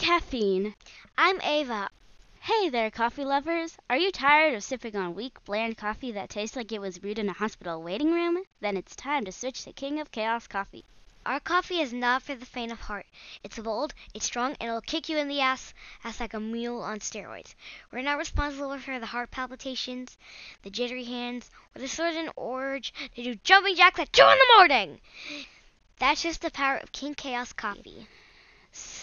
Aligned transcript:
caffeine. 0.00 0.74
I'm 1.18 1.42
Ava. 1.42 1.90
Hey 2.40 2.70
there, 2.70 2.90
coffee 2.90 3.22
lovers. 3.22 3.76
Are 3.90 3.98
you 3.98 4.10
tired 4.10 4.54
of 4.54 4.64
sipping 4.64 4.96
on 4.96 5.14
weak, 5.14 5.44
bland 5.44 5.76
coffee 5.76 6.10
that 6.12 6.30
tastes 6.30 6.56
like 6.56 6.72
it 6.72 6.80
was 6.80 6.98
brewed 6.98 7.18
in 7.18 7.28
a 7.28 7.34
hospital 7.34 7.82
waiting 7.82 8.10
room? 8.10 8.42
Then 8.60 8.78
it's 8.78 8.96
time 8.96 9.26
to 9.26 9.32
switch 9.32 9.62
to 9.64 9.74
King 9.74 10.00
of 10.00 10.10
Chaos 10.10 10.46
coffee. 10.46 10.86
Our 11.26 11.38
coffee 11.38 11.82
is 11.82 11.92
not 11.92 12.22
for 12.22 12.34
the 12.34 12.46
faint 12.46 12.72
of 12.72 12.80
heart. 12.80 13.04
It's 13.44 13.58
bold, 13.58 13.92
it's 14.14 14.24
strong, 14.24 14.56
and 14.58 14.70
it'll 14.70 14.80
kick 14.80 15.10
you 15.10 15.18
in 15.18 15.28
the 15.28 15.42
ass, 15.42 15.74
ass 16.02 16.18
like 16.18 16.32
a 16.32 16.40
mule 16.40 16.80
on 16.80 17.00
steroids. 17.00 17.54
We're 17.92 18.00
not 18.00 18.16
responsible 18.16 18.78
for 18.78 18.98
the 18.98 19.04
heart 19.04 19.30
palpitations, 19.30 20.16
the 20.62 20.70
jittery 20.70 21.04
hands, 21.04 21.50
or 21.76 21.82
the 21.82 21.88
sudden 21.88 22.30
urge 22.38 22.94
to 23.16 23.22
do 23.22 23.34
jumping 23.44 23.76
jacks 23.76 24.00
at 24.00 24.14
2 24.14 24.22
in 24.22 24.28
the 24.28 24.54
morning. 24.56 25.00
That's 25.98 26.22
just 26.22 26.40
the 26.40 26.50
power 26.50 26.78
of 26.78 26.90
King 26.90 27.14
Chaos 27.14 27.52
coffee. 27.52 28.06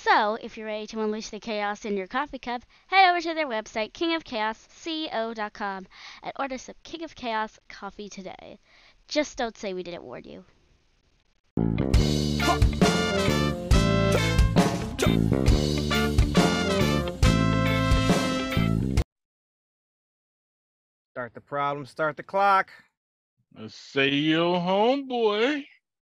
So, 0.10 0.36
if 0.36 0.58
you're 0.58 0.68
ready 0.68 0.88
to 0.88 1.02
unleash 1.02 1.30
the 1.30 1.40
chaos 1.40 1.84
in 1.84 1.98
your 1.98 2.08
coffee 2.08 2.40
cup, 2.40 2.64
head 2.88 3.10
over 3.10 3.20
to 3.20 3.34
their 3.34 3.46
website, 3.46 3.92
kingofchaosco.com, 3.92 5.88
and 6.24 6.34
order 6.40 6.58
some 6.58 6.76
King 6.84 7.04
of 7.04 7.14
Chaos 7.14 7.60
coffee 7.68 8.08
today. 8.08 8.58
Just 9.10 9.38
don't 9.38 9.58
say 9.58 9.74
we 9.74 9.84
didn't 9.84 10.04
warn 10.04 10.24
you. 10.24 10.46
Start 21.12 21.34
the 21.34 21.42
problem, 21.42 21.86
start 21.86 22.16
the 22.16 22.24
clock. 22.24 22.72
Let's 23.60 23.76
say 23.76 24.08
yo 24.08 24.54
homeboy. 24.54 25.66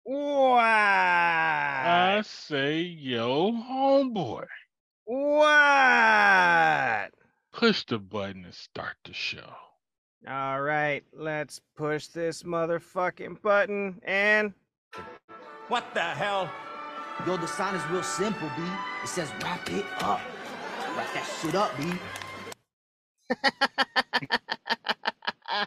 What? 0.04 0.64
I 0.64 2.22
say 2.26 2.82
yo 2.82 3.52
homeboy. 3.52 4.46
What? 5.06 7.12
Push 7.54 7.86
the 7.86 8.00
button 8.00 8.46
and 8.46 8.54
start 8.54 8.96
the 9.06 9.14
show. 9.14 9.54
All 10.28 10.62
right, 10.62 11.04
let's 11.14 11.62
push 11.76 12.08
this 12.08 12.44
motherfucking 12.44 13.42
button 13.42 14.00
and 14.04 14.54
What 15.68 15.94
the 15.94 16.02
hell? 16.02 16.50
Yo, 17.26 17.38
the 17.38 17.48
sign 17.48 17.76
is 17.76 17.86
real 17.90 18.04
simple, 18.04 18.50
B. 18.58 18.64
It 19.04 19.08
says 19.08 19.32
wrap 19.42 19.70
it 19.72 19.86
up. 20.00 20.22
Wrap 20.96 21.14
that 21.14 21.40
shit 21.42 21.56
up, 21.56 21.72
B. 21.78 21.94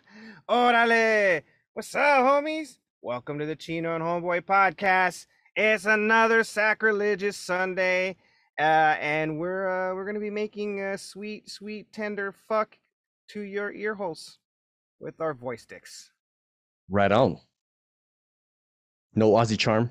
Orale! 0.48 1.42
What's 1.72 1.94
up, 1.94 2.24
homies? 2.24 2.78
Welcome 3.04 3.38
to 3.40 3.44
the 3.44 3.54
Chino 3.54 3.94
and 3.94 4.02
Homeboy 4.02 4.46
podcast. 4.46 5.26
It's 5.54 5.84
another 5.84 6.42
sacrilegious 6.42 7.36
Sunday, 7.36 8.16
uh, 8.58 8.62
and 8.98 9.38
we're 9.38 9.68
uh, 9.68 9.94
we're 9.94 10.06
gonna 10.06 10.20
be 10.20 10.30
making 10.30 10.80
a 10.80 10.96
sweet, 10.96 11.50
sweet, 11.50 11.92
tender 11.92 12.32
fuck 12.32 12.78
to 13.28 13.42
your 13.42 13.70
ear 13.74 13.94
holes 13.94 14.38
with 15.00 15.20
our 15.20 15.34
voice 15.34 15.64
sticks. 15.64 16.12
Right 16.88 17.12
on. 17.12 17.36
No 19.14 19.32
Aussie 19.32 19.58
charm. 19.58 19.90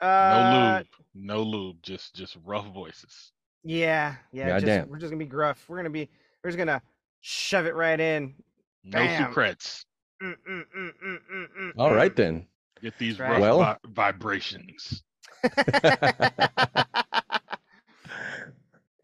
No 0.00 0.06
Uh, 0.08 0.76
lube. 0.78 0.86
No 1.12 1.42
lube. 1.42 1.82
Just 1.82 2.14
just 2.14 2.36
rough 2.44 2.68
voices. 2.72 3.32
Yeah, 3.64 4.14
yeah. 4.32 4.50
Just, 4.60 4.66
Goddamn. 4.66 4.88
we're 4.90 4.98
just 4.98 5.10
gonna 5.10 5.18
be 5.24 5.28
gruff. 5.28 5.64
We're 5.68 5.78
gonna 5.78 5.90
be 5.90 6.08
we're 6.44 6.50
just 6.50 6.58
gonna 6.58 6.82
shove 7.20 7.66
it 7.66 7.74
right 7.74 7.98
in. 7.98 8.36
No 8.84 9.00
Bam. 9.00 9.26
secrets. 9.26 9.86
Mm, 10.22 10.36
mm, 10.48 10.64
mm, 10.74 11.72
All 11.78 11.94
right 11.94 12.14
then. 12.14 12.46
Get 12.82 12.98
these 12.98 13.18
Right. 13.18 13.30
rough 13.32 13.40
Well- 13.40 13.58
vi- 13.58 13.78
vibrations. 14.12 15.02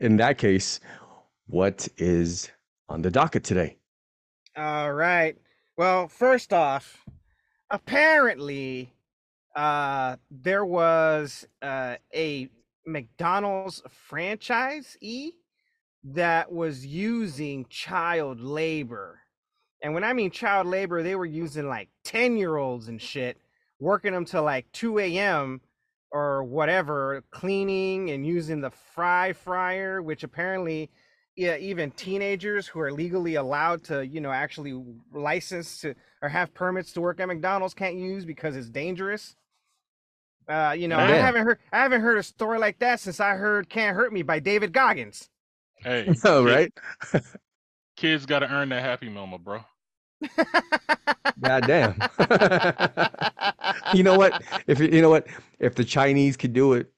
In 0.00 0.17
that 0.19 0.36
case, 0.39 0.81
what 1.47 1.89
is 1.97 2.50
on 2.89 3.00
the 3.03 3.11
docket 3.11 3.45
today? 3.45 3.78
All 4.56 4.92
right. 4.92 5.36
Well, 5.79 6.08
first 6.08 6.52
off, 6.52 7.05
apparently, 7.70 8.92
uh, 9.55 10.17
there 10.30 10.64
was 10.67 11.46
uh, 11.62 11.96
a 12.14 12.48
McDonald's 12.86 13.83
franchisee 14.11 15.30
that 16.05 16.52
was 16.52 16.85
using 16.86 17.64
child 17.68 18.41
labor. 18.41 19.20
And 19.83 19.95
when 19.95 20.05
I 20.05 20.13
mean 20.13 20.31
child 20.31 20.67
labor, 20.67 21.03
they 21.03 21.14
were 21.17 21.27
using 21.27 21.69
like 21.69 21.89
10 22.05 22.37
year 22.37 22.57
olds 22.57 22.89
and 22.89 23.01
shit, 23.01 23.39
working 23.79 24.13
them 24.13 24.25
till 24.25 24.42
like 24.42 24.70
2 24.73 24.98
a.m. 24.98 25.61
or 26.11 26.45
whatever, 26.45 27.23
cleaning 27.31 28.11
and 28.11 28.27
using 28.27 28.61
the 28.61 28.70
fry 28.70 29.33
fryer, 29.33 30.03
which 30.03 30.25
apparently 30.25 30.91
yeah, 31.36 31.57
even 31.59 31.91
teenagers 31.91 32.67
who 32.67 32.81
are 32.81 32.91
legally 32.91 33.35
allowed 33.35 33.85
to, 33.85 34.07
you 34.07 34.23
know, 34.23 34.33
actually 34.33 34.83
license 35.13 35.83
to 35.83 35.95
or 36.23 36.31
have 36.31 36.55
permits 36.55 36.92
to 36.95 37.03
work 37.03 37.20
at 37.20 37.29
McDonald's 37.29 37.75
can't 37.75 37.97
use 37.97 38.25
because 38.25 38.57
it's 38.57 38.70
dangerous. 38.70 39.36
Uh, 40.48 40.75
you 40.79 40.89
know, 40.89 40.98
I 40.98 41.09
haven't 41.17 41.45
heard 41.45 41.59
I 41.73 41.79
haven't 41.79 42.01
heard 42.01 42.19
a 42.19 42.23
story 42.23 42.59
like 42.59 42.79
that 42.79 43.01
since 43.01 43.20
I 43.20 43.35
heard 43.35 43.69
"Can't 43.69 43.97
Hurt 43.97 44.13
Me" 44.13 44.23
by 44.23 44.39
David 44.39 44.73
Goggins. 44.73 45.29
Hey, 45.77 46.11
Oh, 46.25 46.45
right? 46.45 46.73
Kids 47.96 48.27
got 48.27 48.40
to 48.40 48.52
earn 48.52 48.68
that 48.70 48.83
happy 48.83 49.08
moment, 49.08 49.45
bro. 49.45 49.61
God 51.40 51.67
damn. 51.67 51.95
you 53.95 54.02
know 54.02 54.17
what? 54.18 54.42
If 54.67 54.79
you 54.80 54.89
you 54.89 55.02
know 55.02 55.11
what? 55.11 55.27
If 55.58 55.74
the 55.74 55.84
Chinese 55.84 56.36
could 56.36 56.52
do 56.52 56.73
it, 56.74 56.90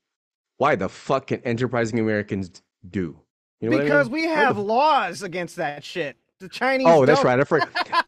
why 0.58 0.76
the 0.76 0.88
fuck 0.88 1.28
can 1.28 1.40
enterprising 1.42 1.98
Americans 1.98 2.62
do? 2.90 3.18
You 3.60 3.70
know 3.70 3.76
what 3.76 3.82
I 3.82 3.84
because 3.84 4.10
mean? 4.10 4.22
we 4.22 4.28
have 4.28 4.56
the- 4.56 4.62
laws 4.62 5.22
against 5.22 5.56
that 5.56 5.84
shit. 5.84 6.16
The 6.40 6.48
Chinese. 6.48 6.86
Oh, 6.88 7.04
that's 7.04 7.18
don't. 7.20 7.26
right. 7.26 7.40
I, 7.40 7.44
for- 7.44 7.60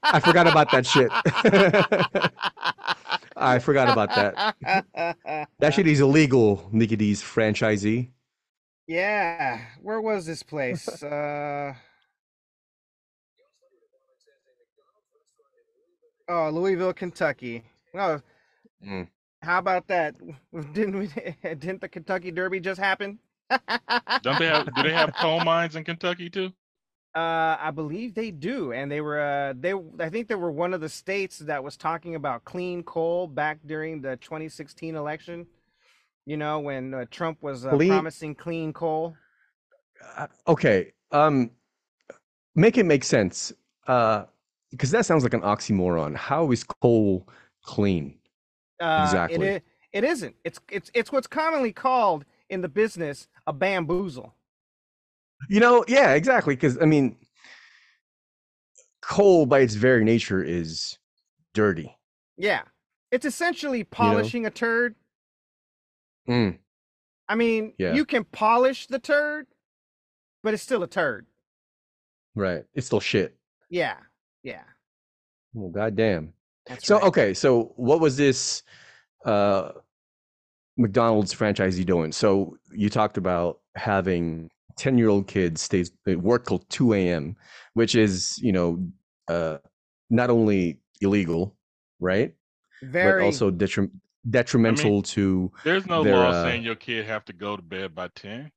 I 0.05 0.21
forgot 0.21 0.47
about 0.47 0.71
that 0.71 0.87
shit. 0.87 1.11
I 3.37 3.59
forgot 3.59 3.89
about 3.89 4.15
that. 4.15 5.49
That 5.59 5.75
shit 5.75 5.89
is 5.89 5.99
illegal, 6.01 6.69
Mickey 6.71 6.95
D's 6.95 7.21
franchisee. 7.23 8.11
Yeah, 8.87 9.61
where 9.83 10.01
was 10.01 10.27
this 10.27 10.43
place? 10.45 10.89
Uh 11.03 11.75
Oh, 16.31 16.49
Louisville, 16.51 16.93
Kentucky. 16.93 17.65
Oh, 17.95 18.21
Mm. 18.87 19.09
how 19.43 19.59
about 19.59 19.89
that? 19.89 20.15
Didn't 20.73 20.97
we? 20.99 21.09
Didn't 21.43 21.81
the 21.81 21.89
Kentucky 21.89 22.31
Derby 22.31 22.61
just 22.61 22.81
happen? 22.81 23.19
Don't 24.23 24.39
they 24.39 24.47
have? 24.47 24.73
do 24.75 24.83
they 24.85 24.93
have 24.93 25.13
coal 25.15 25.41
mines 25.45 25.75
in 25.75 25.83
Kentucky 25.85 26.31
too? 26.31 26.53
Uh, 27.17 27.57
I 27.61 27.73
believe 27.73 28.15
they 28.15 28.31
do, 28.31 28.73
and 28.73 28.91
they 28.91 29.01
were. 29.01 29.19
Uh, 29.21 29.55
they. 29.59 29.75
I 29.99 30.09
think 30.09 30.29
they 30.29 30.37
were 30.37 30.53
one 30.53 30.73
of 30.73 30.81
the 30.81 30.89
states 30.89 31.39
that 31.41 31.65
was 31.65 31.77
talking 31.77 32.15
about 32.15 32.45
clean 32.45 32.85
coal 32.85 33.27
back 33.27 33.59
during 33.67 34.01
the 34.01 34.17
2016 34.19 34.95
election. 34.95 35.47
You 36.27 36.37
know, 36.37 36.61
when 36.61 36.95
uh, 36.95 37.07
Trump 37.11 37.43
was 37.43 37.67
uh, 37.67 37.71
Clean- 37.71 37.91
promising 37.91 38.37
clean 38.37 38.73
coal. 38.73 39.17
Uh, 40.17 40.29
okay. 40.47 40.93
Um, 41.11 41.51
make 42.55 42.79
it 42.79 42.87
make 42.87 43.03
sense. 43.03 43.53
Uh, 43.89 44.27
because 44.71 44.91
that 44.91 45.07
sounds 45.07 45.23
like 45.23 45.35
an 45.35 45.41
oxymoron. 45.43 46.15
How 46.17 46.51
is 46.53 46.65
coal 46.65 47.27
clean? 47.65 48.19
Uh, 48.81 49.03
Exactly. 49.05 49.47
It, 49.47 49.65
it 49.93 50.05
isn't. 50.05 50.35
It's 50.45 50.61
it's 50.71 50.91
it's 50.95 51.11
what's 51.13 51.27
commonly 51.27 51.73
called 51.73 52.25
in 52.49 52.61
the 52.61 52.69
business 52.69 53.29
a 53.47 53.53
bamboozle. 53.53 54.35
You 55.49 55.61
know, 55.61 55.85
yeah, 55.89 56.13
exactly. 56.15 56.55
Because 56.55 56.79
I 56.81 56.85
mean, 56.85 57.17
coal 59.03 59.47
by 59.47 59.61
its 59.61 59.75
very 59.75 60.05
nature 60.05 60.43
is 60.43 60.99
dirty. 61.55 61.97
Yeah, 62.37 62.63
it's 63.11 63.27
essentially 63.27 63.85
polishing 63.85 64.47
a 64.47 64.51
turd. 64.51 64.95
Mm, 66.29 66.59
I 67.29 67.35
mean, 67.35 67.75
Yeah. 67.79 67.95
you 67.95 68.05
can 68.05 68.25
polish 68.25 68.87
the 68.87 68.99
turd, 68.99 69.47
but 70.43 70.55
it's 70.55 70.63
still 70.63 70.83
a 70.83 70.87
turd. 70.87 71.27
right. 72.37 72.65
It's 72.75 72.87
still 72.87 73.01
shit. 73.01 73.37
Yeah, 73.71 73.97
yeah. 74.43 74.63
Well, 75.55 75.71
goddamn. 75.71 76.33
That's 76.67 76.87
So 76.87 76.97
right. 76.97 77.05
okay, 77.05 77.35
so 77.35 77.73
what 77.77 78.01
was 78.01 78.17
this 78.17 78.63
uh 79.25 79.73
McDonald's 80.77 81.35
franchisee 81.35 81.85
doing? 81.85 82.13
So 82.13 82.57
you 82.73 82.89
talked 82.89 83.17
about 83.19 83.61
having 83.75 84.51
10-year-old 84.79 85.27
kids 85.27 85.61
stay 85.63 85.85
they 86.05 86.17
work 86.17 86.47
till 86.47 86.61
2 86.71 86.95
a.m., 86.95 87.37
which 87.75 87.95
is, 87.95 88.39
you 88.43 88.53
know, 88.53 88.87
uh 89.29 89.59
not 90.11 90.31
only 90.31 90.79
illegal, 91.01 91.57
right? 92.01 92.35
very 92.83 93.21
But 93.21 93.27
also 93.27 93.51
detri- 93.51 93.91
detrimental 94.29 95.03
to 95.03 95.53
There's 95.65 95.87
no 95.87 96.03
They're, 96.03 96.15
law 96.15 96.31
uh, 96.31 96.45
saying 96.45 96.63
your 96.63 96.75
kid 96.77 97.07
have 97.07 97.25
to 97.27 97.33
go 97.33 97.57
to 97.57 97.63
bed 97.63 97.95
by 97.95 98.09
ten. 98.09 98.51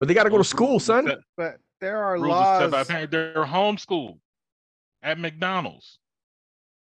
but 0.00 0.08
they 0.08 0.14
got 0.14 0.24
to 0.24 0.30
go 0.30 0.38
to 0.38 0.44
school, 0.44 0.80
son. 0.80 1.10
but 1.36 1.58
there 1.80 2.02
are 2.02 2.14
rules 2.18 2.34
are 2.34 2.60
set 2.62 2.70
by 2.70 2.78
laws. 2.78 2.86
parents. 2.88 3.10
They're 3.12 3.44
homeschooled 3.44 4.18
at 5.04 5.18
McDonald's. 5.20 5.98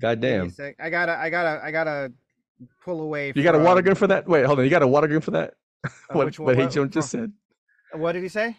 Goddamn. 0.00 0.52
I 0.78 0.90
gotta, 0.90 1.18
I 1.18 1.30
gotta, 1.30 1.64
I 1.64 1.70
gotta 1.70 2.12
pull 2.84 3.00
away. 3.00 3.32
You 3.34 3.42
got 3.42 3.54
a 3.54 3.58
water 3.58 3.82
gun 3.82 3.94
for 3.94 4.06
that? 4.08 4.26
Wait, 4.28 4.44
hold 4.44 4.58
on. 4.58 4.64
You 4.64 4.70
got 4.70 4.82
a 4.82 4.88
water 4.88 5.06
gun 5.08 5.20
for 5.20 5.30
that? 5.32 5.54
Uh, 5.84 5.90
what 6.12 6.24
which 6.26 6.38
what 6.38 6.56
Hey 6.56 6.62
what- 6.64 6.72
Jones 6.72 6.94
just 6.94 7.10
said? 7.10 7.30
What 7.92 8.12
did 8.12 8.22
he 8.22 8.28
say? 8.30 8.56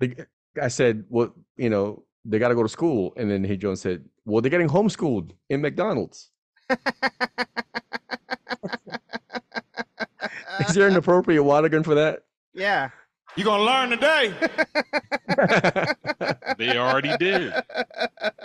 The, 0.00 0.26
I 0.60 0.66
said, 0.66 1.04
well, 1.08 1.32
you 1.56 1.70
know, 1.70 2.02
they 2.24 2.40
got 2.40 2.48
to 2.48 2.56
go 2.56 2.64
to 2.64 2.68
school. 2.68 3.12
And 3.16 3.30
then 3.30 3.44
Hey 3.44 3.56
Jones 3.56 3.80
said, 3.80 4.04
well, 4.24 4.42
they're 4.42 4.50
getting 4.50 4.68
homeschooled 4.68 5.30
in 5.48 5.60
McDonald's. 5.60 6.30
Is 10.60 10.74
there 10.74 10.88
an 10.88 10.96
appropriate 11.02 11.42
water 11.42 11.68
gun 11.68 11.82
for 11.84 11.94
that? 11.94 12.24
Yeah. 12.52 12.90
You 13.38 13.44
gonna 13.44 13.62
learn 13.62 13.90
today. 13.90 14.34
They 16.58 16.76
already 16.76 17.16
did. 17.18 17.52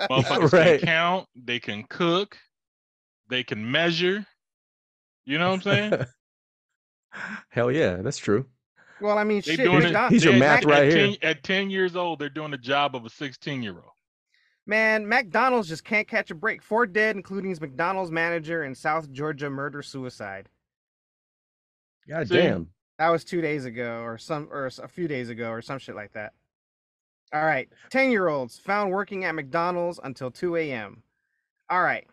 Motherfuckers 0.10 0.54
Right. 0.54 0.80
can 0.80 0.86
count, 0.86 1.28
they 1.36 1.60
can 1.60 1.84
cook, 1.90 2.38
they 3.28 3.44
can 3.44 3.72
measure. 3.72 4.24
You 5.26 5.40
know 5.40 5.50
what 5.50 5.56
I'm 5.56 5.62
saying? 5.92 6.06
Hell 7.50 7.72
yeah, 7.72 7.96
that's 8.04 8.20
true. 8.20 8.46
Well, 9.02 9.18
I 9.18 9.24
mean, 9.24 9.42
They 9.44 9.56
shit. 9.56 9.66
doing 9.66 9.78
it. 9.80 9.84
McDonald's- 9.86 10.14
He's 10.14 10.24
your 10.24 10.38
math 10.38 10.60
at, 10.60 10.66
right 10.66 10.84
at 10.84 10.94
here. 10.94 11.08
10, 11.08 11.18
at 11.24 11.44
10 11.44 11.72
years 11.72 11.96
old, 11.96 12.20
they're 12.20 12.30
doing 12.30 12.52
the 12.52 12.58
job 12.60 12.96
of 12.96 13.04
a 13.06 13.10
16 13.10 13.64
year 13.64 13.74
old. 13.74 13.94
Man, 14.68 15.08
McDonald's 15.10 15.68
just 15.68 15.84
can't 15.84 16.08
catch 16.08 16.30
a 16.30 16.36
break. 16.36 16.62
Four 16.62 16.86
dead, 16.86 17.16
including 17.16 17.50
his 17.50 17.60
McDonald's 17.60 18.12
manager 18.12 18.64
in 18.64 18.76
South 18.76 19.12
Georgia 19.12 19.50
murder 19.50 19.82
suicide. 19.82 20.50
God 22.08 22.28
See? 22.28 22.36
damn. 22.36 22.68
That 23.00 23.10
was 23.10 23.24
two 23.24 23.42
days 23.42 23.66
ago, 23.66 24.02
or 24.02 24.18
some, 24.18 24.48
or 24.52 24.68
a 24.68 24.88
few 24.88 25.08
days 25.08 25.30
ago, 25.30 25.50
or 25.50 25.62
some 25.62 25.80
shit 25.80 25.96
like 25.96 26.14
that. 26.14 26.34
All 27.34 27.44
right, 27.44 27.68
ten-year-olds 27.90 28.60
found 28.60 28.92
working 28.92 29.26
at 29.26 29.34
McDonald's 29.34 30.00
until 30.04 30.30
two 30.30 30.56
a.m. 30.56 31.02
All 31.70 31.82
right, 31.82 32.08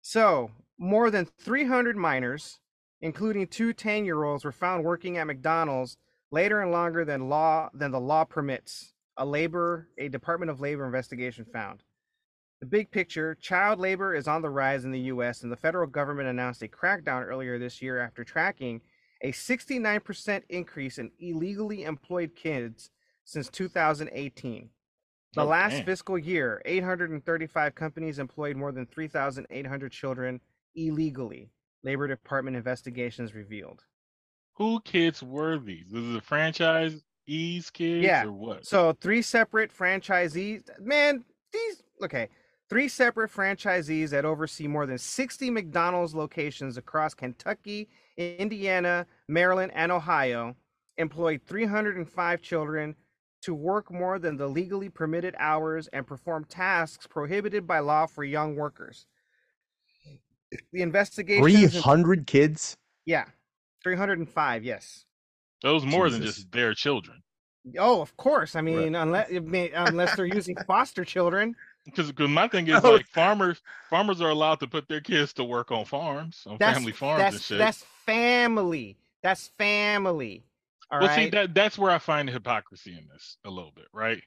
so 0.00 0.52
more 0.78 1.10
than 1.10 1.26
three 1.26 1.64
hundred 1.64 1.96
minors, 1.96 2.60
including 3.00 3.48
two 3.48 3.74
10-year-olds, 3.74 4.44
were 4.44 4.52
found 4.52 4.84
working 4.84 5.16
at 5.18 5.26
McDonald's 5.26 5.96
later 6.30 6.60
and 6.62 6.70
longer 6.70 7.04
than 7.04 7.28
law 7.28 7.68
than 7.74 7.90
the 7.90 8.00
law 8.00 8.24
permits. 8.24 8.94
A 9.16 9.26
labor, 9.26 9.88
a 9.98 10.08
Department 10.08 10.50
of 10.50 10.60
Labor 10.60 10.86
investigation 10.86 11.44
found. 11.44 11.82
The 12.60 12.66
big 12.66 12.90
picture 12.90 13.34
child 13.34 13.78
labor 13.78 14.14
is 14.14 14.28
on 14.28 14.42
the 14.42 14.50
rise 14.50 14.84
in 14.84 14.92
the 14.92 15.00
US, 15.00 15.42
and 15.42 15.50
the 15.50 15.56
federal 15.56 15.86
government 15.86 16.28
announced 16.28 16.62
a 16.62 16.68
crackdown 16.68 17.26
earlier 17.26 17.58
this 17.58 17.82
year 17.82 17.98
after 17.98 18.22
tracking 18.22 18.80
a 19.22 19.32
69% 19.32 20.42
increase 20.48 20.98
in 20.98 21.10
illegally 21.18 21.84
employed 21.84 22.34
kids 22.34 22.90
since 23.24 23.48
2018. 23.50 24.70
The 25.34 25.42
Oh, 25.42 25.44
last 25.44 25.72
damn. 25.72 25.84
fiscal 25.84 26.18
year, 26.18 26.60
835 26.64 27.74
companies 27.74 28.18
employed 28.18 28.56
more 28.56 28.72
than 28.72 28.86
3,800 28.86 29.92
children 29.92 30.40
illegally, 30.74 31.50
Labor 31.84 32.08
Department 32.08 32.56
investigations 32.56 33.34
revealed. 33.34 33.84
Who 34.54 34.80
kids 34.80 35.22
were 35.22 35.58
these? 35.58 35.86
This 35.90 36.02
is 36.02 36.16
a 36.16 36.20
franchise 36.20 37.02
E's 37.26 37.70
kids 37.70 38.04
Yeah, 38.04 38.24
or 38.24 38.32
what? 38.32 38.66
So 38.66 38.92
three 38.94 39.22
separate 39.22 39.72
franchisees. 39.72 40.68
Man, 40.80 41.24
these 41.52 41.82
okay. 42.02 42.28
Three 42.68 42.88
separate 42.88 43.30
franchisees 43.32 44.10
that 44.10 44.24
oversee 44.24 44.66
more 44.68 44.86
than 44.86 44.98
60 44.98 45.50
McDonald's 45.50 46.14
locations 46.14 46.76
across 46.76 47.14
Kentucky, 47.14 47.88
Indiana, 48.20 49.06
Maryland, 49.28 49.72
and 49.74 49.90
Ohio 49.90 50.54
employed 50.98 51.40
305 51.46 52.42
children 52.42 52.94
to 53.42 53.54
work 53.54 53.90
more 53.90 54.18
than 54.18 54.36
the 54.36 54.46
legally 54.46 54.90
permitted 54.90 55.34
hours 55.38 55.88
and 55.94 56.06
perform 56.06 56.44
tasks 56.44 57.06
prohibited 57.06 57.66
by 57.66 57.78
law 57.78 58.06
for 58.06 58.22
young 58.22 58.54
workers. 58.54 59.06
The 60.72 60.82
investigation. 60.82 61.42
Three 61.42 61.64
hundred 61.80 62.26
kids. 62.26 62.76
Yeah, 63.06 63.24
305. 63.82 64.64
Yes. 64.64 65.04
Those 65.62 65.84
more 65.84 66.10
than 66.10 66.22
just 66.22 66.50
their 66.52 66.74
children. 66.74 67.22
Oh, 67.78 68.00
of 68.02 68.16
course. 68.16 68.56
I 68.56 68.58
Right. 68.58 68.64
mean, 68.64 68.94
unless 68.94 69.30
unless 69.30 70.16
they're 70.16 70.26
using 70.26 70.56
foster 70.66 71.04
children. 71.04 71.54
Because 71.86 72.12
my 72.18 72.48
thing 72.48 72.68
is 72.68 72.84
Oh. 72.84 72.92
like 72.92 73.06
farmers 73.06 73.62
farmers 73.88 74.20
are 74.20 74.28
allowed 74.28 74.60
to 74.60 74.66
put 74.66 74.88
their 74.88 75.00
kids 75.00 75.32
to 75.34 75.44
work 75.44 75.70
on 75.70 75.84
farms, 75.86 76.42
on 76.46 76.56
That's 76.58 76.76
family 76.78 76.92
farms 76.92 77.20
that's 77.20 77.34
and 77.36 77.42
shit. 77.42 77.58
that's 77.58 77.84
family. 78.10 78.98
That's 79.22 79.48
family. 79.58 80.44
All 80.90 81.00
well, 81.00 81.08
right. 81.08 81.16
see 81.16 81.30
that 81.30 81.54
that's 81.54 81.78
where 81.78 81.90
I 81.90 81.98
find 81.98 82.28
the 82.28 82.32
hypocrisy 82.32 82.92
in 82.96 83.06
this 83.12 83.36
a 83.44 83.50
little 83.50 83.72
bit, 83.74 83.86
right? 83.92 84.22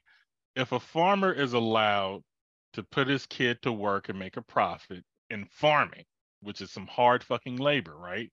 If 0.56 0.72
a 0.72 0.80
farmer 0.80 1.32
is 1.32 1.52
allowed 1.52 2.22
to 2.74 2.82
put 2.82 3.08
his 3.08 3.26
kid 3.26 3.62
to 3.62 3.72
work 3.72 4.08
and 4.08 4.18
make 4.18 4.36
a 4.36 4.42
profit 4.42 5.04
in 5.30 5.46
farming, 5.46 6.04
which 6.40 6.60
is 6.60 6.70
some 6.70 6.86
hard 6.86 7.22
fucking 7.24 7.56
labor, 7.56 7.96
right? 7.96 8.30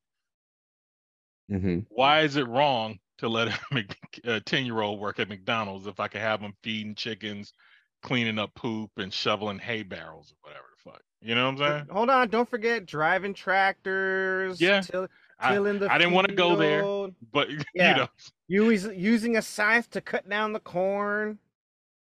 hmm 1.49 1.79
Why 1.89 2.21
is 2.21 2.35
it 2.37 2.47
wrong 2.47 2.99
to 3.19 3.27
let 3.29 3.47
a 3.73 3.85
a 4.23 4.39
ten 4.41 4.65
year 4.65 4.81
old 4.81 4.99
work 4.99 5.19
at 5.19 5.29
McDonald's 5.29 5.87
if 5.87 5.99
I 5.99 6.07
could 6.07 6.21
have 6.21 6.41
him 6.41 6.53
feeding 6.63 6.95
chickens, 6.95 7.53
cleaning 8.01 8.39
up 8.39 8.53
poop, 8.55 8.91
and 8.97 9.13
shoveling 9.13 9.59
hay 9.59 9.83
barrels 9.83 10.31
or 10.31 10.49
whatever 10.49 10.65
the 10.71 10.91
fuck? 10.91 11.01
You 11.21 11.35
know 11.35 11.45
what 11.45 11.51
I'm 11.51 11.57
saying? 11.57 11.87
Hold 11.91 12.09
on. 12.09 12.29
Don't 12.29 12.49
forget 12.49 12.85
driving 12.85 13.33
tractors. 13.33 14.59
Yeah. 14.59 14.81
Till, 14.81 15.07
I, 15.41 15.57
the 15.59 15.87
I 15.91 15.97
didn't 15.97 16.13
want 16.13 16.27
to 16.29 16.35
go 16.35 16.55
there, 16.55 16.83
but 17.31 17.49
Yeah. 17.73 17.91
you 17.91 17.97
know, 17.97 18.07
You 18.47 18.65
was 18.65 18.85
using 18.85 19.37
a 19.37 19.41
scythe 19.41 19.89
to 19.91 20.01
cut 20.01 20.27
down 20.29 20.53
the 20.53 20.59
corn. 20.59 21.39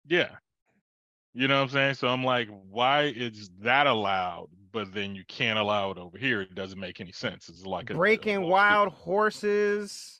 Yeah. 0.06 0.30
You 1.34 1.46
know 1.48 1.56
what 1.58 1.62
I'm 1.64 1.68
saying? 1.70 1.94
So 1.94 2.08
I'm 2.08 2.24
like, 2.24 2.48
why 2.70 3.04
is 3.04 3.50
that 3.60 3.86
allowed, 3.86 4.48
but 4.72 4.92
then 4.92 5.14
you 5.14 5.24
can't 5.28 5.58
allow 5.58 5.90
it 5.92 5.98
over 5.98 6.18
here? 6.18 6.40
It 6.40 6.54
doesn't 6.56 6.78
make 6.80 7.00
any 7.00 7.12
sense. 7.12 7.48
It's 7.48 7.64
like 7.64 7.90
a, 7.90 7.92
a 7.92 7.96
breaking 7.96 8.40
bullshit. 8.40 8.52
wild 8.52 8.88
horses. 8.92 10.16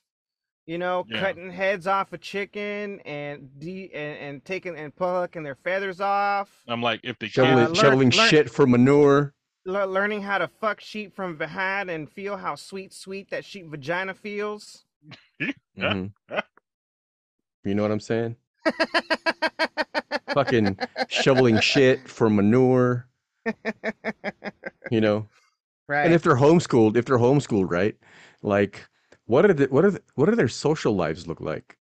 You 0.67 0.77
know, 0.77 1.05
Yeah. 1.09 1.19
cutting 1.19 1.49
heads 1.51 1.87
off 1.87 2.13
a 2.13 2.17
chicken 2.17 2.99
and 3.01 3.49
de- 3.59 3.91
and, 3.93 4.17
and 4.19 4.45
taking 4.45 4.77
and 4.77 4.95
plucking 4.95 5.43
their 5.43 5.55
feathers 5.55 5.99
off. 5.99 6.49
I'm 6.67 6.81
like, 6.83 7.01
if 7.03 7.17
the 7.19 7.27
Shoveling, 7.27 7.57
Uh, 7.57 7.65
learn- 7.65 7.73
shoveling 7.75 8.09
learn- 8.11 8.29
shit 8.29 8.49
for 8.49 8.65
manure. 8.67 9.33
Le- 9.65 9.85
learning 9.85 10.21
how 10.21 10.37
to 10.39 10.47
fuck 10.47 10.79
sheep 10.81 11.15
from 11.15 11.37
behind 11.37 11.89
and 11.91 12.09
feel 12.09 12.37
how 12.37 12.55
sweet, 12.55 12.93
sweet 12.93 13.29
that 13.29 13.45
sheep 13.45 13.67
vagina 13.67 14.13
feels. 14.13 14.85
Mhm. 15.77 16.11
You 17.63 17.75
know 17.75 17.81
what 17.83 17.91
I'm 17.91 17.99
saying? 17.99 18.35
Fucking 20.33 20.77
shoveling 21.09 21.59
shit 21.59 22.07
for 22.09 22.29
manure. 22.29 23.07
You 24.89 25.01
know. 25.01 25.27
right. 25.87 26.05
And 26.05 26.13
if 26.13 26.23
they're 26.23 26.35
homeschooled, 26.35 26.95
if 26.97 27.05
they're 27.05 27.17
homeschooled, 27.17 27.69
right? 27.69 27.95
Like, 28.41 28.87
what 29.25 29.45
are 29.45 29.53
the 29.53 29.65
what 29.65 29.85
are 29.85 29.91
the, 29.91 30.01
what 30.15 30.27
do 30.29 30.35
their 30.35 30.47
social 30.47 30.95
lives 30.95 31.27
look 31.27 31.41
like? 31.41 31.77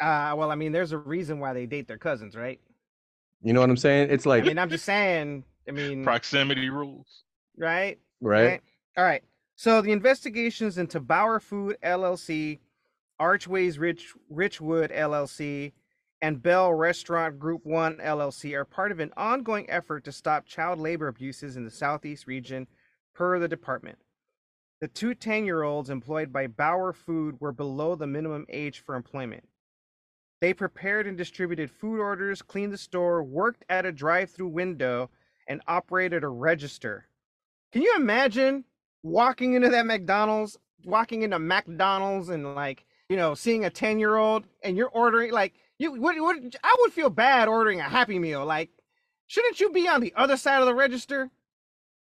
uh, 0.00 0.34
well, 0.36 0.50
I 0.50 0.54
mean, 0.54 0.72
there's 0.72 0.92
a 0.92 0.98
reason 0.98 1.38
why 1.40 1.52
they 1.52 1.66
date 1.66 1.86
their 1.86 1.98
cousins, 1.98 2.34
right? 2.36 2.60
You 3.42 3.52
know 3.52 3.60
what 3.60 3.70
I'm 3.70 3.76
saying? 3.76 4.08
It's 4.10 4.26
like 4.26 4.44
I 4.44 4.46
mean, 4.48 4.58
I'm 4.58 4.70
just 4.70 4.84
saying. 4.84 5.44
I 5.68 5.72
mean, 5.72 6.04
proximity 6.04 6.70
rules. 6.70 7.24
right? 8.20 8.42
right. 8.42 8.60
All 8.96 9.04
right. 9.04 9.22
So 9.56 9.80
the 9.80 9.92
investigations 9.92 10.78
into 10.78 11.00
Bauer 11.00 11.40
Food 11.40 11.76
LLC 11.82 12.58
Archways 13.20 13.78
Rich 13.78 14.12
Richwood 14.32 14.92
LLC, 14.92 15.72
and 16.20 16.42
Bell 16.42 16.72
Restaurant 16.72 17.38
Group 17.38 17.64
1 17.64 17.98
LLC 17.98 18.54
are 18.54 18.64
part 18.64 18.90
of 18.90 18.98
an 18.98 19.12
ongoing 19.16 19.68
effort 19.70 20.04
to 20.04 20.12
stop 20.12 20.46
child 20.46 20.80
labor 20.80 21.08
abuses 21.08 21.56
in 21.56 21.64
the 21.64 21.70
Southeast 21.70 22.26
region, 22.26 22.66
per 23.14 23.38
the 23.38 23.46
department. 23.46 23.98
The 24.80 24.88
two 24.88 25.14
10 25.14 25.44
year 25.44 25.62
olds 25.62 25.90
employed 25.90 26.32
by 26.32 26.48
Bauer 26.48 26.92
Food 26.92 27.40
were 27.40 27.52
below 27.52 27.94
the 27.94 28.06
minimum 28.06 28.46
age 28.48 28.80
for 28.80 28.96
employment. 28.96 29.48
They 30.40 30.52
prepared 30.52 31.06
and 31.06 31.16
distributed 31.16 31.70
food 31.70 32.00
orders, 32.00 32.42
cleaned 32.42 32.72
the 32.72 32.78
store, 32.78 33.22
worked 33.22 33.64
at 33.68 33.86
a 33.86 33.92
drive 33.92 34.30
through 34.30 34.48
window, 34.48 35.08
and 35.46 35.60
operated 35.66 36.24
a 36.24 36.28
register. 36.28 37.06
Can 37.72 37.82
you 37.82 37.94
imagine 37.96 38.64
walking 39.02 39.54
into 39.54 39.68
that 39.70 39.86
McDonald's, 39.86 40.58
walking 40.84 41.22
into 41.22 41.38
McDonald's 41.38 42.28
and 42.28 42.54
like, 42.54 42.84
you 43.08 43.16
know, 43.16 43.34
seeing 43.34 43.64
a 43.64 43.70
10 43.70 43.98
year 43.98 44.16
old 44.16 44.46
and 44.62 44.76
you're 44.76 44.88
ordering 44.88 45.32
like 45.32 45.54
you 45.78 45.92
what, 46.00 46.20
what 46.20 46.36
I 46.62 46.76
would 46.80 46.92
feel 46.92 47.10
bad 47.10 47.48
ordering 47.48 47.80
a 47.80 47.84
happy 47.84 48.18
meal. 48.18 48.44
Like, 48.44 48.70
shouldn't 49.26 49.60
you 49.60 49.70
be 49.70 49.88
on 49.88 50.00
the 50.00 50.12
other 50.16 50.36
side 50.36 50.60
of 50.60 50.66
the 50.66 50.74
register? 50.74 51.30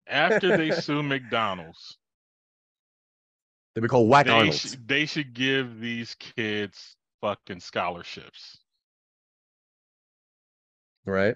After 0.07 0.57
they 0.57 0.71
sue 0.81 1.01
McDonald's, 1.01 1.97
They 3.73 3.81
be 3.81 3.87
called 3.87 4.09
whack 4.09 4.27
they, 4.27 4.51
sh- 4.51 4.75
they 4.85 5.05
should 5.05 5.33
give 5.33 5.79
these 5.79 6.15
kids 6.15 6.95
fucking 7.21 7.61
scholarships 7.61 8.59
right? 11.05 11.35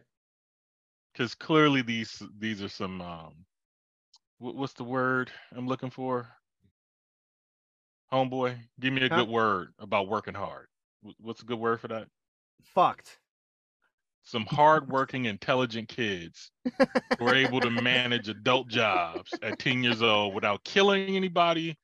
Because 1.20 1.36
clearly 1.36 1.82
these 1.82 2.24
these 2.38 2.64
are 2.64 2.70
some 2.70 3.02
um 3.02 3.46
what, 4.38 4.56
what's 4.56 4.74
the 4.74 4.84
word 4.86 5.32
I'm 5.52 5.68
looking 5.68 5.90
for? 5.90 6.30
Homeboy, 8.12 8.70
give 8.80 8.94
me 8.94 9.04
a 9.04 9.10
Huh? 9.10 9.24
good 9.24 9.28
word 9.28 9.74
about 9.80 10.08
working 10.08 10.34
hard. 10.36 10.68
What's 11.20 11.42
a 11.42 11.46
good 11.46 11.60
word 11.60 11.82
for 11.82 11.88
that? 11.90 12.10
Fucked. 12.62 13.20
Some 14.24 14.46
hardworking, 14.46 15.26
intelligent 15.26 15.90
kids 15.90 16.52
were 17.20 17.34
able 17.34 17.62
to 17.62 17.70
manage 17.72 18.30
adult 18.30 18.70
jobs 18.70 19.40
at 19.42 19.60
10 19.60 19.84
years 19.84 20.02
old 20.02 20.34
without 20.36 20.64
killing 20.64 21.04
anybody, 21.16 21.78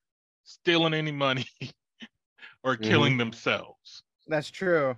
stealing 0.44 0.94
any 0.94 1.12
money, 1.12 1.46
or 2.64 2.78
killing 2.78 3.18
themselves. 3.18 4.04
That's 4.28 4.50
true. 4.50 4.98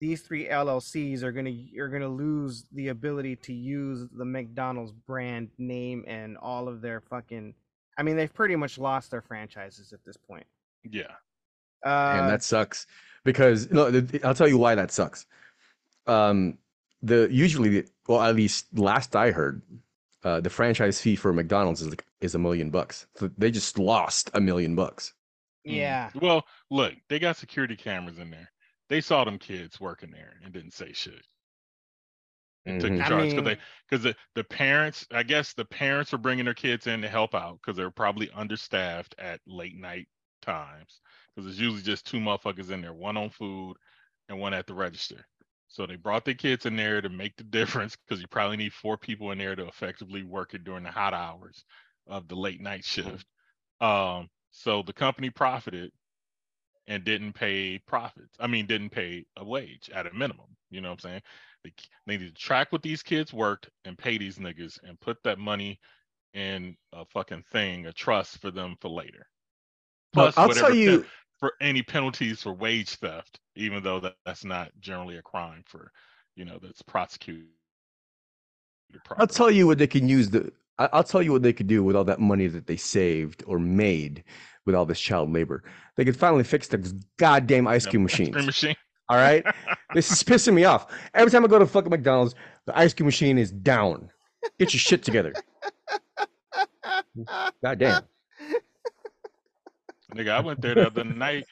these 0.00 0.22
three 0.22 0.46
LLCs 0.46 1.22
are 1.22 1.32
gonna 1.32 1.54
are 1.78 1.88
gonna 1.88 2.08
lose 2.08 2.64
the 2.72 2.88
ability 2.88 3.36
to 3.36 3.52
use 3.52 4.06
the 4.16 4.24
McDonald's 4.24 4.92
brand 4.92 5.50
name 5.58 6.04
and 6.06 6.36
all 6.38 6.68
of 6.68 6.80
their 6.80 7.00
fucking. 7.00 7.54
I 7.98 8.02
mean, 8.02 8.16
they've 8.16 8.32
pretty 8.32 8.56
much 8.56 8.78
lost 8.78 9.10
their 9.10 9.22
franchises 9.22 9.92
at 9.92 10.04
this 10.04 10.16
point. 10.16 10.46
Yeah. 10.84 11.12
Uh, 11.84 12.18
and 12.20 12.30
that 12.30 12.42
sucks 12.42 12.86
because 13.24 13.70
no, 13.70 13.86
I'll 14.22 14.34
tell 14.34 14.48
you 14.48 14.58
why 14.58 14.74
that 14.74 14.90
sucks. 14.90 15.26
Um, 16.06 16.58
the 17.02 17.28
usually, 17.30 17.84
well, 18.06 18.20
at 18.20 18.34
least 18.34 18.66
last 18.78 19.16
I 19.16 19.30
heard, 19.30 19.62
uh, 20.24 20.40
the 20.40 20.50
franchise 20.50 21.00
fee 21.00 21.16
for 21.16 21.32
McDonald's 21.32 21.80
is 21.80 21.88
like, 21.88 22.04
is 22.20 22.34
a 22.34 22.38
million 22.38 22.70
bucks. 22.70 23.06
So 23.16 23.30
they 23.38 23.50
just 23.50 23.78
lost 23.78 24.30
a 24.34 24.40
million 24.40 24.74
bucks. 24.74 25.14
Yeah, 25.74 26.10
Well, 26.14 26.46
look, 26.70 26.94
they 27.08 27.18
got 27.18 27.36
security 27.36 27.76
cameras 27.76 28.18
in 28.18 28.30
there. 28.30 28.50
They 28.88 29.00
saw 29.00 29.24
them 29.24 29.38
kids 29.38 29.80
working 29.80 30.10
there 30.10 30.38
and 30.44 30.52
didn't 30.52 30.72
say 30.74 30.92
shit. 30.92 31.26
And 32.64 32.80
took 32.80 32.92
Mhm. 32.92 33.00
I 33.04 33.08
charge 33.08 33.28
because 33.30 33.44
mean- 33.44 33.44
they 33.44 33.58
because 33.88 34.02
the, 34.02 34.16
the 34.34 34.44
parents 34.44 35.06
I 35.12 35.22
guess 35.22 35.52
the 35.54 35.64
parents 35.64 36.10
were 36.12 36.18
bringing 36.18 36.44
their 36.46 36.54
kids 36.54 36.86
in 36.88 37.00
to 37.02 37.08
help 37.08 37.34
out 37.34 37.60
because 37.60 37.76
they're 37.76 37.90
probably 37.92 38.30
understaffed 38.32 39.14
at 39.18 39.40
late 39.46 39.76
night 39.76 40.08
times 40.42 41.00
because 41.34 41.48
it's 41.50 41.60
usually 41.60 41.82
just 41.82 42.06
two 42.06 42.18
motherfuckers 42.18 42.70
in 42.70 42.80
there, 42.80 42.92
one 42.92 43.16
on 43.16 43.30
food 43.30 43.76
and 44.28 44.40
one 44.40 44.52
at 44.54 44.66
the 44.66 44.74
register. 44.74 45.24
So 45.68 45.86
they 45.86 45.96
brought 45.96 46.24
their 46.24 46.34
kids 46.34 46.66
in 46.66 46.76
there 46.76 47.00
to 47.00 47.08
make 47.08 47.36
the 47.36 47.44
difference 47.44 47.96
because 47.96 48.20
you 48.20 48.26
probably 48.28 48.56
need 48.56 48.72
four 48.72 48.96
people 48.96 49.30
in 49.32 49.38
there 49.38 49.54
to 49.56 49.66
effectively 49.68 50.22
work 50.24 50.54
it 50.54 50.64
during 50.64 50.82
the 50.84 50.90
hot 50.90 51.14
hours 51.14 51.64
of 52.08 52.26
the 52.28 52.36
late 52.36 52.60
night 52.60 52.84
shift. 52.84 53.26
Um, 53.80 54.28
so 54.56 54.82
the 54.82 54.92
company 54.92 55.28
profited 55.28 55.92
and 56.86 57.04
didn't 57.04 57.34
pay 57.34 57.78
profits. 57.78 58.36
I 58.40 58.46
mean, 58.46 58.64
didn't 58.66 58.90
pay 58.90 59.26
a 59.36 59.44
wage 59.44 59.90
at 59.94 60.06
a 60.06 60.14
minimum. 60.14 60.46
You 60.70 60.80
know 60.80 60.88
what 60.90 61.04
I'm 61.04 61.10
saying? 61.10 61.22
They, 61.62 61.72
they 62.06 62.16
need 62.16 62.34
to 62.34 62.42
track 62.42 62.72
what 62.72 62.82
these 62.82 63.02
kids 63.02 63.34
worked 63.34 63.68
and 63.84 63.98
pay 63.98 64.16
these 64.16 64.38
niggas 64.38 64.78
and 64.82 64.98
put 65.00 65.18
that 65.24 65.38
money 65.38 65.78
in 66.32 66.74
a 66.94 67.04
fucking 67.04 67.44
thing, 67.52 67.86
a 67.86 67.92
trust 67.92 68.40
for 68.40 68.50
them 68.50 68.76
for 68.80 68.88
later. 68.88 69.26
Plus, 70.14 70.38
I'll 70.38 70.48
tell 70.48 70.74
you- 70.74 71.04
for 71.38 71.52
any 71.60 71.82
penalties 71.82 72.42
for 72.42 72.54
wage 72.54 72.94
theft, 72.94 73.40
even 73.56 73.82
though 73.82 74.00
that, 74.00 74.14
that's 74.24 74.42
not 74.42 74.72
generally 74.80 75.18
a 75.18 75.22
crime 75.22 75.62
for, 75.66 75.92
you 76.34 76.46
know, 76.46 76.58
that's 76.62 76.80
prosecuted. 76.80 77.44
I'll 79.18 79.26
tell 79.26 79.50
you 79.50 79.66
what 79.66 79.76
they 79.76 79.86
can 79.86 80.08
use 80.08 80.30
the. 80.30 80.50
I- 80.78 80.88
I'll 80.92 81.04
tell 81.04 81.22
you 81.22 81.32
what 81.32 81.42
they 81.42 81.52
could 81.52 81.66
do 81.66 81.82
with 81.82 81.96
all 81.96 82.04
that 82.04 82.20
money 82.20 82.46
that 82.48 82.66
they 82.66 82.76
saved 82.76 83.42
or 83.46 83.58
made 83.58 84.24
with 84.66 84.74
all 84.74 84.84
this 84.84 85.00
child 85.00 85.32
labor. 85.32 85.62
They 85.96 86.04
could 86.04 86.16
finally 86.16 86.44
fix 86.44 86.68
the 86.68 86.78
goddamn 87.18 87.66
ice 87.66 87.86
cream 87.86 88.02
ice 88.06 88.10
machines. 88.12 88.34
cream 88.34 88.46
machine. 88.46 88.76
All 89.08 89.16
right, 89.16 89.44
this 89.94 90.10
is 90.10 90.22
pissing 90.24 90.54
me 90.54 90.64
off. 90.64 90.92
Every 91.14 91.30
time 91.30 91.44
I 91.44 91.48
go 91.48 91.58
to 91.58 91.66
fucking 91.66 91.90
McDonald's, 91.90 92.34
the 92.66 92.76
ice 92.76 92.92
cream 92.92 93.06
machine 93.06 93.38
is 93.38 93.50
down. 93.52 94.10
Get 94.58 94.72
your 94.74 94.80
shit 94.80 95.02
together. 95.02 95.32
God 97.62 97.78
damn. 97.78 98.02
Nigga, 100.14 100.30
I 100.30 100.40
went 100.40 100.60
there 100.60 100.74
the 100.74 100.86
other 100.86 101.04
night 101.04 101.46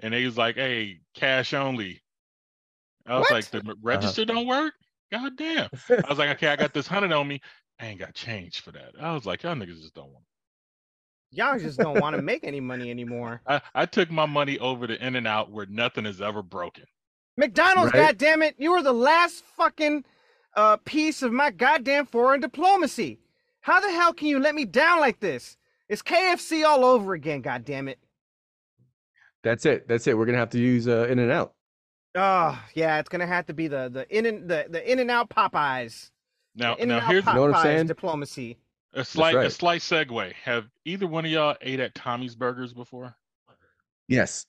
and 0.00 0.12
they 0.14 0.24
was 0.24 0.36
like, 0.38 0.56
hey, 0.56 1.00
cash 1.14 1.54
only. 1.54 2.02
I 3.06 3.18
was 3.18 3.22
What? 3.28 3.30
like, 3.32 3.50
the 3.50 3.58
m- 3.58 3.76
register 3.82 4.24
don't 4.24 4.46
work? 4.46 4.72
God 5.12 5.36
damn. 5.36 5.68
I 5.90 6.02
was 6.08 6.18
like, 6.18 6.30
okay, 6.30 6.48
I 6.48 6.56
got 6.56 6.72
this 6.72 6.86
hundred 6.86 7.12
on 7.12 7.28
me. 7.28 7.40
I 7.80 7.86
ain't 7.86 7.98
got 7.98 8.14
change 8.14 8.60
for 8.60 8.70
that. 8.72 8.92
I 9.00 9.12
was 9.14 9.26
like, 9.26 9.42
y'all 9.42 9.54
niggas 9.54 9.80
just 9.80 9.94
don't 9.94 10.12
want. 10.12 10.24
y'all 11.32 11.58
just 11.58 11.78
don't 11.78 12.00
want 12.00 12.14
to 12.16 12.22
make 12.22 12.44
any 12.44 12.60
money 12.60 12.90
anymore. 12.90 13.40
I, 13.48 13.60
I 13.74 13.86
took 13.86 14.10
my 14.10 14.26
money 14.26 14.58
over 14.58 14.86
to 14.86 15.06
In 15.06 15.16
and 15.16 15.26
Out 15.26 15.50
where 15.50 15.66
nothing 15.66 16.06
is 16.06 16.20
ever 16.20 16.42
broken. 16.42 16.84
McDonald's, 17.36 17.92
Right? 17.92 18.16
goddammit, 18.16 18.54
you 18.58 18.70
were 18.70 18.82
the 18.82 18.92
last 18.92 19.42
fucking 19.56 20.04
uh, 20.56 20.76
piece 20.84 21.22
of 21.22 21.32
my 21.32 21.50
goddamn 21.50 22.06
foreign 22.06 22.40
diplomacy. 22.40 23.18
How 23.60 23.80
the 23.80 23.90
hell 23.90 24.12
can 24.12 24.28
you 24.28 24.38
let 24.38 24.54
me 24.54 24.64
down 24.64 25.00
like 25.00 25.18
this? 25.18 25.56
It's 25.88 26.02
KFC 26.02 26.64
all 26.64 26.84
over 26.84 27.12
again, 27.14 27.40
Goddamn 27.42 27.88
it! 27.88 27.98
That's 29.42 29.66
it. 29.66 29.86
That's 29.88 30.06
it. 30.06 30.16
We're 30.16 30.26
gonna 30.26 30.38
have 30.38 30.50
to 30.50 30.58
use 30.60 30.86
uh, 30.88 31.06
In 31.10 31.18
and 31.18 31.30
Out. 31.30 31.52
Oh 32.14 32.58
yeah, 32.74 32.98
it's 33.00 33.08
gonna 33.08 33.26
have 33.26 33.46
to 33.46 33.54
be 33.54 33.66
the 33.68 33.90
the 33.92 34.16
in 34.16 34.24
and 34.26 34.48
the 34.48 34.66
the 34.70 34.90
in 34.90 34.98
and 35.00 35.10
out 35.10 35.28
Popeyes. 35.28 36.10
Now, 36.54 36.74
in 36.76 36.88
now 36.88 37.00
here's 37.00 37.26
You 37.26 37.34
know 37.34 37.42
what 37.42 37.54
I'm 37.54 37.62
saying? 37.62 37.86
diplomacy. 37.86 38.58
a 38.92 39.04
slight 39.04 39.34
a 39.34 39.38
right. 39.38 39.52
slight 39.52 39.80
segue. 39.80 40.32
Have 40.34 40.68
either 40.84 41.06
one 41.06 41.24
of 41.24 41.30
y'all 41.30 41.56
ate 41.60 41.80
at 41.80 41.94
Tommy's 41.94 42.34
Burgers 42.34 42.72
before? 42.72 43.16
Yes, 44.08 44.46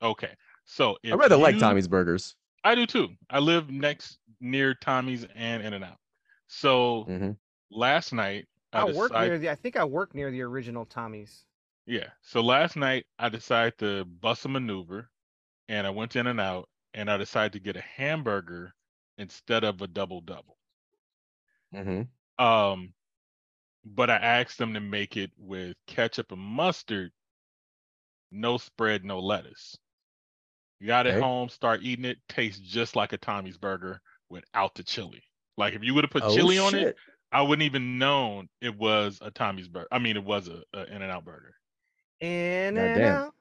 Okay, 0.00 0.30
so 0.64 0.92
I 1.04 1.14
if 1.14 1.18
rather 1.18 1.36
like 1.36 1.58
Tommy's 1.58 1.88
Burgers. 1.88 2.36
I 2.64 2.74
do 2.74 2.86
too. 2.86 3.08
I 3.30 3.38
live 3.38 3.70
next 3.70 4.18
near 4.40 4.74
Tommy's 4.74 5.24
and 5.34 5.62
In 5.62 5.74
and 5.74 5.84
Out. 5.84 5.98
So 6.48 7.04
Mhm. 7.08 7.36
last 7.70 8.12
night 8.12 8.48
I, 8.72 8.80
I 8.80 8.84
work 8.84 9.12
near 9.12 9.38
the. 9.38 9.50
I 9.50 9.54
think 9.54 9.76
I 9.76 9.84
work 9.84 10.14
near 10.14 10.30
the 10.30 10.42
original 10.42 10.84
Tommy's. 10.86 11.44
yeah. 11.86 12.10
So 12.22 12.40
last 12.40 12.76
night 12.76 13.06
I 13.18 13.28
decided 13.28 13.78
to 13.78 14.04
bust 14.04 14.44
a 14.44 14.48
maneuver 14.48 15.10
and 15.68 15.86
I 15.86 15.90
went 15.90 16.16
in 16.16 16.26
and 16.26 16.40
out, 16.40 16.68
and 16.94 17.10
I 17.10 17.16
decided 17.16 17.52
to 17.54 17.60
get 17.60 17.76
a 17.76 17.80
hamburger 17.82 18.74
instead 19.18 19.64
of 19.64 19.82
a 19.82 19.86
double 19.86 20.20
double. 20.20 20.57
Hmm 21.72 22.08
Um, 22.38 22.94
but 23.84 24.10
I 24.10 24.16
asked 24.16 24.58
them 24.58 24.74
to 24.74 24.80
make 24.80 25.16
it 25.16 25.32
with 25.38 25.76
ketchup 25.86 26.32
and 26.32 26.42
mustard, 26.42 27.12
no 28.30 28.56
spread, 28.56 29.04
no 29.04 29.20
lettuce. 29.20 29.76
Got 30.84 31.06
it 31.06 31.14
Okay. 31.14 31.14
home, 31.14 31.48
start 31.50 31.82
eating 31.84 32.04
it, 32.04 32.18
tastes 32.28 32.60
just 32.60 32.96
like 32.96 33.12
a 33.12 33.16
Tommy's 33.18 33.56
burger 33.56 34.00
without 34.28 34.74
the 34.74 34.82
chili. 34.82 35.22
Like 35.56 35.74
if 35.74 35.84
you 35.84 35.94
would 35.94 36.02
have 36.04 36.10
put 36.10 36.26
Oh, 36.26 36.26
chili 36.26 36.58
on 36.58 36.74
it. 36.74 36.90
I 37.30 37.42
wouldn't 37.42 37.62
even 37.66 37.98
known 37.98 38.48
it 38.60 38.74
was 38.76 39.18
a 39.22 39.30
Tommy's 39.30 39.68
burger. 39.68 39.86
I 39.92 39.98
mean, 40.00 40.16
it 40.16 40.24
was 40.24 40.48
a, 40.48 40.64
a 40.72 40.84
In 40.86 41.02
and 41.02 41.12
Out 41.12 41.24
burger. 41.24 41.54
In 42.20 42.76
and 42.76 43.02
Goddamn. 43.02 43.04
out, 43.04 43.34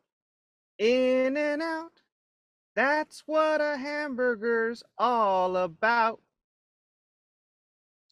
in 0.78 1.38
and 1.38 1.62
out. 1.62 2.02
That's 2.76 3.22
what 3.28 3.62
a 3.62 3.78
hamburger's 3.78 4.84
all 4.98 5.58
about. 5.58 6.22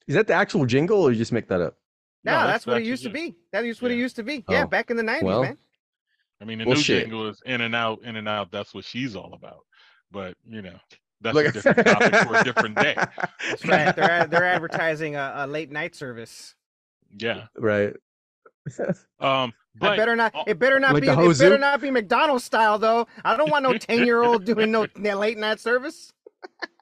Is 0.07 0.15
that 0.15 0.27
the 0.27 0.33
actual 0.33 0.65
jingle, 0.65 1.01
or 1.01 1.11
you 1.11 1.17
just 1.17 1.31
make 1.31 1.47
that 1.47 1.61
up? 1.61 1.75
No, 2.23 2.31
No, 2.33 2.37
that's, 2.39 2.51
that's 2.51 2.67
what 2.67 2.77
it 2.77 2.85
used 2.85 3.03
to 3.03 3.09
just- 3.09 3.13
be. 3.13 3.35
That 3.51 3.65
is 3.65 3.81
what 3.81 3.91
it 3.91 3.97
used 3.97 4.15
to 4.17 4.23
be. 4.23 4.43
Yeah, 4.49 4.63
Oh, 4.63 4.67
back 4.67 4.89
in 4.91 4.97
the 4.97 5.03
nineties, 5.03 5.23
well. 5.25 5.43
man. 5.43 5.57
I 6.41 6.45
mean, 6.45 6.59
the 6.59 6.65
Well, 6.65 6.75
new 6.75 6.81
shit. 6.81 7.03
jingle 7.03 7.27
is 7.29 7.41
In 7.45 7.61
and 7.61 7.73
Out, 7.75 8.01
In 8.03 8.15
and 8.17 8.27
Out. 8.27 8.51
That's 8.51 8.73
what 8.73 8.83
she's 8.83 9.15
all 9.15 9.33
about. 9.33 9.59
But 10.11 10.35
you 10.47 10.61
know, 10.61 10.75
that's 11.21 11.33
Look- 11.35 11.47
a 11.47 11.51
different 11.51 11.85
topic 11.87 12.15
for 12.27 12.35
a 12.35 12.43
different 12.43 12.75
day. 12.77 12.95
That's 13.49 13.65
right. 13.65 13.95
They're 13.95 14.27
they're 14.27 14.43
advertising 14.45 15.15
a, 15.15 15.33
a 15.37 15.47
late 15.47 15.71
night 15.71 15.95
service. 15.95 16.53
Yeah. 17.17 17.45
right. 17.57 17.93
Um. 19.19 19.49
It 19.75 19.79
But 19.81 19.97
better 19.97 20.15
not. 20.15 20.33
It 20.47 20.57
better 20.59 20.79
not 20.79 20.93
Like 20.93 21.03
be. 21.03 21.09
It 21.09 21.15
better 21.15 21.57
Hozu? 21.57 21.59
not 21.59 21.81
be 21.81 21.91
McDonald's 21.91 22.43
style 22.45 22.79
though. 22.79 23.07
I 23.23 23.35
don't 23.37 23.49
want 23.51 23.63
no 23.63 23.77
ten 23.77 24.05
year 24.05 24.23
old 24.23 24.45
doing 24.45 24.71
no 24.71 24.87
no 24.95 25.17
late 25.19 25.37
night 25.37 25.59
service. 25.59 26.13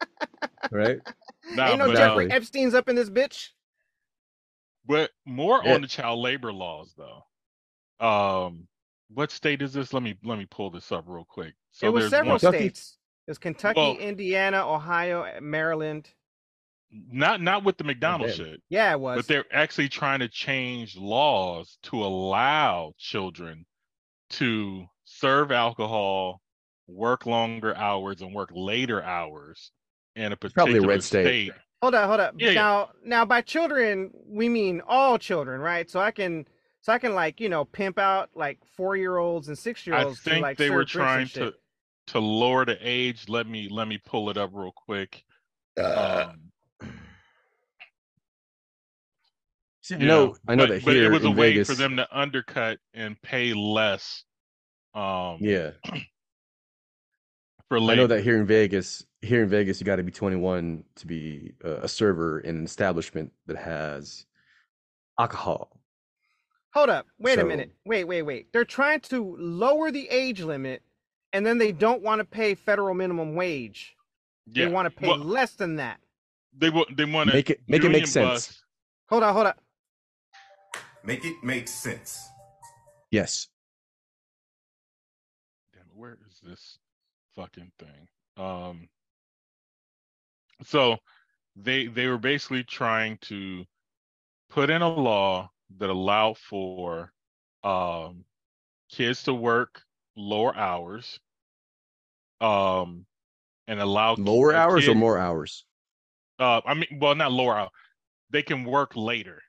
right. 0.71 0.99
Nah, 1.51 1.69
Ain't 1.69 1.79
no 1.79 1.87
but, 1.87 1.97
Jeffrey 1.97 2.25
um, 2.25 2.31
Epstein's 2.31 2.73
up 2.73 2.89
in 2.89 2.95
this 2.95 3.09
bitch. 3.09 3.49
But 4.85 5.11
more 5.25 5.61
Yeah. 5.63 5.75
on 5.75 5.81
the 5.81 5.87
child 5.87 6.19
labor 6.19 6.51
laws, 6.51 6.93
though. 6.97 7.25
Um, 8.05 8.67
what 9.09 9.31
state 9.31 9.61
is 9.61 9.73
this? 9.73 9.93
Let 9.93 10.03
me 10.03 10.17
let 10.23 10.37
me 10.37 10.45
pull 10.45 10.69
this 10.71 10.91
up 10.91 11.05
real 11.07 11.25
quick. 11.25 11.53
So 11.71 11.87
it 11.87 11.93
was 11.93 12.03
there's 12.03 12.11
several 12.11 12.31
one, 12.33 12.39
states. 12.39 12.97
It 13.27 13.31
was 13.31 13.37
Kentucky, 13.37 13.79
Well- 13.79 13.97
Indiana, 13.97 14.67
Ohio, 14.67 15.39
Maryland. 15.41 16.09
not 16.91 17.41
not 17.41 17.63
with 17.63 17.77
the 17.77 17.83
McDonald's 17.85 18.35
shit, 18.35 18.61
Yeah, 18.69 18.91
it 18.91 18.99
was. 18.99 19.17
but 19.17 19.27
they're 19.27 19.45
actually 19.51 19.89
trying 19.89 20.19
to 20.19 20.27
change 20.27 20.97
laws 20.97 21.77
to 21.83 22.03
allow 22.03 22.93
children 22.97 23.65
to 24.31 24.85
serve 25.05 25.51
alcohol, 25.51 26.41
work 26.87 27.25
longer 27.25 27.75
hours, 27.75 28.21
and 28.21 28.33
work 28.33 28.49
later 28.53 29.01
hours 29.01 29.71
in 30.15 30.31
a 30.31 30.35
probably 30.37 30.79
a 30.79 30.81
red 30.81 31.03
state. 31.03 31.25
state. 31.25 31.53
Hold 31.81 31.95
up, 31.95 32.07
hold 32.07 32.19
up. 32.19 32.35
Yeah, 32.37 32.49
yeah. 32.49 32.53
now, 32.53 32.89
now 33.05 33.25
by 33.25 33.41
children 33.41 34.11
we 34.27 34.47
mean 34.49 34.81
all 34.87 35.17
children, 35.17 35.59
right? 35.59 35.89
So 35.89 35.99
I 35.99 36.11
can, 36.11 36.45
so 36.81 36.93
I 36.93 36.99
can 36.99 37.13
like 37.13 37.39
you 37.39 37.49
know 37.49 37.65
pimp 37.65 37.99
out 37.99 38.29
like 38.35 38.59
four 38.77 38.95
year 38.95 39.17
olds 39.17 39.47
and 39.47 39.57
six 39.57 39.85
year 39.85 39.95
I 39.95 40.03
olds 40.05 40.19
to 40.23 40.29
think 40.29 40.41
like 40.41 40.57
they 40.57 40.69
were 40.69 40.85
serve 40.85 40.87
drinks 40.87 41.13
and 41.13 41.31
trying 41.33 41.51
to 41.51 41.57
to 42.07 42.19
lower 42.19 42.65
the 42.65 42.77
age. 42.81 43.27
Let 43.27 43.47
me 43.47 43.67
let 43.69 43.87
me 43.87 43.97
pull 43.97 44.29
it 44.29 44.37
up 44.37 44.51
real 44.53 44.71
quick. 44.73 45.23
Um, 45.77 46.51
See, 49.81 49.95
you 49.95 50.05
no, 50.07 50.35
I 50.47 50.55
know 50.55 50.63
but, 50.65 50.73
that 50.75 50.85
but 50.85 50.93
here 50.93 51.11
it 51.11 51.13
was 51.13 51.25
a 51.25 51.31
way 51.31 51.51
Vegas. 51.51 51.67
for 51.67 51.75
them 51.75 51.97
to 51.97 52.07
undercut 52.17 52.79
and 52.93 53.21
pay 53.21 53.53
less 53.53 54.23
um 54.95 55.37
Yeah, 55.41 55.71
for 57.67 57.77
I 57.77 57.79
labor. 57.79 58.01
know 58.01 58.07
that 58.07 58.23
here 58.23 58.37
in 58.37 58.45
Vegas, 58.45 59.05
here 59.23 59.41
in 59.43 59.49
Vegas, 59.49 59.79
you 59.79 59.85
got 59.85 59.95
to 59.95 60.03
be 60.03 60.11
21 60.11 60.83
to 60.95 61.07
be 61.07 61.53
uh, 61.63 61.77
a 61.77 61.87
server 61.87 62.39
in 62.41 62.57
an 62.57 62.65
establishment 62.65 63.31
that 63.47 63.57
has 63.57 64.25
alcohol. 65.19 65.79
Hold 66.73 66.89
up, 66.89 67.05
wait 67.19 67.37
a 67.39 67.45
minute, 67.45 67.71
wait, 67.85 68.03
wait, 68.05 68.23
wait. 68.23 68.51
They're 68.51 68.65
trying 68.65 68.99
to 69.01 69.35
lower 69.39 69.91
the 69.91 70.09
age 70.09 70.41
limit, 70.41 70.81
and 71.31 71.45
then 71.45 71.57
they 71.59 71.71
don't 71.71 72.01
want 72.01 72.19
to 72.19 72.25
pay 72.25 72.55
federal 72.55 72.95
minimum 72.95 73.35
wage. 73.35 73.95
yeah. 74.51 74.65
They 74.65 74.71
want 74.71 74.87
to 74.87 74.91
pay 74.91 75.07
well, 75.07 75.19
less 75.19 75.53
than 75.53 75.75
that. 75.77 75.99
they 76.57 76.69
wa- 76.71 76.85
they 76.95 77.05
want 77.05 77.29
to 77.29 77.35
Make 77.35 77.49
it 77.51 77.61
make 77.67 77.83
it 77.83 77.89
make 77.89 78.07
sense. 78.07 78.63
Hold 79.09 79.21
on, 79.23 79.33
hold 79.33 79.45
up. 79.47 79.59
Make 81.03 81.23
it 81.23 81.35
make 81.43 81.67
sense. 81.67 82.27
Yes. 83.11 83.47
Damn 85.73 85.83
it, 85.83 85.95
where 85.95 86.17
is 86.27 86.39
this 86.41 86.79
fucking 87.35 87.71
thing? 87.77 88.07
Um 88.43 88.89
so 90.65 90.97
they 91.55 91.87
they 91.87 92.07
were 92.07 92.19
basically 92.19 92.63
trying 92.63 93.17
to 93.19 93.65
put 94.49 94.69
in 94.69 94.81
a 94.83 94.89
law 94.89 95.51
that 95.77 95.89
allowed 95.89 96.37
for 96.37 97.13
um 97.63 98.25
kids 98.89 99.23
to 99.23 99.33
work 99.33 99.83
lower 100.15 100.55
hours 100.55 101.19
um 102.41 103.05
and 103.67 103.79
allow 103.81 104.17
Lower 104.17 104.51
a 104.51 104.55
hours 104.55 104.87
or 104.87 104.95
more 104.95 105.19
hours? 105.19 105.65
uh 106.39 106.61
I 106.65 106.73
mean 106.73 106.99
well 106.99 107.15
not 107.15 107.31
lower 107.31 107.57
hour 107.57 107.69
they 108.31 108.43
can 108.43 108.63
work 108.65 108.95
later 108.95 109.41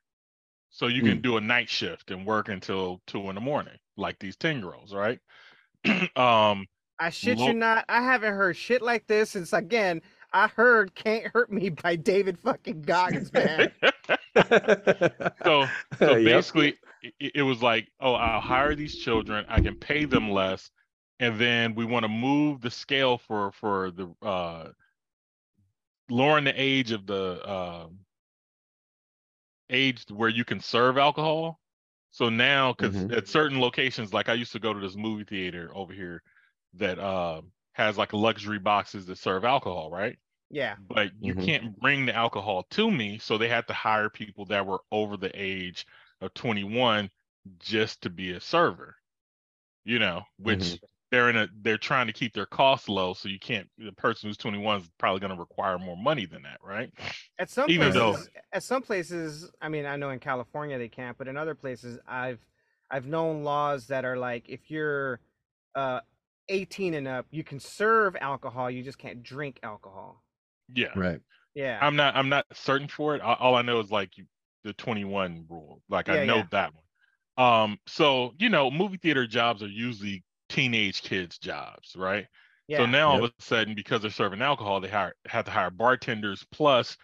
so 0.70 0.88
you 0.88 1.03
can 1.03 1.18
Mm. 1.18 1.22
do 1.22 1.37
a 1.38 1.42
night 1.42 1.70
shift 1.70 2.11
and 2.11 2.27
work 2.27 2.48
until 2.48 3.03
two 3.07 3.29
in 3.31 3.37
the 3.37 3.40
morning 3.40 3.79
like 3.96 4.18
these 4.20 4.37
10 4.37 4.61
year 4.61 4.74
olds 4.74 4.94
right 4.94 5.20
um 6.16 6.66
I 6.98 7.11
shit 7.11 7.44
Lo- 7.44 7.46
you 7.46 7.55
not. 7.55 7.85
I 7.88 8.03
haven't 8.03 8.35
heard 8.35 8.57
shit 8.57 8.83
like 8.83 9.07
this 9.07 9.31
since 9.31 9.53
again. 9.53 10.03
I 10.35 10.49
heard 10.49 10.94
"Can't 10.94 11.29
Hurt 11.33 11.51
Me" 11.51 11.70
by 11.70 11.97
David 11.97 12.38
fucking 12.38 12.83
Goggins, 12.83 13.33
man. 13.33 13.70
so 15.44 15.73
so 16.01 16.16
Yep. 16.16 16.16
basically 16.16 16.79
it, 17.03 17.33
it 17.37 17.42
was 17.42 17.62
like 17.62 17.88
oh 18.01 18.14
i'll 18.14 18.40
hire 18.40 18.75
these 18.75 18.94
children 18.97 19.44
i 19.49 19.61
can 19.61 19.75
pay 19.77 20.05
them 20.05 20.31
less 20.31 20.70
and 21.20 21.38
then 21.40 21.75
we 21.75 21.85
want 21.85 22.05
to 22.05 22.09
move 22.09 22.61
the 22.61 22.70
scale 22.70 23.18
for 23.18 23.53
for 23.53 23.90
the 23.90 24.09
uh 24.23 24.68
lowering 26.11 26.44
the 26.44 26.55
age 26.61 26.92
of 26.92 27.07
the 27.07 27.51
um 27.51 27.99
age 29.70 30.05
where 30.11 30.29
you 30.29 30.44
can 30.44 30.61
serve 30.61 30.99
alcohol 30.99 31.61
so 32.11 32.29
now 32.29 32.73
because 32.73 33.05
Mhm. 33.05 33.11
at 33.11 33.27
certain 33.29 33.61
locations 33.61 34.12
like 34.12 34.29
i 34.29 34.35
used 34.35 34.53
to 34.53 34.59
go 34.61 34.73
to 34.73 34.81
this 34.81 34.97
movie 34.97 35.25
theater 35.25 35.70
over 35.75 35.92
here 35.92 36.23
that 36.75 36.99
uh 36.99 37.40
has 37.74 37.98
like 37.98 38.12
luxury 38.14 38.58
boxes 38.60 39.06
that 39.06 39.18
serve 39.18 39.44
alcohol 39.44 39.90
right 39.90 40.18
Yeah, 40.50 40.78
but 40.78 41.12
you 41.20 41.34
Mhm. 41.34 41.37
can't 41.37 41.78
bring 41.80 42.06
the 42.06 42.14
alcohol 42.14 42.64
to 42.70 42.90
me 42.90 43.18
so 43.18 43.38
they 43.38 43.48
had 43.48 43.66
to 43.68 43.74
hire 43.74 44.10
people 44.10 44.46
that 44.46 44.66
were 44.66 44.82
over 44.92 45.16
the 45.16 45.32
age 45.34 45.87
of 46.22 46.34
21 46.34 47.10
just 47.58 48.02
to 48.02 48.10
be 48.10 48.32
a 48.32 48.40
server 48.40 48.96
you 49.84 49.98
know 49.98 50.22
which 50.38 50.78
Mhm. 50.78 50.84
they're 51.10 51.30
in 51.30 51.37
a 51.37 51.48
they're 51.62 51.78
trying 51.78 52.06
to 52.06 52.12
keep 52.12 52.32
their 52.34 52.46
costs 52.46 52.88
low 52.88 53.14
so 53.14 53.28
you 53.28 53.38
can't 53.38 53.70
the 53.78 53.92
person 53.92 54.28
who's 54.28 54.37
21 54.37 54.80
is 54.80 54.90
probably 54.98 55.20
going 55.20 55.32
to 55.34 55.40
require 55.40 55.78
more 55.78 55.96
money 55.96 56.26
than 56.26 56.42
that 56.42 56.60
right 56.62 56.92
at 57.38 57.50
some 57.50 57.72
Even 57.72 57.92
places, 57.92 58.28
though- 58.30 58.30
at 58.52 58.62
some 58.62 58.82
places, 58.82 59.50
I 59.60 59.68
mean, 59.68 59.87
I 59.87 59.96
know 59.96 60.10
in 60.10 60.20
California 60.20 60.78
they 60.78 60.88
can't, 60.88 61.18
but 61.18 61.28
in 61.28 61.37
other 61.37 61.54
places, 61.54 61.98
I've 62.06 62.44
I've 62.90 63.06
known 63.06 63.42
laws 63.44 63.88
that 63.88 64.04
are 64.04 64.16
like 64.16 64.48
if 64.48 64.70
you're 64.70 65.20
uh 65.74 66.00
18 66.48 66.94
and 66.94 67.09
up, 67.09 67.26
you 67.30 67.44
can 67.44 67.61
serve 67.61 68.16
alcohol, 68.20 68.70
you 68.70 68.83
just 68.83 68.98
can't 68.98 69.22
drink 69.22 69.61
alcohol. 69.62 70.22
yeah 70.72 70.94
Right. 70.94 71.20
Yeah, 71.54 71.87
i'm 71.87 71.96
not 71.96 72.16
i'm 72.16 72.28
not 72.28 72.46
certain 72.54 72.88
for 72.88 73.16
it 73.16 73.22
all 73.22 73.54
i 73.57 73.62
know 73.62 73.80
is 73.80 73.90
like 73.90 74.12
the 74.64 74.72
21 74.74 75.46
rule 75.50 75.83
like 75.88 76.09
Yeah, 76.09 76.14
i 76.14 76.16
know 76.16 76.42
yeah. 76.42 76.48
that 76.50 76.72
one 76.74 76.85
um 77.38 77.78
so 77.87 78.33
you 78.38 78.50
know 78.50 78.70
movie 78.70 78.98
theater 78.98 79.26
jobs 79.26 79.62
are 79.62 79.68
usually 79.68 80.24
teenage 80.48 81.02
kids 81.02 81.38
jobs 81.38 81.96
right 81.96 82.28
yeah. 82.66 82.78
So 82.78 82.87
now 82.87 83.11
all 83.11 83.24
of 83.24 83.33
a 83.38 83.42
sudden, 83.42 83.74
because 83.74 84.02
they're 84.02 84.11
serving 84.11 84.42
alcohol, 84.42 84.80
they 84.80 84.88
hire 84.90 85.14
have 85.26 85.44
to 85.46 85.50
hire 85.52 85.70
bartenders 85.70 86.46
plus 86.52 86.96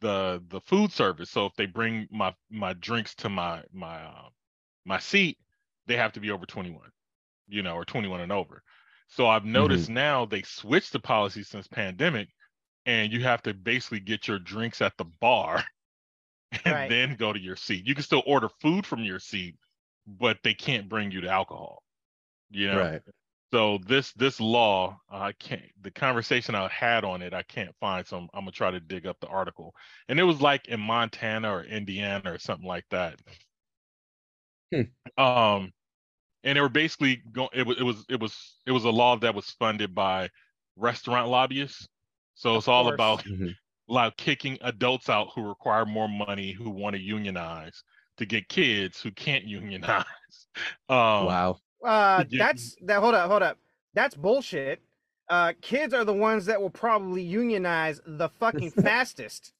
the 0.00 0.42
the 0.48 0.60
food 0.60 0.92
service. 0.92 1.30
So 1.30 1.46
if 1.46 1.54
they 1.56 1.66
bring 1.66 2.08
my 2.10 2.34
my 2.50 2.72
drinks 2.74 3.14
to 3.16 3.28
my 3.28 3.64
my 3.72 4.02
uh, 4.04 4.28
my 4.86 4.98
seat, 4.98 5.38
they 5.86 5.96
have 5.96 6.12
to 6.14 6.20
be 6.20 6.30
over 6.30 6.46
21, 6.46 6.90
you 7.50 7.62
know, 7.62 7.74
or 7.74 7.84
21 7.86 8.22
and 8.22 8.32
over. 8.32 8.62
So 9.08 9.28
I've 9.28 9.46
noticed 9.46 9.90
now 9.90 10.26
they 10.26 10.42
switched 10.42 10.92
the 10.92 11.00
policy 11.00 11.42
since 11.44 11.68
pandemic, 11.68 12.30
and 12.86 13.12
you 13.12 13.22
have 13.24 13.42
to 13.44 13.54
basically 13.54 14.00
get 14.00 14.28
your 14.28 14.38
drinks 14.40 14.82
at 14.82 14.96
the 14.98 15.04
bar 15.06 15.64
and 16.64 16.86
Right. 16.86 16.88
then 16.88 17.16
go 17.16 17.32
to 17.32 17.40
your 17.40 17.56
seat. 17.56 17.86
You 17.86 17.94
can 17.94 18.04
still 18.04 18.22
order 18.26 18.48
food 18.60 18.86
from 18.86 19.04
your 19.04 19.20
seat, 19.20 19.56
but 20.06 20.38
they 20.44 20.54
can't 20.54 20.88
bring 20.88 21.10
you 21.12 21.20
the 21.22 21.30
alcohol. 21.30 21.84
You 22.50 22.68
know, 22.68 22.90
Right. 22.90 23.02
so 23.52 23.78
this 23.86 24.12
this 24.14 24.40
law, 24.40 25.00
I 25.10 25.32
can't. 25.32 25.62
The 25.82 25.90
conversation 25.92 26.54
I 26.56 26.68
had 26.68 27.04
on 27.04 27.22
it, 27.22 27.34
I 27.34 27.42
can't 27.44 27.76
find. 27.80 28.06
So 28.06 28.18
I'm, 28.18 28.28
I'm 28.34 28.42
gonna 28.42 28.52
try 28.52 28.72
to 28.72 28.80
dig 28.80 29.06
up 29.06 29.20
the 29.20 29.28
article, 29.28 29.74
and 30.08 30.20
it 30.20 30.24
was 30.24 30.42
like 30.42 30.68
in 30.68 30.80
Montana 30.80 31.50
or 31.52 31.64
Indiana 31.64 32.32
or 32.32 32.38
something 32.38 32.68
like 32.68 32.86
that. 32.90 33.20
Hmm. 34.72 34.82
Um, 35.16 35.72
and 36.44 36.56
they 36.56 36.60
were 36.60 36.68
basically 36.68 37.22
going. 37.32 37.50
It 37.52 37.66
was 37.66 37.78
it 37.78 37.82
was 37.84 38.04
it 38.08 38.20
was 38.20 38.56
it 38.66 38.72
was 38.72 38.84
a 38.84 38.90
law 38.90 39.16
that 39.16 39.34
was 39.34 39.50
funded 39.50 39.94
by 39.94 40.30
restaurant 40.76 41.28
lobbyists. 41.28 41.88
So 42.34 42.56
it's 42.56 42.68
all 42.68 42.84
course. 42.84 42.94
about 42.94 43.24
Mhm. 43.24 43.54
like 43.88 44.16
kicking 44.16 44.56
adults 44.62 45.08
out 45.08 45.28
who 45.34 45.42
require 45.46 45.84
more 45.84 46.08
money, 46.08 46.52
who 46.52 46.70
want 46.70 46.96
to 46.96 47.02
unionize, 47.02 47.82
to 48.18 48.26
get 48.26 48.48
kids 48.48 49.00
who 49.00 49.10
can't 49.12 49.44
unionize. 49.44 50.04
Um, 50.88 51.26
wow. 51.26 51.58
Uh, 51.84 52.24
Yeah. 52.28 52.38
that's 52.44 52.76
that. 52.82 53.00
Hold 53.00 53.14
up, 53.14 53.30
hold 53.30 53.42
up. 53.42 53.58
That's 53.94 54.14
bullshit. 54.16 54.80
Uh, 55.28 55.52
kids 55.62 55.94
are 55.94 56.04
the 56.04 56.12
ones 56.14 56.46
that 56.46 56.60
will 56.60 56.70
probably 56.70 57.22
unionize 57.22 58.00
the 58.04 58.28
fucking 58.28 58.70
fastest. 58.82 59.52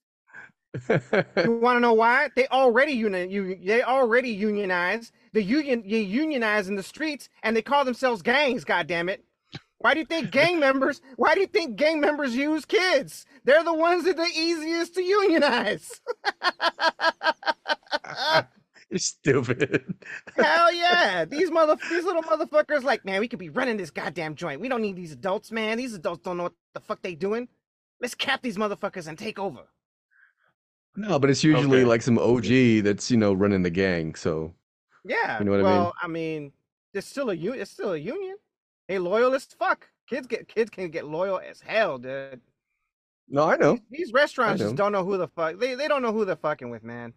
You 0.75 1.53
want 1.61 1.77
to 1.77 1.81
know 1.81 1.95
why? 1.95 2.29
They 2.37 2.47
already 2.49 2.93
union. 2.93 3.31
You 3.31 3.59
they 3.65 3.83
already 3.83 4.31
unionize. 4.31 5.13
The 5.33 5.43
union 5.43 5.83
you 5.85 5.99
unionize 5.99 6.69
in 6.69 6.77
the 6.77 6.83
streets, 6.83 7.29
and 7.43 7.57
they 7.57 7.63
call 7.63 7.85
themselves 7.85 8.23
gangs. 8.23 8.65
God 8.65 8.87
damn 8.87 9.09
it! 9.09 9.25
Why 9.79 9.95
do 9.95 10.01
you 10.01 10.07
think 10.07 10.31
gang 10.31 10.61
members? 10.67 11.01
Why 11.17 11.35
do 11.35 11.41
you 11.41 11.47
think 11.47 11.77
gang 11.77 12.01
members 12.01 12.37
use 12.37 12.65
kids? 12.65 13.27
They're 13.45 13.65
the 13.65 13.75
ones 13.75 14.05
that 14.05 14.19
are 14.19 14.27
the 14.27 14.33
easiest 14.39 14.95
to 14.95 15.03
unionize. 15.03 16.01
You're 18.91 18.99
stupid. 18.99 19.85
Hell 20.37 20.73
yeah! 20.75 21.25
These 21.25 21.51
mother, 21.51 21.77
these 21.91 22.05
little 22.05 22.23
motherfuckers, 22.23 22.83
like, 22.83 23.05
man, 23.05 23.21
we 23.21 23.29
could 23.29 23.39
be 23.39 23.49
running 23.49 23.77
this 23.77 23.91
goddamn 23.91 24.35
joint. 24.35 24.61
We 24.61 24.69
don't 24.69 24.83
need 24.83 24.97
these 24.97 25.13
adults, 25.13 25.53
man. 25.53 25.79
These 25.79 25.95
adults 25.95 26.23
don't 26.25 26.37
know 26.37 26.45
what 26.45 26.55
the 26.75 26.81
fuck 26.81 27.01
they 27.03 27.15
doing. 27.15 27.49
Let's 28.01 28.15
cap 28.17 28.43
these 28.43 28.57
motherfuckers 28.57 29.07
and 29.07 29.17
take 29.19 29.39
over. 29.39 29.61
No, 30.97 31.19
but 31.19 31.31
it's 31.31 31.45
usually 31.45 31.79
Okay. 31.81 31.85
like 31.89 32.03
some 32.03 32.19
OG 32.19 32.81
that's 32.83 33.11
you 33.11 33.17
know 33.17 33.33
running 33.33 33.63
the 33.63 33.71
gang. 33.71 34.15
So 34.15 34.55
Yeah. 35.05 35.39
You 35.39 35.45
know 35.45 35.51
what 35.53 35.61
I 35.61 35.63
mean? 35.63 35.73
well, 35.73 35.95
I 36.03 36.07
mean, 36.09 36.53
it's 36.93 37.07
still 37.07 37.31
a 37.31 37.35
u- 37.35 37.53
It's 37.53 37.71
still 37.71 37.93
a 37.93 37.97
union. 37.99 38.37
They 38.89 38.99
loyal 38.99 39.35
as 39.35 39.45
fuck. 39.47 39.89
Kids 40.09 40.27
get 40.27 40.49
kids 40.49 40.71
can 40.71 40.91
get 40.91 41.07
loyal 41.07 41.39
as 41.39 41.61
hell, 41.61 41.99
dude. 41.99 42.41
no, 43.29 43.49
I 43.49 43.57
know. 43.57 43.75
These, 43.75 43.83
these 44.07 44.13
restaurants 44.13 44.61
I 44.61 44.65
just 44.65 44.75
don't 44.77 44.91
know 44.93 45.05
who 45.05 45.17
the 45.17 45.29
fuck 45.29 45.59
they 45.59 45.75
they 45.75 45.87
don't 45.89 46.03
know 46.03 46.13
who 46.13 46.25
they're 46.25 46.37
fucking 46.37 46.71
with, 46.71 46.83
man. 46.83 47.13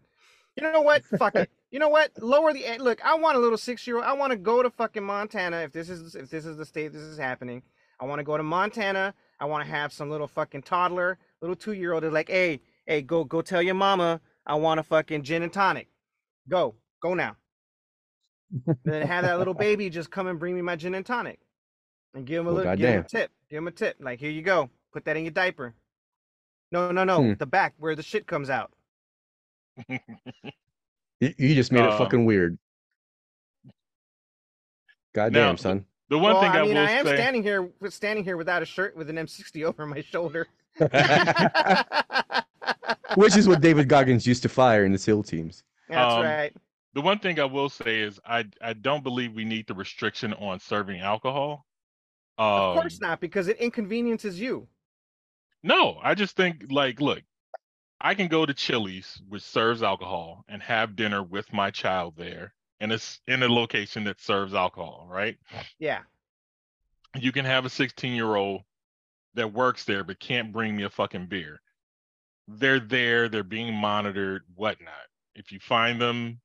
You 0.56 0.70
know 0.72 0.82
what? 0.82 1.04
Fuck 1.18 1.34
it. 1.34 1.50
You 1.72 1.80
know 1.80 1.88
what? 1.88 2.12
Lower 2.22 2.52
the 2.52 2.64
look. 2.78 3.04
I 3.04 3.16
want 3.16 3.36
a 3.36 3.40
little 3.40 3.58
six 3.58 3.84
year 3.88 3.96
old. 3.96 4.04
I 4.04 4.12
want 4.12 4.30
to 4.30 4.36
go 4.36 4.62
to 4.62 4.70
fucking 4.70 5.02
Montana 5.02 5.56
if 5.62 5.72
this 5.72 5.90
is 5.90 6.14
if 6.14 6.30
this 6.30 6.46
is 6.46 6.56
the 6.56 6.64
state 6.64 6.92
this 6.92 7.02
is 7.02 7.18
happening. 7.18 7.60
I 7.98 8.04
want 8.04 8.20
to 8.20 8.24
go 8.24 8.36
to 8.36 8.42
Montana. 8.44 9.12
I 9.40 9.46
want 9.46 9.64
to 9.64 9.70
have 9.70 9.92
some 9.92 10.08
little 10.10 10.28
fucking 10.28 10.62
toddler, 10.62 11.18
little 11.40 11.56
two 11.56 11.72
year 11.72 11.92
old 11.92 12.04
is 12.04 12.12
like, 12.12 12.28
hey, 12.28 12.60
hey, 12.86 13.02
go 13.02 13.24
go 13.24 13.42
tell 13.42 13.62
your 13.62 13.74
mama 13.74 14.20
I 14.46 14.56
want 14.56 14.80
a 14.80 14.82
fucking 14.82 15.22
gin 15.22 15.42
and 15.42 15.52
tonic. 15.52 15.88
Go, 16.48 16.74
go 17.00 17.14
now. 17.14 17.36
then 18.84 19.06
have 19.06 19.24
that 19.24 19.38
little 19.38 19.54
baby 19.66 19.90
just 19.90 20.10
come 20.10 20.26
and 20.26 20.38
bring 20.38 20.54
me 20.54 20.62
my 20.62 20.76
gin 20.76 20.94
and 20.94 21.06
tonic, 21.06 21.40
and 22.14 22.26
give 22.26 22.40
him 22.40 22.46
a 22.46 22.52
Well, 22.52 22.64
little 22.64 22.76
give 22.76 22.88
him 22.88 23.00
a 23.00 23.08
tip. 23.08 23.30
Give 23.50 23.58
him 23.58 23.68
a 23.68 23.72
tip. 23.72 23.96
Like 24.00 24.20
here 24.20 24.30
you 24.30 24.42
go. 24.42 24.70
Put 24.92 25.04
that 25.06 25.16
in 25.16 25.24
your 25.24 25.32
diaper. 25.32 25.74
No, 26.70 26.90
no, 26.90 27.04
no. 27.04 27.22
Hmm. 27.22 27.32
The 27.38 27.46
back 27.46 27.74
where 27.78 27.94
the 27.94 28.02
shit 28.02 28.26
comes 28.26 28.50
out. 28.50 28.72
You, 31.20 31.32
you 31.38 31.54
just 31.54 31.70
made 31.72 31.84
it 31.84 31.92
Um, 31.92 31.98
fucking 31.98 32.24
weird. 32.24 32.58
Now, 33.64 33.70
Goddamn, 35.14 35.56
son. 35.56 35.86
The 36.10 36.18
one 36.18 36.32
well, 36.34 36.42
thing 36.42 36.50
I, 36.50 36.58
I 36.58 36.62
mean, 36.62 36.74
will 36.74 36.82
I 36.86 36.90
am 36.90 37.06
say, 37.06 37.14
standing 37.16 37.42
here 37.42 37.70
standing 37.88 38.24
here 38.24 38.36
without 38.36 38.62
a 38.62 38.66
shirt 38.66 38.96
with 38.96 39.08
an 39.08 39.16
M60 39.16 39.64
over 39.64 39.86
my 39.86 40.00
shoulder. 40.02 40.48
Which 43.16 43.36
is 43.36 43.48
what 43.48 43.60
David 43.60 43.88
Goggins 43.88 44.26
used 44.26 44.42
to 44.42 44.48
fire 44.48 44.84
in 44.84 44.92
the 44.92 44.98
SEAL 44.98 45.22
teams. 45.24 45.62
That's 45.88 46.14
Um, 46.14 46.22
right. 46.22 46.52
the 46.94 47.00
one 47.00 47.18
thing 47.18 47.38
I 47.40 47.44
will 47.44 47.68
say 47.68 48.00
is 48.00 48.18
I 48.24 48.44
I 48.60 48.72
don't 48.72 49.02
believe 49.02 49.34
we 49.34 49.44
need 49.44 49.66
the 49.66 49.74
restriction 49.74 50.32
on 50.34 50.60
serving 50.60 51.00
alcohol. 51.00 51.66
Um, 52.38 52.46
Of 52.46 52.74
course 52.80 53.00
not, 53.00 53.20
because 53.20 53.48
it 53.48 53.58
inconveniences 53.58 54.40
you. 54.40 54.68
No, 55.62 55.98
I 56.02 56.14
just 56.14 56.36
think 56.36 56.66
like, 56.70 57.00
look, 57.00 57.22
I 58.00 58.14
can 58.14 58.28
go 58.28 58.44
to 58.44 58.52
Chili's, 58.52 59.22
which 59.28 59.42
serves 59.42 59.82
alcohol, 59.82 60.44
and 60.48 60.62
have 60.62 60.96
dinner 60.96 61.22
with 61.22 61.52
my 61.52 61.70
child 61.70 62.14
there, 62.16 62.54
and 62.80 62.92
it's 62.92 63.20
in 63.26 63.42
a 63.42 63.48
location 63.48 64.04
that 64.04 64.20
serves 64.20 64.52
alcohol, 64.52 65.06
right? 65.08 65.38
Yeah. 65.78 66.02
You 67.16 67.30
can 67.32 67.44
have 67.44 67.64
a 67.64 67.70
16 67.70 68.12
year 68.14 68.34
old 68.34 68.62
that 69.34 69.52
works 69.52 69.84
there 69.84 70.02
but 70.04 70.18
can't 70.20 70.52
bring 70.52 70.76
me 70.76 70.82
a 70.82 70.90
fucking 70.90 71.26
beer. 71.26 71.60
They're 72.46 72.80
there, 72.80 73.28
they're 73.28 73.42
being 73.42 73.74
monitored, 73.74 74.44
whatnot. 74.54 75.06
If 75.34 75.50
you 75.52 75.58
find 75.60 76.00
them 76.00 76.40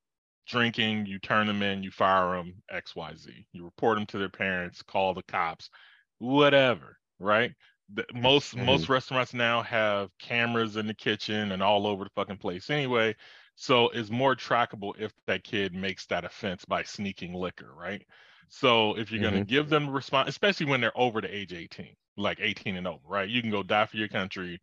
drinking, 0.46 1.06
you 1.06 1.18
turn 1.18 1.46
them 1.46 1.62
in, 1.62 1.82
you 1.82 1.90
fire 1.90 2.36
them, 2.36 2.62
XYZ. 2.70 3.46
You 3.52 3.64
report 3.64 3.96
them 3.98 4.06
to 4.06 4.18
their 4.18 4.28
parents, 4.30 4.82
call 4.82 5.14
the 5.14 5.22
cops, 5.22 5.70
whatever, 6.18 6.98
right? 7.18 7.54
The, 7.92 8.06
most 8.14 8.56
most 8.56 8.88
restaurants 8.88 9.34
now 9.34 9.62
have 9.62 10.16
cameras 10.18 10.76
in 10.76 10.86
the 10.86 10.94
kitchen 10.94 11.52
and 11.52 11.62
all 11.62 11.86
over 11.86 12.04
the 12.04 12.10
fucking 12.10 12.38
place 12.38 12.70
anyway. 12.70 13.14
So 13.56 13.88
it's 13.90 14.10
more 14.10 14.34
trackable 14.36 14.94
if 14.98 15.12
that 15.26 15.44
kid 15.44 15.74
makes 15.74 16.06
that 16.06 16.24
offense 16.24 16.64
by 16.64 16.82
sneaking 16.84 17.34
liquor, 17.34 17.74
right? 17.74 18.06
So 18.48 18.96
if 18.96 19.10
you're 19.10 19.20
gonna 19.20 19.40
Mhm. 19.40 19.44
give 19.44 19.68
them 19.68 19.90
response, 19.90 20.28
especially 20.28 20.66
when 20.66 20.80
they're 20.80 20.96
over 20.98 21.20
the 21.20 21.34
age 21.34 21.52
18, 21.52 21.96
like 22.16 22.38
18 22.40 22.76
and 22.76 22.86
over, 22.86 23.06
right? 23.06 23.28
You 23.28 23.40
can 23.42 23.50
go 23.50 23.62
die 23.62 23.86
for 23.86 23.96
your 23.96 24.08
country 24.08 24.60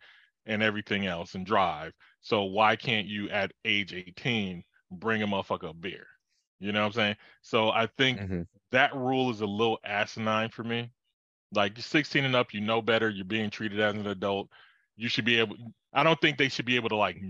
and 0.47 0.63
everything 0.63 1.05
else 1.05 1.35
and 1.35 1.45
drive. 1.45 1.93
So 2.21 2.43
why 2.43 2.75
can't 2.75 3.05
you 3.07 3.29
at 3.29 3.51
age 3.65 3.93
18 3.93 4.63
bring 4.91 5.21
a 5.21 5.27
motherfucker 5.27 5.69
a 5.69 5.73
beer? 5.73 6.07
You 6.59 6.71
know 6.71 6.79
what 6.81 6.87
I'm 6.87 6.93
saying? 6.93 7.15
So 7.43 7.69
I 7.69 7.87
think 7.97 8.19
Mhm. 8.19 8.47
that 8.71 8.95
rule 8.95 9.29
is 9.29 9.41
a 9.41 9.45
little 9.45 9.79
asinine 9.83 10.49
for 10.49 10.63
me. 10.63 10.91
Like 11.53 11.77
you're 11.77 11.83
16 11.83 12.25
and 12.25 12.35
up, 12.35 12.53
you 12.53 12.61
know 12.61 12.81
better. 12.81 13.09
You're 13.09 13.25
being 13.25 13.49
treated 13.49 13.79
as 13.79 13.93
an 13.95 14.07
adult. 14.07 14.49
You 14.95 15.07
should 15.09 15.25
be 15.25 15.39
able. 15.39 15.55
I 15.93 16.03
don't 16.03 16.19
think 16.19 16.37
they 16.37 16.49
should 16.49 16.65
be 16.65 16.75
able 16.75 16.89
to 16.89 16.95
like 16.95 17.21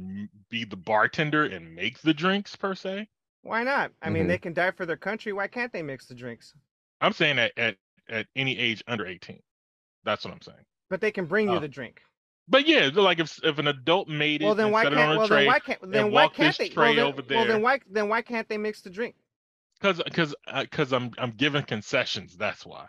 be 0.49 0.63
the 0.63 0.77
bartender 0.77 1.43
and 1.43 1.75
make 1.75 1.99
the 1.99 2.13
drinks 2.13 2.55
per 2.55 2.73
se. 2.73 3.09
Why 3.41 3.63
not? 3.63 3.91
I 4.01 4.09
mean, 4.09 4.23
Mhm. 4.25 4.27
they 4.29 4.37
can 4.37 4.53
die 4.53 4.71
for 4.71 4.85
their 4.85 4.97
country. 4.97 5.33
Why 5.33 5.47
can't 5.47 5.71
they 5.71 5.83
mix 5.83 6.05
the 6.05 6.15
drinks? 6.15 6.53
I'm 7.01 7.13
saying 7.13 7.37
at 7.39 7.57
at, 7.57 7.77
at 8.09 8.27
any 8.35 8.57
age 8.57 8.83
under 8.87 9.05
18. 9.05 9.41
That's 10.03 10.23
what 10.25 10.33
I'm 10.33 10.41
saying. 10.41 10.65
But 10.89 11.01
they 11.01 11.11
can 11.11 11.25
bring 11.25 11.49
you 11.49 11.57
Oh. 11.57 11.59
the 11.59 11.67
drink. 11.67 12.01
But 12.47 12.67
yeah, 12.67 12.89
like 12.93 13.19
if 13.19 13.39
if 13.43 13.59
an 13.59 13.67
adult 13.67 14.07
made 14.09 14.41
it 14.41 14.45
Well, 14.45 14.55
then 14.55 14.71
why 14.71 14.83
set 14.83 14.93
can't? 14.93 14.93
it 14.93 14.99
on 14.99 15.15
a 15.15 15.19
Well, 15.19 15.27
tray, 15.27 15.39
then 15.39 15.47
why 15.47 15.59
can't? 15.59 15.91
Then 15.91 16.05
and 16.05 16.13
why 16.13 16.27
walk 16.27 16.33
can't 16.35 16.57
this 16.57 16.57
they? 16.57 16.69
tray 16.69 16.89
well, 16.89 16.93
then, 16.95 17.05
over 17.07 17.21
well, 17.31 17.45
there. 17.45 17.47
then 17.47 17.61
why? 17.61 17.79
Then 17.89 18.09
why 18.09 18.21
can't 18.21 18.49
they 18.49 18.57
mix 18.57 18.81
the 18.81 18.89
drink? 18.89 19.15
Because 19.79 20.01
because 20.03 20.35
because 20.61 20.93
uh, 20.93 20.97
I'm 20.97 21.11
I'm 21.17 21.31
giving 21.31 21.63
concessions. 21.63 22.37
That's 22.37 22.65
why. 22.65 22.87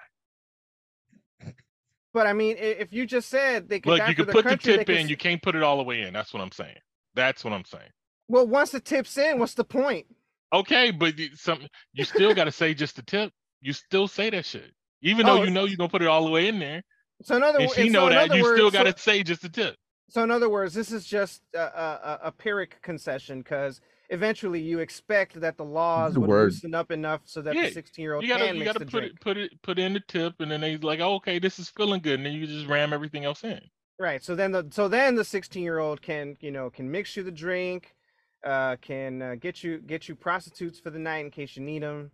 But 2.15 2.27
I 2.27 2.33
mean, 2.33 2.57
if 2.59 2.93
you 2.93 3.07
just 3.07 3.29
said 3.29 3.69
they 3.69 3.81
Look, 3.85 3.99
die 3.99 4.13
you 4.19 4.25
their 4.25 4.35
put 4.35 4.49
the 4.49 4.57
country, 4.57 4.73
they 4.73 4.85
tip 4.85 4.89
in. 4.91 5.09
s- 5.09 5.09
You 5.09 5.17
can't 5.17 5.43
put 5.43 5.57
it 5.57 5.63
all 5.63 5.79
the 5.79 5.85
way 5.85 6.03
in. 6.03 6.13
That's 6.15 6.35
what 6.35 6.43
I'm 6.43 6.53
saying. 6.53 6.79
That's 7.15 7.45
what 7.45 7.53
I'm 7.53 7.65
saying. 7.65 7.91
Well, 8.29 8.47
once 8.47 8.71
the 8.71 8.81
tip's 8.81 9.19
in, 9.19 9.39
what's 9.39 9.55
the 9.55 9.65
point? 9.65 10.07
Okay, 10.53 10.91
but 10.93 11.15
some 11.35 11.61
you 11.93 12.05
still 12.05 12.35
got 12.35 12.45
to 12.45 12.53
say 12.53 12.75
just 12.75 12.97
the 12.97 13.03
tip. 13.03 13.33
You 13.61 13.73
still 13.73 14.09
say 14.09 14.31
that 14.31 14.47
shit, 14.47 14.73
even 15.03 15.27
Oh, 15.27 15.35
though 15.35 15.37
you 15.37 15.51
know 15.51 15.65
you're 15.67 15.77
gonna 15.77 15.91
put 15.91 16.03
it 16.03 16.09
all 16.09 16.25
the 16.25 16.31
way 16.31 16.49
in 16.49 16.59
there, 16.61 16.83
So 17.23 17.37
in 17.37 17.43
other 17.43 17.59
and 17.59 17.69
wo- 17.69 17.75
she 17.75 17.89
know 17.89 18.01
so 18.03 18.07
in 18.09 18.13
that. 18.15 18.25
other 18.31 18.37
You 18.37 18.45
still 18.45 18.65
words- 18.67 18.77
got 18.77 18.87
so- 18.87 18.93
to 18.93 18.99
say 18.99 19.23
just 19.23 19.43
the 19.43 19.49
tip. 19.49 19.77
So 20.11 20.23
in 20.23 20.31
other 20.31 20.49
words, 20.49 20.73
this 20.73 20.91
is 20.91 21.05
just 21.05 21.43
a, 21.55 21.59
a, 21.59 22.19
a 22.25 22.33
Pyrrhic 22.33 22.81
concession 22.81 23.41
because 23.43 23.81
eventually 24.09 24.59
you 24.61 24.79
expect 24.79 25.39
that 25.41 25.59
the 25.59 25.65
laws 25.67 26.15
The 26.15 26.21
would 26.21 26.29
word. 26.31 26.45
loosen 26.53 26.75
up 26.75 26.91
enough 26.91 27.21
so 27.27 27.43
that 27.43 27.55
Yeah, 27.55 27.65
the 27.65 27.73
16 27.73 28.03
year 28.03 28.15
old 28.15 28.23
You 28.25 28.29
gotta 28.31 28.47
can 28.47 28.57
you 28.57 28.65
gotta 28.65 28.79
the 28.79 28.87
put 28.87 29.01
drink. 29.01 29.13
it 29.13 29.21
put 29.21 29.37
it 29.37 29.63
put 29.63 29.79
in 29.79 29.93
the 29.93 30.01
tip, 30.09 30.35
and 30.41 30.51
then 30.51 30.63
they 30.63 30.79
like, 30.79 31.01
oh, 31.01 31.17
okay, 31.17 31.39
this 31.39 31.59
is 31.59 31.69
feeling 31.69 32.01
good, 32.01 32.15
and 32.15 32.25
then 32.25 32.33
you 32.33 32.47
just 32.47 32.67
ram 32.69 32.95
everything 32.95 33.27
else 33.27 33.45
in. 33.45 33.61
Right. 33.99 34.23
So 34.25 34.35
then 34.35 34.53
the 34.53 34.67
so 34.71 34.89
then 34.89 35.15
the 35.15 35.25
16 35.25 35.63
year 35.63 35.79
old 35.79 36.01
can 36.01 36.37
you 36.41 36.53
know 36.53 36.71
can 36.71 36.91
mix 36.91 37.15
you 37.15 37.23
the 37.23 37.31
drink, 37.31 37.95
uh, 38.47 38.77
can 38.81 39.21
uh, 39.21 39.35
get 39.39 39.63
you 39.63 39.79
get 39.81 40.09
you 40.09 40.15
prostitutes 40.15 40.81
for 40.81 40.89
the 40.89 40.99
night 40.99 41.19
in 41.27 41.31
case 41.31 41.55
you 41.55 41.63
need 41.63 41.83
them. 41.83 42.11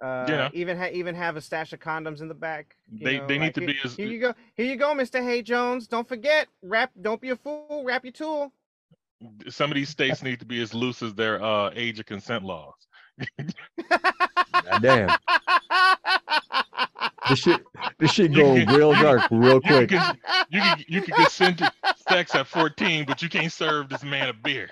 Uh, 0.00 0.26
Yeah. 0.28 0.48
Even 0.52 0.76
ha- 0.78 0.90
even 0.92 1.14
have 1.14 1.36
a 1.36 1.40
stash 1.40 1.72
of 1.72 1.80
condoms 1.80 2.20
in 2.20 2.28
the 2.28 2.34
back. 2.34 2.76
They- 2.92 3.18
know, 3.18 3.26
they 3.26 3.38
need 3.38 3.44
like, 3.46 3.54
to 3.54 3.60
here, 3.60 3.68
be 3.68 3.78
as- 3.84 3.96
Here 3.96 4.06
you 4.08 4.20
go. 4.20 4.34
Here 4.54 4.66
you 4.66 4.76
go, 4.76 4.94
Mr. 4.94 5.22
Hay 5.22 5.42
Jones. 5.42 5.86
Don't 5.86 6.06
forget, 6.06 6.48
wrap. 6.62 6.90
Don't 7.00 7.20
be 7.20 7.30
a 7.30 7.36
fool. 7.36 7.82
Wrap 7.84 8.04
your 8.04 8.12
tool. 8.12 8.52
Some 9.48 9.70
of 9.70 9.74
these 9.76 9.88
states 9.88 10.22
need 10.22 10.40
to 10.40 10.46
be 10.46 10.60
as 10.60 10.74
loose 10.74 11.02
as 11.02 11.14
their 11.14 11.42
uh, 11.42 11.70
age 11.74 11.98
of 11.98 12.04
consent 12.06 12.44
laws. 12.44 12.74
Goddamn. 14.70 15.10
This 17.28 17.40
shit, 17.40 17.60
this 17.98 18.12
shit 18.12 18.30
You 18.30 18.36
going 18.36 18.68
real 18.68 18.92
dark 18.92 19.22
real 19.32 19.54
You 19.54 19.60
quick. 19.60 19.88
can, 19.88 20.16
you 20.48 20.60
can 20.60 20.84
you 20.86 21.02
can 21.02 21.14
consent 21.16 21.58
to 21.58 21.72
sex 22.08 22.32
at 22.36 22.46
14, 22.46 23.04
but 23.04 23.20
you 23.20 23.28
can't 23.28 23.50
serve 23.52 23.88
this 23.88 24.04
man 24.04 24.28
a 24.28 24.32
beer. 24.32 24.70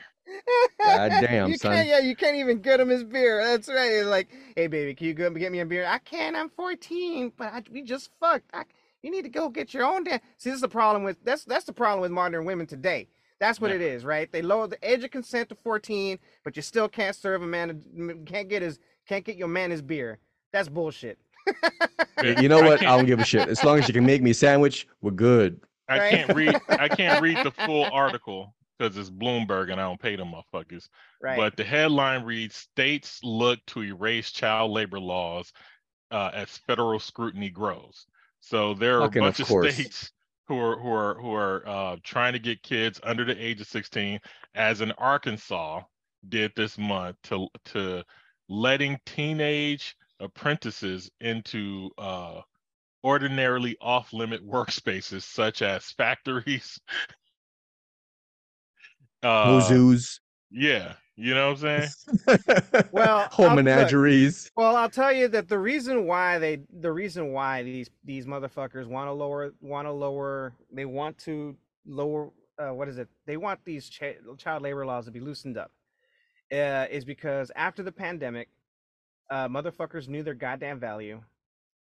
Goddamn, 0.79 1.51
you 1.51 1.57
son. 1.57 1.73
Can't, 1.73 1.89
yeah, 1.89 1.99
you 2.01 2.17
can't 2.17 2.37
even 2.37 2.61
get 2.61 2.81
him 2.81 2.89
his 2.89 3.05
beer. 3.05 3.43
That's 3.45 3.69
right. 3.69 3.91
It's 3.93 4.07
like, 4.09 4.29
hey, 4.57 4.67
baby, 4.67 4.95
can 4.95 5.07
you 5.07 5.15
go 5.15 5.31
get 5.31 5.53
me 5.53 5.61
a 5.61 5.67
beer? 5.67 5.87
I 5.87 5.99
can't. 5.99 6.37
I'm 6.37 6.49
14, 6.51 7.33
but 7.37 7.53
I, 7.53 7.63
we 7.71 7.83
just 7.83 8.11
fucked. 8.21 8.51
I, 8.53 8.65
you 9.03 9.11
need 9.11 9.23
to 9.23 9.29
go 9.29 9.49
get 9.49 9.75
your 9.75 9.85
own 9.85 10.05
damn. 10.05 10.21
See, 10.39 10.51
this 10.51 10.57
is 10.57 10.61
the 10.63 10.69
problem 10.69 11.05
with 11.05 11.23
that's 11.25 11.45
that's 11.45 11.65
the 11.67 11.73
problem 11.73 12.01
with 12.01 12.11
modern 12.11 12.45
women 12.45 12.67
today. 12.67 13.09
That's 13.41 13.61
what 13.61 13.71
Yeah. 13.71 13.77
it 13.77 13.83
is, 13.83 14.05
right? 14.05 14.31
They 14.31 14.43
lower 14.43 14.67
the 14.67 14.79
age 14.83 15.05
of 15.05 15.11
consent 15.11 15.49
to 15.51 15.55
14, 15.57 16.19
but 16.45 16.57
you 16.57 16.63
still 16.63 16.89
can't 16.89 17.15
serve 17.17 17.43
a 17.43 17.47
man. 17.47 18.25
Can't 18.27 18.49
get 18.49 18.63
his 18.63 18.79
can't 19.07 19.25
get 19.25 19.37
your 19.37 19.49
man 19.49 19.71
his 19.71 19.83
beer. 19.83 20.19
That's 20.53 20.69
bullshit. 20.69 21.19
You 22.23 22.49
know 22.49 22.63
what? 22.63 22.75
I 22.75 22.77
can't- 22.79 22.99
don't 22.99 23.05
give 23.07 23.19
a 23.21 23.25
shit. 23.25 23.49
As 23.51 23.63
long 23.63 23.79
as 23.79 23.87
you 23.87 23.93
can 23.93 24.07
make 24.07 24.23
me 24.23 24.31
a 24.31 24.35
sandwich, 24.35 24.87
we're 25.03 25.11
good. 25.11 25.61
I 25.91 25.99
Right. 25.99 26.11
can't 26.11 26.35
read. 26.35 26.59
I 26.71 26.89
can't 26.89 27.21
read 27.21 27.37
the 27.45 27.51
full 27.51 27.85
article 27.93 28.55
because 28.79 28.97
it's 28.97 29.11
Bloomberg 29.11 29.71
and 29.71 29.81
I 29.81 29.85
don't 29.85 30.01
pay 30.01 30.17
them 30.17 30.33
motherfuckers. 30.33 30.89
Right. 31.23 31.37
But 31.37 31.57
the 31.57 31.65
headline 31.65 32.25
reads: 32.25 32.57
States 32.57 33.21
look 33.23 33.59
to 33.69 33.83
erase 33.83 34.31
child 34.31 34.71
labor 34.73 35.01
laws 35.01 35.53
uh, 36.11 36.31
as 36.35 36.59
federal 36.59 36.99
scrutiny 36.99 37.51
grows. 37.51 38.07
So 38.41 38.75
there 38.75 38.99
are 38.99 39.09
Fucking 39.09 39.23
a 39.23 39.25
bunch 39.27 39.41
of, 39.41 39.47
course. 39.49 39.75
states 39.75 40.13
who 40.49 40.59
are 40.59 40.79
who 40.79 40.93
are 40.93 41.15
who 41.15 41.33
are 41.33 41.67
uh, 41.67 41.97
trying 42.03 42.35
to 42.35 42.39
get 42.39 42.63
kids 42.63 43.01
under 43.03 43.25
the 43.25 43.37
age 43.43 43.61
of 43.61 43.67
16, 43.67 44.21
as 44.55 44.81
in 44.81 44.93
Arkansas 44.93 45.81
did 46.29 46.53
this 46.57 46.77
month 46.79 47.17
to 47.25 47.49
to 47.67 48.05
letting 48.49 48.99
teenage 49.07 49.97
apprentices 50.21 51.11
into 51.21 51.91
uh, 51.99 52.41
ordinarily 53.03 53.77
off-limit 53.81 54.47
workspaces 54.47 55.23
such 55.23 55.63
as 55.63 55.85
factories. 55.93 56.79
No 59.25 59.31
Uh, 59.31 59.61
zoos. 59.63 60.21
yeah, 60.51 60.95
you 61.17 61.35
know 61.35 61.53
what 61.53 61.65
I'm 61.65 61.89
saying. 62.27 62.87
Well, 62.93 63.27
home 63.31 63.51
I'll- 63.51 63.57
look, 63.57 63.65
menageries. 63.65 64.51
Well, 64.57 64.77
I'll 64.77 64.91
tell 64.91 65.13
you 65.13 65.29
that 65.29 65.49
the 65.49 65.59
reason 65.59 66.07
why 66.07 66.39
they, 66.39 66.61
the 66.81 66.93
reason 66.93 67.33
why 67.33 67.63
these 67.63 67.89
these 68.05 68.27
motherfuckers 68.27 68.87
want 68.87 69.09
to 69.09 69.13
lower, 69.13 69.53
want 69.61 69.87
to 69.89 69.93
lower, 69.93 70.53
they 70.73 70.85
want 70.85 71.17
to 71.19 71.57
lower, 71.87 72.31
uh, 72.59 72.73
what 72.75 72.89
is 72.89 72.99
it? 72.99 73.09
They 73.27 73.37
want 73.37 73.61
these 73.65 73.89
ch- 73.89 74.19
child 74.37 74.63
labor 74.63 74.85
laws 74.87 75.07
to 75.07 75.11
be 75.11 75.21
loosened 75.21 75.57
up, 75.57 75.73
uh, 76.53 76.87
is 76.91 77.05
because 77.05 77.51
after 77.57 77.83
the 77.83 77.93
pandemic, 77.93 78.49
uh, 79.31 79.49
motherfuckers 79.49 80.07
knew 80.09 80.23
their 80.23 80.35
goddamn 80.35 80.79
value. 80.79 81.21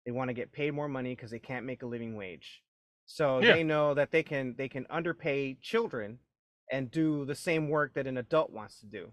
They 0.06 0.12
want 0.12 0.28
to 0.28 0.34
get 0.34 0.52
paid 0.52 0.72
more 0.74 0.88
money 0.88 1.14
because 1.14 1.30
they 1.30 1.38
can't 1.40 1.66
make 1.66 1.82
a 1.82 1.86
living 1.86 2.16
wage. 2.16 2.62
So 3.06 3.40
Yeah. 3.40 3.54
they 3.54 3.64
know 3.64 3.94
that 3.94 4.10
they 4.12 4.22
can 4.22 4.54
they 4.56 4.68
can 4.68 4.86
underpay 4.90 5.54
children 5.60 6.18
and 6.70 6.90
do 6.90 7.24
the 7.24 7.34
same 7.34 7.68
work 7.68 7.94
that 7.94 8.06
an 8.06 8.16
adult 8.16 8.50
wants 8.50 8.80
to 8.80 8.86
do, 8.86 9.12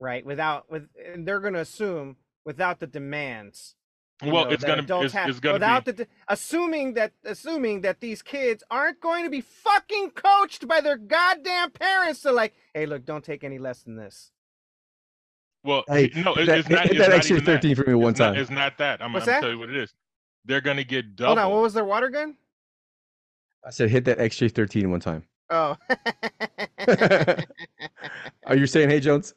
right? 0.00 0.24
Without 0.24 0.70
with 0.70 0.88
and 1.12 1.26
they're 1.26 1.40
going 1.40 1.54
to 1.54 1.60
assume 1.60 2.16
without 2.44 2.80
the 2.80 2.86
demands. 2.86 3.74
Well, 4.20 4.46
know, 4.46 4.50
it's 4.50 4.64
gonna 4.64 4.82
adults 4.82 5.04
it's, 5.06 5.14
have- 5.14 5.28
it's 5.28 5.38
gonna 5.38 5.52
without 5.54 5.84
be 5.84 5.92
the 5.92 6.04
de- 6.04 6.10
assuming 6.26 6.94
that 6.94 7.12
assuming 7.24 7.82
that 7.82 8.00
these 8.00 8.20
kids 8.20 8.64
aren't 8.68 9.00
going 9.00 9.22
to 9.24 9.30
be 9.30 9.40
fucking 9.42 10.10
coached 10.10 10.66
by 10.66 10.80
their 10.80 10.96
goddamn 10.96 11.70
parents 11.70 12.22
to 12.22 12.32
like, 12.32 12.52
hey, 12.74 12.84
look, 12.86 13.04
don't 13.04 13.24
take 13.24 13.44
any 13.44 13.58
less 13.58 13.84
than 13.84 13.94
this. 13.94 14.32
well. 15.62 15.84
Hey, 15.86 16.10
no, 16.16 16.34
hit 16.34 16.42
it- 16.42 16.46
that, 16.46 16.58
it's 16.58 16.68
not. 16.68 16.82
hit 16.82 16.90
It's 16.92 16.98
that 17.00 17.08
not 17.10 17.16
extra 17.16 17.36
even 17.36 17.44
that. 17.46 17.62
13 17.62 17.76
for 17.76 17.84
me 17.84 17.94
one 17.94 18.10
It's 18.10 18.18
not, 18.18 18.32
time. 18.32 18.40
it's 18.42 18.50
not 18.50 18.78
that. 18.78 19.00
I'm, 19.02 19.12
What's 19.12 19.28
I'm 19.28 19.34
that? 19.34 19.40
tell 19.42 19.50
you 19.50 19.58
what 19.60 19.70
it 19.70 19.76
is. 19.76 19.94
They're 20.44 20.60
gonna 20.62 20.82
get 20.84 21.14
double 21.14 21.28
Hold 21.36 21.38
on, 21.38 21.52
what 21.52 21.62
was 21.62 21.74
their 21.74 21.84
water 21.84 22.08
gun? 22.08 22.34
I 23.64 23.70
said 23.70 23.88
hit 23.90 24.04
that 24.06 24.18
extra 24.18 24.48
13 24.48 24.90
one 24.90 24.98
time. 25.00 25.22
Oh. 25.50 25.76
Are 28.46 28.56
you 28.56 28.66
saying, 28.66 28.90
hey, 28.90 29.00
Jones? 29.00 29.34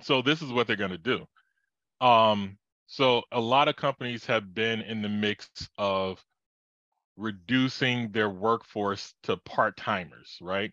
so 0.00 0.20
this 0.22 0.42
is 0.42 0.52
what 0.52 0.66
they're 0.66 0.76
going 0.76 0.90
to 0.90 0.98
do 0.98 1.24
um 2.00 2.58
so 2.86 3.22
a 3.32 3.40
lot 3.40 3.68
of 3.68 3.76
companies 3.76 4.26
have 4.26 4.52
been 4.52 4.82
in 4.82 5.00
the 5.02 5.08
mix 5.08 5.48
of 5.78 6.22
reducing 7.16 8.10
their 8.10 8.28
workforce 8.28 9.14
to 9.22 9.36
part-timers 9.38 10.36
right 10.42 10.72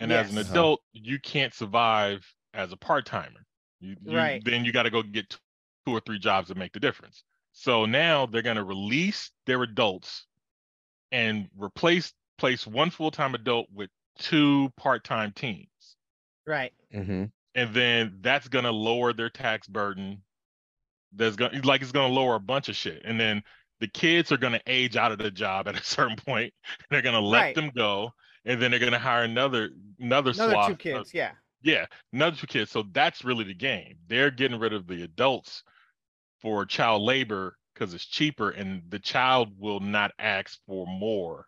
and 0.00 0.10
as 0.12 0.30
an 0.30 0.38
Uh-huh. 0.38 0.50
adult 0.50 0.80
you 0.92 1.18
can't 1.20 1.54
survive 1.54 2.26
as 2.54 2.72
a 2.72 2.76
part-timer 2.76 3.46
you, 3.80 3.96
you- 4.04 4.12
Right. 4.16 4.44
then 4.44 4.64
you 4.64 4.72
got 4.72 4.82
to 4.82 4.90
go 4.90 5.02
get 5.02 5.30
two 5.86 5.92
or 5.92 6.00
three 6.00 6.18
jobs 6.18 6.48
to 6.48 6.56
make 6.56 6.72
the 6.72 6.80
difference 6.80 7.22
so 7.52 7.86
now 7.86 8.26
they're 8.26 8.42
going 8.42 8.56
to 8.56 8.64
release 8.64 9.30
their 9.46 9.62
adults 9.62 10.26
and 11.12 11.48
replace 11.56 12.12
place 12.36 12.66
one 12.66 12.90
full-time 12.90 13.34
adult 13.36 13.68
with 13.72 13.90
two 14.18 14.70
part-time 14.76 15.32
teams 15.32 15.68
right. 16.46 16.72
Mm-hmm. 16.94 17.24
and 17.54 17.74
then 17.74 18.18
that's 18.20 18.48
gonna 18.48 18.70
lower 18.72 19.12
their 19.12 19.30
tax 19.30 19.66
burden. 19.66 20.22
That's 21.16 21.36
gonna 21.36 21.60
like 21.64 21.82
it's 21.82 21.92
gonna 21.92 22.12
lower 22.12 22.34
a 22.34 22.40
bunch 22.40 22.68
of 22.68 22.76
shit, 22.76 23.02
and 23.04 23.18
then 23.18 23.42
the 23.80 23.88
kids 23.88 24.32
are 24.32 24.36
gonna 24.36 24.60
age 24.66 24.96
out 24.96 25.12
of 25.12 25.18
the 25.18 25.30
job 25.30 25.68
at 25.68 25.78
a 25.78 25.84
certain 25.84 26.16
point. 26.16 26.52
They're 26.90 27.02
gonna 27.02 27.20
let 27.20 27.40
Right. 27.40 27.54
them 27.54 27.70
go, 27.74 28.12
and 28.44 28.60
then 28.60 28.70
they're 28.70 28.80
gonna 28.80 28.98
hire 28.98 29.22
another 29.24 29.70
another, 30.00 30.30
Another 30.30 30.52
swath 30.52 30.66
two 30.66 30.72
of- 30.72 30.78
kids, 30.78 31.14
yeah. 31.14 31.32
yeah, 31.62 31.86
another 32.12 32.36
two 32.36 32.46
kids. 32.46 32.70
So 32.70 32.84
that's 32.92 33.24
really 33.24 33.44
the 33.44 33.54
game. 33.54 33.96
They're 34.08 34.30
getting 34.30 34.58
rid 34.58 34.72
of 34.72 34.86
the 34.86 35.02
adults 35.02 35.62
for 36.40 36.66
child 36.66 37.02
labor 37.02 37.56
because 37.72 37.94
it's 37.94 38.04
cheaper, 38.06 38.50
and 38.50 38.82
the 38.90 38.98
child 38.98 39.48
will 39.58 39.80
not 39.80 40.12
ask 40.18 40.58
for 40.66 40.86
more 40.86 41.46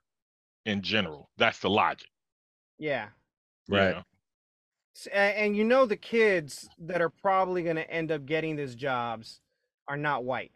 in 0.65 0.83
general. 0.83 1.31
That's 1.37 1.59
the 1.61 1.71
logic. 1.71 2.09
Yeah. 2.79 3.09
you 3.69 3.77
Right. 3.77 3.95
know? 3.97 4.03
And 5.13 5.55
you 5.57 5.65
know 5.65 5.85
the 5.85 5.97
kids 5.97 6.69
that 6.79 7.03
are 7.03 7.11
probably 7.11 7.63
going 7.63 7.77
to 7.77 7.91
end 7.91 8.11
up 8.11 8.25
getting 8.25 8.57
these 8.57 8.75
jobs 8.75 9.41
are 9.89 9.97
not 9.97 10.25
white. 10.25 10.53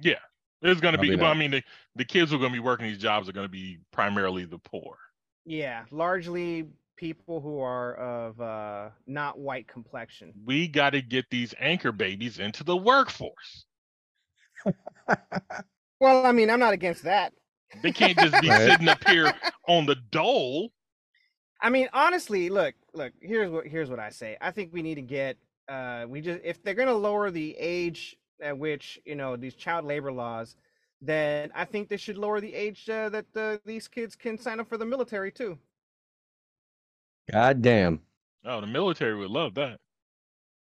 Yeah, 0.00 0.18
there's 0.62 0.80
going 0.80 0.94
to 0.94 1.00
be. 1.00 1.08
Probably 1.08 1.22
Well, 1.22 1.32
I 1.32 1.34
mean, 1.34 1.50
the, 1.50 1.62
the 1.96 2.04
kids 2.04 2.30
who 2.30 2.36
are 2.36 2.40
going 2.40 2.52
to 2.52 2.56
be 2.56 2.60
working 2.64 2.86
these 2.86 2.98
jobs 2.98 3.28
are 3.28 3.32
going 3.32 3.46
to 3.46 3.50
be 3.50 3.78
primarily 3.92 4.44
the 4.44 4.58
poor. 4.58 4.96
Yeah, 5.44 5.84
largely 5.90 6.68
people 6.96 7.40
who 7.40 7.60
are 7.60 7.94
of 7.94 8.40
uh, 8.40 8.90
not 9.06 9.38
white 9.38 9.66
complexion. 9.68 10.32
We 10.44 10.68
got 10.68 10.90
to 10.90 11.02
get 11.02 11.26
these 11.30 11.54
anchor 11.58 11.92
babies 11.92 12.38
into 12.38 12.62
the 12.64 12.76
workforce. 12.76 13.64
Well, 16.00 16.26
I 16.26 16.32
mean, 16.32 16.50
I'm 16.50 16.60
not 16.60 16.74
against 16.74 17.04
that. 17.04 17.32
They 17.82 17.92
can't 17.92 18.18
just 18.18 18.40
be 18.42 18.48
Right. 18.50 18.70
sitting 18.70 18.88
up 18.88 19.06
here 19.08 19.32
on 19.66 19.86
the 19.86 19.96
dole. 20.10 20.70
I 21.60 21.70
mean, 21.70 21.88
honestly, 21.92 22.48
look, 22.48 22.74
look. 22.92 23.12
Here's 23.20 23.50
what 23.50 23.66
here's 23.66 23.90
what 23.90 23.98
I 23.98 24.10
say. 24.10 24.36
I 24.40 24.50
think 24.50 24.72
we 24.72 24.82
need 24.82 24.96
to 24.96 25.02
get. 25.02 25.36
Uh, 25.68 26.04
we 26.08 26.20
just 26.20 26.40
if 26.44 26.62
they're 26.62 26.74
gonna 26.74 26.92
lower 26.92 27.30
the 27.30 27.56
age 27.58 28.16
at 28.40 28.56
which 28.56 29.00
you 29.04 29.14
know 29.14 29.36
these 29.36 29.54
child 29.54 29.84
labor 29.84 30.12
laws, 30.12 30.56
then 31.00 31.50
I 31.54 31.64
think 31.64 31.88
they 31.88 31.96
should 31.96 32.18
lower 32.18 32.40
the 32.40 32.54
age 32.54 32.88
uh, 32.88 33.08
that 33.08 33.26
uh, 33.36 33.56
these 33.64 33.88
kids 33.88 34.14
can 34.14 34.38
sign 34.38 34.60
up 34.60 34.68
for 34.68 34.76
the 34.76 34.84
military 34.84 35.32
too. 35.32 35.58
God 37.32 37.62
damn. 37.62 38.00
Oh, 38.44 38.60
the 38.60 38.66
military 38.66 39.16
would 39.16 39.30
love 39.30 39.54
that. 39.54 39.78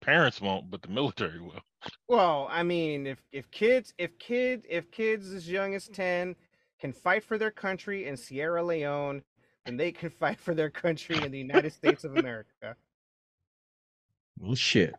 Parents 0.02 0.40
won't, 0.40 0.70
but 0.70 0.82
the 0.82 0.88
military 0.88 1.40
will. 1.40 1.62
Well, 2.08 2.48
I 2.50 2.62
mean, 2.62 3.06
if 3.06 3.22
if 3.32 3.50
kids 3.50 3.94
if 3.98 4.18
kids, 4.18 4.66
if 4.68 4.90
kids 4.90 5.32
as 5.32 5.48
young 5.48 5.74
as 5.74 5.88
ten 5.88 6.36
can 6.80 6.92
fight 6.92 7.24
for 7.24 7.38
their 7.38 7.50
country 7.50 8.06
in 8.06 8.16
Sierra 8.16 8.62
Leone, 8.62 9.22
then 9.64 9.76
they 9.76 9.92
can 9.92 10.10
fight 10.10 10.38
for 10.38 10.54
their 10.54 10.70
country 10.70 11.16
in 11.16 11.30
the 11.30 11.38
United 11.38 11.72
States 11.72 12.04
of 12.04 12.16
America. 12.16 12.76
Well, 14.38 14.54
shit. 14.54 14.94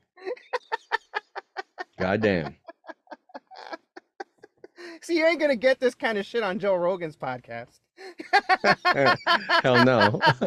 God 1.99 2.21
damn. 2.21 2.55
See, 5.01 5.17
you 5.17 5.25
ain't 5.25 5.39
gonna 5.39 5.55
get 5.55 5.79
this 5.79 5.95
kind 5.95 6.17
of 6.17 6.25
shit 6.25 6.43
on 6.43 6.59
Joe 6.59 6.75
Rogan's 6.75 7.17
podcast. 7.17 7.79
Hell 9.63 9.85
no. 9.85 10.19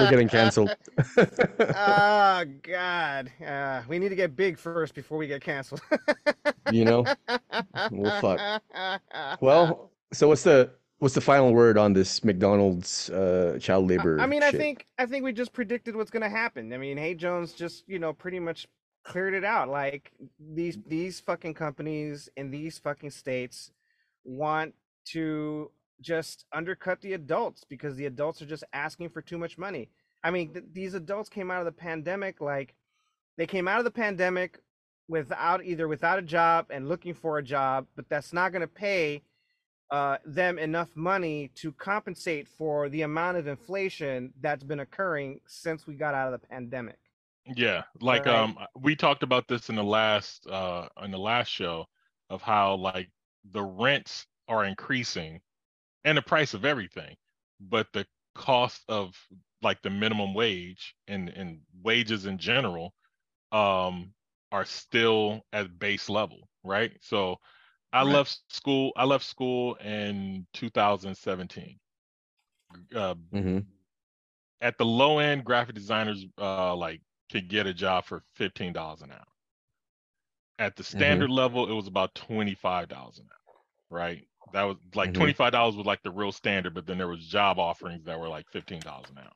We're 0.00 0.10
getting 0.10 0.28
canceled. 0.28 0.74
oh 1.16 2.44
God, 2.62 3.32
uh, 3.46 3.82
we 3.88 3.98
need 3.98 4.10
to 4.10 4.16
get 4.16 4.36
big 4.36 4.58
first 4.58 4.94
before 4.94 5.18
we 5.18 5.26
get 5.26 5.42
canceled. 5.42 5.80
you 6.70 6.84
know? 6.84 7.04
Well, 7.90 8.20
fuck. 8.20 8.62
Well, 9.40 9.90
so 10.12 10.28
what's 10.28 10.42
the 10.42 10.70
what's 11.02 11.16
the 11.16 11.20
final 11.20 11.52
word 11.52 11.76
on 11.76 11.92
this 11.92 12.22
McDonald's 12.22 13.10
uh, 13.10 13.58
child 13.60 13.88
labor? 13.88 14.20
I 14.20 14.26
mean, 14.26 14.44
I 14.44 14.52
think 14.52 14.86
I 14.98 15.04
think 15.04 15.24
we 15.24 15.32
just 15.32 15.52
predicted 15.52 15.96
what's 15.96 16.12
gonna 16.12 16.28
happen. 16.28 16.72
I 16.72 16.76
mean, 16.76 16.96
Hey 16.96 17.14
Jones 17.14 17.52
just 17.52 17.82
you 17.88 17.98
know 17.98 18.12
pretty 18.12 18.38
much 18.38 18.68
cleared 19.02 19.34
it 19.34 19.42
out. 19.44 19.68
Like 19.68 20.12
these 20.38 20.78
these 20.86 21.18
fucking 21.18 21.54
companies 21.54 22.28
in 22.36 22.52
these 22.52 22.78
fucking 22.78 23.10
states 23.10 23.72
want 24.22 24.74
to 25.06 25.72
just 26.00 26.44
undercut 26.52 27.00
the 27.00 27.14
adults 27.14 27.64
because 27.68 27.96
the 27.96 28.06
adults 28.06 28.40
are 28.40 28.46
just 28.46 28.64
asking 28.72 29.08
for 29.08 29.20
too 29.20 29.38
much 29.38 29.58
money. 29.58 29.88
I 30.22 30.30
mean, 30.30 30.52
th- 30.52 30.66
these 30.72 30.94
adults 30.94 31.28
came 31.28 31.50
out 31.50 31.58
of 31.58 31.64
the 31.64 31.72
pandemic 31.72 32.40
like 32.40 32.76
they 33.36 33.46
came 33.48 33.66
out 33.66 33.80
of 33.80 33.84
the 33.84 33.90
pandemic 33.90 34.60
without 35.08 35.64
either 35.64 35.88
without 35.88 36.20
a 36.20 36.22
job 36.22 36.66
and 36.70 36.88
looking 36.88 37.12
for 37.12 37.38
a 37.38 37.42
job, 37.42 37.88
but 37.96 38.08
that's 38.08 38.32
not 38.32 38.52
going 38.52 38.60
to 38.60 38.68
pay 38.68 39.22
uh, 39.92 40.18
them 40.26 40.58
enough 40.58 40.96
money 40.96 41.50
to 41.56 41.72
compensate 41.72 42.48
for 42.48 42.90
the 42.90 43.02
amount 43.02 43.38
of 43.38 43.46
inflation 43.46 44.34
that's 44.40 44.64
been 44.64 44.80
occurring 44.80 45.40
since 45.46 45.86
we 45.86 45.94
got 45.94 46.14
out 46.14 46.34
of 46.34 46.40
the 46.40 46.48
pandemic. 46.48 46.98
Yeah, 47.56 47.84
like 48.00 48.26
Right. 48.26 48.28
um, 48.28 48.56
we 48.76 48.94
talked 48.94 49.22
about 49.24 49.48
this 49.48 49.68
in 49.68 49.74
the 49.76 49.82
last 49.84 50.46
uh 50.46 50.88
in 51.02 51.10
the 51.10 51.18
last 51.18 51.48
show 51.48 51.86
of 52.30 52.40
how 52.40 52.76
like 52.76 53.10
the 53.50 53.62
rents 53.62 54.26
are 54.48 54.64
increasing 54.64 55.40
and 56.04 56.18
the 56.18 56.22
price 56.22 56.54
of 56.54 56.64
everything, 56.64 57.16
but 57.60 57.88
the 57.92 58.06
cost 58.34 58.82
of 58.88 59.16
like 59.62 59.82
the 59.82 59.90
minimum 59.90 60.34
wage 60.34 60.94
and 61.08 61.30
and 61.30 61.60
wages 61.82 62.26
in 62.26 62.38
general 62.38 62.94
um 63.52 64.14
are 64.52 64.66
still 64.66 65.42
at 65.52 65.78
base 65.78 66.08
level, 66.10 66.48
right? 66.64 66.92
So 67.02 67.38
I 67.92 68.02
Right. 68.02 68.20
left 68.20 68.40
school. 68.52 68.92
I 68.96 69.04
left 69.04 69.24
school 69.24 69.74
in 69.76 70.46
2017. 70.52 71.80
Uh, 72.94 73.14
hmm 73.32 73.58
at 74.60 74.78
the 74.78 74.84
low 74.84 75.18
end, 75.18 75.44
graphic 75.44 75.74
designers 75.74 76.26
uh, 76.38 76.66
like 76.66 76.92
could 77.22 77.38
get 77.38 77.56
a 77.56 77.64
job 77.64 77.96
for 77.96 78.14
fifteen 78.26 78.72
dollars 78.72 79.00
an 79.02 79.10
hour. 79.10 79.24
At 80.58 80.76
the 80.76 80.84
standard 80.84 81.30
level, 81.30 81.70
it 81.70 81.74
was 81.74 81.86
about 81.86 82.14
twenty 82.14 82.54
five 82.54 82.88
dollars 82.88 83.18
an 83.18 83.28
hour, 83.32 83.98
right? 83.98 84.26
That 84.52 84.62
was 84.64 84.76
like 84.94 85.12
Mhm. 85.12 85.14
twenty 85.14 85.32
five 85.34 85.52
dollars 85.52 85.76
was 85.76 85.86
like 85.86 86.02
the 86.02 86.10
real 86.10 86.32
standard, 86.32 86.74
but 86.74 86.86
then 86.86 86.98
there 86.98 87.08
was 87.08 87.26
job 87.26 87.58
offerings 87.58 88.04
that 88.04 88.18
were 88.18 88.28
like 88.28 88.48
fifteen 88.50 88.82
dollars 88.82 89.10
an 89.10 89.18
hour. 89.18 89.32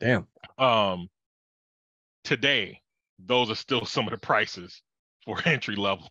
Damn. 0.00 0.28
Um, 0.58 1.10
today, 2.24 2.82
those 3.18 3.50
are 3.50 3.54
still 3.54 3.84
some 3.86 4.06
of 4.06 4.12
the 4.12 4.18
prices 4.18 4.82
for 5.24 5.38
entry 5.46 5.76
level 5.76 6.10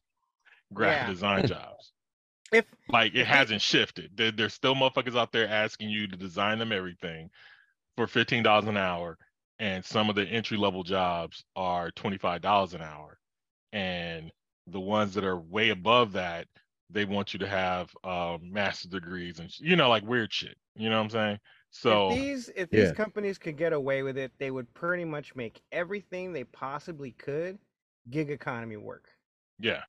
graphic 0.74 1.02
Yeah. 1.02 1.06
design 1.06 1.46
jobs. 1.46 1.94
If 2.52 2.66
Like 2.90 3.14
it 3.16 3.28
hasn't 3.28 3.62
shifted. 3.62 4.12
There, 4.16 4.32
there's 4.32 4.54
still 4.54 4.76
motherfuckers 4.76 5.16
out 5.18 5.32
there 5.32 5.48
asking 5.48 5.90
you 5.90 6.08
to 6.08 6.18
design 6.18 6.58
them 6.60 6.72
everything 6.72 7.30
for 7.96 8.08
fifteen 8.08 8.44
dollars 8.44 8.66
an 8.68 8.78
hour, 8.78 9.18
and 9.60 9.84
some 9.86 10.10
of 10.10 10.16
the 10.16 10.26
entry 10.28 10.58
level 10.58 10.84
jobs 10.84 11.46
are 11.56 11.92
twenty 11.92 12.18
five 12.18 12.42
dollars 12.42 12.74
an 12.74 12.82
hour, 12.82 13.20
and 13.74 14.32
the 14.68 14.80
ones 14.80 15.14
that 15.16 15.24
are 15.26 15.40
way 15.40 15.70
above 15.70 16.14
that, 16.14 16.48
they 16.90 17.06
want 17.06 17.34
you 17.34 17.40
to 17.40 17.48
have 17.48 17.90
uh, 18.04 18.38
master 18.42 18.88
degrees 18.90 19.40
and 19.40 19.50
you 19.60 19.76
know 19.76 19.90
like 19.90 20.04
weird 20.04 20.34
shit. 20.34 20.58
You 20.76 20.90
know 20.90 20.98
what 20.98 21.04
I'm 21.06 21.10
saying? 21.12 21.40
So 21.72 22.12
if 22.12 22.18
these 22.18 22.50
if 22.56 22.72
Yeah. 22.72 22.80
these 22.82 22.92
companies 22.92 23.38
could 23.38 23.58
get 23.58 23.74
away 23.74 24.04
with 24.04 24.18
it, 24.18 24.32
they 24.40 24.52
would 24.52 24.74
pretty 24.74 25.06
much 25.06 25.36
make 25.36 25.62
everything 25.72 26.34
they 26.34 26.44
possibly 26.46 27.12
could 27.12 27.60
gig 28.10 28.30
economy 28.32 28.78
work. 28.78 29.10
Yeah. 29.60 29.84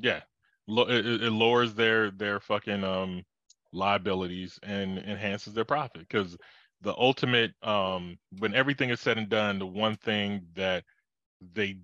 Yeah. 0.00 0.20
It, 0.68 1.32
lowers 1.32 1.74
their 1.74 2.10
their 2.12 2.38
fucking 2.40 2.84
um 2.84 3.24
liabilities 3.72 4.58
and 4.62 4.98
enhances 4.98 5.54
their 5.54 5.64
profit 5.64 6.00
because 6.00 6.36
the 6.82 6.94
ultimate 6.96 7.52
um 7.62 8.18
when 8.38 8.54
everything 8.54 8.90
is 8.90 9.00
said 9.00 9.18
and 9.18 9.28
done, 9.28 9.58
the 9.58 9.66
one 9.66 9.96
thing 9.96 10.46
that 10.54 10.84
they 11.54 11.78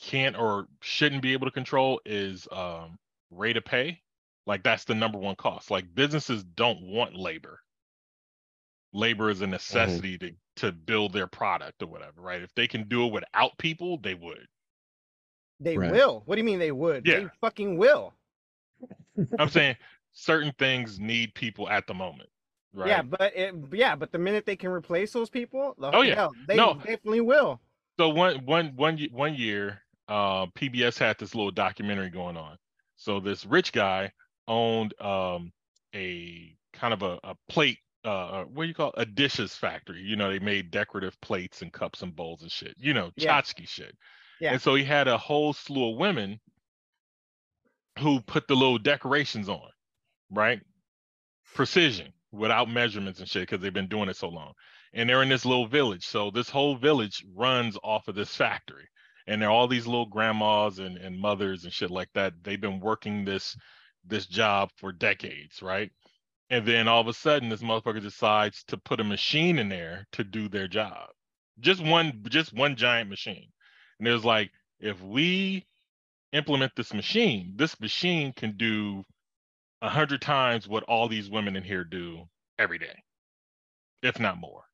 can't 0.00 0.36
or 0.36 0.66
shouldn't 0.80 1.22
be 1.22 1.32
able 1.32 1.46
to 1.46 1.52
control 1.52 2.00
is 2.06 2.46
um 2.52 2.98
rate 3.30 3.56
of 3.56 3.64
pay. 3.64 4.00
Like 4.46 4.62
that's 4.62 4.84
the 4.84 4.94
number 4.94 5.18
one 5.18 5.36
cost. 5.36 5.70
Like 5.70 5.94
businesses 5.94 6.44
don't 6.44 6.82
want 6.82 7.16
labor. 7.16 7.60
Labor 8.92 9.30
is 9.30 9.40
a 9.40 9.46
necessity 9.46 10.18
to 10.18 10.32
to 10.56 10.72
build 10.72 11.12
their 11.12 11.26
product 11.26 11.82
or 11.82 11.86
whatever, 11.86 12.20
right? 12.20 12.42
If 12.42 12.54
they 12.54 12.66
can 12.66 12.88
do 12.88 13.06
it 13.06 13.12
without 13.12 13.56
people, 13.58 13.98
they 13.98 14.14
would. 14.14 14.46
They 15.60 15.76
Right. 15.76 15.92
will. 15.92 16.22
What 16.24 16.36
do 16.36 16.40
you 16.40 16.44
mean 16.44 16.58
they 16.58 16.72
would? 16.72 17.04
They 17.04 17.22
Yeah. 17.22 17.28
fucking 17.40 17.76
will. 17.76 18.14
I'm 19.38 19.48
saying 19.50 19.76
certain 20.12 20.52
things 20.58 20.98
need 20.98 21.34
people 21.34 21.68
at 21.68 21.86
the 21.86 21.94
moment, 21.94 22.30
right? 22.74 22.88
Yeah, 22.88 23.02
but 23.02 23.36
it, 23.36 23.54
yeah, 23.72 23.94
but 23.94 24.10
the 24.10 24.18
minute 24.18 24.46
they 24.46 24.56
can 24.56 24.70
replace 24.70 25.12
those 25.12 25.28
people, 25.30 25.74
the 25.78 25.90
Oh, 25.92 26.02
yeah. 26.02 26.14
hell, 26.14 26.34
they 26.46 26.56
No. 26.56 26.74
definitely 26.74 27.20
will. 27.20 27.60
So 27.98 28.08
one 28.08 28.46
one 28.46 28.74
one 28.76 28.96
ye- 28.96 29.10
one 29.12 29.34
year, 29.34 29.82
uh, 30.08 30.46
PBS 30.46 30.98
had 30.98 31.18
this 31.18 31.34
little 31.34 31.50
documentary 31.50 32.08
going 32.08 32.36
on. 32.38 32.56
So 32.96 33.20
this 33.20 33.44
rich 33.44 33.72
guy 33.72 34.12
owned 34.48 34.98
um, 35.00 35.52
a 35.94 36.56
kind 36.72 36.94
of 36.94 37.02
a, 37.02 37.18
a 37.24 37.34
plate, 37.48 37.78
uh, 38.04 38.44
what 38.44 38.64
do 38.64 38.68
you 38.68 38.74
call 38.74 38.88
it? 38.92 39.02
a 39.02 39.04
dishes 39.04 39.54
factory. 39.54 40.00
You 40.00 40.16
know, 40.16 40.30
they 40.30 40.38
made 40.38 40.70
decorative 40.70 41.20
plates 41.20 41.60
and 41.60 41.70
cups 41.72 42.00
and 42.02 42.16
bowls 42.16 42.40
and 42.42 42.50
shit. 42.50 42.74
You 42.78 42.94
know, 42.94 43.10
Yeah. 43.16 43.38
tchotchke 43.40 43.68
shit. 43.68 43.94
Yeah. 44.40 44.52
And 44.52 44.62
so 44.62 44.74
he 44.74 44.84
had 44.84 45.08
a 45.08 45.18
whole 45.18 45.52
slew 45.52 45.90
of 45.92 45.98
women 45.98 46.40
who 47.98 48.20
put 48.22 48.48
the 48.48 48.54
little 48.56 48.78
decorations 48.78 49.48
on, 49.48 49.70
right? 50.30 50.60
Precision 51.54 52.12
without 52.32 52.70
measurements 52.70 53.20
and 53.20 53.28
shit 53.28 53.42
because 53.42 53.60
they've 53.60 53.74
been 53.74 53.88
doing 53.88 54.08
it 54.08 54.16
so 54.16 54.28
long. 54.28 54.52
And 54.94 55.08
they're 55.08 55.22
in 55.22 55.28
this 55.28 55.44
little 55.44 55.66
village. 55.66 56.06
So 56.06 56.30
this 56.30 56.50
whole 56.50 56.76
village 56.76 57.24
runs 57.34 57.76
off 57.82 58.08
of 58.08 58.14
this 58.14 58.34
factory. 58.34 58.88
And 59.26 59.40
there 59.40 59.48
are 59.48 59.52
all 59.52 59.68
these 59.68 59.86
little 59.86 60.06
grandmas 60.06 60.78
and, 60.78 60.96
and 60.98 61.20
mothers 61.20 61.64
and 61.64 61.72
shit 61.72 61.90
like 61.90 62.08
that. 62.14 62.32
They've 62.42 62.60
been 62.60 62.80
working 62.80 63.24
this 63.24 63.56
this 64.04 64.26
job 64.26 64.70
for 64.76 64.92
decades, 64.92 65.60
right? 65.62 65.90
And 66.48 66.66
then 66.66 66.88
all 66.88 67.00
of 67.02 67.08
a 67.08 67.12
sudden 67.12 67.48
this 67.50 67.62
motherfucker 67.62 68.02
decides 68.02 68.64
to 68.64 68.78
put 68.78 69.00
a 69.00 69.04
machine 69.04 69.58
in 69.58 69.68
there 69.68 70.06
to 70.12 70.24
do 70.24 70.48
their 70.48 70.68
job. 70.68 71.08
Just 71.60 71.84
one 71.84 72.24
just 72.28 72.52
one 72.54 72.76
giant 72.76 73.10
machine. 73.10 73.48
And 74.00 74.08
it 74.08 74.12
was 74.12 74.24
like, 74.24 74.50
if 74.80 75.00
we 75.02 75.66
implement 76.32 76.72
this 76.74 76.94
machine, 76.94 77.52
this 77.56 77.78
machine 77.80 78.32
can 78.32 78.56
do 78.56 79.04
a 79.82 79.90
hundred 79.90 80.22
times 80.22 80.66
what 80.66 80.84
all 80.84 81.06
these 81.06 81.30
women 81.30 81.54
in 81.54 81.62
here 81.62 81.84
do 81.84 82.24
every 82.58 82.78
day, 82.78 83.02
if 84.02 84.18
not 84.18 84.38
more. 84.38 84.64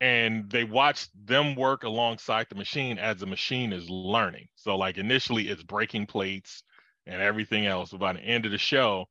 And 0.00 0.48
they 0.48 0.62
watch 0.62 1.08
them 1.24 1.56
work 1.56 1.82
alongside 1.82 2.46
the 2.48 2.54
machine 2.54 2.98
as 2.98 3.16
the 3.16 3.26
machine 3.26 3.72
is 3.72 3.90
learning. 3.90 4.46
So, 4.54 4.76
like 4.76 4.98
initially, 4.98 5.48
it's 5.48 5.64
breaking 5.64 6.06
plates 6.06 6.62
and 7.06 7.20
everything 7.20 7.66
else. 7.66 7.90
But 7.90 7.98
by 7.98 8.12
the 8.12 8.20
end 8.20 8.46
of 8.46 8.52
the 8.52 8.58
show, 8.58 9.06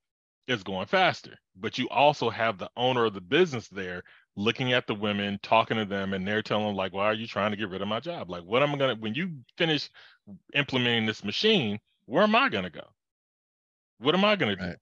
it's 0.48 0.64
going 0.64 0.88
faster. 0.88 1.38
But 1.58 1.78
you 1.78 1.90
also 1.90 2.30
have 2.30 2.58
the 2.58 2.70
owner 2.78 3.04
of 3.04 3.14
the 3.14 3.20
business 3.22 3.68
there 3.68 4.04
looking 4.38 4.72
at 4.72 4.88
the 4.88 4.96
women, 4.96 5.40
talking 5.42 5.78
to 5.78 5.86
them, 5.86 6.14
and 6.14 6.26
they're 6.26 6.44
telling 6.44 6.68
them, 6.68 6.76
like, 6.76 6.94
why 6.94 7.06
are 7.06 7.14
you 7.14 7.28
trying 7.28 7.52
to 7.52 7.58
get 7.58 7.70
rid 7.70 7.82
of 7.82 7.88
my 7.88 8.00
job? 8.00 8.30
Like, 8.30 8.44
what 8.44 8.64
am 8.64 8.74
I 8.74 8.78
gonna 8.78 8.96
when 8.96 9.16
you 9.16 9.32
finish 9.58 9.90
implementing 10.54 11.06
this 11.06 11.24
machine, 11.24 11.80
where 12.06 12.24
am 12.24 12.36
I 12.36 12.48
gonna 12.50 12.70
go? 12.70 12.88
What 14.00 14.16
am 14.16 14.24
I 14.24 14.36
gonna 14.36 14.56
do? 14.56 14.64
Right. 14.64 14.78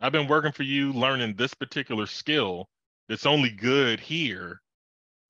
I've 0.00 0.12
been 0.12 0.28
working 0.28 0.52
for 0.52 0.62
you 0.62 0.92
learning 0.92 1.34
this 1.34 1.54
particular 1.54 2.06
skill 2.06 2.68
that's 3.08 3.26
only 3.26 3.50
good 3.50 4.00
here 4.00 4.60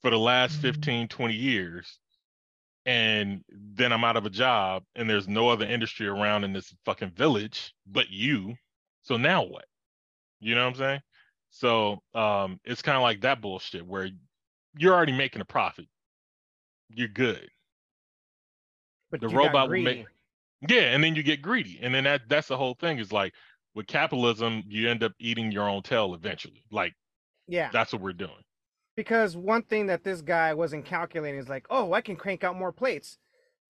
for 0.03 0.11
the 0.11 0.19
last 0.19 0.55
mm-hmm. 0.55 0.63
15, 0.63 1.09
20 1.09 1.35
years. 1.35 1.99
And 2.87 3.43
then 3.49 3.93
I'm 3.93 4.05
out 4.05 4.19
of 4.19 4.27
a 4.27 4.31
job 4.31 4.83
and 4.95 5.09
there's 5.09 5.27
no 5.27 5.49
other 5.49 5.65
industry 5.65 6.07
around 6.07 6.45
in 6.45 6.53
this 6.53 6.75
fucking 6.85 7.13
village 7.13 7.73
but 7.87 8.11
you. 8.11 8.55
So 9.03 9.17
now 9.17 9.45
what? 9.45 9.65
You 10.41 10.55
know 10.55 10.65
what 10.65 10.75
I'm 10.75 10.79
saying? 10.79 11.01
So 11.55 12.03
um 12.15 12.61
it's 12.65 12.83
kind 12.83 12.97
of 12.97 13.03
like 13.03 13.21
that 13.23 13.41
bullshit 13.41 13.87
where 13.87 14.11
you're 14.77 14.95
already 14.95 15.13
making 15.13 15.41
a 15.41 15.45
profit. 15.45 15.87
You're 16.91 17.09
good. 17.09 17.49
But 19.11 19.21
The 19.21 19.29
robot 19.29 19.71
will 19.71 19.79
make 19.79 20.07
yeah, 20.69 20.95
and 20.95 21.05
then 21.05 21.15
you 21.15 21.23
get 21.23 21.43
greedy. 21.43 21.79
And 21.83 21.95
then 21.95 22.05
that 22.05 22.23
that's 22.29 22.49
the 22.49 22.57
whole 22.57 22.75
thing 22.75 22.99
is 22.99 23.13
like 23.13 23.35
with 23.75 23.87
capitalism, 23.87 24.63
you 24.67 24.89
end 24.89 25.03
up 25.03 25.13
eating 25.19 25.53
your 25.53 25.69
own 25.69 25.83
tail 25.83 26.15
eventually. 26.15 26.65
Like 26.71 26.95
Yeah, 27.47 27.71
that's 27.73 27.93
what 27.93 28.03
we're 28.03 28.13
doing. 28.15 28.45
because 28.97 29.37
one 29.37 29.63
thing 29.63 29.87
that 29.87 30.05
this 30.05 30.23
guy 30.23 30.55
wasn't 30.55 30.85
calculating 30.85 31.39
is 31.41 31.49
like, 31.49 31.67
oh, 31.71 31.93
I 31.93 32.01
can 32.01 32.17
crank 32.17 32.45
out 32.45 32.57
more 32.57 32.73
plates. 32.73 33.19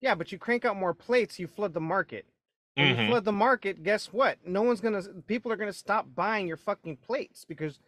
Yeah, 0.01 0.15
but 0.15 0.31
you 0.31 0.37
crank 0.37 0.65
out 0.65 0.77
more 0.77 0.93
plates, 0.93 1.39
you 1.39 1.47
flood 1.47 1.73
the 1.73 1.81
market. 1.81 2.25
When 2.75 2.87
you 2.89 2.95
Mhm. 2.95 3.07
flood 3.07 3.25
the 3.25 3.31
market, 3.31 3.83
guess 3.83 4.11
what? 4.11 4.45
No 4.45 4.61
one's 4.61 4.81
gonna. 4.81 5.01
People 5.27 5.51
are 5.51 5.55
gonna 5.55 5.71
stop 5.73 6.13
buying 6.13 6.47
your 6.47 6.57
fucking 6.57 6.97
plates 6.97 7.45
because 7.45 7.79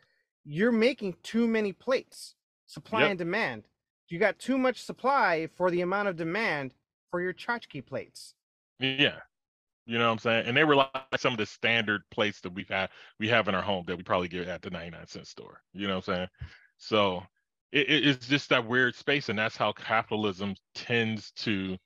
you're 0.46 0.72
making 0.72 1.18
too 1.24 1.48
many 1.48 1.74
plates. 1.74 2.36
Supply 2.66 3.02
Yep. 3.02 3.10
and 3.12 3.20
demand. 3.20 3.68
You 4.08 4.20
got 4.20 4.40
too 4.40 4.58
much 4.58 4.82
supply 4.82 5.48
for 5.48 5.70
the 5.70 5.82
amount 5.82 6.08
of 6.08 6.16
demand 6.16 6.74
for 7.12 7.22
your 7.22 7.34
tchotchke 7.34 7.86
plates. 7.86 8.36
Yeah. 8.80 9.22
You 9.86 9.98
know 9.98 10.08
what 10.08 10.14
I'm 10.14 10.20
saying? 10.20 10.48
And 10.48 10.58
they 10.58 10.64
were 10.66 10.76
like 10.76 10.92
some 11.18 11.34
of 11.34 11.40
the 11.40 11.46
standard 11.46 12.04
plates 12.12 12.42
that 12.42 12.52
we've 12.52 12.70
had 12.70 12.92
we 13.20 13.28
have 13.30 13.48
in 13.48 13.56
our 13.56 13.62
home 13.62 13.86
that 13.88 13.98
we 13.98 14.04
probably 14.04 14.28
get 14.30 14.48
at 14.48 14.62
the 14.62 14.70
99 14.70 15.08
cent 15.08 15.28
store. 15.28 15.64
You 15.74 15.88
know 15.88 15.96
what 15.98 16.10
I'm 16.10 16.16
saying? 16.16 16.30
So 16.78 17.26
it- 17.72 17.90
it's 17.90 18.28
just 18.28 18.50
that 18.50 18.66
weird 18.66 18.96
space, 18.96 19.30
and 19.30 19.40
that's 19.40 19.58
how 19.58 19.74
capitalism 19.74 20.56
tends 20.74 21.32
to 21.34 21.78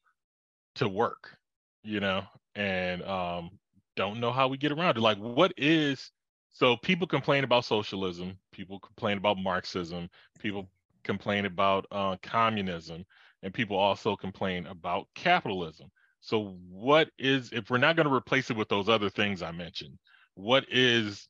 to 0.75 0.87
work, 0.89 1.37
you 1.83 1.99
know, 1.99 2.27
and 2.55 3.01
um 3.03 3.49
don't 3.95 4.19
know 4.19 4.31
how 4.31 4.47
we 4.47 4.57
get 4.57 4.71
around 4.71 4.97
it. 4.97 5.01
Like 5.01 5.17
what 5.17 5.53
is 5.57 6.11
so 6.53 6.75
people 6.77 7.07
complain 7.07 7.43
about 7.43 7.65
socialism, 7.65 8.37
people 8.51 8.79
complain 8.79 9.17
about 9.17 9.37
Marxism, 9.37 10.09
people 10.39 10.69
complain 11.03 11.45
about 11.45 11.85
uh, 11.91 12.15
communism, 12.21 13.05
and 13.41 13.53
people 13.53 13.77
also 13.77 14.15
complain 14.15 14.65
about 14.67 15.07
capitalism. 15.15 15.89
So 16.19 16.57
what 16.69 17.09
is 17.17 17.51
if 17.53 17.69
we're 17.69 17.77
not 17.79 17.95
going 17.95 18.07
to 18.07 18.13
replace 18.13 18.49
it 18.49 18.57
with 18.57 18.69
those 18.69 18.89
other 18.89 19.09
things 19.09 19.41
I 19.41 19.51
mentioned, 19.51 19.97
what 20.35 20.65
is 20.69 21.27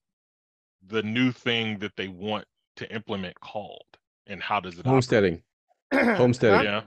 the 0.87 1.03
new 1.03 1.31
thing 1.31 1.79
that 1.79 1.95
they 1.95 2.07
want 2.07 2.45
to 2.77 2.91
implement 2.93 3.39
called 3.39 3.85
and 4.27 4.41
how 4.41 4.59
does 4.59 4.73
it 4.75 4.79
operate? 4.81 4.91
Homesteading. 4.93 5.43
Homesteading. 5.93 6.63
Yeah. 6.65 6.81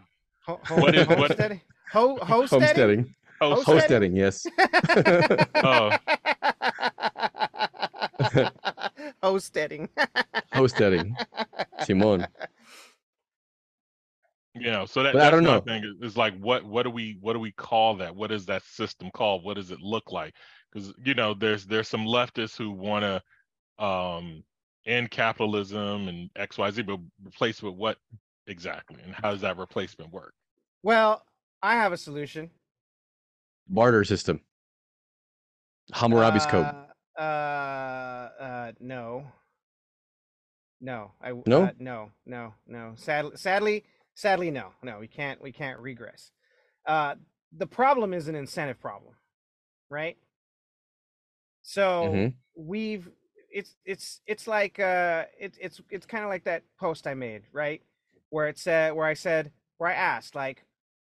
Ho- 0.47 0.61
What 0.71 0.95
is- 0.95 1.07
what- 1.09 1.19
homesteading? 1.19 1.61
Ho- 1.93 2.19
homesteading? 2.23 3.15
Homesteading. 3.41 3.57
Host- 3.57 3.67
Homesteading, 3.67 4.17
yes. 4.17 4.47
Oh. 5.57 5.91
Homesteading. 9.23 9.89
Homesteading. 10.53 11.17
Simon. 11.83 12.27
You 14.55 14.71
know, 14.71 14.87
so 14.87 15.03
that, 15.03 15.15
But 15.15 15.23
I 15.23 15.25
that's 15.25 15.35
don't 15.35 15.45
know. 15.45 15.61
thing. 15.61 15.83
Is, 15.85 16.11
is 16.13 16.17
like, 16.17 16.39
what 16.39 16.65
what 16.65 16.85
do 16.85 16.91
we 16.91 17.19
what 17.21 17.33
do 17.33 17.41
we 17.41 17.51
call 17.53 17.97
that? 17.97 18.15
What 18.15 18.31
is 18.31 18.47
that 18.47 18.63
system 18.63 19.11
called? 19.13 19.45
What 19.45 19.55
does 19.55 19.71
it 19.73 19.81
look 19.81 20.13
like? 20.13 20.35
Because 20.73 20.93
you 21.05 21.15
know, 21.15 21.35
there's 21.35 21.65
there's 21.67 21.89
some 21.89 22.05
leftists 22.07 22.57
who 22.57 22.71
want 22.71 23.03
to 23.05 23.85
um 23.85 24.45
end 24.87 25.11
capitalism 25.11 26.07
and 26.09 26.31
X 26.37 26.57
Y 26.57 26.71
Z, 26.71 26.83
but 26.83 27.01
replace 27.27 27.63
with 27.63 27.75
what 27.75 27.97
exactly? 28.47 28.99
And 29.05 29.13
how 29.13 29.33
does 29.33 29.41
that 29.41 29.57
replacement 29.59 30.13
work? 30.13 30.35
Well, 30.85 31.25
I 31.63 31.75
have 31.75 31.93
a 31.93 31.97
solution. 31.97 32.51
Barter 33.69 34.05
system. 34.05 34.41
Hammurabi's 35.93 36.47
code. 36.47 36.67
Uh, 37.19 37.21
uh, 37.21 38.31
uh, 38.41 38.73
no. 38.81 39.27
No, 40.81 41.13
I 41.23 41.33
No? 41.47 41.65
uh, 41.65 41.71
no, 41.79 42.11
no, 42.27 42.55
no. 42.67 42.93
Sadly, 42.97 43.37
sadly, 43.37 43.85
sadly, 44.15 44.51
no, 44.51 44.73
no. 44.83 44.99
We 44.99 45.09
can't, 45.09 45.41
we 45.41 45.53
can't 45.53 45.81
regress. 45.81 46.33
Uh, 46.87 47.15
the 47.57 47.67
problem 47.67 48.13
is 48.13 48.29
an 48.29 48.35
incentive 48.35 48.81
problem, 48.81 49.15
right? 49.89 50.19
So 51.63 52.03
Mhm. 52.05 52.35
we've, 52.55 53.09
it's, 53.51 53.77
it's, 53.87 54.21
it's 54.27 54.47
like, 54.47 54.79
uh, 54.79 55.25
it's, 55.39 55.57
it's, 55.59 55.81
it's 55.91 56.07
kind 56.07 56.25
of 56.25 56.29
like 56.29 56.45
that 56.45 56.65
post 56.79 57.07
I 57.07 57.15
made, 57.15 57.43
right? 57.53 57.81
Where 58.29 58.49
it 58.49 58.59
said, 58.59 58.93
where 58.93 59.07
I 59.07 59.15
said, 59.15 59.53
where 59.79 59.89
I 59.89 59.95
asked, 59.95 60.35
like, 60.35 60.65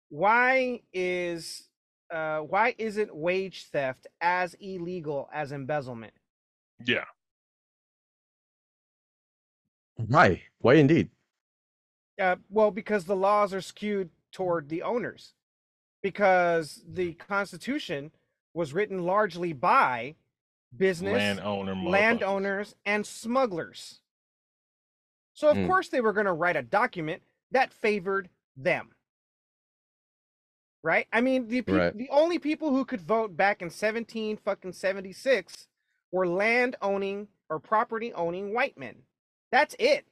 why 0.10 0.82
is, 0.94 1.70
uh, 2.10 2.40
why 2.40 2.74
isn't 2.78 3.16
wage 3.16 3.66
theft 3.66 4.08
as 4.22 4.54
illegal 4.60 5.30
as 5.34 5.52
embezzlement? 5.52 6.14
Yeah. 6.86 7.06
Why? 9.96 10.44
Why 10.60 10.76
indeed? 10.76 11.10
Uh, 12.20 12.36
well, 12.50 12.72
because 12.72 13.06
the 13.06 13.16
laws 13.16 13.54
are 13.54 13.62
skewed 13.62 14.10
toward 14.32 14.70
the 14.70 14.82
owners. 14.84 15.34
Because 16.04 16.84
the 16.88 17.14
Constitution 17.14 18.12
was 18.54 18.74
written 18.74 19.04
largely 19.04 19.52
by 19.54 20.16
business, 20.76 21.14
Landowner 21.14 21.76
landowners, 21.76 22.76
and 22.86 23.06
smugglers. 23.06 24.02
So 25.34 25.50
of 25.50 25.58
Mm. 25.58 25.68
course 25.68 25.90
they 25.90 26.02
were 26.02 26.14
going 26.14 26.26
to 26.26 26.34
write 26.34 26.56
a 26.56 26.62
document 26.62 27.24
that 27.52 27.74
favored 27.74 28.30
them. 28.56 28.96
Right? 30.84 31.08
I 31.12 31.22
mean, 31.22 31.48
the 31.48 31.62
peop 31.62 31.76
Right. 31.76 31.98
the 31.98 32.10
only 32.10 32.40
people 32.40 32.72
who 32.72 32.86
could 32.86 33.02
vote 33.02 33.36
back 33.36 33.62
in 33.62 33.70
17 33.70 34.38
fucking 34.38 34.74
76 34.74 35.68
were 36.12 36.28
land 36.28 36.76
owning 36.82 37.28
or 37.50 37.60
property 37.60 38.14
owning 38.14 38.54
white 38.54 38.78
men. 38.78 38.96
That's 39.52 39.76
it. 39.80 40.06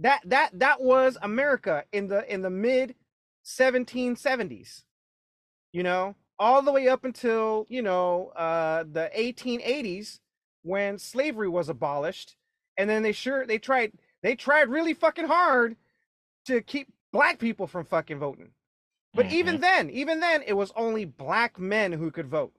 That 0.00 0.20
that 0.26 0.58
that 0.58 0.80
was 0.82 1.16
America 1.22 1.84
in 1.92 2.08
the 2.08 2.30
in 2.32 2.42
the 2.42 2.50
mid 2.50 2.94
1770s. 3.44 4.82
You 5.72 5.82
know, 5.82 6.14
all 6.38 6.62
the 6.62 6.72
way 6.72 6.88
up 6.88 7.04
until, 7.04 7.66
you 7.68 7.82
know, 7.82 8.28
uh 8.36 8.84
the 8.84 9.10
1880s 9.16 10.20
when 10.62 10.98
slavery 10.98 11.48
was 11.48 11.68
abolished 11.68 12.36
and 12.76 12.90
then 12.90 13.02
they 13.02 13.12
sure 13.12 13.46
they 13.46 13.58
tried 13.58 13.92
they 14.22 14.34
tried 14.34 14.68
really 14.68 14.94
fucking 14.94 15.26
hard 15.26 15.76
to 16.46 16.60
keep 16.62 16.92
black 17.12 17.38
people 17.38 17.66
from 17.66 17.84
fucking 17.84 18.18
voting. 18.18 18.50
But 19.16 19.32
even 19.32 19.60
then, 19.60 19.90
even 19.90 20.20
then 20.20 20.42
it 20.46 20.52
was 20.52 20.72
only 20.76 21.04
black 21.04 21.58
men 21.58 21.92
who 21.92 22.10
could 22.10 22.28
vote. 22.28 22.52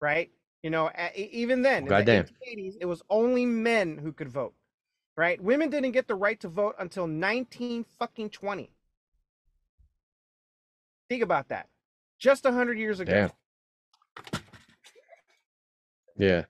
Right? 0.00 0.30
You 0.62 0.70
know, 0.70 0.90
even 1.16 1.62
then 1.62 1.84
in 1.84 1.88
Goddamn. 1.88 2.26
the 2.26 2.62
1880s 2.62 2.76
it 2.80 2.86
was 2.86 3.02
only 3.10 3.46
men 3.46 3.98
who 3.98 4.12
could 4.12 4.28
vote. 4.28 4.54
Right? 5.16 5.42
Women 5.42 5.70
didn't 5.70 5.92
get 5.92 6.08
the 6.08 6.14
right 6.14 6.38
to 6.40 6.48
vote 6.48 6.76
until 6.78 7.06
19 7.06 7.84
fucking 7.98 8.30
20. 8.30 8.70
Think 11.08 11.22
about 11.22 11.48
that. 11.48 11.68
Just 12.18 12.46
a 12.46 12.48
100 12.48 12.78
years 12.78 13.00
ago. 13.00 13.12
Damn. 14.32 14.42
Yeah. 16.16 16.44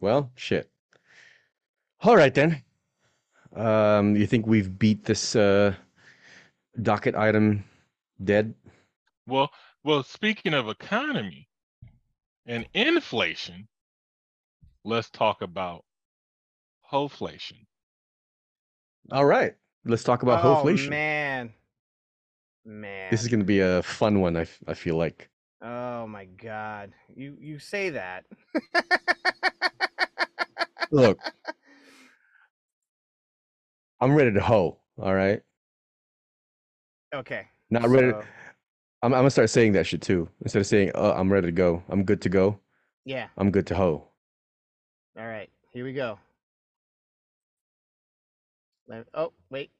Well, 0.00 0.30
shit. 0.34 0.70
All 2.00 2.16
right 2.16 2.34
then. 2.34 2.62
Um, 3.54 4.16
you 4.16 4.26
think 4.26 4.46
we've 4.46 4.78
beat 4.78 5.04
this 5.04 5.36
uh 5.36 5.74
docket 6.80 7.14
item 7.14 7.64
dead? 8.24 8.54
Well, 9.26 9.50
well, 9.84 10.02
speaking 10.02 10.54
of 10.54 10.68
economy 10.68 11.48
and 12.46 12.66
inflation, 12.74 13.68
let's 14.84 15.10
talk 15.10 15.42
about 15.42 15.84
hoflation. 16.90 17.66
All 19.10 19.24
right. 19.24 19.54
Let's 19.84 20.04
talk 20.04 20.22
about 20.22 20.44
oh, 20.44 20.62
hoflation. 20.62 20.90
man. 20.90 21.52
Man. 22.64 23.10
This 23.10 23.22
is 23.22 23.28
going 23.28 23.40
to 23.40 23.46
be 23.46 23.60
a 23.60 23.82
fun 23.82 24.20
one. 24.20 24.36
I, 24.36 24.46
I 24.66 24.74
feel 24.74 24.96
like. 24.96 25.28
Oh 25.60 26.06
my 26.06 26.24
god. 26.24 26.92
You 27.14 27.36
you 27.40 27.58
say 27.58 27.90
that. 27.90 28.24
Look, 30.90 31.18
I'm 34.00 34.14
ready 34.14 34.32
to 34.32 34.40
hoe. 34.40 34.78
All 35.00 35.14
right. 35.14 35.40
Okay. 37.14 37.46
Not 37.72 37.88
ready. 37.88 38.10
so, 38.10 38.22
I'm, 39.02 39.14
I'm 39.14 39.20
gonna 39.20 39.30
start 39.30 39.48
saying 39.48 39.72
that 39.72 39.86
shit 39.86 40.02
too. 40.02 40.28
Instead 40.42 40.60
of 40.60 40.66
saying, 40.66 40.92
uh, 40.94 41.14
"I'm 41.16 41.32
ready 41.32 41.46
to 41.46 41.52
go," 41.52 41.82
I'm 41.88 42.04
good 42.04 42.20
to 42.20 42.28
go. 42.28 42.58
yeah. 43.06 43.28
I'm 43.38 43.50
good 43.50 43.66
to 43.68 43.74
hoe. 43.74 44.06
All 45.18 45.26
right. 45.26 45.48
Here 45.70 45.84
we 45.84 45.94
go. 45.94 46.18
Oh, 49.14 49.32
wait. 49.48 49.70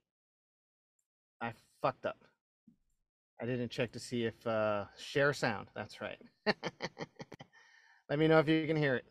I 1.43 1.53
fucked 1.83 2.07
up. 2.07 2.17
I 3.43 3.45
didn't 3.45 3.71
check 3.71 3.93
to 3.93 3.99
see 3.99 4.25
if 4.25 4.47
uh 4.47 4.87
share 4.97 5.35
sound. 5.35 5.69
That's 5.75 6.01
right. 6.01 6.19
Let 8.09 8.19
me 8.19 8.27
know 8.27 8.39
if 8.39 8.49
you 8.49 8.67
can 8.67 8.77
hear 8.77 8.95
it. 8.97 9.05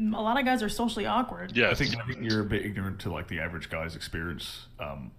A 0.00 0.22
lot 0.22 0.38
of 0.38 0.44
guys 0.46 0.62
are 0.62 0.68
socially 0.68 1.06
awkward. 1.06 1.56
Yeah, 1.56 1.70
I 1.70 1.74
think, 1.74 1.94
I 1.98 2.06
think 2.06 2.22
you're 2.22 2.40
a 2.40 2.44
bit 2.44 2.64
ignorant 2.64 3.00
to 3.00 3.12
like 3.12 3.28
the 3.28 3.40
average 3.40 3.68
guy's 3.68 3.94
experience. 3.94 4.66
Um, 4.78 5.10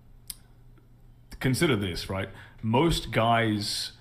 consider 1.40 1.76
this, 1.76 2.10
right? 2.10 2.30
Most 2.64 3.12
guys, 3.12 3.92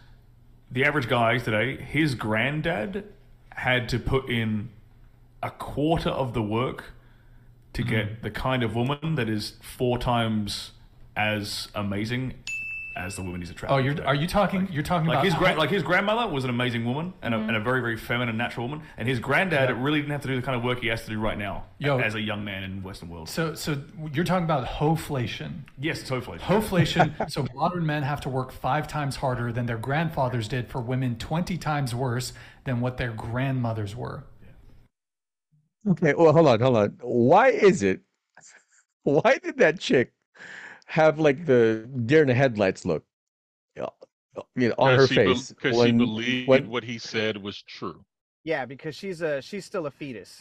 the 0.71 0.85
average 0.85 1.09
guy 1.09 1.39
today, 1.39 1.77
his 1.77 2.15
granddad 2.15 3.05
had 3.51 3.89
to 3.91 3.99
put 3.99 4.31
in 4.31 4.71
a 5.43 5.51
quarter 5.51 6.11
of 6.11 6.33
the 6.33 6.43
work 6.43 6.93
to 7.73 7.83
get 7.83 8.23
the 8.23 8.31
kind 8.31 8.63
of 8.63 8.75
woman 8.75 9.15
that 9.15 9.29
is 9.29 9.55
four 9.61 9.99
times 9.99 10.73
as 11.17 11.69
amazing 11.75 12.35
as 13.01 13.17
the 13.17 13.23
woman 13.23 13.41
he's 13.41 13.51
attracted. 13.51 13.75
Oh, 13.75 13.79
you're 13.79 13.95
to. 13.95 14.05
are 14.05 14.15
you 14.15 14.27
talking? 14.27 14.69
You're 14.71 14.83
talking 14.83 15.07
like 15.09 15.17
about 15.17 15.25
his 15.25 15.33
how- 15.35 15.39
grand, 15.41 15.59
like 15.59 15.71
his 15.71 15.83
grandmother 15.83 16.31
was 16.33 16.45
an 16.45 16.51
amazing 16.51 16.85
woman 16.85 17.13
and 17.23 17.35
a, 17.35 17.39
Mhm. 17.39 17.49
and 17.49 17.57
a 17.57 17.61
very 17.61 17.81
very 17.81 17.97
feminine 17.97 18.37
natural 18.37 18.69
woman, 18.69 18.85
and 18.97 19.09
his 19.09 19.19
granddad 19.19 19.71
really 19.77 20.01
didn't 20.01 20.13
have 20.13 20.23
to 20.23 20.29
do 20.29 20.37
the 20.37 20.43
kind 20.43 20.57
of 20.57 20.63
work 20.63 20.81
he 20.81 20.89
has 20.89 21.03
to 21.05 21.11
do 21.11 21.19
right 21.19 21.39
now 21.39 21.65
Yo. 21.79 21.99
as 21.99 22.15
a 22.15 22.21
young 22.21 22.45
man 22.45 22.63
in 22.63 22.83
Western 22.83 23.09
world. 23.09 23.29
So 23.29 23.55
so 23.55 23.77
you're 24.13 24.25
talking 24.25 24.45
about 24.45 24.67
hoflation. 24.67 25.63
Yes, 25.79 26.01
it's 26.03 26.11
hoflation. 26.11 26.39
Hoflation. 26.41 27.31
so 27.31 27.47
modern 27.55 27.87
men 27.87 28.03
have 28.03 28.21
to 28.23 28.29
work 28.29 28.53
five 28.53 28.87
times 28.87 29.17
harder 29.17 29.53
than 29.53 29.67
their 29.67 29.79
grandfathers 29.79 30.49
did 30.49 30.69
for 30.69 30.81
women 30.81 31.17
twenty 31.17 31.57
times 31.57 31.95
worse 31.95 32.33
than 32.65 32.81
what 32.81 32.97
their 32.99 33.13
grandmothers 33.13 33.97
were. 33.97 34.25
Okay. 35.89 36.13
Well, 36.17 36.33
hold 36.33 36.47
on, 36.47 36.61
hold 36.61 36.77
on. 36.77 36.99
Why 37.01 37.49
is 37.49 37.83
it? 37.83 38.01
Why 39.03 39.39
did 39.43 39.57
that 39.59 39.81
chick 39.81 40.13
have 40.91 41.19
like 41.21 41.47
the 41.47 41.89
deer 42.05 42.23
in 42.23 42.29
the 42.29 42.35
headlights 42.35 42.85
look? 42.85 43.05
You 44.55 44.69
know, 44.69 44.75
on 44.79 44.97
her 44.97 45.07
face 45.09 45.49
because 45.51 45.75
she 45.75 45.79
when- 45.79 45.99
believed 45.99 46.49
when- 46.49 46.69
what 46.69 46.85
he 46.85 46.99
said 46.99 47.37
was 47.37 47.63
true. 47.63 48.05
Yeah, 48.45 48.65
because 48.65 48.95
she's 48.95 49.21
a 49.23 49.43
she's 49.43 49.65
still 49.65 49.87
a 49.87 49.91
fetus. 49.91 50.41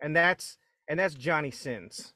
And 0.00 0.14
that's 0.14 0.58
and 0.88 0.98
that's 0.98 1.14
Johnny 1.14 1.50
Sins. 1.50 2.12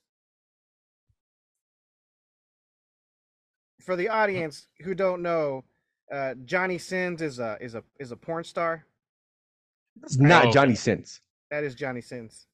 For 3.81 3.97
the 3.97 4.09
audience 4.09 4.67
who 4.83 4.95
don't 4.95 5.23
know, 5.23 5.65
uh, 6.11 6.35
Johnny 6.45 6.79
Sins 6.79 7.23
is 7.23 7.39
a 7.39 7.57
is 7.61 7.75
a 7.75 7.85
is 8.01 8.11
a 8.11 8.17
porn 8.17 8.45
star. 8.45 8.85
It's 10.03 10.17
not 10.19 10.47
Oh, 10.47 10.51
Johnny 10.53 10.75
Sins. 10.75 11.21
That 11.51 11.63
is 11.65 11.75
Johnny 11.75 12.01
Sins. 12.01 12.47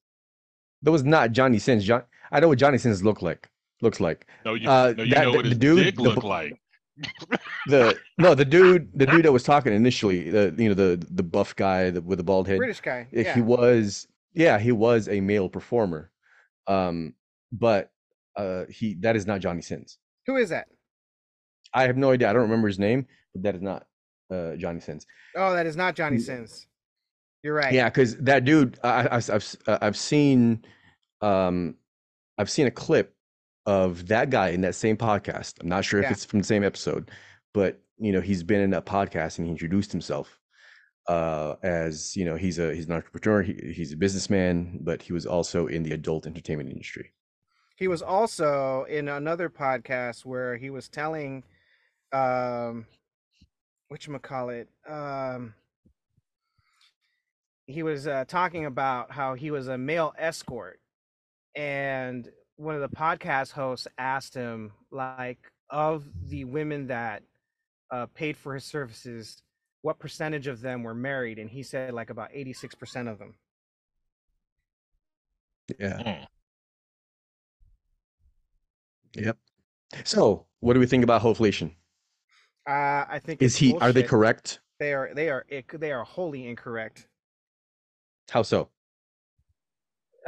That 0.82 0.90
was 0.90 1.04
not 1.04 1.32
Johnny 1.32 1.58
Sins. 1.58 1.84
John, 1.84 2.02
I 2.30 2.40
know 2.40 2.48
what 2.48 2.58
Johnny 2.58 2.78
Sins 2.78 3.02
look 3.02 3.22
like. 3.22 3.48
Looks 3.82 4.00
like. 4.00 4.26
No, 4.44 4.54
you, 4.54 4.68
Uh, 4.68 4.94
no, 4.96 5.02
you 5.04 5.14
that- 5.14 5.24
know 5.24 5.30
the- 5.32 5.36
what 5.38 5.42
the 5.44 5.48
his 5.50 5.58
dude- 5.58 5.84
dick 5.84 5.96
the 5.96 6.02
look 6.02 6.20
b- 6.22 6.26
like. 6.28 6.60
The 7.66 7.98
no, 8.18 8.34
the 8.34 8.44
dude, 8.44 8.90
the 8.94 9.06
dude 9.06 9.24
that 9.24 9.32
was 9.32 9.42
talking 9.42 9.72
initially, 9.72 10.28
the 10.30 10.54
you 10.58 10.68
know 10.68 10.74
the 10.74 11.02
the 11.10 11.22
buff 11.22 11.56
guy 11.56 11.90
the, 11.90 12.02
with 12.02 12.18
the 12.18 12.24
bald 12.24 12.46
head, 12.46 12.58
British 12.58 12.80
guy, 12.80 13.08
yeah. 13.10 13.34
He 13.34 13.40
was, 13.40 14.06
yeah, 14.34 14.58
he 14.58 14.70
was 14.72 15.08
a 15.08 15.20
male 15.20 15.48
performer, 15.48 16.10
um, 16.66 17.14
but 17.52 17.90
uh, 18.36 18.64
he 18.68 18.94
that 19.00 19.16
is 19.16 19.26
not 19.26 19.40
Johnny 19.40 19.62
Sins. 19.62 19.96
Who 20.26 20.36
is 20.36 20.50
that? 20.50 20.66
I 21.72 21.84
have 21.84 21.96
no 21.96 22.10
idea. 22.10 22.28
I 22.28 22.32
don't 22.34 22.42
remember 22.42 22.68
his 22.68 22.78
name, 22.78 23.06
but 23.32 23.44
that 23.44 23.54
is 23.54 23.62
not 23.62 23.86
uh, 24.30 24.56
Johnny 24.56 24.80
Sins. 24.80 25.06
Oh, 25.36 25.54
that 25.54 25.64
is 25.64 25.76
not 25.76 25.94
Johnny 25.96 26.18
Sins. 26.18 26.66
You're 27.42 27.54
right. 27.54 27.72
Yeah, 27.72 27.88
because 27.88 28.16
that 28.18 28.44
dude, 28.44 28.78
I, 28.84 29.06
I, 29.06 29.16
I've 29.16 29.56
I've 29.66 29.96
seen, 29.96 30.62
um, 31.22 31.76
I've 32.36 32.50
seen 32.50 32.66
a 32.66 32.70
clip 32.70 33.14
of 33.66 34.06
that 34.08 34.30
guy 34.30 34.48
in 34.48 34.62
that 34.62 34.74
same 34.74 34.96
podcast. 34.96 35.54
I'm 35.60 35.68
not 35.68 35.84
sure 35.84 36.00
Yeah. 36.00 36.06
if 36.08 36.12
it's 36.12 36.24
from 36.24 36.40
the 36.40 36.46
same 36.46 36.64
episode, 36.64 37.10
but 37.52 37.80
you 37.98 38.12
know, 38.12 38.20
he's 38.20 38.42
been 38.42 38.60
in 38.60 38.70
that 38.70 38.86
podcast 38.86 39.38
and 39.38 39.46
he 39.46 39.50
introduced 39.52 39.92
himself 39.92 40.40
uh, 41.10 41.56
as 41.62 42.16
you 42.16 42.24
know, 42.24 42.36
he's 42.36 42.58
a 42.60 42.72
he's 42.72 42.86
an 42.86 42.92
entrepreneur, 42.92 43.42
he, 43.42 43.72
he's 43.74 43.92
a 43.92 43.96
businessman, 43.96 44.78
but 44.82 45.02
he 45.02 45.12
was 45.12 45.26
also 45.26 45.66
in 45.66 45.82
the 45.82 45.92
adult 45.92 46.24
entertainment 46.26 46.70
industry. 46.70 47.12
He 47.76 47.88
was 47.88 48.00
also 48.00 48.84
in 48.84 49.08
another 49.08 49.48
podcast 49.48 50.24
where 50.24 50.56
he 50.56 50.70
was 50.70 50.88
telling, 50.88 51.42
um, 52.12 52.86
what 53.88 54.06
you 54.06 54.16
call 54.18 54.50
it, 54.50 54.68
um, 54.86 55.54
he 57.66 57.82
was 57.82 58.06
uh, 58.06 58.24
talking 58.28 58.66
about 58.66 59.10
how 59.10 59.34
he 59.34 59.50
was 59.50 59.66
a 59.66 59.78
male 59.78 60.14
escort, 60.16 60.78
and 61.56 62.30
one 62.60 62.74
of 62.74 62.82
the 62.82 62.94
podcast 62.94 63.52
hosts 63.52 63.88
asked 63.96 64.34
him, 64.34 64.72
like, 64.90 65.38
of 65.70 66.04
the 66.28 66.44
women 66.44 66.86
that 66.88 67.22
uh, 67.90 68.06
paid 68.14 68.36
for 68.36 68.54
his 68.54 68.64
services, 68.64 69.42
what 69.82 69.98
percentage 69.98 70.46
of 70.46 70.60
them 70.60 70.82
were 70.82 70.94
married, 70.94 71.38
and 71.38 71.48
he 71.48 71.62
said 71.62 71.94
like 71.94 72.10
about 72.10 72.28
eighty 72.34 72.52
six 72.52 72.74
percent 72.74 73.08
of 73.08 73.18
them. 73.18 73.34
Yeah. 75.78 76.26
Yep. 79.14 79.38
So, 80.04 80.46
what 80.60 80.74
do 80.74 80.80
we 80.80 80.86
think 80.86 81.02
about 81.02 81.22
hoflation? 81.22 81.74
Uh, 82.68 83.06
I 83.08 83.20
think 83.24 83.40
Is 83.42 83.52
it's 83.52 83.58
he? 83.58 83.76
Are 83.78 83.92
they 83.92 84.02
correct? 84.02 84.60
They 84.78 84.92
are. 84.92 85.10
They 85.14 85.30
are. 85.30 85.44
It, 85.48 85.64
they 85.80 85.92
are 85.92 86.04
wholly 86.04 86.46
incorrect. 86.46 87.08
How 88.28 88.42
so? 88.42 88.68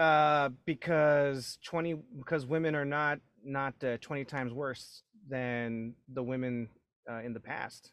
Uh, 0.02 0.48
because 0.64 1.58
twenty 1.64 1.94
because 2.18 2.44
women 2.44 2.74
are 2.74 2.84
not 2.84 3.20
not 3.44 3.74
uh, 3.84 3.96
twenty 4.00 4.24
times 4.24 4.52
worse 4.52 5.02
than 5.28 5.94
the 6.14 6.22
women 6.22 6.68
uh, 7.08 7.20
in 7.26 7.32
the 7.32 7.38
past. 7.40 7.92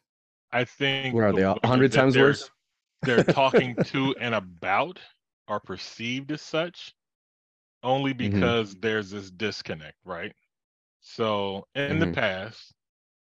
I 0.51 0.63
think 0.63 1.13
Where 1.13 1.27
are 1.27 1.31
the 1.31 1.37
they? 1.37 1.43
A 1.63 1.67
hundred 1.67 1.91
times 1.91 2.15
they're- 2.15 2.23
worse? 2.23 2.49
They're 3.03 3.23
talking 3.23 3.75
to 3.91 4.15
and 4.21 4.33
about 4.33 4.99
are 5.47 5.59
perceived 5.59 6.31
as 6.31 6.41
such 6.41 6.95
only 7.83 8.13
Mhm. 8.13 8.17
because 8.31 8.75
there's 8.75 9.11
this 9.11 9.29
disconnect, 9.29 9.97
right? 10.03 10.33
So 11.01 11.67
in 11.75 11.99
the 11.99 12.07
Mhm. 12.07 12.15
past, 12.15 12.73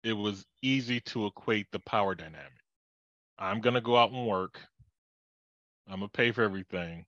it 0.03 0.13
was 0.13 0.45
easy 0.61 0.99
to 1.11 1.25
equate 1.27 1.67
the 1.71 1.79
power 1.79 2.13
dynamic. 2.13 2.61
I'm 3.39 3.61
gonna 3.61 3.81
go 3.81 3.95
out 3.97 4.11
and 4.11 4.27
work. 4.27 4.59
I'm 5.87 5.99
gonna 6.01 6.09
pay 6.09 6.31
for 6.33 6.43
everything, 6.43 7.05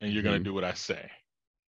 and 0.00 0.12
you're 0.12 0.22
gonna 0.22 0.38
Mhm. 0.38 0.40
do 0.40 0.54
what 0.54 0.64
I 0.64 0.74
say. 0.74 1.10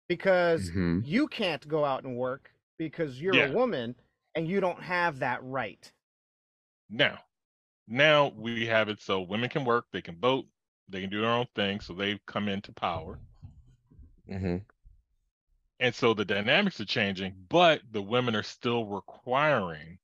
Because 0.08 0.72
Mhm. 0.72 1.02
you 1.02 1.28
can't 1.28 1.68
go 1.68 1.84
out 1.84 2.06
and 2.06 2.18
work 2.18 2.54
because 2.78 3.20
you're 3.22 3.42
Yeah. 3.42 3.50
a 3.50 3.52
woman 3.52 3.96
and 4.36 4.48
you 4.48 4.62
don't 4.62 4.82
have 4.82 5.20
that 5.20 5.44
right. 5.44 5.92
Now, 6.90 7.26
now 7.88 8.30
we 8.30 8.68
have 8.68 8.90
it 8.90 9.02
so 9.02 9.22
women 9.22 9.50
can 9.50 9.66
work, 9.66 9.88
they 9.92 10.02
can 10.02 10.20
vote, 10.20 10.48
they 10.88 11.02
can 11.02 11.10
do 11.10 11.22
their 11.22 11.32
own 11.32 11.48
thing, 11.56 11.80
so 11.82 11.94
they've 11.94 12.26
come 12.26 12.48
into 12.50 12.72
power. 12.74 13.20
hmm 14.28 14.58
And 15.80 15.94
so 15.94 16.16
the 16.16 16.26
dynamics 16.26 16.80
are 16.82 16.86
changing, 16.86 17.46
but 17.48 17.84
the 17.92 18.02
women 18.02 18.36
are 18.36 18.42
still 18.42 18.86
requiring 18.88 20.00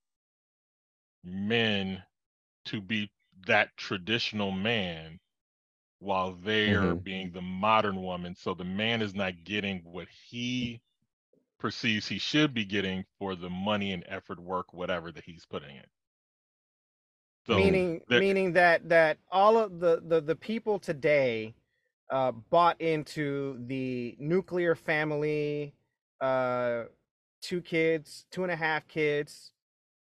men 1.24 2.04
to 2.66 2.80
be 2.80 3.12
that 3.46 3.76
traditional 3.76 4.50
man 4.52 5.20
while 6.00 6.34
they 6.34 6.72
are 6.74 6.94
Mhm. 6.94 7.04
being 7.04 7.32
the 7.32 7.42
modern 7.42 8.02
woman. 8.02 8.34
So 8.36 8.54
the 8.54 8.64
man 8.64 9.02
is 9.02 9.14
not 9.14 9.44
getting 9.44 9.80
what 9.84 10.08
he 10.08 10.82
perceives 11.58 12.08
he 12.08 12.18
should 12.18 12.54
be 12.54 12.64
getting 12.66 13.04
for 13.18 13.36
the 13.36 13.50
money 13.50 13.92
and 13.92 14.04
effort, 14.08 14.40
work, 14.40 14.72
whatever 14.74 15.12
that 15.12 15.24
he's 15.24 15.46
putting 15.46 15.76
in. 15.76 15.86
So 17.46 17.56
meaning 17.56 18.00
there- 18.08 18.20
meaning 18.20 18.52
that 18.54 18.88
that 18.88 19.18
all 19.30 19.58
of 19.58 19.80
the 19.80 20.02
the, 20.06 20.20
the 20.20 20.36
people 20.36 20.78
today 20.78 21.54
uh, 22.10 22.32
bought 22.32 22.80
into 22.80 23.58
the 23.66 24.16
nuclear 24.18 24.74
family, 24.74 25.74
uh, 26.20 26.84
two 27.40 27.62
kids, 27.62 28.26
two 28.30 28.42
and 28.42 28.52
a 28.52 28.56
half 28.56 28.86
kids, 28.88 29.52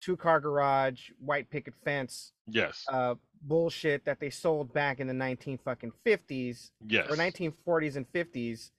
two 0.00 0.16
car 0.16 0.40
garage, 0.40 1.10
white 1.18 1.48
picket 1.50 1.74
fence, 1.84 2.32
yes, 2.48 2.84
uh, 2.92 3.14
bullshit 3.42 4.04
that 4.04 4.20
they 4.20 4.30
sold 4.30 4.72
back 4.72 5.00
in 5.00 5.06
the 5.06 5.14
nineteen 5.14 5.58
fucking 5.58 5.92
fifties 6.04 6.70
yes. 6.86 7.10
or 7.10 7.16
nineteen 7.16 7.52
forties 7.64 7.96
and 7.96 8.06
fifties. 8.08 8.70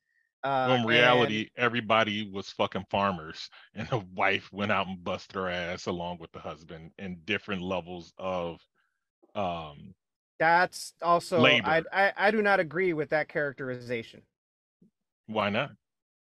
Uh, 0.43 0.66
Well, 0.68 0.72
in 0.76 0.80
and- 0.82 0.89
reality, 0.89 1.49
everybody 1.55 2.30
was 2.30 2.49
fucking 2.49 2.86
farmers, 2.89 3.49
and 3.76 3.88
the 3.89 3.99
wife 4.14 4.49
went 4.51 4.72
out 4.72 4.88
and 4.88 5.03
busted 5.03 5.36
her 5.36 5.49
ass 5.49 5.86
along 5.86 6.18
with 6.20 6.32
the 6.34 6.39
husband 6.39 6.91
in 6.97 7.18
different 7.26 7.61
levels 7.61 8.14
of 8.18 8.59
um 9.36 9.93
that's 10.39 10.93
also 11.01 11.38
I, 11.38 11.41
labor. 11.41 11.84
I 11.93 12.14
I 12.18 12.32
do 12.32 12.41
not 12.41 12.59
agree 12.59 12.93
with 12.93 13.09
that 13.09 13.28
characterization. 13.30 14.22
why 15.28 15.49
not? 15.49 15.72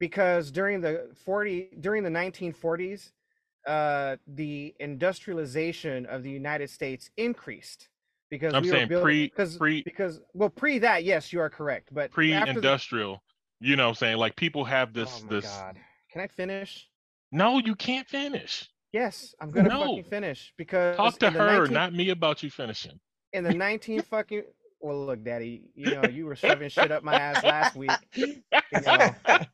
because 0.00 0.50
during 0.50 0.80
the 0.80 1.08
40 1.24 1.70
during 1.80 2.02
the 2.02 2.10
1940s 2.10 3.12
uh 3.66 4.16
the 4.26 4.74
industrialization 4.80 6.04
of 6.06 6.22
the 6.22 6.30
united 6.30 6.68
states 6.68 7.10
increased 7.16 7.88
because 8.34 8.52
I'm 8.52 8.62
we 8.64 8.68
saying 8.70 8.82
were 8.82 8.88
building 8.88 9.04
pre- 9.04 9.26
because 9.28 9.56
pre- 9.56 9.82
because 9.84 10.20
well 10.32 10.50
pre 10.50 10.80
that 10.80 11.04
yes 11.04 11.32
you 11.32 11.38
are 11.38 11.48
correct 11.48 11.90
but 11.92 12.10
Pre-industrial, 12.10 13.22
you 13.60 13.76
know, 13.76 13.84
what 13.84 13.88
I'm 13.90 13.94
saying 13.94 14.16
like 14.16 14.34
people 14.34 14.64
have 14.64 14.92
this 14.92 15.20
oh 15.22 15.26
my 15.26 15.30
this. 15.36 15.44
god 15.46 15.76
can 16.12 16.20
i 16.20 16.26
finish 16.26 16.88
No, 17.30 17.58
you 17.58 17.76
can't 17.76 18.08
finish. 18.08 18.68
yes 18.92 19.34
i'm 19.40 19.52
gonna 19.52 19.68
No. 19.68 19.80
fucking 19.80 20.04
finish 20.04 20.52
because 20.58 20.96
Talk 20.96 21.16
to 21.20 21.30
her, 21.30 21.58
19 21.58 21.72
not 21.72 21.94
me 21.94 22.10
about 22.10 22.42
you 22.42 22.50
finishing. 22.50 22.98
in 23.32 23.44
the 23.44 23.54
19 23.54 24.02
fucking 24.10 24.42
well 24.80 25.06
look 25.06 25.22
daddy 25.24 25.62
you 25.76 25.94
know 25.94 26.02
you 26.10 26.26
were 26.26 26.34
shoving 26.36 26.68
shit 26.68 26.90
up 26.90 27.04
my 27.04 27.14
ass 27.14 27.42
last 27.44 27.76
week 27.76 27.90
you 28.16 28.42
know 28.84 29.10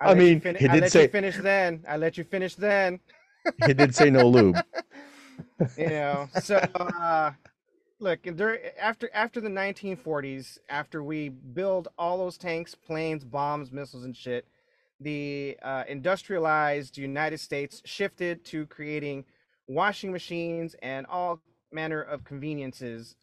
I 0.00 0.08
let 0.08 0.16
you 0.16 0.22
mean, 0.22 0.40
fin- 0.40 0.56
he 0.56 0.68
I 0.68 0.72
did 0.72 0.80
let 0.80 0.92
say- 0.92 1.02
you 1.02 1.08
finish 1.08 1.36
then 1.36 1.84
i 1.86 1.96
let 1.98 2.16
you 2.16 2.24
finish 2.24 2.54
then 2.54 2.98
He 3.66 3.74
did 3.74 3.94
say 3.94 4.08
no 4.08 4.26
lube. 4.26 4.56
you 5.76 5.88
know 5.88 6.28
so 6.40 6.56
uh 6.56 7.30
look 8.00 8.26
after 8.78 9.10
after 9.14 9.40
the 9.40 9.48
1940s 9.48 10.58
after 10.68 11.02
we 11.02 11.28
build 11.30 11.88
all 11.98 12.18
those 12.18 12.36
tanks 12.36 12.74
planes 12.74 13.24
bombs 13.24 13.72
missiles 13.72 14.04
and 14.04 14.16
shit 14.16 14.46
the 15.00 15.56
uh, 15.62 15.84
industrialized 15.88 16.96
united 16.98 17.38
states 17.38 17.82
shifted 17.84 18.44
to 18.44 18.66
creating 18.66 19.24
washing 19.66 20.12
machines 20.12 20.76
and 20.82 21.06
all 21.06 21.40
manner 21.72 22.02
of 22.02 22.22
conveniences 22.24 23.16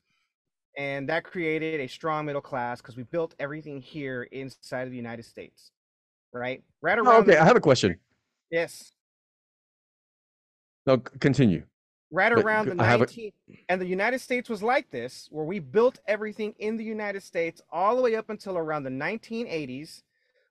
and 0.77 1.07
that 1.07 1.23
created 1.23 1.79
a 1.79 1.87
strong 1.87 2.25
middle 2.25 2.41
class 2.41 2.81
because 2.81 2.97
we 2.97 3.03
built 3.03 3.35
everything 3.39 3.81
here 3.81 4.23
inside 4.31 4.81
of 4.83 4.91
the 4.91 4.97
united 4.97 5.23
states 5.23 5.71
right 6.33 6.63
right 6.81 6.97
Oh, 6.97 7.03
around 7.03 7.21
okay, 7.23 7.31
the- 7.33 7.41
I 7.41 7.45
have 7.45 7.55
a 7.57 7.61
question. 7.61 7.97
yes 8.49 8.91
No, 10.85 10.97
continue. 10.97 11.63
Right 12.11 12.33
But 12.33 12.43
around 12.43 12.67
the 12.67 12.83
I 12.83 12.97
19 12.97 13.31
and 13.69 13.81
the 13.81 13.85
united 13.85 14.19
states 14.19 14.49
was 14.49 14.61
like 14.61 14.91
this 14.91 15.27
where 15.31 15.45
we 15.45 15.59
built 15.59 15.99
everything 16.07 16.53
in 16.59 16.77
the 16.77 16.83
united 16.83 17.23
states 17.23 17.61
all 17.71 17.95
the 17.95 18.01
way 18.01 18.15
up 18.15 18.29
until 18.29 18.57
around 18.57 18.83
the 18.83 18.89
1980s 18.89 20.03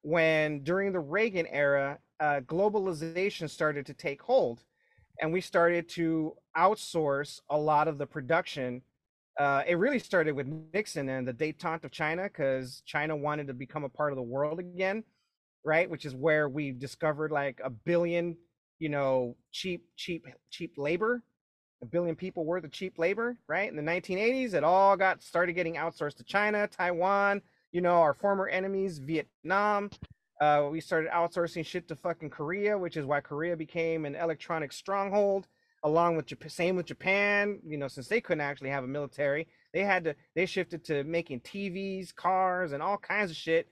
when 0.03 0.63
during 0.63 0.93
the 0.93 1.01
reagan 1.01 1.47
era 1.47 1.99
uh, 2.21 2.41
globalization 2.47 3.49
started 3.49 3.87
to 3.87 3.95
take 3.95 4.21
hold 4.23 4.63
and 5.21 5.33
we 5.33 5.41
started 5.41 5.89
to 5.89 6.35
outsource 6.57 7.41
a 7.51 7.57
lot 7.57 7.89
of 7.89 7.99
the 7.99 8.07
production. 8.07 8.81
Uh, 9.39 9.63
it 9.67 9.75
really 9.77 9.99
started 9.99 10.35
with 10.35 10.47
nixon 10.73 11.09
and 11.09 11.27
the 11.29 11.33
detente 11.33 11.85
of 11.85 11.91
china 11.91 12.25
because 12.25 12.83
china 12.85 13.17
wanted 13.17 13.47
to 13.47 13.55
become 13.55 13.85
a 13.85 13.89
part 13.89 14.13
of 14.13 14.17
the 14.17 14.23
world 14.23 14.59
again 14.59 15.03
right? 15.65 15.89
Which 15.89 16.05
is 16.05 16.15
where 16.15 16.49
we 16.49 16.73
discovered 16.73 17.31
like 17.31 17.61
a 17.63 17.71
billion 17.71 18.37
you 18.79 18.89
know 18.89 19.37
cheap 19.53 19.85
cheap 19.97 20.27
cheap 20.51 20.73
labor 20.79 21.23
a 21.83 21.87
billion 21.87 22.15
people 22.15 22.45
worth 22.45 22.65
of 22.65 22.73
cheap 22.73 22.99
labor, 22.99 23.37
right? 23.49 23.69
In 23.71 23.77
the 23.77 23.83
1980s, 23.83 24.55
it 24.55 24.65
all 24.65 24.97
got 24.97 25.23
started 25.23 25.55
getting 25.55 25.75
outsourced 25.75 26.17
to 26.17 26.25
China, 26.25 26.69
Taiwan, 26.69 27.41
you 27.73 27.81
know, 27.81 28.01
our 28.01 28.15
former 28.15 28.49
enemies, 28.49 28.99
Vietnam. 28.99 29.91
Uh, 30.41 30.69
we 30.71 30.81
started 30.81 31.11
outsourcing 31.11 31.65
shit 31.65 31.89
to 31.89 31.97
fucking 31.97 32.31
Korea, 32.31 32.77
which 32.77 32.97
is 32.97 33.07
why 33.07 33.21
Korea 33.21 33.57
became 33.57 34.05
an 34.05 34.15
electronic 34.15 34.73
stronghold, 34.73 35.47
along 35.85 36.17
with 36.17 36.27
Japan. 36.27 36.51
Same 36.51 36.77
with 36.77 36.87
Japan, 36.87 37.59
you 37.67 37.77
know, 37.77 37.89
since 37.89 38.09
they 38.09 38.21
couldn't 38.21 38.41
actually 38.41 38.71
have 38.71 38.85
a 38.85 38.89
military, 38.89 39.47
they 39.73 39.85
had 39.85 40.05
to, 40.05 40.17
they 40.35 40.47
shifted 40.47 40.85
to 40.85 41.05
making 41.05 41.41
TVs, 41.41 42.15
cars, 42.15 42.73
and 42.73 42.83
all 42.83 42.99
kinds 42.99 43.31
of 43.31 43.37
shit, 43.37 43.69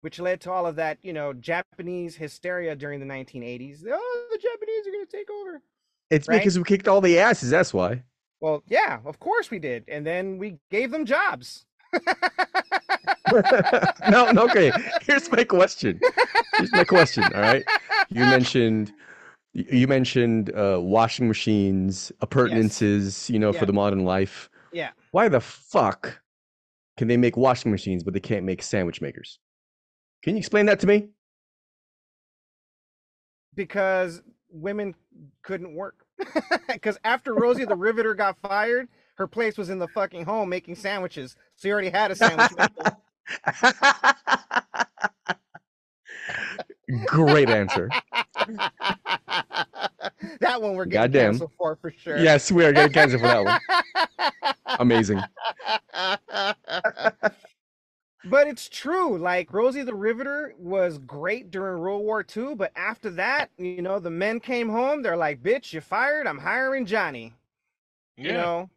which 0.00 0.18
led 0.18 0.40
to 0.42 0.50
all 0.50 0.66
of 0.66 0.76
that, 0.76 0.98
you 1.02 1.12
know, 1.12 1.32
Japanese 1.32 2.16
hysteria 2.16 2.74
during 2.76 3.00
the 3.00 3.06
1980s. 3.06 3.82
Oh, 3.90 4.26
the 4.30 4.38
Japanese 4.38 4.86
are 4.86 4.92
going 4.92 5.06
to 5.06 5.16
take 5.16 5.30
over. 5.30 5.62
It's 6.10 6.28
Right? 6.28 6.38
because 6.38 6.56
we 6.58 6.64
kicked 6.64 6.88
all 6.88 7.00
the 7.00 7.18
asses. 7.18 7.50
That's 7.50 7.74
why. 7.74 8.02
Well, 8.40 8.62
yeah, 8.68 8.98
of 9.04 9.18
course 9.18 9.50
we 9.50 9.58
did. 9.58 9.84
And 9.88 10.06
then 10.06 10.38
we 10.38 10.58
gave 10.70 10.90
them 10.90 11.04
jobs. 11.06 11.64
no, 14.10 14.30
no, 14.30 14.44
okay. 14.44 14.70
Here's 15.02 15.30
my 15.32 15.42
question. 15.44 15.98
Here's 16.56 16.72
my 16.72 16.84
question. 16.84 17.24
All 17.24 17.40
right. 17.40 17.64
You 18.10 18.20
mentioned 18.36 18.92
you 19.52 19.88
mentioned 19.88 20.54
uh, 20.54 20.78
washing 20.82 21.26
machines, 21.26 22.12
appurtenances, 22.20 23.30
you 23.30 23.38
know, 23.38 23.52
Yeah. 23.54 23.58
for 23.60 23.64
the 23.66 23.72
modern 23.72 24.04
life. 24.04 24.50
Yeah. 24.72 24.90
Why 25.12 25.28
the 25.30 25.40
fuck 25.40 26.20
can 26.98 27.08
they 27.08 27.16
make 27.16 27.38
washing 27.38 27.70
machines, 27.70 28.02
but 28.04 28.12
they 28.12 28.20
can't 28.20 28.44
make 28.44 28.62
sandwich 28.62 29.00
makers? 29.00 29.38
Can 30.22 30.34
you 30.34 30.40
explain 30.40 30.66
that 30.66 30.80
to 30.80 30.86
me? 30.86 31.08
because 33.54 34.20
women 34.50 34.94
couldn't 35.42 35.74
work. 35.74 35.96
Because 36.68 36.98
after 37.04 37.34
Rosie 37.34 37.64
the 37.64 37.74
Riveter 37.74 38.14
got 38.14 38.38
fired, 38.38 38.88
her 39.16 39.26
place 39.26 39.56
was 39.56 39.70
in 39.70 39.78
the 39.78 39.88
fucking 39.88 40.24
home 40.24 40.48
making 40.48 40.74
sandwiches. 40.76 41.36
So 41.56 41.68
you 41.68 41.72
already 41.74 41.90
had 41.90 42.10
a 42.10 42.14
sandwich. 42.14 42.52
Great 47.06 47.48
answer. 47.50 47.90
that 50.40 50.60
one 50.60 50.74
we're 50.74 50.84
getting 50.84 51.10
Goddamn. 51.12 51.32
canceled 51.32 51.52
for 51.58 51.76
for 51.76 51.90
sure. 51.90 52.18
Yes, 52.18 52.52
we 52.52 52.64
are 52.64 52.72
getting 52.72 52.92
canceled 52.92 53.22
for 53.22 53.28
that 53.28 53.44
one. 53.44 53.60
Amazing. 54.78 55.20
But 58.28 58.46
it's 58.46 58.68
true. 58.68 59.16
Like 59.18 59.52
Rosie 59.52 59.82
the 59.82 59.94
Riveter 59.94 60.54
was 60.58 60.98
great 60.98 61.50
during 61.50 61.80
World 61.80 62.02
War 62.02 62.24
II, 62.36 62.54
but 62.54 62.72
after 62.76 63.10
that, 63.10 63.50
you 63.56 63.82
know, 63.82 63.98
the 63.98 64.10
men 64.10 64.40
came 64.40 64.68
home. 64.68 65.02
They're 65.02 65.16
like, 65.16 65.42
"Bitch, 65.42 65.72
you 65.72 65.80
fired. 65.80 66.26
I'm 66.26 66.38
hiring 66.38 66.86
Johnny." 66.86 67.34
You 68.16 68.30
Yeah. 68.30 68.36
know, 68.42 68.70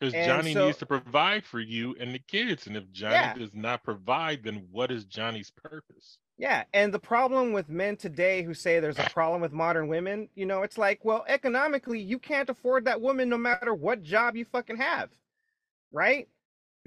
Because 0.00 0.14
Johnny 0.14 0.52
so- 0.54 0.66
needs 0.66 0.78
to 0.78 0.86
provide 0.86 1.44
for 1.44 1.60
you 1.60 1.94
and 1.98 2.14
the 2.14 2.18
kids. 2.20 2.66
And 2.66 2.76
if 2.76 2.90
Johnny 2.92 3.14
Yeah. 3.14 3.34
does 3.34 3.54
not 3.54 3.82
provide, 3.82 4.42
then 4.44 4.68
what 4.70 4.90
is 4.90 5.04
Johnny's 5.04 5.50
purpose? 5.50 6.18
Yeah, 6.36 6.64
and 6.72 6.94
the 6.94 7.00
problem 7.00 7.52
with 7.52 7.68
men 7.68 7.96
today 7.96 8.42
who 8.44 8.54
say 8.54 8.78
there's 8.78 8.98
a 9.00 9.10
problem 9.10 9.40
with 9.40 9.52
modern 9.52 9.88
women, 9.88 10.28
you 10.36 10.46
know, 10.46 10.62
it's 10.62 10.78
like, 10.78 11.04
well, 11.04 11.24
economically, 11.26 11.98
you 11.98 12.20
can't 12.20 12.48
afford 12.48 12.84
that 12.84 13.00
woman 13.00 13.28
no 13.28 13.36
matter 13.36 13.74
what 13.74 14.04
job 14.04 14.36
you 14.36 14.44
fucking 14.44 14.76
have, 14.76 15.10
right? 15.90 16.28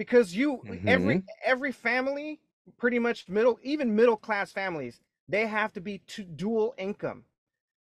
Because 0.02 0.36
you 0.36 0.66
every 0.88 1.22
every 1.46 1.72
family, 1.72 2.42
pretty 2.78 3.00
much 3.00 3.30
middle, 3.30 3.60
even 3.64 3.96
middle 3.96 4.18
class 4.18 4.52
families, 4.52 5.00
they 5.28 5.46
have 5.48 5.74
to 5.74 5.82
be 5.82 6.00
to 6.00 6.24
dual 6.24 6.74
income, 6.78 7.26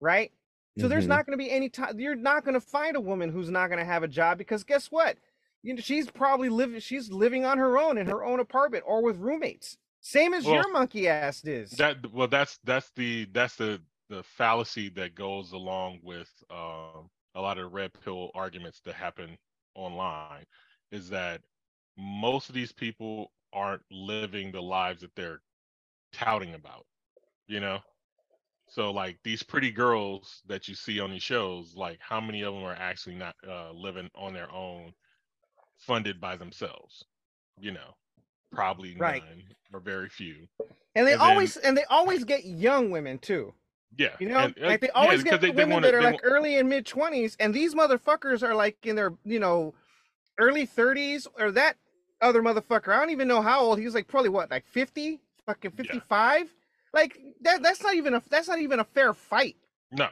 right? 0.00 0.32
So 0.76 0.88
there's 0.88 1.06
Mhm. 1.06 1.08
not 1.08 1.26
going 1.26 1.38
to 1.38 1.42
be 1.44 1.50
any 1.50 1.68
time. 1.70 2.00
You're 2.00 2.14
not 2.16 2.44
going 2.44 2.54
to 2.54 2.60
find 2.60 2.96
a 2.96 3.00
woman 3.00 3.30
who's 3.30 3.50
not 3.50 3.68
going 3.68 3.78
to 3.80 3.84
have 3.84 4.02
a 4.02 4.08
job 4.08 4.38
because 4.38 4.64
guess 4.64 4.90
what? 4.90 5.18
You 5.62 5.74
know, 5.74 5.80
she's 5.80 6.10
probably 6.10 6.48
living. 6.48 6.80
She's 6.80 7.10
living 7.12 7.44
on 7.44 7.58
her 7.58 7.78
own 7.78 7.98
in 7.98 8.06
her 8.06 8.24
own 8.24 8.40
apartment 8.40 8.84
or 8.86 9.02
with 9.02 9.18
roommates. 9.18 9.78
Same 10.00 10.34
as 10.34 10.50
your 10.50 10.72
monkey 10.72 11.08
ass 11.08 11.44
is. 11.44 11.78
That 11.78 12.12
well, 12.12 12.28
that's 12.28 12.58
that's 12.64 12.90
the 12.92 13.26
that's 13.26 13.56
the 13.56 13.82
the 14.08 14.22
fallacy 14.22 14.88
that 14.90 15.14
goes 15.14 15.52
along 15.52 16.00
with 16.02 16.30
um, 16.50 17.10
a 17.34 17.40
lot 17.40 17.58
of 17.58 17.72
red 17.72 17.92
pill 17.92 18.30
arguments 18.34 18.80
that 18.80 18.94
happen 18.94 19.36
online. 19.74 20.46
Is 20.92 21.08
that 21.10 21.42
most 21.96 22.48
of 22.48 22.54
these 22.54 22.72
people 22.72 23.32
aren't 23.52 23.82
living 23.90 24.52
the 24.52 24.60
lives 24.62 25.00
that 25.00 25.14
they're 25.14 25.40
touting 26.12 26.54
about. 26.54 26.86
You 27.48 27.60
know, 27.60 27.78
so 28.68 28.90
like 28.90 29.18
these 29.22 29.42
pretty 29.42 29.70
girls 29.70 30.42
that 30.48 30.66
you 30.68 30.74
see 30.74 30.98
on 31.00 31.10
these 31.10 31.22
shows, 31.22 31.74
like 31.76 31.98
how 32.00 32.20
many 32.20 32.42
of 32.42 32.54
them 32.54 32.64
are 32.64 32.74
actually 32.74 33.14
not 33.14 33.34
uh, 33.48 33.70
living 33.72 34.10
on 34.16 34.32
their 34.34 34.50
own, 34.52 34.92
funded 35.78 36.20
by 36.20 36.36
themselves? 36.36 37.04
You 37.60 37.72
know, 37.72 37.94
probably 38.52 38.96
Right. 38.96 39.22
none 39.24 39.42
or 39.72 39.80
very 39.80 40.08
few. 40.08 40.48
And 40.96 41.06
they 41.06 41.12
And 41.12 41.20
then- 41.20 41.30
always 41.30 41.56
and 41.58 41.76
they 41.76 41.84
always 41.84 42.24
get 42.24 42.44
young 42.44 42.90
women 42.90 43.18
too. 43.18 43.54
Yeah, 43.98 44.16
You 44.18 44.28
know, 44.28 44.38
and, 44.38 44.58
uh, 44.62 44.66
like 44.66 44.80
they 44.80 44.90
always 44.90 45.22
because 45.22 45.38
get 45.38 45.40
they- 45.40 45.46
they 45.52 45.54
women 45.62 45.74
wanna- 45.74 45.86
that 45.86 45.94
are 45.94 46.02
they 46.02 46.10
like 46.10 46.20
early 46.24 46.58
and 46.58 46.68
mid 46.68 46.84
twenties, 46.84 47.36
and 47.38 47.54
these 47.54 47.74
motherfuckers 47.74 48.42
are 48.42 48.54
like 48.54 48.84
in 48.84 48.96
their 48.96 49.12
you 49.24 49.38
know 49.38 49.74
early 50.38 50.66
thirties, 50.66 51.26
or 51.38 51.52
that 51.52 51.78
other 52.20 52.42
motherfucker. 52.42 52.88
I 52.94 52.98
don't 53.00 53.10
even 53.10 53.28
know 53.28 53.42
how 53.42 53.60
old 53.60 53.78
he 53.78 53.84
was. 53.84 53.94
Like 53.94 54.08
probably 54.08 54.30
what, 54.30 54.50
like 54.50 54.66
fifty, 54.66 55.20
fucking 55.46 55.72
fifty 55.72 56.00
five. 56.00 56.52
Like 56.92 57.18
that. 57.42 57.62
That's 57.62 57.82
not 57.82 57.94
even 57.94 58.14
a. 58.14 58.22
That's 58.30 58.48
not 58.48 58.58
even 58.60 58.80
a 58.80 58.84
fair 58.84 59.12
fight. 59.14 59.56
No, 59.92 60.08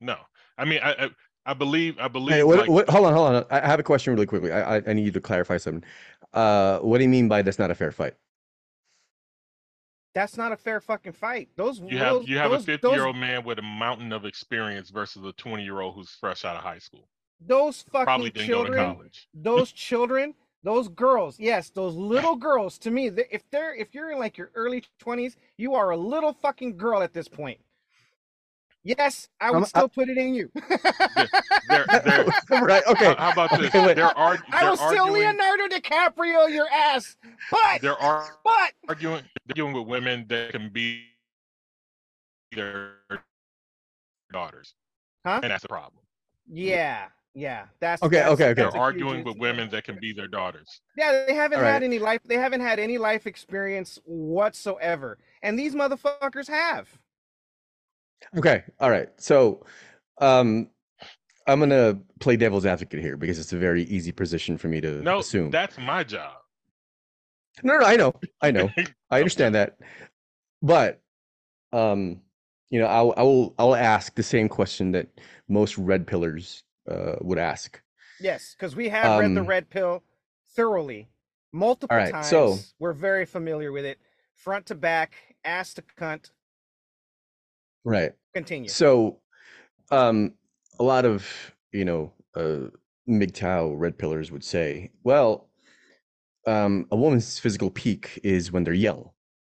no. 0.00 0.16
I 0.56 0.64
mean, 0.64 0.80
I 0.82 0.92
I, 1.04 1.10
I 1.46 1.54
believe 1.54 1.98
I 1.98 2.08
believe 2.08 2.34
Hey, 2.36 2.42
what, 2.44 2.58
like 2.60 2.68
what, 2.70 2.88
hold 2.88 3.06
on, 3.06 3.12
hold 3.14 3.34
on. 3.34 3.44
I 3.50 3.60
I 3.60 3.66
have 3.66 3.80
a 3.80 3.82
question 3.84 4.14
really 4.14 4.26
quickly. 4.26 4.52
I, 4.52 4.76
I, 4.78 4.82
I 4.86 4.92
need 4.92 5.04
you 5.04 5.12
to 5.12 5.20
clarify 5.20 5.56
something. 5.56 5.84
Uh, 6.32 6.78
what 6.80 6.98
do 6.98 7.04
you 7.04 7.10
mean 7.10 7.28
by 7.28 7.42
that's 7.42 7.58
not 7.58 7.70
a 7.70 7.74
fair 7.74 7.90
fight? 7.92 8.14
That's 10.14 10.36
not 10.36 10.52
a 10.52 10.56
fair 10.56 10.80
fucking 10.80 11.12
fight. 11.12 11.48
Those 11.56 11.80
you 11.80 11.98
have 11.98 12.14
those- 12.14 12.28
you 12.28 12.38
have 12.38 12.50
those- 12.50 12.62
a 12.62 12.66
50 12.66 12.88
year 12.88 13.04
old 13.06 13.16
man 13.16 13.44
with 13.44 13.58
a 13.58 13.62
mountain 13.62 14.12
of 14.12 14.24
experience 14.24 14.90
versus 14.90 15.24
a 15.24 15.32
20 15.32 15.62
year 15.62 15.80
old 15.80 15.94
who's 15.94 16.10
fresh 16.10 16.44
out 16.44 16.56
of 16.56 16.62
high 16.62 16.78
school. 16.78 17.08
those 17.40 17.82
fucking 17.92 18.04
Probably 18.04 18.30
didn't 18.30 18.48
go 18.48 18.64
to 18.64 18.68
children, 18.70 18.94
college. 18.96 19.28
those 19.32 19.70
children, 19.88 20.34
those 20.64 20.88
girls, 20.88 21.38
yes, 21.38 21.70
those 21.70 21.94
little 21.94 22.36
girls. 22.36 22.78
To 22.78 22.90
me, 22.90 23.08
they- 23.08 23.28
if 23.30 23.42
they're 23.50 23.74
if 23.74 23.94
you're 23.94 24.10
in 24.10 24.18
like 24.18 24.36
your 24.36 24.50
early 24.54 24.84
twenties, 24.98 25.36
you 25.56 25.74
are 25.74 25.90
a 25.90 25.96
little 25.96 26.32
fucking 26.32 26.76
girl 26.76 27.02
at 27.02 27.12
this 27.12 27.28
point. 27.28 27.58
Yes, 28.84 29.28
I 29.40 29.50
would 29.50 29.56
I'm- 29.58 29.64
still 29.66 29.88
put 29.88 30.08
it 30.08 30.16
in 30.18 30.34
you. 30.34 30.50
They're, 31.68 31.84
they're, 31.86 32.24
right. 32.62 32.82
Okay. 32.86 33.04
How, 33.04 33.16
how 33.16 33.32
about 33.32 33.50
this? 33.50 33.68
Okay, 33.68 33.84
wait. 33.86 33.96
They're, 33.96 34.16
arg- 34.16 34.40
I 34.50 34.60
they're 34.62 34.70
will 34.70 34.76
still 34.78 35.04
arguing. 35.04 35.36
Leonardo 35.36 35.68
DiCaprio 35.68 36.50
your 36.50 36.66
ass, 36.72 37.14
but 37.50 37.82
there 37.82 38.00
are 38.00 38.22
ar- 38.22 38.38
but 38.42 38.72
arguing. 38.88 39.22
They're 39.46 39.52
arguing 39.64 39.74
with 39.74 39.86
women 39.86 40.24
that 40.28 40.52
can 40.52 40.70
be 40.70 41.02
their 42.52 42.94
daughters, 44.32 44.72
huh? 45.26 45.40
and 45.42 45.50
that's 45.50 45.64
a 45.64 45.68
problem. 45.68 46.02
Yeah, 46.50 47.08
yeah, 47.38 47.66
that's 47.78 48.02
Okay, 48.02 48.16
that's- 48.16 48.32
okay, 48.32 48.44
okay. 48.50 48.62
that's 48.62 48.74
They're 48.74 48.82
arguing 48.82 49.22
with 49.24 49.36
women 49.38 49.70
that 49.70 49.84
can 49.84 49.98
be 50.00 50.12
their 50.12 50.26
daughters. 50.26 50.80
Yeah, 50.96 51.24
they 51.26 51.34
haven't 51.34 51.58
All 51.60 51.64
had 51.64 51.74
right. 51.74 51.82
any 51.84 51.98
life. 51.98 52.20
They 52.24 52.34
haven't 52.34 52.60
had 52.62 52.78
any 52.80 52.98
life 52.98 53.26
experience 53.26 53.98
whatsoever, 54.04 55.18
and 55.42 55.58
these 55.58 55.74
motherfuckers 55.74 56.48
have. 56.48 56.88
Okay. 58.36 58.64
All 58.80 58.90
right. 58.90 59.08
So, 59.18 59.64
um, 60.20 60.68
I'm 61.46 61.60
gonna 61.60 61.98
play 62.18 62.36
devil's 62.36 62.66
advocate 62.66 63.00
here 63.00 63.16
because 63.16 63.38
it's 63.38 63.52
a 63.52 63.56
very 63.58 63.84
easy 63.84 64.10
position 64.12 64.58
for 64.58 64.68
me 64.68 64.80
to 64.80 65.00
No, 65.02 65.20
assume. 65.20 65.50
that's 65.50 65.78
my 65.78 66.02
job. 66.04 66.34
No, 67.62 67.78
no, 67.78 67.86
I 67.86 67.96
know, 67.96 68.14
I 68.42 68.50
know, 68.50 68.68
I 69.10 69.18
understand 69.18 69.54
that, 69.54 69.78
but, 70.62 71.00
um, 71.72 72.20
you 72.70 72.78
know, 72.80 72.86
I'll, 72.86 73.14
I 73.16 73.22
will, 73.22 73.54
I 73.58 73.64
will 73.64 73.74
ask 73.74 74.14
the 74.14 74.22
same 74.22 74.48
question 74.48 74.92
that 74.92 75.08
most 75.48 75.76
red 75.78 76.06
pillars 76.06 76.62
uh, 76.90 77.16
would 77.20 77.38
ask. 77.38 77.80
Yes, 78.20 78.54
because 78.56 78.74
we 78.74 78.88
have 78.88 79.20
read 79.20 79.34
the 79.34 79.40
Um, 79.40 79.46
red 79.46 79.70
pill 79.70 80.02
thoroughly, 80.54 81.08
multiple 81.52 81.96
right, 81.96 82.12
times. 82.12 82.28
so- 82.28 82.58
we're 82.78 82.92
very 82.92 83.24
familiar 83.26 83.70
with 83.72 83.84
it, 83.84 83.98
front 84.34 84.66
to 84.66 84.74
back, 84.74 85.14
ass 85.44 85.74
to 85.74 85.82
cunt. 85.82 86.30
Right. 87.84 88.12
Continue. 88.34 88.68
So, 88.68 89.20
um, 89.90 90.34
a 90.78 90.82
lot 90.82 91.04
of 91.04 91.54
you 91.72 91.84
know, 91.84 92.12
uh, 92.34 92.68
MGTOW 93.08 93.74
red 93.78 93.98
pillars 93.98 94.30
would 94.32 94.44
say, 94.44 94.90
well, 95.04 95.48
um, 96.46 96.86
a 96.90 96.96
woman's 96.96 97.38
physical 97.38 97.70
peak 97.70 98.18
is 98.24 98.50
when 98.50 98.64
they're 98.64 98.72
young, 98.74 99.10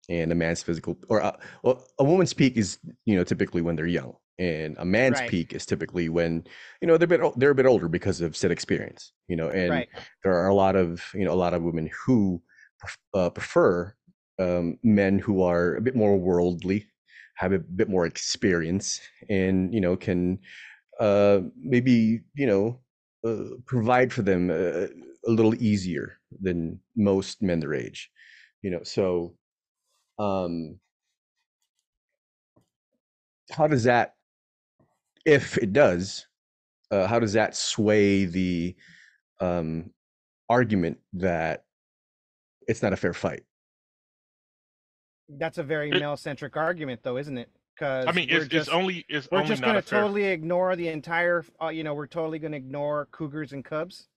and 0.08 0.32
a 0.32 0.34
man's 0.34 0.62
physical, 0.62 0.96
or 1.08 1.22
uh, 1.22 1.36
well, 1.62 1.84
a 1.98 2.04
woman's 2.04 2.32
peak 2.32 2.56
is 2.56 2.78
you 3.04 3.14
know 3.16 3.24
typically 3.24 3.60
when 3.62 3.76
they're 3.76 3.86
young, 3.86 4.16
and 4.38 4.76
a 4.78 4.84
man's 4.84 5.20
Right. 5.20 5.28
peak 5.28 5.52
is 5.52 5.66
typically 5.66 6.08
when 6.08 6.44
you 6.80 6.88
know 6.88 6.96
they're 6.96 7.06
a 7.06 7.18
bit 7.18 7.32
they're 7.38 7.50
a 7.50 7.54
bit 7.54 7.66
older 7.66 7.88
because 7.88 8.20
of 8.20 8.36
said 8.36 8.50
experience, 8.50 9.12
you 9.28 9.36
know, 9.36 9.48
and 9.50 9.70
Right. 9.70 9.88
there 10.24 10.34
are 10.34 10.48
a 10.48 10.54
lot 10.54 10.76
of 10.76 11.04
you 11.14 11.24
know 11.24 11.32
a 11.32 11.34
lot 11.34 11.54
of 11.54 11.62
women 11.62 11.90
who 12.06 12.42
uh, 13.14 13.30
prefer 13.30 13.94
um, 14.38 14.78
men 14.82 15.18
who 15.18 15.42
are 15.42 15.74
a 15.76 15.80
bit 15.80 15.96
more 15.96 16.16
worldly, 16.16 16.86
have 17.36 17.52
a 17.52 17.58
bit 17.58 17.88
more 17.88 18.06
experience, 18.06 19.00
and 19.28 19.74
you 19.74 19.80
know 19.80 19.96
can 19.96 20.38
uh, 21.00 21.40
maybe 21.56 22.20
you 22.34 22.46
know 22.46 22.80
uh, 23.26 23.56
provide 23.66 24.12
for 24.12 24.22
them 24.22 24.50
uh, 24.50 24.86
a 25.26 25.30
little 25.30 25.54
easier 25.62 26.18
than 26.40 26.80
most 26.96 27.42
men 27.42 27.60
their 27.60 27.74
age, 27.74 28.10
you 28.62 28.70
know. 28.70 28.82
So, 28.82 29.36
um, 30.18 30.80
how 33.50 33.66
does 33.66 33.84
that, 33.84 34.14
if 35.28 35.58
it 35.58 35.72
does, 35.74 36.26
uh, 36.90 37.06
how 37.06 37.18
does 37.18 37.34
that 37.34 37.54
sway 37.54 38.24
the 38.24 38.74
um, 39.40 39.90
argument 40.48 40.98
that 41.12 41.64
it's 42.66 42.82
not 42.82 42.94
a 42.94 42.96
fair 42.96 43.12
fight? 43.12 43.42
That's 45.28 45.58
a 45.58 45.62
very 45.62 45.90
male 45.90 46.16
centric 46.16 46.56
argument, 46.56 47.00
though, 47.02 47.18
isn't 47.18 47.36
it? 47.36 47.50
Because 47.74 48.06
I 48.06 48.12
mean, 48.12 48.28
it's, 48.30 48.52
it's 48.52 48.68
only 48.70 49.04
it's 49.08 49.28
we're 49.30 49.38
only 49.38 49.50
just 49.50 49.62
gonna 49.62 49.78
a 49.78 49.82
fair. 49.82 50.00
totally 50.00 50.24
ignore 50.24 50.74
the 50.74 50.88
entire. 50.88 51.44
Uh, 51.62 51.68
you 51.68 51.84
know, 51.84 51.92
we're 51.92 52.06
totally 52.06 52.38
gonna 52.38 52.56
ignore 52.56 53.06
cougars 53.12 53.52
and 53.52 53.62
cubs. 53.62 54.08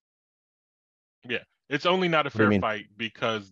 Yeah, 1.28 1.44
it's 1.70 1.86
only 1.86 2.08
not 2.08 2.26
a 2.26 2.30
fair 2.30 2.52
fight 2.60 2.86
because 2.98 3.52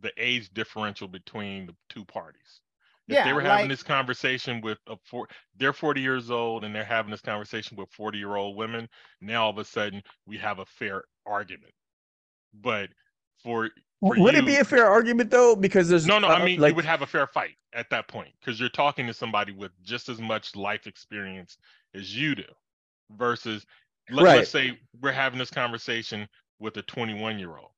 the 0.00 0.12
age 0.18 0.50
differential 0.50 1.08
between 1.08 1.66
the 1.66 1.74
two 1.88 2.04
parties. 2.04 2.60
If 3.08 3.14
Yeah, 3.14 3.24
they 3.24 3.32
were 3.32 3.40
having 3.40 3.64
like- 3.64 3.68
this 3.70 3.82
conversation 3.82 4.60
with 4.60 4.78
a 4.86 4.96
four, 5.04 5.28
they're 5.56 5.72
40 5.72 6.00
years 6.02 6.30
old 6.30 6.64
and 6.64 6.74
they're 6.74 6.84
having 6.84 7.10
this 7.10 7.22
conversation 7.22 7.76
with 7.76 7.90
40 7.92 8.18
year 8.18 8.36
old 8.36 8.54
women. 8.56 8.88
Now 9.22 9.44
all 9.44 9.50
of 9.50 9.58
a 9.58 9.64
sudden 9.64 10.02
we 10.26 10.36
have 10.38 10.58
a 10.58 10.66
fair 10.66 11.04
argument. 11.24 11.72
But 12.52 12.90
for, 13.42 13.70
for 14.00 14.14
Would 14.20 14.34
it 14.34 14.44
be 14.44 14.56
a 14.56 14.64
fair 14.64 14.86
argument 14.86 15.30
though? 15.30 15.56
Because 15.56 15.88
there's 15.88 16.06
no, 16.06 16.18
no. 16.18 16.28
uh, 16.28 16.32
I 16.34 16.44
mean, 16.44 16.60
like 16.60 16.70
you 16.72 16.76
would 16.76 16.84
have 16.84 17.00
a 17.02 17.06
fair 17.06 17.26
fight 17.26 17.56
at 17.72 17.88
that 17.90 18.08
point 18.08 18.30
because 18.40 18.60
you're 18.60 18.68
talking 18.68 19.06
to 19.06 19.14
somebody 19.14 19.52
with 19.52 19.72
just 19.82 20.08
as 20.10 20.20
much 20.20 20.54
life 20.54 20.86
experience 20.86 21.56
as 21.94 22.14
you 22.14 22.34
do, 22.34 22.44
versus 23.12 23.64
let, 24.10 24.24
Right. 24.24 24.42
us 24.42 24.50
say 24.50 24.78
we're 25.00 25.12
having 25.12 25.38
this 25.38 25.50
conversation 25.50 26.28
with 26.58 26.76
a 26.76 26.82
21 26.82 27.38
year 27.38 27.56
old. 27.56 27.70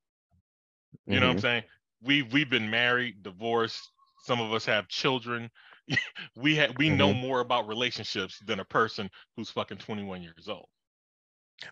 You 1.06 1.20
know 1.20 1.26
what 1.26 1.32
I'm 1.32 1.38
Mhm. 1.38 1.42
saying? 1.42 1.62
We 2.02 2.22
we've 2.22 2.50
been 2.50 2.68
married, 2.70 3.22
divorced. 3.22 3.90
Some 4.22 4.40
of 4.40 4.52
us 4.52 4.64
have 4.66 4.88
children. 4.88 5.50
we 6.36 6.54
have 6.56 6.76
we 6.78 6.90
know 6.90 7.12
Mhm. 7.12 7.20
more 7.20 7.40
about 7.40 7.66
relationships 7.66 8.38
than 8.46 8.60
a 8.60 8.64
person 8.64 9.10
who's 9.36 9.50
fucking 9.50 9.78
21 9.78 10.22
years 10.22 10.48
old. 10.48 10.68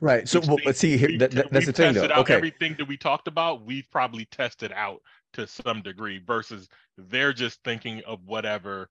right. 0.01 0.29
So 0.29 0.41
well, 0.41 0.59
let's 0.65 0.79
see 0.81 0.97
here. 0.97 1.09
we've 1.09 1.21
That, 1.21 1.31
that- 1.33 1.51
that's 1.51 1.67
the 1.67 1.73
thing 1.73 1.95
though. 1.95 2.07
Okay. 2.07 2.35
everything 2.35 2.75
that 2.79 2.87
we 2.89 2.97
talked 2.97 3.29
about. 3.29 3.65
We've 3.65 3.89
probably 3.91 4.27
tested 4.27 4.73
out 4.73 5.01
to 5.35 5.47
some 5.47 5.83
degree 5.83 6.19
versus 6.27 6.69
they're 6.97 7.33
just 7.33 7.63
thinking 7.65 8.03
of 8.07 8.25
whatever 8.25 8.89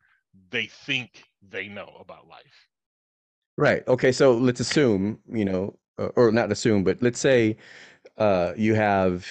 they 0.49 0.67
think 0.67 1.23
they 1.47 1.67
know 1.67 1.97
about 1.99 2.27
life. 2.27 2.67
Right. 3.57 3.87
Okay. 3.87 4.11
So 4.11 4.37
let's 4.37 4.59
assume, 4.59 5.19
you 5.31 5.45
know, 5.45 5.77
or 5.97 6.31
not 6.31 6.51
assume, 6.51 6.83
but 6.83 7.01
let's 7.01 7.19
say 7.19 7.57
uh, 8.17 8.53
you 8.55 8.75
have 8.75 9.27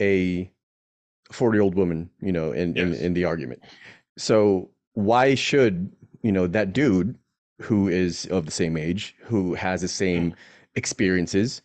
a 0.00 0.50
40 1.32 1.56
year 1.56 1.62
old 1.62 1.74
woman, 1.74 2.10
you 2.20 2.32
know, 2.32 2.52
in, 2.52 2.76
in, 2.76 2.92
Yes. 2.92 3.00
in 3.00 3.14
the 3.14 3.24
argument. 3.24 3.62
So 4.18 4.70
why 4.94 5.34
should, 5.34 5.90
you 6.22 6.32
know, 6.32 6.46
that 6.48 6.72
dude 6.72 7.16
who 7.60 7.88
is 7.88 8.26
of 8.26 8.46
the 8.46 8.50
same 8.52 8.76
age, 8.76 9.14
who 9.22 9.54
has 9.54 9.80
the 9.82 9.88
same 9.88 10.34
experiences 10.74 11.62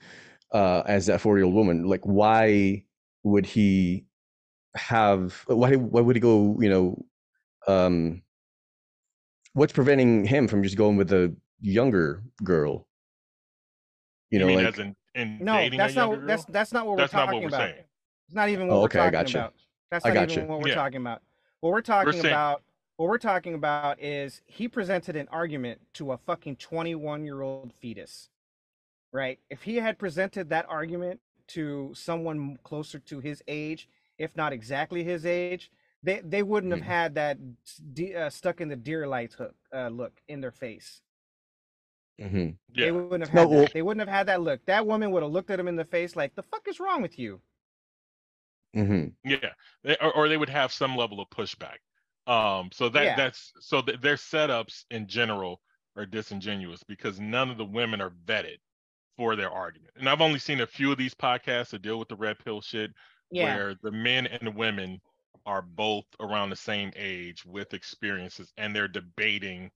uh, 0.51 0.83
as 0.85 1.05
that 1.07 1.21
40 1.21 1.39
year 1.39 1.45
old 1.45 1.55
woman, 1.55 1.85
like, 1.87 2.01
why 2.03 2.83
would 3.23 3.45
he 3.45 4.05
have, 4.75 5.43
why, 5.47 5.75
why 5.75 6.01
would 6.01 6.15
he 6.15 6.19
go, 6.19 6.57
you 6.59 6.69
know, 6.69 7.05
um, 7.67 8.21
what's 9.53 9.73
preventing 9.73 10.25
him 10.25 10.47
from 10.47 10.63
just 10.63 10.77
going 10.77 10.97
with 10.97 11.11
a 11.11 11.33
younger 11.61 12.23
girl? 12.43 12.87
You 14.29 14.39
know, 14.39 14.47
mean 14.47 14.57
like 14.57 14.73
as 14.73 14.79
in, 14.79 14.95
in 15.15 15.37
No, 15.39 15.57
dating 15.57 15.79
that's 15.79 15.93
a 15.93 15.95
not. 15.97 16.27
That's 16.27 16.45
girl? 16.45 16.53
that's 16.53 16.73
not 16.73 16.87
what 16.87 16.97
That's 16.97 17.13
we're 17.13 17.19
not 17.19 17.25
talking 17.27 17.43
what 17.43 17.51
we're 17.51 17.57
about. 17.57 17.69
saying. 17.69 17.83
It's 18.27 18.35
not 18.35 18.49
even 18.49 18.67
what 18.67 18.73
Oh, 18.75 18.79
we're 18.79 18.85
okay, 18.85 18.99
I 18.99 19.03
talking 19.05 19.19
gotcha. 19.19 19.37
about. 19.39 19.53
That's 19.91 20.05
I 20.05 20.09
not 20.09 20.15
even 20.23 20.35
gotcha. 20.35 20.45
what 20.47 20.61
we're 20.61 20.69
Yeah. 20.69 20.75
talking 20.75 21.01
about. 21.01 21.21
What 21.59 21.71
we're 21.71 21.81
talking 21.81 22.13
saying- 22.13 22.25
about, 22.25 22.63
what 22.97 23.07
we're 23.09 23.17
talking 23.17 23.53
about 23.53 23.99
is 23.99 24.41
he 24.45 24.67
presented 24.67 25.15
an 25.15 25.27
argument 25.29 25.81
to 25.93 26.11
a 26.11 26.17
fucking 26.17 26.55
21 26.57 27.23
year 27.25 27.41
old 27.41 27.73
fetus, 27.73 28.29
right? 29.11 29.39
If 29.49 29.63
he 29.63 29.75
had 29.77 29.99
presented 29.99 30.49
that 30.49 30.65
argument 30.67 31.21
to 31.47 31.93
someone 31.93 32.57
closer 32.63 32.99
to 32.99 33.19
his 33.19 33.43
age, 33.47 33.87
if 34.17 34.35
not 34.35 34.53
exactly 34.53 35.03
his 35.03 35.25
age, 35.25 35.71
they 36.01 36.21
they 36.21 36.41
wouldn't 36.43 36.71
have 36.73 36.81
Mhm. 36.81 36.85
had 36.85 37.15
that 37.15 37.37
de- 37.93 38.15
uh, 38.15 38.29
stuck 38.29 38.61
in 38.61 38.69
the 38.69 38.75
deer 38.75 39.07
lights 39.07 39.35
hook 39.35 39.55
uh, 39.73 39.89
look 39.89 40.21
in 40.27 40.41
their 40.41 40.51
face. 40.51 41.01
Mhm. 42.19 42.57
They 42.69 42.91
wouldn't 42.91 43.27
have 43.27 43.33
No, 43.33 43.41
had 43.41 43.49
well- 43.49 43.59
that. 43.61 43.73
They 43.73 43.81
wouldn't 43.81 44.07
have 44.07 44.15
had 44.15 44.27
that 44.27 44.41
look. 44.41 44.65
That 44.65 44.85
woman 44.87 45.11
would 45.11 45.21
have 45.23 45.31
looked 45.31 45.49
at 45.49 45.59
him 45.59 45.67
in 45.67 45.75
the 45.75 45.83
face 45.85 46.15
like, 46.15 46.33
"The 46.35 46.43
fuck 46.43 46.67
is 46.67 46.79
wrong 46.79 47.01
with 47.01 47.19
you?" 47.19 47.41
Mhm. 48.75 49.13
Yeah, 49.23 49.53
They- 49.83 49.97
or, 49.97 50.11
or 50.13 50.29
they 50.29 50.37
would 50.37 50.49
have 50.49 50.71
some 50.73 50.95
level 50.95 51.19
of 51.21 51.29
pushback. 51.29 51.77
Um, 52.27 52.69
so 52.73 52.89
that 52.89 53.03
Yeah. 53.03 53.15
that's 53.15 53.53
so 53.59 53.81
th- 53.81 54.01
their 54.01 54.15
setups 54.15 54.85
in 54.89 55.07
general 55.07 55.61
are 55.95 56.05
disingenuous 56.05 56.83
because 56.83 57.19
none 57.19 57.49
of 57.49 57.57
the 57.57 57.65
women 57.65 58.01
are 58.01 58.09
vetted 58.25 58.57
for 59.15 59.35
their 59.35 59.51
argument. 59.51 59.93
And 59.95 60.09
I've 60.09 60.21
only 60.21 60.39
seen 60.39 60.59
a 60.61 60.67
few 60.67 60.91
of 60.91 60.97
these 60.97 61.13
podcasts 61.13 61.69
that 61.69 61.81
deal 61.83 61.97
with 61.99 62.09
the 62.09 62.15
red 62.17 62.37
pill 62.39 62.61
shit, 62.61 62.91
Yeah. 63.31 63.55
where 63.55 63.75
the 63.81 63.91
men 63.91 64.27
and 64.27 64.41
the 64.45 64.51
women 64.51 65.01
are 65.45 65.61
both 65.61 66.05
around 66.19 66.49
the 66.49 66.55
same 66.55 66.91
age 66.95 67.45
with 67.45 67.73
experiences, 67.75 68.51
and 68.57 68.75
they're 68.75 68.87
debating 68.87 69.71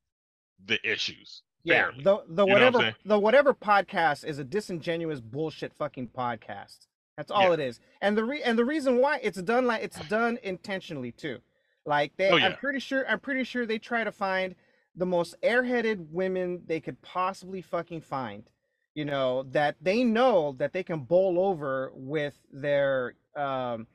the 0.65 0.79
issues. 0.89 1.43
Yeah, 1.63 1.83
fairly. 1.89 2.03
the 2.03 2.23
the 2.29 2.45
You 2.45 2.53
know 2.55 2.65
what 2.65 2.73
whatever 2.73 2.97
the 3.05 3.19
whatever 3.19 3.53
podcast 3.53 4.25
is 4.25 4.39
a 4.39 4.43
disingenuous 4.43 5.19
bullshit 5.21 5.73
fucking 5.73 6.09
podcast. 6.09 6.87
That's 7.19 7.31
all 7.31 7.47
Yeah. 7.49 7.53
it 7.55 7.59
is. 7.59 7.81
And 8.01 8.17
the 8.17 8.23
re- 8.23 8.41
and 8.43 8.57
the 8.57 8.63
reason 8.63 8.99
why 8.99 9.19
it's 9.21 9.41
done 9.41 9.65
like 9.67 9.83
it's 9.83 9.99
done 10.07 10.39
intentionally 10.41 11.11
too. 11.11 11.39
Like 11.85 12.13
they 12.15 12.29
Oh, 12.31 12.37
I'm 12.37 12.53
pretty 12.55 12.79
sure 12.79 13.05
I'm 13.09 13.19
pretty 13.19 13.43
sure 13.43 13.65
they 13.65 13.77
try 13.77 14.05
to 14.05 14.11
find 14.13 14.55
the 14.95 15.05
most 15.05 15.35
airheaded 15.43 15.97
women 16.11 16.61
they 16.65 16.79
could 16.79 17.01
possibly 17.01 17.61
fucking 17.61 17.99
find. 17.99 18.49
You 18.95 19.03
know, 19.03 19.43
that 19.51 19.75
they 19.81 20.05
know 20.05 20.53
that 20.59 20.71
they 20.71 20.81
can 20.81 21.01
bowl 21.01 21.37
over 21.41 21.91
with 21.93 22.39
their 22.53 23.15
um 23.35 23.85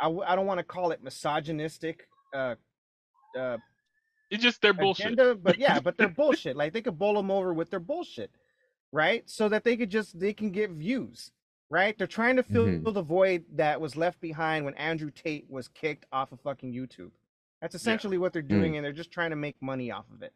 I, 0.00 0.06
w- 0.06 0.24
I 0.26 0.34
don't 0.34 0.46
want 0.46 0.58
to 0.58 0.64
call 0.64 0.90
it 0.90 1.04
misogynistic 1.04 2.08
uh 2.34 2.56
uh 3.38 3.58
It's 4.32 4.42
just 4.42 4.60
their 4.60 4.74
bullshit. 4.74 5.06
agenda, 5.12 5.36
but 5.36 5.58
yeah, 5.66 5.78
but 5.78 5.96
they're 5.96 6.08
bullshit. 6.08 6.56
Like 6.56 6.72
they 6.72 6.82
could 6.82 6.98
bowl 6.98 7.14
them 7.14 7.30
over 7.30 7.54
with 7.54 7.70
their 7.70 7.78
bullshit, 7.78 8.32
right? 8.90 9.22
So 9.30 9.48
that 9.50 9.62
they 9.62 9.76
could 9.76 9.90
just 9.90 10.18
they 10.18 10.32
can 10.32 10.50
get 10.50 10.70
views, 10.72 11.30
right? 11.70 11.96
They're 11.98 12.06
trying 12.06 12.36
to 12.36 12.42
fill 12.42 12.66
Mhm. 12.66 12.94
the 12.94 13.02
void 13.02 13.44
that 13.56 13.80
was 13.80 13.96
left 13.96 14.20
behind 14.20 14.64
when 14.64 14.74
Andrew 14.74 15.10
Tate 15.10 15.48
was 15.50 15.68
kicked 15.68 16.06
off 16.12 16.32
of 16.32 16.40
fucking 16.40 16.72
YouTube. 16.72 17.10
That's 17.60 17.74
essentially 17.74 18.18
what 18.18 18.32
they're 18.32 18.42
doing, 18.42 18.76
and 18.76 18.84
they're 18.84 18.92
just 18.92 19.10
trying 19.10 19.30
to 19.30 19.36
make 19.36 19.60
money 19.60 19.90
off 19.90 20.08
of 20.10 20.22
it. 20.22 20.32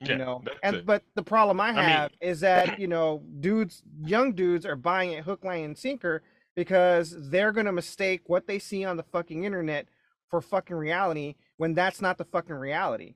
Yeah, 0.00 0.12
You 0.12 0.18
know, 0.18 0.44
and 0.62 0.76
it. 0.76 0.86
but 0.86 1.04
the 1.14 1.22
problem 1.22 1.60
I 1.60 1.72
mean- 1.72 1.76
have 1.76 2.12
is 2.20 2.40
that 2.40 2.78
you 2.78 2.88
know, 2.88 3.22
dudes, 3.40 3.82
young 4.04 4.32
dudes 4.32 4.64
are 4.66 4.76
buying 4.76 5.12
it 5.12 5.24
hook, 5.24 5.44
line, 5.44 5.64
and 5.64 5.78
sinker 5.78 6.22
because 6.56 7.30
they're 7.30 7.52
gonna 7.52 7.72
mistake 7.72 8.28
what 8.28 8.46
they 8.46 8.58
see 8.58 8.84
on 8.84 8.96
the 8.96 9.02
fucking 9.04 9.44
internet 9.44 9.86
for 10.28 10.40
fucking 10.40 10.74
reality 10.76 11.34
when 11.56 11.74
that's 11.74 12.00
not 12.00 12.18
the 12.18 12.24
fucking 12.24 12.54
reality, 12.56 13.14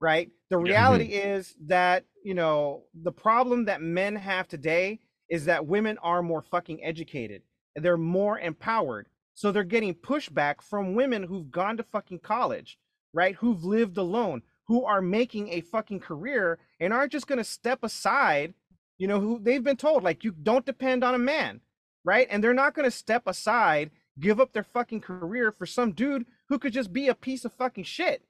right? 0.00 0.30
The 0.50 0.58
Yeah. 0.58 0.72
reality 0.72 1.14
is 1.14 1.54
that 1.60 2.04
you 2.22 2.34
know 2.34 2.84
the 2.94 3.12
problem 3.12 3.64
that 3.66 3.80
men 3.80 4.16
have 4.16 4.48
today 4.48 5.00
is 5.28 5.44
that 5.46 5.66
women 5.66 5.98
are 5.98 6.22
more 6.22 6.42
fucking 6.42 6.82
educated 6.84 7.42
and 7.74 7.84
they're 7.84 7.96
more 7.96 8.38
empowered, 8.38 9.08
so 9.34 9.52
they're 9.52 9.64
getting 9.64 9.94
pushback 9.94 10.62
from 10.62 10.94
women 10.94 11.24
who've 11.24 11.50
gone 11.50 11.76
to 11.76 11.82
fucking 11.82 12.20
college, 12.20 12.78
right? 13.12 13.34
Who've 13.36 13.64
lived 13.64 13.98
alone, 13.98 14.42
who 14.66 14.84
are 14.84 15.02
making 15.02 15.48
a 15.48 15.60
fucking 15.60 16.00
career 16.00 16.58
and 16.80 16.92
aren't 16.92 17.12
just 17.12 17.26
going 17.26 17.38
to 17.38 17.44
step 17.44 17.82
aside, 17.82 18.54
you 18.98 19.06
know, 19.06 19.20
who 19.20 19.38
they've 19.38 19.62
been 19.62 19.76
told 19.76 20.02
like 20.02 20.24
you 20.24 20.32
don't 20.32 20.64
depend 20.66 21.04
on 21.04 21.14
a 21.14 21.18
man, 21.18 21.60
right? 22.04 22.26
And 22.30 22.42
they're 22.42 22.54
not 22.54 22.74
going 22.74 22.84
to 22.86 22.96
step 22.96 23.24
aside, 23.26 23.90
give 24.18 24.40
up 24.40 24.52
their 24.52 24.64
fucking 24.64 25.02
career 25.02 25.52
for 25.52 25.66
some 25.66 25.92
dude 25.92 26.24
who 26.48 26.58
could 26.58 26.72
just 26.72 26.92
be 26.92 27.08
a 27.08 27.14
piece 27.14 27.44
of 27.44 27.52
fucking 27.52 27.84
shit. 27.84 28.22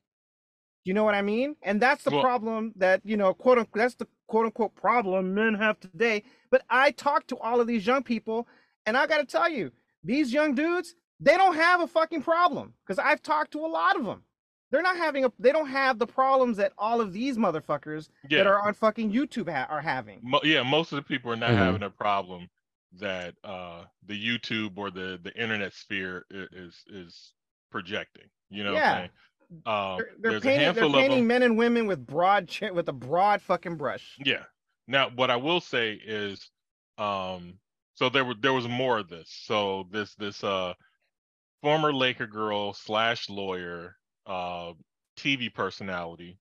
You 0.85 0.95
know 0.95 1.05
what 1.05 1.15
I 1.15 1.23
mean? 1.23 1.57
And 1.63 1.81
that's 1.81 2.05
the 2.05 2.11
Well- 2.11 2.23
problem 2.23 2.73
that, 2.77 3.01
you 3.05 3.17
know, 3.17 3.33
quote 3.35 3.59
unquote, 3.59 3.81
that's 3.83 3.95
the 3.97 4.09
quote 4.27 4.47
unquote 4.47 4.75
problem 4.75 5.35
men 5.35 5.55
have 5.55 5.79
today. 5.81 6.23
But 6.51 6.63
I 6.71 6.91
talk 6.91 7.27
to 7.29 7.39
all 7.39 7.61
of 7.61 7.67
these 7.67 7.87
young 7.87 8.03
people, 8.03 8.47
and 8.87 8.97
I 8.97 9.07
got 9.07 9.19
to 9.19 9.25
tell 9.27 9.49
you, 9.49 9.71
these 10.05 10.33
young 10.33 10.55
dudes, 10.55 10.95
they 11.21 11.37
don't 11.37 11.55
have 11.57 11.81
a 11.81 11.87
fucking 11.87 12.23
problem 12.23 12.75
because 12.85 12.99
I've 12.99 13.23
talked 13.23 13.53
to 13.53 13.65
a 13.65 13.69
lot 13.69 13.97
of 13.99 14.05
them. 14.05 14.23
They're 14.71 14.83
not 14.83 14.97
having 14.97 15.25
a, 15.25 15.33
they 15.39 15.53
don't 15.53 15.69
have 15.69 15.99
the 15.99 16.07
problems 16.07 16.57
that 16.57 16.73
all 16.77 17.01
of 17.01 17.13
these 17.13 17.37
motherfuckers 17.39 18.09
Yeah. 18.29 18.39
that 18.39 18.47
are 18.49 18.67
on 18.67 18.75
fucking 18.75 19.13
YouTube 19.13 19.49
ha- 19.51 19.67
are 19.71 19.81
having. 19.81 20.21
Mo- 20.23 20.41
yeah, 20.43 20.63
most 20.65 20.93
of 20.93 20.97
the 20.97 21.03
people 21.03 21.31
are 21.33 21.37
not 21.37 21.51
Mhm. 21.51 21.57
having 21.57 21.83
a 21.85 21.91
problem 21.91 22.49
that 22.93 23.35
uh 23.45 23.85
the 24.07 24.15
YouTube 24.15 24.77
or 24.77 24.91
the 24.91 25.19
the 25.23 25.33
internet 25.41 25.73
sphere 25.73 26.25
is 26.31 26.83
is 26.89 27.33
projecting. 27.71 28.29
You 28.49 28.65
know, 28.65 28.73
what 28.73 28.79
Yeah. 28.81 29.09
Um, 29.65 29.99
They're, 29.99 30.11
they're 30.19 30.31
there's 30.31 30.43
a 30.43 30.45
painting, 30.45 30.59
they're 30.59 30.65
handful 30.67 30.95
of 30.97 31.01
painting 31.01 31.27
men 31.27 31.43
and 31.43 31.57
women 31.57 31.87
with 31.87 32.07
broad 32.07 32.49
chin, 32.49 32.75
with 32.75 32.89
a 32.89 32.93
broad 32.93 33.41
fucking 33.43 33.77
brush. 33.77 34.17
Yeah. 34.25 34.45
Now, 34.89 35.11
what 35.15 35.31
I 35.31 35.37
will 35.37 35.61
say 35.61 35.93
is, 35.93 36.51
um, 36.99 37.59
so 37.95 38.09
there 38.09 38.25
were 38.25 38.35
there 38.35 38.53
was 38.53 38.69
more 38.69 38.99
of 38.99 39.09
this. 39.09 39.31
So 39.31 39.87
this 39.91 40.15
this 40.17 40.43
uh 40.45 40.75
former 41.63 41.93
Laker 41.93 42.27
girl 42.27 42.73
slash 42.73 43.29
lawyer, 43.29 43.97
uh, 44.27 44.73
TV 45.17 45.53
personality, 45.53 46.39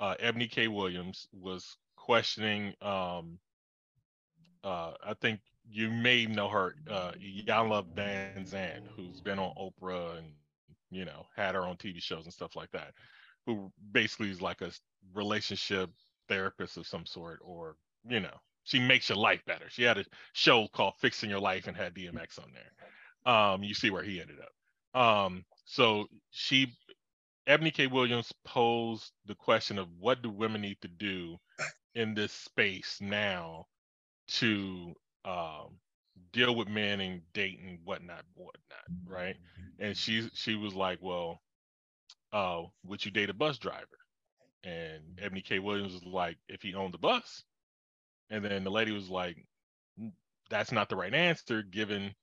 uh, 0.00 0.14
Ebony 0.18 0.48
K. 0.48 0.68
Williams 0.68 1.28
was 1.32 1.76
questioning. 1.96 2.74
Um, 2.82 3.38
uh, 4.64 4.92
I 5.04 5.14
think 5.20 5.40
you 5.70 5.90
may 5.90 6.26
know 6.26 6.48
her, 6.48 6.74
uh, 6.90 7.12
Yala 7.46 7.84
Van 7.94 8.44
Zandt, 8.46 8.84
who's 8.96 9.20
been 9.20 9.38
on 9.38 9.54
Oprah 9.56 10.18
and 10.18 10.26
you 10.90 11.04
know 11.04 11.26
had 11.36 11.54
her 11.54 11.66
own 11.66 11.76
TV 11.76 12.02
shows 12.02 12.24
and 12.24 12.32
stuff 12.32 12.56
like 12.56 12.70
that. 12.72 12.92
Who 13.46 13.72
basically 13.92 14.30
is 14.30 14.42
like 14.42 14.60
a 14.60 14.70
relationship 15.14 15.90
therapist 16.28 16.76
of 16.76 16.86
some 16.86 17.06
sort, 17.06 17.40
or 17.42 17.76
you 18.08 18.20
know, 18.20 18.34
she 18.64 18.78
makes 18.78 19.08
your 19.08 19.18
life 19.18 19.42
better. 19.46 19.66
She 19.70 19.82
had 19.82 19.98
a 19.98 20.04
show 20.32 20.68
called 20.68 20.94
Fixing 21.00 21.30
Your 21.30 21.40
Life 21.40 21.66
and 21.66 21.76
had 21.76 21.94
DMX 21.94 22.38
on 22.38 22.52
there. 22.52 23.32
Um, 23.32 23.62
you 23.62 23.74
see 23.74 23.90
where 23.90 24.02
he 24.02 24.20
ended 24.20 24.36
up. 24.40 25.00
Um, 25.00 25.44
So 25.64 26.06
she, 26.30 26.72
Ebony 27.46 27.70
K. 27.70 27.86
Williams 27.86 28.32
posed 28.44 29.12
the 29.26 29.34
question 29.34 29.78
of 29.78 29.88
what 29.98 30.22
do 30.22 30.30
women 30.30 30.62
need 30.62 30.80
to 30.82 30.88
do 30.88 31.36
in 31.94 32.14
this 32.14 32.32
space 32.32 32.98
now 33.00 33.66
to 34.28 34.94
um, 35.24 35.78
deal 36.32 36.54
with 36.54 36.68
men 36.68 37.00
and 37.00 37.22
date 37.32 37.60
whatnot, 37.84 38.24
whatnot, 38.34 38.84
right? 39.06 39.36
And 39.78 39.96
she 39.96 40.28
she 40.34 40.56
was 40.56 40.74
like, 40.74 40.98
well, 41.02 41.40
uh, 42.32 42.64
would 42.84 43.04
you 43.04 43.10
date 43.10 43.30
a 43.30 43.34
bus 43.34 43.58
driver? 43.58 43.86
And 44.64 45.02
Ebony 45.20 45.42
K. 45.42 45.58
Williams 45.60 45.94
was 45.94 46.04
like, 46.04 46.38
if 46.48 46.62
he 46.62 46.74
owned 46.74 46.94
the 46.94 46.98
bus. 46.98 47.44
And 48.30 48.44
then 48.44 48.64
the 48.64 48.70
lady 48.70 48.92
was 48.92 49.10
like, 49.10 49.38
that's 50.50 50.72
not 50.72 50.88
the 50.88 50.96
right 50.96 51.14
answer 51.14 51.62
given 51.62 52.14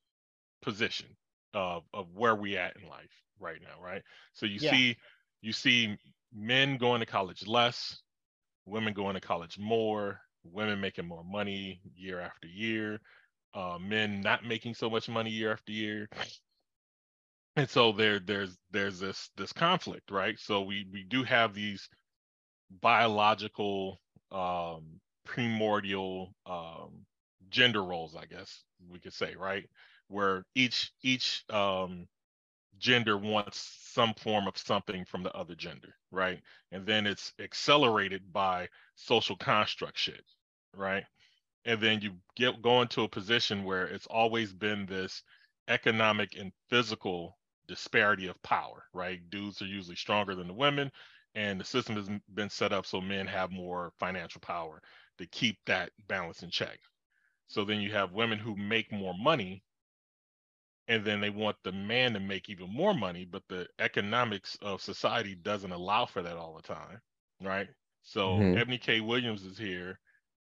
position 0.61 1.07
of 1.53 1.83
of 1.93 2.07
where 2.13 2.35
we 2.35 2.57
at 2.57 2.75
in 2.81 2.87
life 2.89 3.11
right 3.39 3.59
now, 3.61 3.81
right? 3.83 4.03
So 4.33 4.45
you 4.45 4.59
Yeah. 4.59 4.79
see 4.79 4.97
you 5.41 5.53
see 5.53 5.97
men 6.33 6.77
going 6.77 6.99
to 7.01 7.05
college 7.05 7.47
less, 7.47 8.01
women 8.65 8.93
going 8.93 9.15
to 9.15 9.21
college 9.21 9.57
more, 9.59 10.19
women 10.43 10.81
making 10.81 11.07
more 11.07 11.23
money 11.23 11.81
year 11.95 12.19
after 12.21 12.47
year, 12.47 12.99
uh, 13.55 13.79
men 13.79 14.21
not 14.21 14.45
making 14.45 14.75
so 14.75 14.89
much 14.89 15.09
money 15.09 15.31
year 15.31 15.53
after 15.53 15.71
year. 15.71 16.09
And 17.55 17.69
so 17.69 17.93
there 17.93 18.19
there's 18.19 18.57
there's 18.71 18.99
this 18.99 19.29
this 19.37 19.53
conflict, 19.53 20.11
right? 20.11 20.37
So 20.39 20.61
we 20.63 20.85
we 20.91 21.03
do 21.03 21.23
have 21.23 21.53
these 21.53 21.87
biological 22.81 24.01
um 24.31 24.99
primordial 25.25 26.35
um 26.45 27.05
gender 27.49 27.83
roles, 27.83 28.15
I 28.15 28.25
guess 28.25 28.63
we 28.89 28.99
could 28.99 29.13
say, 29.13 29.35
right? 29.35 29.69
Where 30.09 30.45
each 30.53 30.91
each 31.01 31.43
um 31.49 32.07
gender 32.77 33.17
wants 33.17 33.79
some 33.93 34.13
form 34.15 34.47
of 34.47 34.57
something 34.57 35.05
from 35.05 35.23
the 35.23 35.33
other 35.33 35.55
gender, 35.55 35.95
right? 36.11 36.41
And 36.73 36.85
then 36.85 37.07
it's 37.07 37.31
accelerated 37.39 38.33
by 38.33 38.67
social 38.95 39.37
construct 39.37 39.97
shit, 39.97 40.23
right? 40.75 41.05
And 41.65 41.81
then 41.81 42.01
you 42.01 42.21
get 42.35 42.61
go 42.61 42.81
into 42.81 43.01
a 43.03 43.09
position 43.09 43.63
where 43.65 43.85
it's 43.87 44.07
always 44.07 44.53
been 44.53 44.85
this 44.85 45.21
economic 45.67 46.35
and 46.37 46.53
physical 46.69 47.37
disparity 47.67 48.27
of 48.27 48.41
power, 48.43 48.85
right? 48.93 49.29
Dudes 49.29 49.61
are 49.61 49.65
usually 49.67 49.95
stronger 49.97 50.35
than 50.35 50.47
the 50.47 50.53
women, 50.53 50.91
and 51.33 51.59
the 51.59 51.65
system 51.65 51.95
has 51.97 52.09
been 52.33 52.49
set 52.49 52.71
up 52.71 52.85
so 52.85 53.01
men 53.01 53.27
have 53.27 53.51
more 53.51 53.91
financial 53.99 54.39
power 54.41 54.81
to 55.17 55.27
keep 55.27 55.57
that 55.65 55.91
balance 56.07 56.41
in 56.43 56.51
check. 56.51 56.79
So 57.47 57.65
then 57.65 57.81
you 57.81 57.91
have 57.93 58.13
women 58.13 58.39
who 58.39 58.55
make 58.55 58.91
more 58.91 59.15
money 59.15 59.63
and 60.87 61.03
then 61.05 61.19
they 61.21 61.29
want 61.29 61.57
the 61.63 61.71
man 61.71 62.13
to 62.13 62.19
make 62.19 62.49
even 62.49 62.69
more 62.69 62.93
money, 62.93 63.25
but 63.25 63.43
the 63.47 63.67
economics 63.79 64.55
of 64.61 64.81
society 64.81 65.35
doesn't 65.35 65.71
allow 65.71 66.05
for 66.05 66.21
that 66.21 66.37
all 66.37 66.55
the 66.55 66.61
time, 66.61 66.99
right? 67.41 67.69
So 68.03 68.45
Mhm. 68.45 68.53
Ebony 68.53 68.77
K. 68.77 69.01
Williams 69.01 69.43
is 69.43 69.57
here 69.57 69.99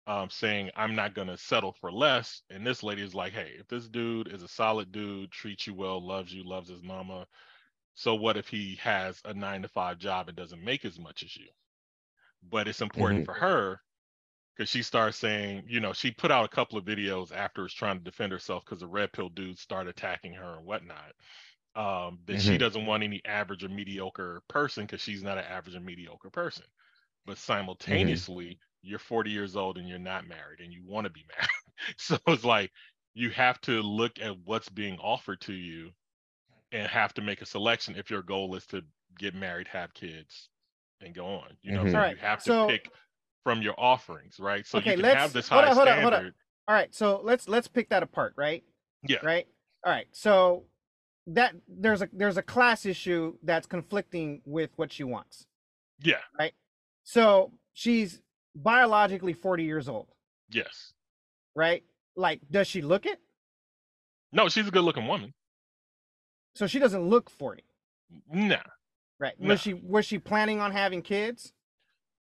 um, 0.07 0.29
saying, 0.29 0.71
I'm 0.75 0.95
not 0.95 1.13
going 1.15 1.27
to 1.27 1.37
settle 1.37 1.73
for 1.73 1.91
less. 1.91 2.43
And 2.49 2.65
this 2.65 2.83
lady 2.83 3.01
is 3.03 3.15
like, 3.15 3.33
hey, 3.33 3.53
if 3.59 3.67
this 3.67 3.87
dude 3.89 4.27
is 4.31 4.43
a 4.43 4.47
solid 4.47 4.91
dude, 4.91 5.31
treats 5.31 5.67
you 5.67 5.73
well, 5.73 6.05
loves 6.05 6.33
you, 6.33 6.43
loves 6.43 6.69
his 6.69 6.83
mama, 6.83 7.27
so 7.95 8.15
what 8.15 8.37
if 8.37 8.47
he 8.49 8.75
has 8.77 9.21
a 9.25 9.33
nine 9.33 9.61
to 9.63 9.69
five 9.69 9.97
job 9.99 10.29
and 10.29 10.37
doesn't 10.37 10.63
make 10.63 10.85
as 10.85 10.99
much 10.99 11.23
as 11.23 11.35
you? 11.37 11.47
But 12.43 12.67
it's 12.67 12.81
important 12.81 13.23
Mhm. 13.23 13.25
for 13.25 13.33
her 13.33 13.81
because 14.55 14.69
she 14.69 14.83
starts 14.83 15.17
saying, 15.17 15.65
you 15.67 15.79
know, 15.79 15.93
she 15.93 16.11
put 16.11 16.31
out 16.31 16.45
a 16.45 16.49
couple 16.49 16.77
of 16.77 16.85
videos 16.85 17.31
afterwards 17.35 17.73
trying 17.73 17.97
to 17.97 18.03
defend 18.03 18.31
herself 18.31 18.65
because 18.65 18.79
the 18.81 18.87
red 18.87 19.11
pill 19.13 19.29
dudes 19.29 19.61
start 19.61 19.87
attacking 19.87 20.33
her 20.33 20.55
and 20.57 20.65
whatnot. 20.65 21.13
Um, 21.75 22.19
that 22.25 22.39
she 22.39 22.57
Mhm. 22.57 22.57
doesn't 22.57 22.85
want 22.85 23.03
any 23.03 23.23
average 23.25 23.63
or 23.63 23.69
mediocre 23.69 24.41
person 24.47 24.85
because 24.85 25.01
she's 25.01 25.23
not 25.23 25.37
an 25.37 25.45
average 25.45 25.75
or 25.75 25.81
mediocre 25.81 26.29
person. 26.31 26.65
But 27.25 27.37
simultaneously, 27.37 28.59
you're 28.85 28.99
40 28.99 29.29
years 29.31 29.55
old 29.55 29.77
and 29.77 29.87
you're 29.87 29.99
not 29.99 30.27
married 30.27 30.59
and 30.63 30.71
you 30.71 30.81
want 30.85 31.05
to 31.05 31.09
be 31.11 31.25
married. 31.35 31.49
so 31.97 32.17
it's 32.27 32.43
like 32.43 32.71
you 33.13 33.29
have 33.31 33.59
to 33.61 33.81
look 33.81 34.19
at 34.21 34.33
what's 34.45 34.69
being 34.69 34.97
offered 34.99 35.41
to 35.41 35.53
you 35.53 35.89
and 36.71 36.87
have 36.87 37.13
to 37.15 37.21
make 37.21 37.41
a 37.41 37.45
selection 37.45 37.95
if 37.97 38.09
your 38.09 38.21
goal 38.21 38.55
is 38.55 38.65
to 38.67 38.81
get 39.17 39.33
married, 39.33 39.67
have 39.67 39.93
kids, 39.93 40.49
and 41.01 41.13
go 41.15 41.25
on. 41.25 41.55
You 41.61 41.71
know, 41.71 41.81
Mhm. 41.81 41.85
saying? 41.85 41.95
Alright, 41.95 42.15
you 42.17 42.21
have 42.21 42.39
to 42.39 42.45
so- 42.45 42.67
pick 42.67 42.89
from 43.43 43.61
your 43.61 43.75
offerings, 43.79 44.39
right? 44.39 44.65
So 44.65 44.79
okay, 44.79 44.91
you 44.91 44.95
can 44.97 45.03
let's 45.03 45.15
have 45.15 45.33
this 45.33 45.47
hold 45.47 45.63
high 45.63 45.69
on, 45.69 45.75
hold 45.75 45.87
on, 45.87 45.93
standard. 45.93 46.11
hold 46.13 46.25
on. 46.25 46.33
All 46.67 46.75
right, 46.75 46.93
so 46.95 47.21
let's 47.23 47.47
let's 47.47 47.67
pick 47.67 47.89
that 47.89 48.01
apart, 48.03 48.33
right? 48.37 48.63
Yeah. 49.07 49.17
Right. 49.23 49.47
All 49.85 49.91
right. 49.91 50.07
So 50.11 50.65
that 51.27 51.53
there's 51.67 52.01
a 52.01 52.09
there's 52.11 52.37
a 52.37 52.41
class 52.41 52.85
issue 52.87 53.37
that's 53.43 53.67
conflicting 53.67 54.41
with 54.45 54.71
what 54.77 54.91
she 54.91 55.03
wants. 55.03 55.45
Yeah. 55.99 56.21
Right. 56.39 56.53
So 57.03 57.51
she's 57.73 58.19
biologically 58.55 59.33
40 59.33 59.63
years 59.63 59.87
old, 59.89 60.07
Yes. 60.49 60.93
right? 61.55 61.83
Like, 62.15 62.41
does 62.49 62.67
she 62.67 62.81
look 62.81 63.05
it? 63.05 63.19
No, 64.31 64.49
she's 64.49 64.67
a 64.67 64.71
good 64.71 64.83
looking 64.83 65.07
woman. 65.07 65.33
So 66.55 66.67
she 66.67 66.79
doesn't 66.79 67.07
look 67.07 67.29
40, 67.29 67.63
Nah. 68.27 68.63
right? 69.19 69.39
Was 69.39 69.61
she 69.61 69.73
was 69.73 70.05
she 70.05 70.19
planning 70.19 70.59
on 70.59 70.71
having 70.71 71.01
kids? 71.01 71.53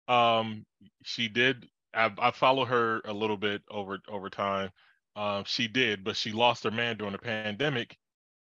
Um, 0.08 0.66
she 1.04 1.28
did. 1.28 1.68
I, 1.94 2.12
I 2.18 2.32
follow 2.32 2.66
her 2.66 3.02
a 3.06 3.14
little 3.14 3.38
bit 3.38 3.62
over 3.70 4.00
over 4.08 4.30
time. 4.30 4.72
Um, 5.16 5.44
she 5.46 5.68
did, 5.68 6.04
but 6.04 6.16
she 6.16 6.32
lost 6.32 6.64
her 6.64 6.72
man 6.72 6.98
during 6.98 7.14
the 7.14 7.20
pandemic 7.20 7.98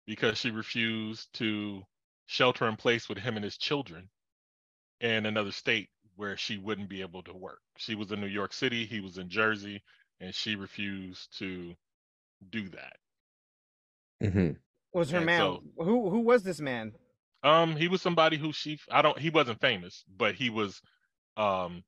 because 0.08 0.38
she 0.40 0.52
refused 0.52 1.30
to 1.36 1.84
shelter 2.28 2.68
in 2.68 2.76
place 2.76 3.10
with 3.10 3.20
him 3.20 3.36
and 3.36 3.44
his 3.44 3.58
children 3.58 4.10
in 5.02 5.26
another 5.26 5.52
state 5.52 5.90
where 6.16 6.38
she 6.38 6.58
wouldn't 6.58 6.90
be 6.90 7.02
able 7.02 7.24
to 7.24 7.34
work. 7.34 7.62
She 7.78 7.96
was 7.96 8.12
in 8.12 8.22
New 8.22 8.28
York 8.28 8.54
City, 8.54 8.86
he 8.86 9.00
was 9.00 9.18
in 9.18 9.30
Jersey, 9.30 9.82
and 10.20 10.34
she 10.34 10.56
refused 10.56 11.38
to 11.40 11.76
do 12.50 12.70
that. 12.70 12.98
Mhm. 14.22 14.58
Was 14.94 15.10
her 15.10 15.18
And 15.18 15.26
man 15.26 15.38
so- 15.42 15.64
who 15.84 16.10
who 16.10 16.20
was 16.22 16.44
this 16.44 16.60
man? 16.60 16.94
Um, 17.44 17.76
he 17.76 17.88
was 17.88 18.02
somebody 18.02 18.38
who 18.38 18.52
she 18.54 18.80
I 18.90 19.02
don't 19.02 19.20
he 19.20 19.30
wasn't 19.30 19.60
famous, 19.62 20.04
but 20.08 20.36
he 20.36 20.50
was 20.50 20.82
um, 21.38 21.84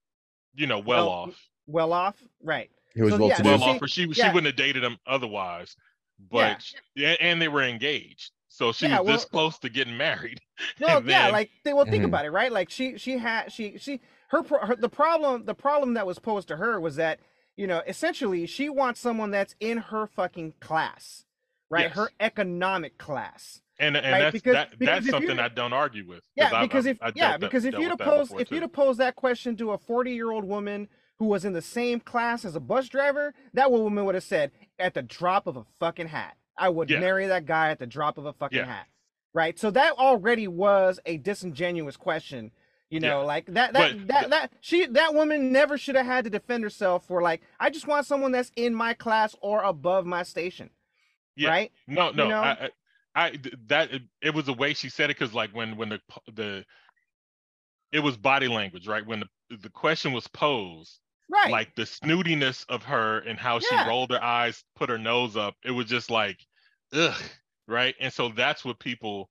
you 0.56 0.68
know, 0.68 0.80
well, 0.80 1.06
Well, 1.06 1.10
off. 1.10 1.50
Well 1.68 1.94
off, 1.94 2.22
right? 2.42 2.70
He 2.94 3.02
was 3.02 3.14
So, 3.14 3.18
well 3.20 3.30
yeah, 3.30 3.36
to 3.38 3.44
so 3.44 3.44
do. 3.44 3.50
well 3.52 3.64
off, 3.64 3.82
or 3.82 3.88
she 3.88 4.12
she 4.14 4.26
wouldn't 4.28 4.46
have 4.48 4.56
dated 4.56 4.84
him 4.84 4.98
otherwise. 5.06 5.76
But 6.32 6.70
yeah, 6.96 7.16
and 7.20 7.42
they 7.42 7.48
were 7.48 7.64
engaged, 7.64 8.32
so 8.50 8.72
she 8.74 8.88
Yeah, 8.88 9.00
was 9.00 9.22
this 9.22 9.26
close 9.26 9.58
to 9.60 9.70
getting 9.70 9.96
married. 9.98 10.40
No, 10.80 10.98
And 10.98 11.08
yeah, 11.08 11.28
like 11.30 11.52
they, 11.64 11.74
well, 11.74 11.86
think 11.86 12.04
Mhm. 12.04 12.08
about 12.08 12.26
it, 12.26 12.32
right? 12.32 12.52
Like 12.52 12.70
she, 12.70 12.98
she 12.98 13.18
had, 13.18 13.52
she, 13.52 13.78
she, 13.78 14.02
her, 14.28 14.44
her, 14.44 14.76
the 14.76 14.90
problem, 14.90 15.46
the 15.46 15.54
problem 15.56 15.94
that 15.96 16.06
was 16.08 16.20
posed 16.20 16.48
to 16.50 16.58
her 16.58 16.80
was 16.80 16.96
that, 16.98 17.20
you 17.56 17.68
know, 17.68 17.82
essentially 17.88 18.46
she 18.46 18.70
wants 18.70 19.00
someone 19.00 19.32
that's 19.32 19.56
in 19.60 19.78
her 19.78 20.08
fucking 20.08 20.54
class, 20.60 21.26
right? 21.70 21.86
Yes. 21.88 21.96
Her 21.96 22.10
economic 22.20 22.98
class. 22.98 23.62
and 23.80 23.96
and 23.96 24.06
right, 24.12 24.20
that's 24.20 24.34
because- 24.34 24.54
that, 24.54 24.72
because 24.78 25.04
that's 25.06 25.10
something 25.10 25.40
I 25.40 25.50
don't 25.50 25.74
argue 25.74 26.08
with. 26.08 26.24
Yeah, 26.36 26.62
because 26.62 26.86
I've- 26.86 26.92
if 26.92 27.02
I 27.04 27.08
yeah, 27.16 27.30
dealt 27.30 27.32
that- 27.32 27.40
because 27.48 27.66
if 27.66 27.78
you'd 27.78 27.98
pose 28.00 28.32
if 28.40 28.52
you'd 28.52 28.62
have 28.64 28.74
posed 28.74 29.00
that 29.00 29.16
question 29.16 29.56
to 29.58 29.72
a 29.72 29.78
forty 29.78 30.14
year 30.14 30.32
old 30.32 30.46
woman 30.46 30.88
who 31.20 31.26
was 31.26 31.46
in 31.46 31.54
the 31.54 31.62
same 31.62 32.00
class 32.00 32.44
as 32.46 32.56
a 32.56 32.60
bus 32.60 32.90
driver, 32.90 33.34
that 33.54 33.72
woman 33.72 34.06
would 34.06 34.14
have 34.16 34.24
said, 34.24 34.52
at 34.78 34.94
the 34.94 35.02
drop 35.02 35.48
of 35.48 35.58
a 35.58 35.64
fucking 35.80 36.08
hat, 36.08 36.38
I 36.58 36.70
would 36.70 36.90
Yeah. 36.90 37.00
marry 37.00 37.26
that 37.28 37.46
guy 37.46 37.70
at 37.72 37.80
the 37.80 37.88
drop 37.88 38.18
of 38.20 38.26
a 38.26 38.34
fucking 38.34 38.58
Yeah. 38.58 38.66
hat. 38.66 38.88
Right. 39.34 39.58
So 39.58 39.72
that 39.72 39.94
already 39.94 40.48
was 40.48 41.00
a 41.06 41.18
disingenuous 41.18 41.98
question. 41.98 42.52
You 42.90 43.02
know, 43.02 43.20
Yeah. 43.20 43.26
like 43.26 43.46
that 43.48 43.74
that 43.74 43.98
But 43.98 44.08
that 44.08 44.30
that 44.30 44.52
she 44.62 44.86
that 44.88 45.14
woman 45.14 45.52
never 45.52 45.78
should 45.78 45.96
have 45.96 46.06
had 46.06 46.24
to 46.26 46.30
defend 46.30 46.64
herself 46.64 47.06
for 47.06 47.22
like, 47.22 47.42
I 47.60 47.70
just 47.70 47.88
want 47.88 48.06
someone 48.06 48.32
that's 48.32 48.52
in 48.56 48.74
my 48.74 48.94
class 48.94 49.36
or 49.42 49.64
above 49.64 50.06
my 50.06 50.24
station. 50.24 50.70
Yeah. 51.36 51.50
Right? 51.50 51.72
No, 51.88 52.12
no, 52.12 52.30
know? 52.30 52.42
I, 52.42 52.70
I, 53.16 53.40
that 53.68 53.92
it, 53.94 54.04
it 54.22 54.34
was 54.34 54.46
the 54.46 54.54
way 54.54 54.74
she 54.74 54.90
said 54.90 55.10
it 55.10 55.18
because 55.20 55.34
like 55.34 55.52
when 55.56 55.76
when 55.78 55.90
the 55.90 56.00
the 56.34 56.66
it 57.92 58.00
was 58.00 58.18
body 58.18 58.48
language, 58.48 58.88
right? 58.88 59.06
When 59.06 59.22
the 59.22 59.58
the 59.58 59.70
question 59.70 60.14
was 60.14 60.28
posed, 60.28 61.00
Right. 61.30 61.52
like 61.52 61.76
the 61.76 61.84
snootiness 61.86 62.66
of 62.70 62.84
her 62.84 63.20
and 63.20 63.38
how 63.40 63.56
Yeah. 63.60 63.84
she 63.84 63.90
rolled 63.90 64.12
her 64.12 64.24
eyes, 64.24 64.64
put 64.76 64.90
her 64.90 64.98
nose 64.98 65.36
up, 65.36 65.56
it 65.64 65.72
was 65.72 65.88
just 65.88 66.10
like, 66.10 66.40
ugh, 66.94 67.22
right? 67.68 67.96
And 68.00 68.14
so 68.14 68.30
that's 68.30 68.64
what 68.66 68.80
people 68.80 69.30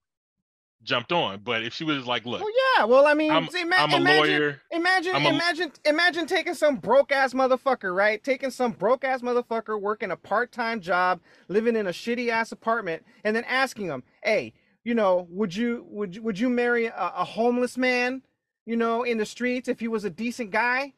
jumped 0.83 1.13
on. 1.13 1.41
But 1.43 1.65
if 1.65 1.75
she 1.75 1.85
was 1.85 2.07
like, 2.07 2.25
look, 2.27 2.41
Well, 2.41 2.51
yeah. 2.79 2.85
Well, 2.85 3.07
I 3.07 3.15
mean, 3.15 3.31
I'm, 3.33 3.49
see, 3.49 3.63
ima- 3.63 3.77
I'm 3.79 3.93
a 3.93 3.97
imagine, 3.97 4.31
lawyer. 4.33 4.61
Imagine, 4.71 5.15
I'm 5.17 5.27
a- 5.27 5.31
imagine, 5.31 5.73
imagine 5.85 6.27
taking 6.27 6.55
some 6.55 6.77
broke 6.77 7.11
ass 7.13 7.33
motherfucker, 7.35 7.95
right? 7.95 8.23
Taking 8.23 8.51
some 8.51 8.73
broke 8.73 9.05
ass 9.05 9.21
motherfucker 9.23 9.81
working 9.81 10.11
a 10.11 10.17
part 10.17 10.53
time 10.53 10.81
job, 10.81 11.21
living 11.49 11.77
in 11.77 11.87
a 11.87 11.91
shitty 11.91 12.29
ass 12.29 12.53
apartment, 12.53 13.05
and 13.25 13.35
then 13.35 13.45
asking 13.45 13.87
him, 13.87 14.03
"Hey, 14.23 14.53
you 14.85 14.95
know, 14.95 15.27
would 15.31 15.55
you 15.57 15.85
would 15.89 16.15
you, 16.17 16.23
would 16.23 16.39
you 16.39 16.49
marry 16.49 16.87
a, 16.87 16.95
a 17.17 17.25
homeless 17.25 17.77
man, 17.77 18.23
you 18.65 18.77
know, 18.77 19.03
in 19.03 19.19
the 19.19 19.27
streets 19.27 19.69
if 19.69 19.81
he 19.81 19.89
was 19.89 20.05
a 20.05 20.11
decent 20.11 20.51
guy?" 20.51 20.93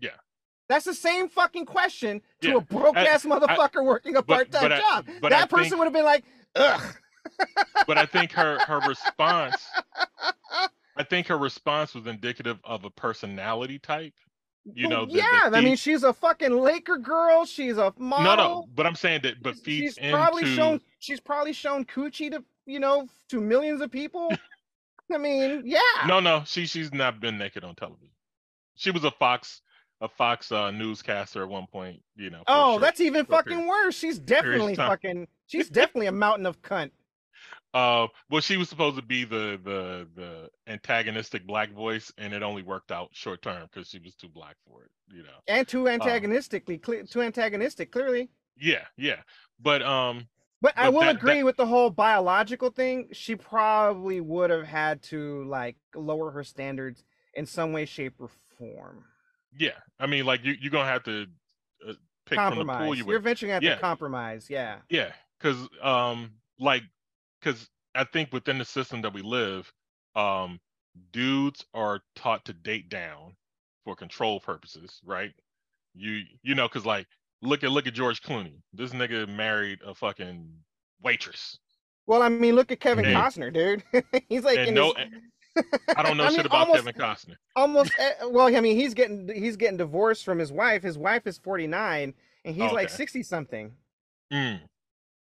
Yeah. 0.00 0.10
That's 0.68 0.84
the 0.84 0.94
same 0.94 1.28
fucking 1.28 1.66
question 1.66 2.22
to 2.40 2.48
Yeah. 2.48 2.54
a 2.56 2.60
broke 2.60 2.96
I- 2.96 3.04
ass 3.06 3.24
I- 3.24 3.28
motherfucker 3.28 3.84
working 3.84 4.16
a 4.16 4.22
part 4.22 4.50
time 4.50 4.72
I- 4.72 4.78
job. 4.80 5.06
but 5.20 5.32
I 5.32 5.40
that 5.40 5.50
person 5.50 5.70
think- 5.70 5.78
would 5.78 5.84
have 5.86 5.92
been 5.94 6.04
like, 6.04 6.24
"Ugh." 6.56 6.96
But 7.86 7.98
I 7.98 8.06
think 8.06 8.32
her 8.32 8.58
her 8.60 8.80
response, 8.80 9.66
I 10.96 11.04
think 11.04 11.26
her 11.28 11.38
response 11.38 11.94
was 11.94 12.06
indicative 12.06 12.58
of 12.64 12.84
a 12.84 12.90
personality 12.90 13.78
type. 13.78 14.14
You 14.64 14.88
know, 14.88 15.06
yeah, 15.08 15.50
that 15.50 15.54
I 15.56 15.60
mean, 15.60 15.74
she's 15.74 16.04
a 16.04 16.12
fucking 16.12 16.56
Laker 16.56 16.96
girl. 16.96 17.44
She's 17.44 17.78
a 17.78 17.92
model. 17.98 18.24
no, 18.24 18.36
no, 18.36 18.68
but 18.76 18.86
I'm 18.86 18.94
saying 18.94 19.22
that, 19.24 19.42
but 19.42 19.56
feeds 19.56 19.94
she's 19.94 20.10
probably 20.10 20.42
into 20.42 20.54
shown. 20.54 20.80
She's 21.00 21.18
probably 21.18 21.52
shown 21.52 21.84
coochie 21.84 22.30
to 22.30 22.44
you 22.64 22.78
know 22.78 23.08
to 23.30 23.40
millions 23.40 23.80
of 23.80 23.90
people. 23.90 24.30
I 25.12 25.18
mean, 25.18 25.62
yeah. 25.64 25.80
No, 26.06 26.20
no, 26.20 26.44
she 26.46 26.66
she's 26.66 26.92
not 26.94 27.20
been 27.20 27.38
naked 27.38 27.64
on 27.64 27.74
television. 27.74 28.10
She 28.76 28.92
was 28.92 29.02
a 29.02 29.10
Fox 29.10 29.62
a 30.00 30.08
Fox 30.08 30.52
uh, 30.52 30.70
newscaster 30.70 31.42
at 31.42 31.48
one 31.48 31.66
point. 31.66 32.00
You 32.16 32.30
know. 32.30 32.42
Oh, 32.46 32.78
that's 32.78 33.00
even 33.00 33.24
fucking 33.24 33.66
worse. 33.66 33.96
She's 33.96 34.18
definitely 34.18 34.74
fucking. 34.74 35.28
She's 35.46 35.68
definitely 35.68 36.06
a 36.06 36.12
mountain 36.12 36.46
of 36.46 36.62
cunt. 36.62 36.90
Uh, 37.74 38.06
well, 38.28 38.40
she 38.42 38.56
was 38.58 38.68
supposed 38.68 38.96
to 38.96 39.02
be 39.02 39.24
the 39.24 39.58
the 39.64 40.06
the 40.14 40.50
antagonistic 40.66 41.46
black 41.46 41.72
voice, 41.72 42.12
and 42.18 42.32
it 42.34 42.42
only 42.42 42.62
worked 42.62 42.92
out 42.92 43.08
short 43.12 43.40
term 43.42 43.68
because 43.72 43.88
she 43.88 43.98
was 43.98 44.14
too 44.14 44.28
black 44.28 44.56
for 44.66 44.84
it. 44.84 44.90
You 45.14 45.22
know. 45.22 45.38
and 45.48 45.66
too 45.66 45.88
Uh, 45.88 45.92
antagonistically, 45.92 46.78
cle 46.78 47.04
too 47.06 47.22
antagonistic, 47.22 47.90
clearly. 47.90 48.28
Yeah, 48.58 48.84
yeah, 48.98 49.22
but 49.60 49.82
um, 49.82 50.28
But 50.60 50.74
I 50.76 50.90
will 50.90 51.00
that- 51.00 51.16
agree 51.16 51.38
that- 51.38 51.44
with 51.46 51.56
the 51.56 51.66
whole 51.66 51.88
biological 51.90 52.70
thing. 52.70 53.08
She 53.12 53.36
probably 53.36 54.20
would 54.20 54.50
have 54.50 54.66
had 54.66 55.02
to 55.04 55.44
like 55.44 55.76
lower 55.94 56.30
her 56.30 56.44
standards 56.44 57.04
in 57.34 57.46
some 57.46 57.72
way, 57.72 57.86
shape, 57.86 58.14
or 58.20 58.28
form. 58.58 59.04
yeah, 59.58 59.78
I 59.98 60.06
mean, 60.06 60.26
like 60.26 60.44
you 60.44 60.54
you're 60.60 60.70
gonna 60.70 60.88
have 60.90 61.04
to 61.04 61.26
uh, 61.88 61.94
pick 62.26 62.36
from 62.38 62.50
the 62.58 62.64
pool 62.64 62.66
compromise. 62.66 62.98
you 62.98 63.04
You're 63.04 63.06
with. 63.06 63.16
eventually 63.16 63.50
gonna 63.52 63.64
yeah, 63.66 63.74
to 63.76 63.80
compromise. 63.80 64.50
Yeah. 64.50 64.78
Yeah, 64.90 65.12
because 65.38 65.56
um, 65.82 66.32
like, 66.58 66.82
because 67.42 67.68
I 67.94 68.04
think 68.04 68.32
within 68.32 68.58
the 68.58 68.64
system 68.64 69.02
that 69.02 69.12
we 69.12 69.22
live, 69.22 69.70
um, 70.14 70.60
dudes 71.12 71.64
are 71.74 72.00
taught 72.16 72.44
to 72.46 72.52
date 72.52 72.88
down 72.88 73.34
for 73.84 73.96
control 73.96 74.40
purposes, 74.40 75.00
right? 75.04 75.32
You 75.94 76.22
you 76.42 76.54
know, 76.54 76.68
because 76.68 76.86
like, 76.86 77.06
look 77.42 77.64
at 77.64 77.70
look 77.70 77.86
at 77.86 77.94
George 77.94 78.22
Clooney. 78.22 78.54
This 78.72 78.92
nigga 78.92 79.28
married 79.28 79.80
a 79.84 79.94
fucking 79.94 80.48
waitress. 81.02 81.58
Well, 82.06 82.22
I 82.22 82.28
mean, 82.28 82.54
look 82.54 82.72
at 82.72 82.80
Kevin 82.80 83.04
And- 83.04 83.16
Costner, 83.16 83.52
dude. 83.52 83.82
He's 84.28 84.42
like, 84.44 84.70
no, 84.72 84.92
his- 84.94 85.64
I 85.96 86.02
don't 86.02 86.16
know 86.16 86.24
I 86.24 86.28
shit 86.28 86.38
mean, 86.38 86.46
about 86.46 86.68
almost- 86.68 86.84
Kevin 86.84 87.00
Costner. 87.00 87.36
almost. 87.54 87.92
eh, 87.98 88.12
Well, 88.24 88.54
I 88.54 88.60
mean, 88.60 88.76
he's 88.76 88.94
getting 88.94 89.28
he's 89.28 89.56
getting 89.56 89.76
divorced 89.76 90.24
from 90.24 90.38
his 90.38 90.50
wife. 90.50 90.82
His 90.82 90.96
wife 90.98 91.26
is 91.26 91.38
49, 91.38 92.14
and 92.44 92.54
he's 92.56 92.72
like 92.72 92.88
60 92.88 93.22
something. 93.22 93.72
Mm. 94.32 94.60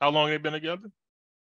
How 0.01 0.11
long 0.11 0.29
they 0.31 0.37
been 0.39 0.53
together? 0.53 0.91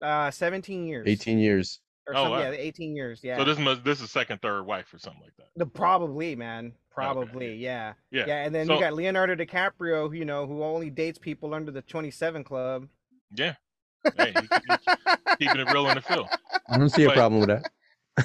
Uh, 0.01 0.31
17 0.31 0.85
years. 0.85 1.07
18 1.07 1.39
years. 1.39 1.79
Or 2.07 2.15
Oh, 2.15 2.31
wow. 2.31 2.39
Yeah, 2.39 2.51
18 2.51 2.95
years. 2.95 3.19
Yeah. 3.23 3.37
So 3.37 3.43
this 3.43 3.59
must 3.59 3.83
this 3.83 4.01
is 4.01 4.09
second, 4.09 4.41
third 4.41 4.63
wife 4.65 4.93
or 4.93 4.97
something 4.97 5.21
like 5.21 5.35
that. 5.37 5.47
The 5.55 5.65
probably 5.65 6.35
man, 6.35 6.73
probably 6.89 7.53
yeah. 7.55 7.93
Yeah. 8.11 8.23
yeah. 8.27 8.43
And 8.45 8.55
then 8.55 8.65
So- 8.67 8.75
you 8.75 8.79
got 8.79 8.93
Leonardo 8.93 9.35
DiCaprio, 9.35 10.09
who, 10.09 10.13
you 10.13 10.25
know, 10.25 10.47
who 10.47 10.63
only 10.63 10.89
dates 10.89 11.19
people 11.19 11.53
under 11.53 11.71
the 11.71 11.81
27 11.83 12.43
club. 12.43 12.87
Yeah. 13.35 13.55
Hey, 14.17 14.33
he- 14.33 14.41
he- 14.41 15.35
keeping 15.45 15.59
it 15.61 15.71
real 15.71 15.87
in 15.89 15.95
the 15.95 16.01
film. 16.01 16.27
I 16.67 16.77
don't 16.77 16.89
see 16.89 17.03
a 17.03 17.11
problem 17.11 17.41
with 17.41 17.49
that. 17.49 17.71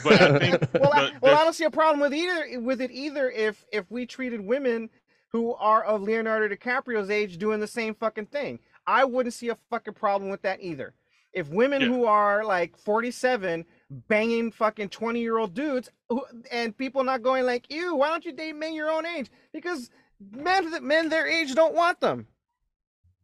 But 0.03 0.20
I 0.22 0.39
think 0.39 0.68
Well, 0.75 0.93
I, 0.93 1.12
well, 1.20 1.37
I 1.37 1.45
don't 1.45 1.53
see 1.53 1.64
a 1.64 1.70
problem 1.70 2.01
with 2.01 2.14
either 2.14 2.61
with 2.61 2.81
it 2.81 2.91
either. 2.91 3.31
If 3.31 3.64
if 3.72 3.91
we 3.91 4.07
treated 4.07 4.41
women 4.41 4.89
who 5.29 5.55
are 5.55 5.85
of 5.85 6.03
Leonardo 6.03 6.53
DiCaprio's 6.55 7.11
age 7.11 7.39
doing 7.39 7.61
the 7.61 7.66
same 7.66 7.95
fucking 7.95 8.27
thing, 8.27 8.61
I 8.87 9.05
wouldn't 9.05 9.35
see 9.35 9.49
a 9.51 9.59
fucking 9.70 9.95
problem 9.95 10.31
with 10.31 10.43
that 10.43 10.61
either. 10.62 10.95
If 11.35 11.49
women 11.49 11.82
Yeah. 11.82 11.89
who 11.89 12.07
are 12.07 12.45
like 12.45 12.76
47 12.78 13.64
banging 14.09 14.53
fucking 14.53 14.89
20 14.89 15.20
year 15.20 15.39
old 15.39 15.53
dudes 15.53 15.91
who, 16.09 16.24
and 16.51 16.76
people 16.76 17.03
not 17.05 17.22
going 17.22 17.45
like, 17.45 17.70
ew, 17.72 17.97
why 17.97 18.09
don't 18.09 18.24
you 18.24 18.32
date 18.32 18.55
men 18.55 18.72
your 18.74 18.91
own 18.91 19.05
age? 19.05 19.30
Because 19.53 19.91
men 20.32 20.70
that 20.70 20.82
men 20.82 21.09
their 21.09 21.26
age 21.26 21.55
don't 21.55 21.74
want 21.74 22.01
them. 22.01 22.26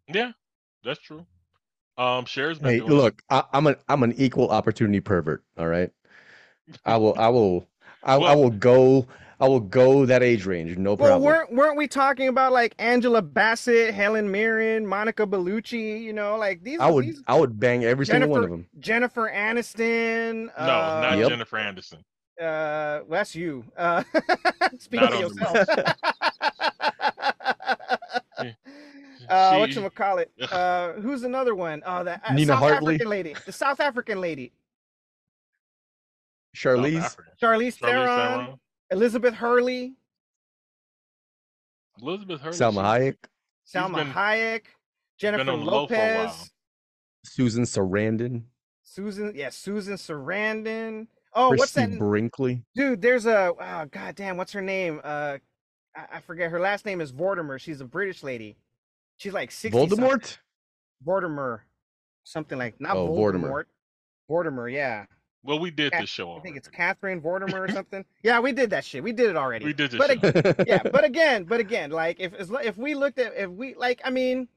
Yeah, 0.08 0.32
that's 0.84 1.00
true. 1.00 1.24
Um, 1.96 2.24
Cher's 2.24 2.58
Hey, 2.58 2.78
doing 2.78 2.90
look, 2.90 3.22
I, 3.30 3.44
I'm 3.52 3.66
an 3.68 3.76
I'm 3.88 4.02
an 4.02 4.14
equal 4.16 4.50
opportunity 4.50 5.00
pervert. 5.00 5.44
All 5.56 5.68
right, 5.68 5.90
I 6.84 6.96
will 6.96 7.14
I 7.16 7.28
will 7.28 7.68
I, 8.02 8.16
I 8.16 8.34
will 8.34 8.50
go 8.50 9.06
I 9.40 9.48
will 9.48 9.60
go 9.60 10.04
that 10.04 10.22
age 10.22 10.44
range. 10.44 10.76
No 10.76 10.96
problem. 10.96 11.22
Well, 11.22 11.32
weren't 11.32 11.52
weren't 11.52 11.76
we 11.78 11.88
talking 11.88 12.28
about 12.28 12.52
like 12.52 12.74
Angela 12.78 13.22
Bassett, 13.22 13.94
Helen 13.94 14.30
Mirren, 14.30 14.86
Monica 14.86 15.26
Bellucci? 15.26 16.02
You 16.02 16.12
know, 16.12 16.36
like 16.36 16.62
these. 16.62 16.78
I 16.78 16.90
would 16.90 17.06
these 17.06 17.22
I 17.26 17.38
would 17.38 17.58
bang 17.58 17.84
every 17.84 18.04
single 18.04 18.28
one 18.28 18.44
of 18.44 18.50
them. 18.50 18.66
Jennifer 18.78 19.30
Aniston. 19.34 20.50
No, 20.58 20.66
not 20.66 21.16
Yep. 21.18 21.28
Jennifer 21.30 21.56
Anderson. 21.56 22.04
Uh, 22.38 23.00
well, 23.06 23.06
that's 23.10 23.34
you. 23.34 23.64
Uh, 23.76 24.02
speak 24.78 25.00
Not 25.00 25.12
for 25.12 25.18
yourself. 25.18 25.68
uh, 29.28 29.56
what 29.56 29.72
She- 29.72 29.80
you 29.80 29.90
call 29.90 30.18
it? 30.18 30.30
Uh, 30.50 30.92
who's 30.94 31.22
another 31.22 31.54
one? 31.54 31.82
Oh, 31.86 32.02
that 32.04 32.22
uh, 32.26 32.32
Nina 32.32 32.52
South 32.52 32.58
Hartley. 32.60 32.94
African 32.94 33.10
lady. 33.10 33.34
The 33.46 33.52
South 33.52 33.80
African 33.80 34.20
lady. 34.20 34.52
Charlize. 36.56 37.16
Charlize 37.40 37.78
Charlize 37.78 37.78
Theron. 37.78 38.06
Theron. 38.06 38.60
Elizabeth 38.90 39.34
Hurley. 39.34 39.94
Elizabeth 42.00 42.40
Hurley. 42.40 42.56
Salma 42.56 42.82
Hayek. 42.82 43.16
Salma 43.66 43.96
been- 43.96 44.12
Hayek. 44.12 44.62
Jennifer 45.18 45.40
on 45.42 45.46
the 45.46 45.52
low 45.64 45.86
for 45.86 45.94
a 45.94 45.98
while. 45.98 46.24
Lopez. 46.24 46.50
Susan 47.24 47.64
Sarandon. 47.64 48.42
Susan, 48.82 49.32
yeah, 49.36 49.50
Susan 49.50 49.94
Sarandon. 49.94 51.06
Oh, 51.34 51.50
what's 51.50 51.72
that? 51.72 51.98
Brinkley. 51.98 52.64
Dude, 52.74 53.02
there's 53.02 53.26
a 53.26 53.52
oh 53.56 53.86
goddamn, 53.90 54.36
what's 54.36 54.52
her 54.52 54.62
name? 54.62 55.00
Uh, 55.04 55.38
I, 55.94 56.06
I 56.14 56.20
forget. 56.20 56.50
Her 56.50 56.58
last 56.58 56.86
name 56.86 57.00
is 57.00 57.12
Vortimer. 57.12 57.60
She's 57.60 57.80
a 57.80 57.84
British 57.84 58.22
lady. 58.22 58.56
She's 59.18 59.32
like 59.34 59.50
sixty. 59.50 59.78
Voldemort. 59.78 60.10
something. 60.24 60.38
Vortimer, 61.06 61.60
something 62.24 62.58
like 62.58 62.80
not 62.80 62.96
Oh, 62.96 63.08
Voldemort. 63.10 63.64
Vortimer. 64.28 64.44
Vortimer, 64.46 64.72
yeah. 64.72 65.04
Well, 65.42 65.58
we 65.58 65.70
did 65.70 65.92
Ca- 65.92 66.00
this 66.00 66.10
show 66.10 66.36
I 66.36 66.40
think 66.40 66.56
it's 66.56 66.68
Catherine 66.68 67.20
Vortimer 67.20 67.68
or 67.68 67.68
something. 67.72 68.04
yeah, 68.22 68.40
we 68.40 68.52
did 68.52 68.70
that 68.70 68.84
shit. 68.84 69.02
We 69.02 69.12
did 69.12 69.30
it 69.30 69.36
already. 69.36 69.64
We 69.64 69.72
did 69.72 69.90
this 69.90 69.98
But 69.98 70.20
show. 70.20 70.28
ag- 70.38 70.68
yeah, 70.68 70.82
but 70.82 71.04
again, 71.12 71.44
but 71.44 71.60
again, 71.60 71.90
like 71.90 72.20
if 72.20 72.34
if 72.38 72.76
we 72.76 72.94
looked 72.94 73.18
at 73.18 73.34
if 73.36 73.48
we 73.50 73.74
like, 73.74 74.00
I 74.04 74.10
mean, 74.10 74.48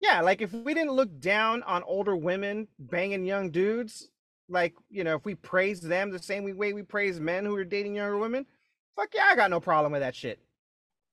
yeah, 0.00 0.20
like 0.20 0.40
if 0.40 0.52
we 0.52 0.74
didn't 0.74 0.92
look 0.92 1.20
down 1.20 1.62
on 1.64 1.82
older 1.84 2.16
women 2.16 2.68
banging 2.78 3.24
young 3.24 3.50
dudes, 3.50 4.10
like 4.48 4.74
you 4.90 5.02
know, 5.04 5.16
if 5.16 5.24
we 5.24 5.34
praised 5.34 5.82
them 5.82 6.10
the 6.10 6.18
same 6.20 6.56
way 6.56 6.72
we 6.72 6.82
praise 6.82 7.18
men 7.18 7.44
who 7.44 7.54
are 7.56 7.64
dating 7.64 7.96
younger 7.96 8.16
women, 8.18 8.46
fuck 8.94 9.08
yeah, 9.14 9.26
I 9.30 9.36
got 9.36 9.50
no 9.50 9.60
problem 9.60 9.92
with 9.92 10.02
that 10.02 10.14
shit. 10.14 10.38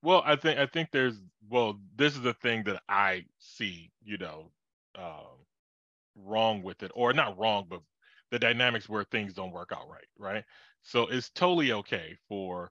Well, 0.02 0.22
I 0.24 0.36
think 0.36 0.58
I 0.58 0.66
think 0.66 0.90
there's 0.92 1.20
well, 1.48 1.78
this 1.96 2.14
is 2.14 2.22
the 2.22 2.34
thing 2.34 2.62
that 2.64 2.82
I 2.88 3.24
see, 3.38 3.90
you 4.04 4.18
know, 4.18 4.50
um, 4.96 5.44
wrong 6.14 6.62
with 6.62 6.82
it, 6.84 6.92
or 6.94 7.12
not 7.12 7.38
wrong, 7.38 7.66
but 7.68 7.80
the 8.30 8.38
dynamics 8.38 8.88
where 8.88 9.04
things 9.04 9.34
don't 9.34 9.52
work 9.52 9.72
out 9.72 9.88
right, 9.88 10.06
right? 10.18 10.44
So 10.82 11.02
it's 11.08 11.30
totally 11.30 11.72
okay 11.72 12.16
for 12.28 12.70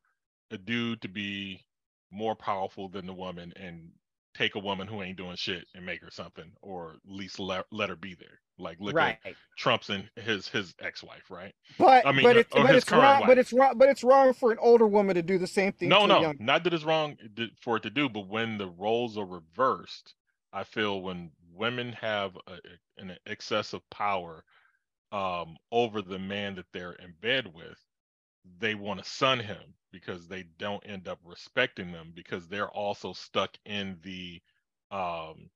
a 0.51 0.57
dude 0.57 1.01
to 1.01 1.07
be 1.07 1.65
more 2.11 2.35
powerful 2.35 2.89
than 2.89 3.05
the 3.05 3.13
woman 3.13 3.53
and 3.55 3.89
take 4.35 4.55
a 4.55 4.59
woman 4.59 4.87
who 4.87 5.01
ain't 5.01 5.17
doing 5.17 5.35
shit 5.35 5.65
and 5.75 5.85
make 5.85 6.01
her 6.01 6.11
something, 6.11 6.51
or 6.61 6.93
at 6.93 7.11
least 7.11 7.39
let, 7.39 7.65
let 7.71 7.89
her 7.89 7.95
be 7.95 8.15
there. 8.15 8.39
Like 8.57 8.77
look 8.79 8.95
Right. 8.95 9.17
at 9.25 9.35
Trump's 9.57 9.89
and 9.89 10.09
his 10.15 10.47
his 10.47 10.73
ex-wife, 10.81 11.29
right? 11.29 11.53
But 11.77 12.05
I 12.05 12.11
mean, 12.11 12.23
but 12.23 12.37
it's 12.37 12.55
but 12.55 12.75
it's 12.75 12.91
wrong. 12.91 13.19
wife. 13.19 13.25
But 13.25 13.37
it's 13.37 13.53
wrong. 13.53 13.73
But 13.77 13.89
it's 13.89 14.03
wrong 14.03 14.33
for 14.33 14.51
an 14.51 14.57
older 14.61 14.87
woman 14.87 15.15
to 15.15 15.21
do 15.23 15.37
the 15.37 15.47
same 15.47 15.73
thing. 15.73 15.89
No, 15.89 15.97
to 15.97 16.11
a 16.11 16.13
no, 16.13 16.15
young. 16.15 16.39
not 16.39 16.63
that 16.63 16.73
it's 16.73 16.83
wrong 16.83 17.17
for 17.61 17.77
it 17.77 17.83
to 17.83 17.89
do, 17.89 18.09
but 18.09 18.27
when 18.27 18.57
the 18.57 18.67
roles 18.67 19.17
are 19.17 19.25
reversed, 19.25 20.15
I 20.51 20.63
feel 20.63 21.01
when 21.01 21.31
women 21.53 21.93
have 21.93 22.37
a, 22.47 22.57
an 22.97 23.17
excessive 23.25 23.87
power 23.89 24.43
um, 25.11 25.57
over 25.71 26.01
the 26.01 26.19
man 26.19 26.55
that 26.55 26.65
they're 26.73 26.93
in 26.93 27.13
bed 27.21 27.51
with, 27.53 27.79
they 28.59 28.75
want 28.75 29.03
to 29.03 29.09
son 29.09 29.39
him 29.39 29.73
because 29.91 30.27
they 30.27 30.45
don't 30.59 30.83
end 30.85 31.07
up 31.07 31.19
respecting 31.23 31.91
them 31.91 32.11
because 32.13 32.47
they're 32.47 32.69
also 32.69 33.13
stuck 33.13 33.57
in 33.65 33.97
the 34.03 34.41
um, 34.91 35.49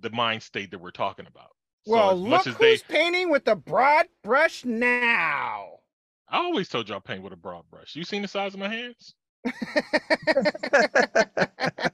the 0.00 0.10
mind 0.10 0.42
state 0.42 0.70
that 0.70 0.80
we're 0.80 0.90
talking 0.90 1.26
about. 1.26 1.50
Well, 1.86 2.16
much 2.16 2.46
look 2.46 2.54
as 2.54 2.58
they, 2.58 2.70
who's 2.72 2.82
painting 2.82 3.30
with 3.30 3.46
a 3.48 3.56
broad 3.56 4.06
brush 4.22 4.64
now. 4.64 5.78
I 6.28 6.38
always 6.38 6.68
told 6.68 6.88
y'all 6.88 7.00
paint 7.00 7.22
with 7.22 7.32
a 7.32 7.36
broad 7.36 7.64
brush. 7.70 7.94
You 7.94 8.04
seen 8.04 8.22
the 8.22 8.28
size 8.28 8.54
of 8.54 8.60
my 8.60 8.68
hands? 8.68 9.14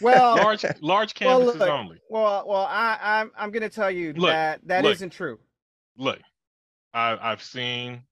Well, 0.00 0.36
large, 0.36 0.64
large 0.80 1.14
well, 1.20 1.38
canvases 1.38 1.60
look, 1.60 1.68
only. 1.68 2.00
Well, 2.08 2.44
well, 2.46 2.66
I, 2.68 2.98
I'm 3.00 3.32
I'm 3.36 3.50
gonna 3.50 3.68
tell 3.68 3.90
you 3.90 4.12
Look, 4.12 4.30
that 4.30 4.60
that 4.66 4.84
not 4.84 5.10
true. 5.10 5.38
Look, 5.98 6.20
I 6.94 7.18
I've 7.20 7.42
seen 7.42 8.02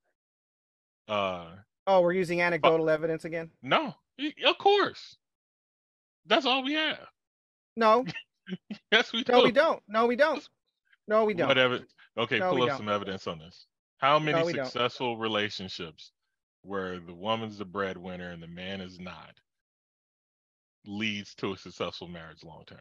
uh 1.08 1.46
Oh, 1.86 2.00
we're 2.00 2.12
using 2.12 2.40
anecdotal 2.40 2.90
evidence 2.90 3.24
again? 3.24 3.50
no, 3.62 3.94
of 4.44 4.58
course. 4.58 5.16
That's 6.26 6.44
all 6.46 6.64
we 6.64 6.72
have. 6.74 7.06
No, 7.76 8.04
Yes, 8.92 9.12
we 9.12 9.22
do. 9.22 9.42
we 9.44 9.52
don't. 9.52 9.80
No, 9.88 10.06
we 10.06 10.16
don't. 10.16 10.46
No, 11.08 11.24
we 11.24 11.34
don't. 11.34 11.48
Whatever. 11.48 11.80
Okay, 12.18 12.38
No, 12.40 12.50
pull 12.50 12.62
up 12.62 12.68
don't. 12.70 12.78
some 12.78 12.88
evidence 12.88 13.26
on 13.26 13.38
this. 13.38 13.66
How 13.98 14.18
many 14.18 14.40
No, 14.40 14.44
we 14.46 14.52
don't. 14.52 14.64
successful 14.66 15.16
relationships 15.16 16.10
where 16.62 16.98
the 16.98 17.14
woman's 17.14 17.58
the 17.58 17.64
breadwinner 17.64 18.30
and 18.30 18.42
the 18.42 18.48
man 18.48 18.80
is 18.80 18.98
not 18.98 19.30
leads 20.86 21.34
to 21.36 21.52
a 21.52 21.56
successful 21.58 22.08
marriage 22.08 22.42
long 22.42 22.64
term? 22.66 22.78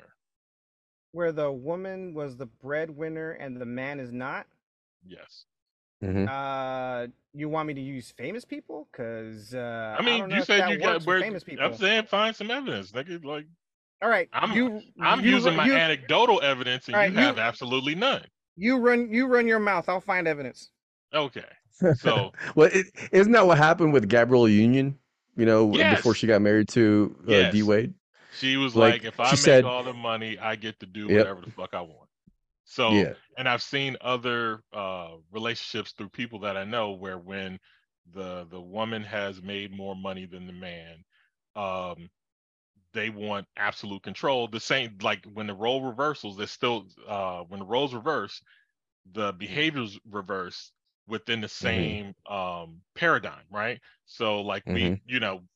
Where 1.12 1.32
the 1.32 1.52
woman 1.52 2.14
was 2.14 2.36
the 2.38 2.48
breadwinner 2.48 3.32
and 3.34 3.60
the 3.60 3.66
man 3.66 4.00
is 4.00 4.12
not. 4.12 4.48
Yes. 5.08 5.46
Mhm. 6.04 6.28
Uh, 6.30 7.08
you 7.34 7.48
want 7.50 7.68
me 7.68 7.74
to 7.74 7.82
use 7.82 8.12
famous 8.12 8.44
people? 8.46 8.88
Cause 8.92 9.54
uh, 9.54 9.96
I 9.98 10.04
mean, 10.04 10.20
don't 10.22 10.30
know 10.30 10.36
you 10.36 10.42
if 10.42 10.48
said 10.48 10.70
you 10.70 10.78
got 10.78 11.04
where 11.06 11.22
famous 11.22 11.44
people. 11.44 11.66
I'm 11.66 11.76
saying 11.76 12.06
find 12.06 12.36
some 12.36 12.52
evidence. 12.52 12.92
Nigga, 12.92 13.24
like 13.24 13.46
All 14.02 14.10
right, 14.10 14.28
I'm 14.34 14.52
you. 14.52 14.82
I'm 15.02 15.24
you 15.24 15.32
using 15.32 15.56
my 15.56 15.66
you, 15.66 15.74
anecdotal 15.74 16.42
evidence 16.42 16.88
and 16.88 16.96
All 16.96 17.02
right, 17.02 17.12
you 17.12 17.18
have 17.20 17.38
you- 17.38 17.42
absolutely 17.42 17.96
none. 17.96 18.26
You 18.58 18.78
run. 18.78 19.10
You 19.12 19.28
run 19.28 19.48
your 19.48 19.60
mouth. 19.60 19.88
I'll 19.90 20.02
find 20.02 20.28
evidence. 20.28 20.70
Okay. 21.14 21.44
So 22.00 22.32
well, 22.56 22.70
it, 22.72 22.86
isn't 23.12 23.34
that 23.34 23.46
what 23.46 23.58
happened 23.58 23.92
with 23.92 24.08
Gabrielle 24.08 24.48
Union? 24.48 24.98
You 25.36 25.46
know, 25.46 25.68
before 25.68 26.14
she 26.16 26.26
got 26.26 26.42
married 26.42 26.70
to 26.70 27.14
uh, 27.28 27.32
Yes. 27.32 27.52
D 27.54 27.64
Wade. 27.64 27.94
She 28.40 28.56
was 28.56 28.76
Like, 28.78 28.94
like, 28.94 29.04
if 29.04 29.20
I 29.20 29.32
make 29.32 29.40
said- 29.40 29.66
all 29.66 29.84
the 29.84 29.92
money, 29.94 30.38
I 30.40 30.56
get 30.56 30.80
to 30.80 30.86
do 30.86 31.08
Yep. 31.08 31.18
whatever 31.18 31.42
the 31.42 31.52
fuck 31.52 31.74
I 31.74 31.82
want. 31.82 32.05
So, 32.66 33.06
Yeah. 33.06 33.16
and 33.38 33.48
I've 33.50 33.64
seen 33.64 33.98
other 34.02 34.64
uh, 34.74 35.18
relationships 35.32 35.94
through 35.94 36.10
people 36.10 36.40
that 36.42 36.58
I 36.58 36.66
know 36.66 36.92
where 36.94 37.20
when 37.20 37.60
the 38.12 38.46
the 38.50 38.62
woman 38.62 39.04
has 39.04 39.42
made 39.42 39.72
more 39.72 39.96
money 39.96 40.26
than 40.26 40.48
the 40.48 40.54
man, 40.54 41.04
um, 41.56 42.10
they 42.94 43.10
want 43.10 43.48
absolute 43.58 44.04
control. 44.04 44.48
The 44.48 44.60
same 44.60 44.98
like 45.02 45.26
when 45.26 45.48
the 45.48 45.54
role 45.56 45.84
reversals, 45.84 46.38
there's 46.38 46.52
still 46.52 46.88
uh, 47.08 47.44
when 47.44 47.60
the 47.62 47.66
roles 47.66 47.94
reverse, 47.94 48.42
the 49.12 49.34
behaviors 49.34 50.00
reverse 50.06 50.72
within 51.08 51.42
the 51.42 51.48
same 51.50 52.14
um 52.30 52.82
paradigm, 52.96 53.46
right? 53.52 53.82
So 54.06 54.42
like 54.42 54.64
we, 54.68 54.92
Mhm. 54.92 55.02
you 55.06 55.20
know, 55.20 55.48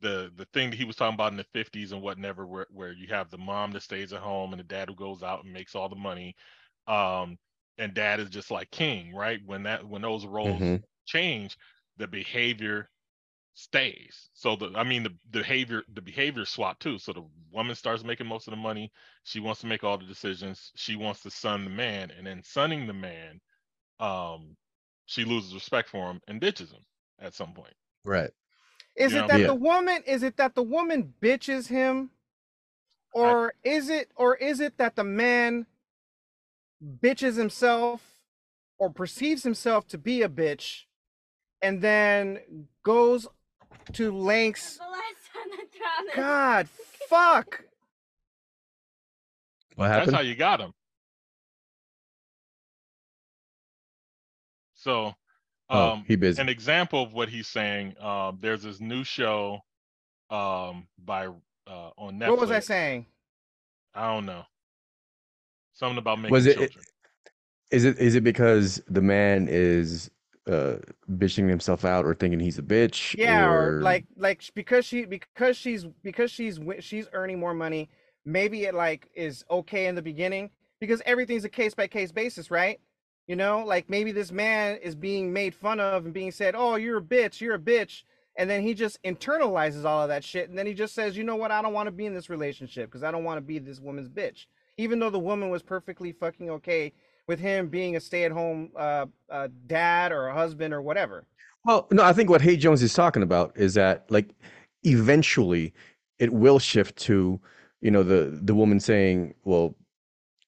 the 0.00 0.32
the 0.36 0.46
thing 0.52 0.70
that 0.70 0.76
he 0.76 0.84
was 0.84 0.96
talking 0.96 1.14
about 1.14 1.32
in 1.32 1.38
the 1.38 1.46
50s 1.54 1.92
and 1.92 2.02
whatever 2.02 2.46
where, 2.46 2.66
where 2.70 2.92
you 2.92 3.08
have 3.08 3.30
the 3.30 3.38
mom 3.38 3.72
that 3.72 3.82
stays 3.82 4.12
at 4.12 4.20
home 4.22 4.52
and 4.52 4.60
the 4.60 4.64
dad 4.64 4.88
who 4.88 4.94
goes 4.96 5.22
out 5.22 5.44
and 5.44 5.52
makes 5.52 5.74
all 5.74 5.88
the 5.88 5.96
money 5.96 6.34
um 6.88 7.38
and 7.78 7.94
dad 7.94 8.20
is 8.20 8.30
just 8.30 8.50
like 8.50 8.70
king 8.72 9.14
right 9.14 9.40
when 9.46 9.64
that 9.64 9.86
when 9.88 10.02
those 10.02 10.26
roles 10.26 10.60
Mhm. 10.60 10.82
change 11.06 11.56
the 11.98 12.08
behavior 12.08 12.90
stays 13.54 14.30
so 14.34 14.56
the 14.56 14.70
i 14.76 14.84
mean 14.84 15.02
the, 15.02 15.10
the 15.30 15.40
behavior 15.40 15.82
the 15.94 16.02
behavior 16.02 16.44
swap 16.44 16.78
too 16.80 16.98
so 16.98 17.12
the 17.12 17.24
woman 17.52 17.74
starts 17.74 18.04
making 18.04 18.26
most 18.26 18.48
of 18.48 18.52
the 18.52 18.56
money 18.56 18.90
she 19.24 19.40
wants 19.40 19.60
to 19.60 19.66
make 19.66 19.84
all 19.84 19.98
the 19.98 20.06
decisions 20.06 20.72
she 20.76 20.96
wants 20.96 21.22
to 21.22 21.30
son 21.30 21.64
the 21.64 21.70
man 21.70 22.10
and 22.16 22.26
then 22.26 22.42
sonning 22.44 22.86
the 22.86 22.94
man 22.94 23.40
um 24.00 24.56
she 25.06 25.24
loses 25.24 25.54
respect 25.54 25.88
for 25.88 26.10
him 26.10 26.20
and 26.28 26.40
ditches 26.40 26.70
him 26.70 26.84
at 27.20 27.34
some 27.34 27.52
point 27.52 27.74
Right. 28.04 28.32
Is 28.96 29.12
You 29.12 29.18
it 29.18 29.20
know? 29.20 29.28
that 29.28 29.38
Yeah. 29.38 29.46
the 29.46 29.54
woman? 29.54 30.02
Is 30.06 30.22
it 30.22 30.36
that 30.38 30.54
the 30.54 30.62
woman 30.62 31.14
bitches 31.22 31.68
him, 31.68 32.10
or 33.12 33.54
is 33.64 33.88
it, 33.90 34.10
or 34.16 34.36
is 34.36 34.60
it 34.60 34.78
that 34.78 34.96
the 34.96 35.04
man 35.04 35.66
bitches 36.82 37.36
himself, 37.36 38.14
or 38.78 38.90
perceives 38.90 39.42
himself 39.42 39.86
to 39.88 39.98
be 39.98 40.22
a 40.22 40.28
bitch, 40.28 40.82
and 41.62 41.80
then 41.82 42.66
goes 42.84 43.26
to 43.94 44.12
lengths? 44.12 44.78
God, 46.16 46.68
fuck. 47.08 47.64
What 49.76 49.88
happened? 49.88 50.08
That's 50.08 50.16
how 50.16 50.22
you 50.22 50.34
got 50.34 50.60
him. 50.60 50.72
So, 54.74 55.14
Oh, 55.70 55.90
um, 55.92 56.04
he 56.06 56.16
busy. 56.16 56.40
an 56.40 56.48
example 56.48 57.02
of 57.02 57.12
what 57.12 57.28
he's 57.28 57.46
saying. 57.46 57.94
Um, 58.00 58.38
there's 58.40 58.62
this 58.62 58.80
new 58.80 59.04
show, 59.04 59.60
um, 60.30 60.86
by 61.04 61.26
uh 61.26 61.90
on 61.98 62.18
Netflix. 62.18 62.28
What 62.28 62.40
was 62.40 62.50
I 62.50 62.60
saying? 62.60 63.06
I 63.94 64.12
don't 64.14 64.24
know. 64.24 64.44
Something 65.78 65.98
about 65.98 66.18
making 66.18 66.32
Was 66.32 66.46
it? 66.46 66.56
children. 66.56 66.84
Is 67.70 67.84
it? 67.84 67.98
Is 67.98 68.14
it 68.16 68.24
because 68.24 68.82
the 68.88 69.00
man 69.02 69.46
is 69.48 70.10
uh 70.50 70.76
bitching 71.12 71.48
himself 71.48 71.84
out 71.84 72.04
or 72.04 72.14
thinking 72.14 72.40
he's 72.40 72.58
a 72.58 72.62
bitch? 72.62 73.16
Yeah, 73.16 73.46
or, 73.46 73.78
or 73.78 73.82
like 73.82 74.06
like 74.16 74.42
because 74.54 74.84
she 74.86 75.04
because 75.04 75.56
she's 75.56 75.84
because 76.02 76.32
she's 76.32 76.58
wi- 76.58 76.80
she's 76.80 77.06
earning 77.12 77.38
more 77.38 77.54
money. 77.54 77.90
Maybe 78.24 78.64
it 78.64 78.74
like 78.74 79.08
is 79.14 79.44
okay 79.50 79.86
in 79.86 79.94
the 79.94 80.02
beginning 80.02 80.50
because 80.80 81.00
everything's 81.06 81.44
a 81.44 81.48
case 81.48 81.74
by 81.74 81.86
case 81.86 82.10
basis, 82.10 82.50
right? 82.50 82.80
You 83.28 83.36
know, 83.36 83.62
like 83.64 83.88
maybe 83.88 84.10
this 84.10 84.32
man 84.32 84.78
is 84.82 84.96
being 84.96 85.32
made 85.32 85.54
fun 85.54 85.78
of 85.78 86.06
and 86.06 86.14
being 86.14 86.32
said, 86.32 86.54
"Oh, 86.56 86.74
you're 86.74 86.98
a 86.98 87.02
bitch, 87.02 87.40
you're 87.40 87.54
a 87.54 87.58
bitch," 87.60 88.02
and 88.36 88.50
then 88.50 88.62
he 88.62 88.74
just 88.74 89.00
internalizes 89.04 89.84
all 89.84 90.02
of 90.02 90.08
that 90.08 90.24
shit, 90.24 90.48
and 90.48 90.58
then 90.58 90.66
he 90.66 90.74
just 90.74 90.94
says, 90.94 91.16
"You 91.16 91.22
know 91.24 91.36
what? 91.36 91.52
I 91.52 91.62
don't 91.62 91.74
want 91.74 91.86
to 91.86 91.92
be 91.92 92.06
in 92.06 92.14
this 92.14 92.30
relationship 92.30 92.90
because 92.90 93.04
I 93.04 93.12
don't 93.12 93.24
want 93.24 93.36
to 93.36 93.42
be 93.42 93.60
this 93.60 93.78
woman's 93.78 94.08
bitch." 94.08 94.46
Even 94.78 95.00
though 95.00 95.10
the 95.10 95.18
woman 95.18 95.50
was 95.50 95.62
perfectly 95.62 96.12
fucking 96.12 96.48
okay 96.50 96.92
with 97.26 97.40
him 97.40 97.68
being 97.68 97.96
a 97.96 98.00
stay-at-home 98.00 98.70
uh, 98.76 99.06
uh, 99.28 99.48
dad 99.66 100.12
or 100.12 100.28
a 100.28 100.34
husband 100.34 100.72
or 100.72 100.80
whatever. 100.80 101.26
Well, 101.64 101.86
no, 101.90 102.02
I 102.04 102.12
think 102.12 102.30
what 102.30 102.40
Hay 102.40 102.56
Jones 102.56 102.82
is 102.82 102.94
talking 102.94 103.22
about 103.24 103.52
is 103.56 103.74
that 103.74 104.06
like 104.10 104.30
eventually 104.84 105.74
it 106.18 106.32
will 106.32 106.58
shift 106.58 106.96
to, 106.96 107.38
you 107.82 107.90
know, 107.90 108.02
the 108.02 108.38
the 108.42 108.54
woman 108.54 108.80
saying, 108.80 109.34
"Well, 109.44 109.74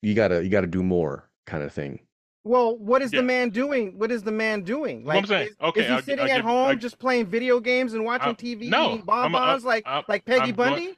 you 0.00 0.14
gotta 0.14 0.42
you 0.42 0.48
gotta 0.48 0.66
do 0.68 0.82
more," 0.82 1.28
kind 1.46 1.62
of 1.62 1.72
thing. 1.72 2.00
Well, 2.44 2.78
what 2.78 3.02
is 3.02 3.12
Yeah. 3.12 3.20
the 3.20 3.26
man 3.26 3.50
doing? 3.50 3.98
What 3.98 4.10
is 4.10 4.22
the 4.22 4.32
man 4.32 4.62
doing? 4.62 5.04
What 5.04 5.16
I'm 5.16 5.22
Like, 5.22 5.26
saying, 5.28 5.48
is, 5.48 5.56
okay, 5.60 5.80
is 5.80 5.86
he 5.88 5.92
I'll 5.92 6.02
sitting 6.02 6.24
I'll 6.24 6.30
at 6.30 6.36
give- 6.36 6.44
home 6.46 6.68
I- 6.68 6.74
just 6.76 6.98
playing 6.98 7.26
video 7.26 7.60
games 7.60 7.92
and 7.92 8.04
watching 8.04 8.28
I'm- 8.28 8.36
TV, 8.36 8.70
no, 8.70 8.94
eating 8.94 9.04
I'm- 9.08 9.10
I'm- 9.10 9.32
bonbons 9.32 9.64
like 9.64 9.86
I'm- 9.86 10.04
like 10.08 10.24
Peggy 10.24 10.40
I'm 10.50 10.54
going- 10.54 10.70
Bundy? 10.72 10.96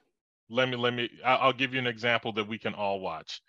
Let 0.50 0.68
me 0.68 0.76
let 0.76 0.94
me 0.94 1.10
I'll 1.24 1.52
give 1.54 1.74
you 1.74 1.80
an 1.80 1.86
example 1.88 2.32
that 2.34 2.48
we 2.48 2.58
can 2.58 2.74
all 2.74 3.00
watch. 3.00 3.42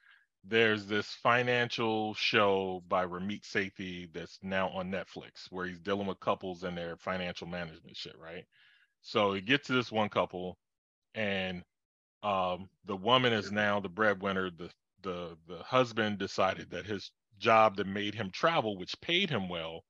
There's 0.45 0.87
this 0.87 1.07
financial 1.23 2.13
show 2.15 2.83
by 2.89 3.05
Ramit 3.05 3.43
Sethi 3.43 4.11
that's 4.13 4.39
now 4.43 4.69
on 4.69 4.91
Netflix 4.91 5.51
where 5.51 5.67
he's 5.67 5.79
dealing 5.79 6.07
with 6.07 6.19
couples 6.21 6.63
and 6.63 6.77
their 6.77 6.97
financial 6.97 7.47
management 7.47 7.97
shit, 7.97 8.17
right? 8.19 8.45
So 9.01 9.33
he 9.33 9.41
gets 9.41 9.67
to 9.67 9.73
this 9.73 9.91
one 9.91 10.09
couple 10.09 10.57
and 11.15 11.63
um 12.23 12.69
the 12.85 12.95
woman 12.97 13.33
is 13.33 13.51
now 13.51 13.79
the 13.79 13.89
breadwinner. 13.89 14.49
The 14.51 14.69
the 15.03 15.37
the 15.47 15.59
husband 15.63 16.19
decided 16.19 16.71
that 16.71 16.85
his 16.85 17.11
job 17.39 17.77
that 17.77 17.87
made 17.87 18.15
him 18.15 18.31
travel, 18.31 18.77
which 18.77 18.99
paid 19.01 19.29
him 19.29 19.49
well, 19.49 19.83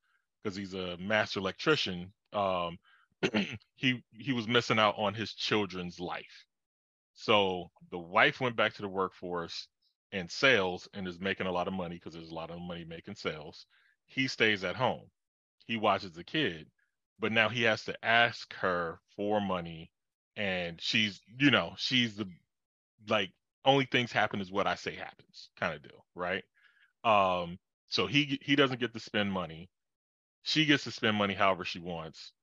because 0.44 0.56
he's 0.58 0.74
a 0.76 0.98
master 0.98 1.40
electrician, 1.40 2.14
um 2.34 2.78
he 3.76 4.04
he 4.14 4.34
was 4.34 4.48
missing 4.48 4.80
out 4.80 4.96
on 4.98 5.14
his 5.14 5.34
children's 5.34 6.00
life. 6.00 6.46
So 7.14 7.72
the 7.92 8.00
wife 8.00 8.40
went 8.42 8.56
back 8.56 8.74
to 8.76 8.82
the 8.82 8.88
workforce 8.90 9.68
and 10.12 10.30
sales 10.32 10.88
and 10.94 11.08
is 11.08 11.20
making 11.20 11.48
a 11.48 11.52
lot 11.52 11.68
of 11.68 11.74
money 11.74 11.96
because 11.96 12.14
there's 12.14 12.30
a 12.32 12.36
lot 12.36 12.52
of 12.52 12.60
money 12.60 12.86
making 12.86 13.16
sales. 13.16 13.66
He 14.06 14.28
stays 14.28 14.64
at 14.64 14.76
home. 14.76 15.10
He 15.68 15.78
watches 15.78 16.14
the 16.14 16.24
kid, 16.24 16.72
but 17.20 17.32
now 17.32 17.50
he 17.50 17.64
has 17.64 17.86
to 17.86 18.06
ask 18.06 18.54
her 18.56 19.00
for 19.16 19.42
money 19.42 19.92
and 20.36 20.82
she's, 20.82 21.22
you 21.40 21.52
know, 21.52 21.76
she's 21.78 22.16
the 22.18 22.28
like 23.08 23.32
only 23.66 23.86
things 23.86 24.12
happen 24.12 24.42
is 24.42 24.52
what 24.52 24.68
I 24.68 24.76
say 24.76 24.96
happens 24.96 25.50
kind 25.60 25.74
of 25.74 25.82
deal, 25.84 26.06
right? 26.16 26.44
Um 27.04 27.60
so 27.90 28.08
he 28.08 28.40
he 28.42 28.56
doesn't 28.56 28.80
get 28.82 28.94
to 28.94 29.00
spend 29.00 29.32
money. 29.32 29.70
She 30.44 30.66
gets 30.66 30.84
to 30.86 30.92
spend 30.92 31.18
money 31.18 31.34
however 31.34 31.66
she 31.66 31.80
wants. 31.80 32.34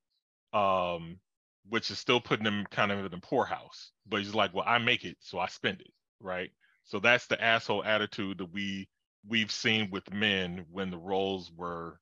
Um 0.53 1.21
which 1.69 1.91
is 1.91 1.99
still 1.99 2.21
putting 2.21 2.47
him 2.47 2.67
kind 2.71 2.91
of 2.93 2.99
in 3.05 3.11
the 3.11 3.19
poorhouse. 3.19 3.93
But 4.09 4.21
he's 4.21 4.35
like, 4.35 4.55
well, 4.55 4.65
I 4.67 4.79
make 4.79 5.05
it, 5.05 5.17
so 5.21 5.39
I 5.39 5.47
spend 5.47 5.81
it, 5.81 5.93
right? 6.21 6.51
So 6.85 6.99
that's 6.99 7.27
the 7.27 7.43
asshole 7.43 7.85
attitude 7.85 8.39
that 8.39 8.53
we 8.53 8.89
we've 9.29 9.53
seen 9.53 9.91
with 9.91 10.13
men 10.13 10.65
when 10.71 10.91
the 10.91 10.99
roles 10.99 11.53
were 11.55 12.01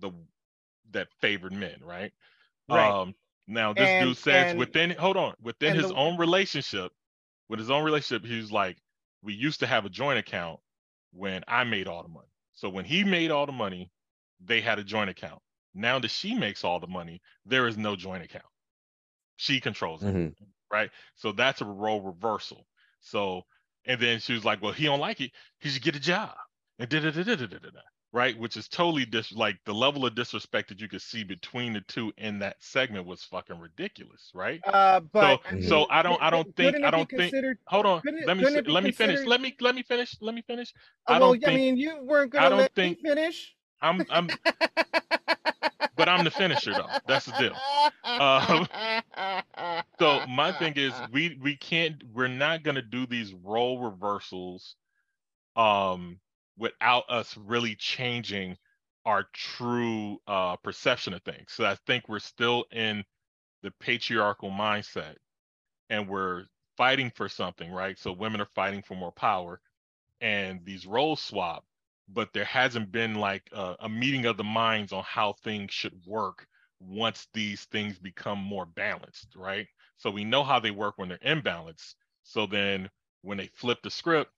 the 0.00 0.10
that 0.90 1.08
favored 1.20 1.52
men, 1.52 1.76
right? 1.82 2.12
Right. 2.68 2.90
Um 2.90 3.14
now 3.46 3.72
this 3.74 3.86
And- 3.88 4.06
dude 4.08 4.16
says 4.16 4.50
and- 4.52 4.58
within 4.58 4.90
hold 4.90 5.16
on, 5.16 5.34
within 5.42 5.74
his 5.76 5.88
the- 5.88 5.94
own 5.94 6.16
relationship, 6.16 6.90
with 7.48 7.58
his 7.58 7.70
own 7.70 7.84
relationship, 7.84 8.24
he's 8.26 8.50
like, 8.50 8.78
we 9.22 9.34
used 9.34 9.60
to 9.60 9.66
have 9.66 9.84
a 9.84 9.90
joint 9.90 10.18
account 10.18 10.58
when 11.12 11.44
I 11.46 11.64
made 11.64 11.86
all 11.86 12.02
the 12.02 12.08
money. 12.08 12.28
So 12.54 12.68
when 12.70 12.84
he 12.86 13.04
made 13.04 13.30
all 13.30 13.46
the 13.46 13.52
money, 13.52 13.90
they 14.40 14.60
had 14.60 14.78
a 14.78 14.84
joint 14.84 15.10
account. 15.10 15.40
Now 15.74 15.98
that 15.98 16.10
she 16.10 16.34
makes 16.34 16.64
all 16.64 16.80
the 16.80 16.86
money, 16.86 17.20
there 17.44 17.66
is 17.68 17.76
no 17.76 17.96
joint 17.96 18.22
account. 18.24 18.44
She 19.36 19.60
controls 19.60 20.02
it 20.02 20.14
Mhm. 20.14 20.34
right? 20.70 20.90
So 21.14 21.32
that's 21.32 21.60
a 21.60 21.64
role 21.64 22.00
reversal. 22.02 22.66
So, 23.00 23.42
and 23.86 24.00
then 24.00 24.18
she 24.20 24.32
was 24.32 24.44
like, 24.44 24.62
"Well, 24.62 24.72
he 24.72 24.84
don't 24.84 25.00
like 25.00 25.20
it. 25.20 25.30
He 25.60 25.68
should 25.68 25.82
get 25.82 25.94
a 25.96 26.00
job." 26.00 26.34
And 26.78 26.88
da 26.88 27.00
da 27.00 27.10
da 27.10 27.22
da 27.22 27.36
da 27.36 27.46
da 27.46 27.58
da. 27.58 27.80
right? 28.12 28.38
Which 28.38 28.56
is 28.56 28.68
totally 28.68 29.04
dis 29.04 29.32
like 29.32 29.58
the 29.66 29.74
level 29.74 30.06
of 30.06 30.14
disrespect 30.14 30.68
that 30.68 30.80
you 30.80 30.88
could 30.88 31.02
see 31.02 31.24
between 31.24 31.72
the 31.72 31.80
two 31.82 32.12
in 32.16 32.38
that 32.38 32.56
segment 32.62 33.06
was 33.06 33.24
fucking 33.24 33.58
ridiculous, 33.58 34.30
right? 34.34 34.60
Uh, 34.64 35.00
but 35.00 35.40
so 35.50 35.60
so 35.60 35.86
I 35.90 36.00
don't 36.02 36.22
I 36.22 36.30
don't 36.30 36.54
think 36.56 36.76
I 36.84 36.90
don't 36.92 37.10
think 37.10 37.34
hold 37.66 37.86
on 37.86 38.02
let 38.04 38.14
me 38.36 38.44
couldn't 38.44 38.44
s- 38.46 38.54
it 38.54 38.66
be 38.66 38.72
let 38.72 38.84
me 38.84 38.92
finish 38.92 39.26
let 39.26 39.40
me 39.40 39.54
let 39.60 39.74
me 39.74 39.82
finish 39.82 40.16
let 40.20 40.34
me 40.34 40.42
finish 40.42 40.72
Uh, 41.08 41.14
I 41.14 41.18
don't 41.18 41.36
I 41.42 41.46
think 41.46 41.56
mean, 41.60 41.76
you 41.76 42.02
weren't 42.04 42.30
gonna 42.32 42.50
don't 42.50 42.58
let 42.60 42.74
think- 42.74 43.02
me 43.02 43.10
finish. 43.10 43.54
I'm 43.82 44.06
I'm 44.10 44.28
but 45.96 46.08
I'm 46.08 46.24
the 46.24 46.30
finisher 46.30 46.74
though. 46.74 46.94
That's 47.06 47.26
the 47.26 47.32
deal. 47.32 47.62
Um, 48.18 48.68
so 50.00 50.22
my 50.26 50.52
thing 50.52 50.74
is 50.76 51.02
we 51.12 51.38
we 51.42 51.56
can't 51.56 52.02
we're 52.12 52.28
not 52.28 52.62
gonna 52.62 52.82
do 52.82 53.06
these 53.06 53.34
role 53.34 53.80
reversals 53.80 54.76
um 55.56 56.20
without 56.58 57.04
us 57.08 57.36
really 57.36 57.74
changing 57.76 58.56
our 59.06 59.24
true 59.32 60.18
uh 60.28 60.56
perception 60.56 61.14
of 61.14 61.22
things. 61.22 61.52
So 61.52 61.64
i 61.64 61.76
think 61.86 62.08
we're 62.08 62.18
still 62.20 62.64
in 62.72 63.04
the 63.62 63.70
patriarchal 63.80 64.50
mindset 64.50 65.16
and 65.90 66.08
we're 66.08 66.44
fighting 66.76 67.10
for 67.14 67.28
something 67.28 67.72
right? 67.72 67.98
So 67.98 68.12
women 68.12 68.40
are 68.40 68.48
fighting 68.54 68.82
for 68.82 68.94
more 68.94 69.12
power 69.12 69.60
and 70.20 70.64
these 70.64 70.86
roles 70.86 71.20
swap 71.20 71.64
but 72.08 72.32
there 72.32 72.44
hasn't 72.44 72.92
been 72.92 73.14
like 73.14 73.48
a, 73.52 73.76
a 73.80 73.88
meeting 73.88 74.26
of 74.26 74.36
the 74.36 74.44
minds 74.44 74.92
on 74.92 75.02
how 75.04 75.32
things 75.34 75.72
should 75.72 76.04
work 76.06 76.46
once 76.80 77.28
these 77.32 77.64
things 77.66 77.98
become 77.98 78.38
more 78.38 78.66
balanced, 78.66 79.34
right? 79.36 79.68
So 79.96 80.10
we 80.10 80.24
know 80.24 80.44
how 80.44 80.60
they 80.60 80.70
work 80.70 80.98
when 80.98 81.08
they're 81.08 81.18
imbalanced. 81.18 81.94
So 82.22 82.46
then 82.46 82.90
when 83.22 83.38
they 83.38 83.48
flip 83.48 83.80
the 83.82 83.90
script, 83.90 84.32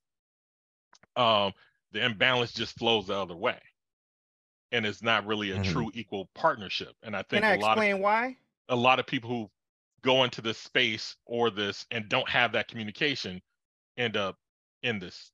um, 1.16 1.52
the 1.92 2.04
imbalance 2.04 2.52
just 2.52 2.78
flows 2.78 3.06
the 3.08 3.14
other 3.14 3.36
way. 3.36 3.60
And 4.72 4.84
it's 4.86 5.02
not 5.02 5.26
really 5.26 5.50
a 5.52 5.58
Mhm. 5.58 5.60
true 5.60 5.90
equal 5.94 6.26
partnership. 6.26 6.96
And 7.02 7.16
I 7.16 7.22
think 7.22 7.30
Can 7.34 7.44
I 7.44 7.52
a 7.52 7.54
lot 7.54 7.78
explain 7.78 8.00
of 8.00 8.00
why? 8.00 8.36
a 8.68 8.76
lot 8.76 9.00
of 9.00 9.06
people 9.06 9.30
who 9.30 9.52
go 10.02 10.24
into 10.24 10.42
this 10.42 10.58
space 10.58 11.16
or 11.26 11.50
this 11.50 11.86
and 11.90 12.08
don't 12.08 12.28
have 12.30 12.52
that 12.52 12.68
communication 12.68 13.42
end 13.98 14.16
up 14.16 14.38
in 14.82 14.98
this 15.00 15.32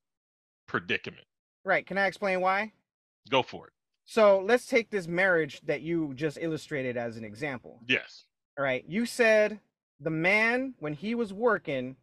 predicament. 0.67 1.27
Right. 1.65 1.87
Can 1.87 1.99
I 1.99 2.07
explain 2.07 2.41
why? 2.41 2.73
Go 3.31 3.43
for 3.43 3.67
it. 3.69 3.73
So 4.05 4.43
let's 4.45 4.67
take 4.67 4.91
this 4.91 5.07
marriage 5.07 5.61
that 5.67 5.81
you 5.83 6.13
just 6.15 6.39
illustrated 6.41 6.97
as 6.97 7.17
an 7.17 7.25
example. 7.25 7.81
Yes. 7.89 8.25
All 8.59 8.65
right. 8.65 8.85
You 8.87 9.07
said 9.07 9.61
the 10.01 10.11
man, 10.11 10.75
when 10.81 10.93
he 10.95 11.15
was 11.15 11.33
working, 11.33 11.97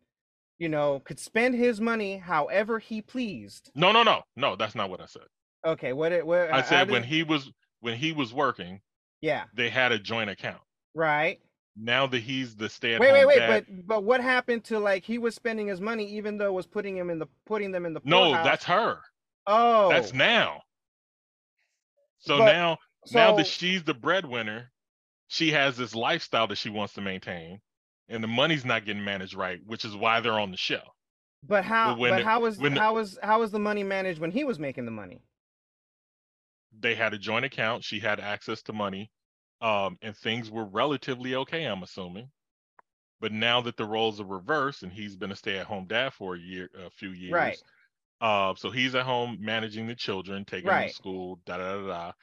you 0.57 0.69
know, 0.69 1.01
could 1.03 1.19
spend 1.19 1.55
his 1.55 1.81
money 1.81 2.17
however 2.17 2.79
he 2.79 3.01
pleased. 3.01 3.71
No, 3.75 3.91
no, 3.91 4.03
no, 4.03 4.23
no. 4.37 4.55
That's 4.55 4.75
not 4.75 4.89
what 4.89 5.01
I 5.01 5.05
said. 5.05 5.23
Okay. 5.65 5.91
What 5.93 6.11
it? 6.13 6.25
What 6.25 6.51
I 6.53 6.61
said 6.61 6.89
when 6.89 7.03
he 7.03 7.23
was 7.23 7.51
when 7.81 7.97
he 7.97 8.11
was 8.13 8.33
working, 8.33 8.79
Yeah. 9.21 9.43
they 9.53 9.69
had 9.69 9.91
a 9.91 9.99
joint 9.99 10.29
account. 10.29 10.61
Right. 10.95 11.39
Now 11.81 12.07
that 12.07 12.19
he's 12.21 12.55
the 12.55 12.65
Wait, 12.65 12.71
stay-at-home 12.71 13.11
wait, 13.13 13.25
wait. 13.25 13.39
dad, 13.39 13.65
But 13.69 13.87
but 13.87 14.03
what 14.03 14.21
happened 14.21 14.63
to 14.65 14.79
like 14.79 15.03
he 15.03 15.17
was 15.17 15.35
spending 15.35 15.67
his 15.67 15.79
money 15.79 16.05
even 16.05 16.37
though 16.37 16.47
it 16.47 16.53
was 16.53 16.65
putting 16.65 16.97
him 16.97 17.09
in 17.09 17.19
the 17.19 17.27
putting 17.45 17.71
them 17.71 17.85
in 17.85 17.93
the 17.93 18.01
no, 18.03 18.25
poorhouse? 18.29 18.45
that's 18.45 18.65
her. 18.65 18.99
Oh 19.49 19.89
That's 19.89 20.13
now. 20.13 20.61
So 22.19 22.37
But- 22.37 22.51
now, 22.53 22.77
now 23.11 23.35
that 23.35 23.47
she's 23.47 23.83
the 23.83 23.93
breadwinner, 23.93 24.71
she 25.27 25.51
has 25.51 25.77
this 25.77 25.95
lifestyle 25.95 26.47
that 26.47 26.57
she 26.57 26.69
wants 26.69 26.93
to 26.93 27.01
maintain, 27.01 27.61
and 28.07 28.23
the 28.23 28.27
money's 28.27 28.65
not 28.65 28.85
getting 28.85 29.03
managed 29.03 29.35
right, 29.35 29.59
which 29.65 29.85
is 29.85 29.95
why 29.95 30.19
they're 30.19 30.39
on 30.39 30.51
the 30.51 30.57
show. 30.57 30.81
But 31.43 31.63
how? 31.63 31.95
when 31.95 32.11
But 32.11 32.17
the- 32.19 32.23
how 32.25 32.39
was 32.41 32.57
when 32.57 32.73
the- 32.73 32.79
how 32.81 32.95
was 32.95 33.17
how 33.23 33.39
was 33.39 33.51
the 33.51 33.59
money 33.59 33.83
managed 33.83 34.19
when 34.19 34.31
he 34.31 34.43
was 34.43 34.59
making 34.59 34.85
the 34.85 34.91
money? 34.91 35.21
They 36.77 36.95
had 36.95 37.13
a 37.13 37.17
joint 37.17 37.45
account. 37.45 37.83
She 37.83 37.99
had 37.99 38.19
access 38.19 38.61
to 38.63 38.73
money, 38.73 39.11
um, 39.61 39.97
and 40.01 40.15
things 40.15 40.51
were 40.51 40.65
relatively 40.65 41.35
okay. 41.35 41.63
I'm 41.65 41.83
assuming. 41.83 42.31
But 43.21 43.31
now 43.31 43.61
that 43.61 43.75
the 43.77 43.85
roles 43.85 44.19
are 44.21 44.25
reversed, 44.25 44.83
and 44.83 44.91
he's 44.93 45.15
been 45.15 45.31
a 45.31 45.35
stay-at-home 45.35 45.87
dad 45.87 46.13
for 46.13 46.35
a 46.35 46.39
year, 46.39 46.69
a 46.75 46.89
few 46.89 47.09
years, 47.11 47.33
Right. 47.33 47.57
Uh, 48.21 48.53
so 48.55 48.69
he's 48.69 48.95
at 48.95 49.05
home 49.05 49.37
managing 49.39 49.87
the 49.87 49.95
children, 49.95 50.43
taking 50.45 50.67
them 50.69 50.87
to 50.89 50.93
school, 50.93 51.39
da 51.45 51.57
da 51.57 51.77
da 51.81 52.13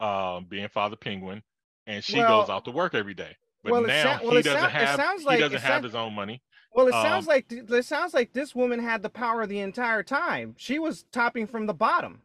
da, 0.00 0.36
um, 0.36 0.44
being 0.48 0.68
Father 0.68 0.96
Penguin, 0.96 1.42
and 1.86 2.04
she 2.04 2.18
Well- 2.18 2.42
goes 2.42 2.50
out 2.50 2.64
to 2.66 2.70
work 2.70 2.94
every 2.94 3.14
day. 3.14 3.36
But 3.62 3.72
well, 3.72 3.84
it 3.84 3.88
now 3.88 4.18
sou- 4.18 4.26
well, 4.26 4.36
he 4.36 4.42
doesn't 4.42 4.60
sound- 4.60 4.66
it 4.74 4.86
have 4.86 4.96
sounds 4.96 5.20
he 5.22 5.26
like- 5.26 5.40
doesn't 5.40 5.56
it 5.56 5.60
have 5.60 5.68
sound- 5.70 5.84
his 5.84 5.94
own 5.94 6.14
money. 6.14 6.42
Well, 6.72 6.86
it 6.86 6.92
sounds 6.92 7.26
Um, 7.26 7.30
like 7.30 7.48
th- 7.48 7.68
it 7.68 7.84
sounds 7.84 8.14
like 8.14 8.32
this 8.32 8.54
woman 8.54 8.78
had 8.78 9.02
the 9.02 9.10
power 9.10 9.44
the 9.46 9.58
entire 9.58 10.02
time. 10.04 10.54
She 10.56 10.78
was 10.78 11.02
topping 11.10 11.46
from 11.48 11.66
the 11.66 11.74
bottom. 11.74 12.22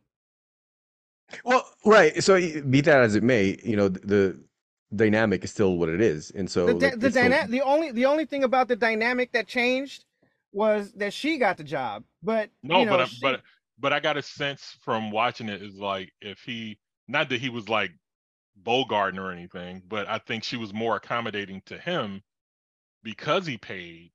Well, 1.43 1.67
right. 1.83 2.23
So 2.23 2.35
y- 2.35 2.61
be 2.61 2.81
that 2.81 3.01
as 3.01 3.15
it 3.15 3.23
may, 3.23 3.57
you 3.63 3.75
know, 3.75 3.89
th- 3.89 4.05
the 4.05 4.43
dynamic 4.95 5.43
is 5.43 5.49
still 5.51 5.77
what 5.77 5.89
it 5.89 5.99
is, 5.99 6.29
and 6.31 6.49
so 6.49 6.67
The 6.67 6.73
like, 6.73 6.99
the 6.99 7.07
it's 7.07 7.17
still- 7.17 7.47
the 7.47 7.61
only 7.63 7.91
the 7.91 8.05
only 8.05 8.25
thing 8.25 8.43
about 8.43 8.67
the 8.67 8.75
dynamic 8.75 9.31
that 9.31 9.47
changed 9.47 10.05
was 10.55 10.93
that 10.93 11.13
she 11.13 11.37
got 11.37 11.57
the 11.57 11.63
job. 11.63 12.03
But 12.23 12.49
No, 12.63 12.79
you 12.79 12.85
know, 12.85 12.91
but 12.93 12.99
I- 13.01 13.05
she- 13.05 13.19
but 13.21 13.41
but 13.77 13.91
I 13.93 13.99
got 13.99 14.15
a 14.17 14.21
sense 14.21 14.77
from 14.81 15.11
watching 15.11 15.49
it 15.49 15.61
is 15.61 15.75
like 15.75 16.13
if 16.21 16.39
he 16.39 16.79
not 17.07 17.29
that 17.29 17.41
he 17.41 17.49
was 17.49 17.67
like 17.69 17.91
Bogarting 18.63 19.19
or 19.19 19.31
anything, 19.31 19.83
but 19.87 20.07
I 20.07 20.17
think 20.17 20.43
she 20.45 20.55
was 20.55 20.73
more 20.73 20.95
accommodating 20.95 21.61
to 21.65 21.77
him 21.77 22.23
because 23.03 23.45
he 23.45 23.57
paid 23.57 24.11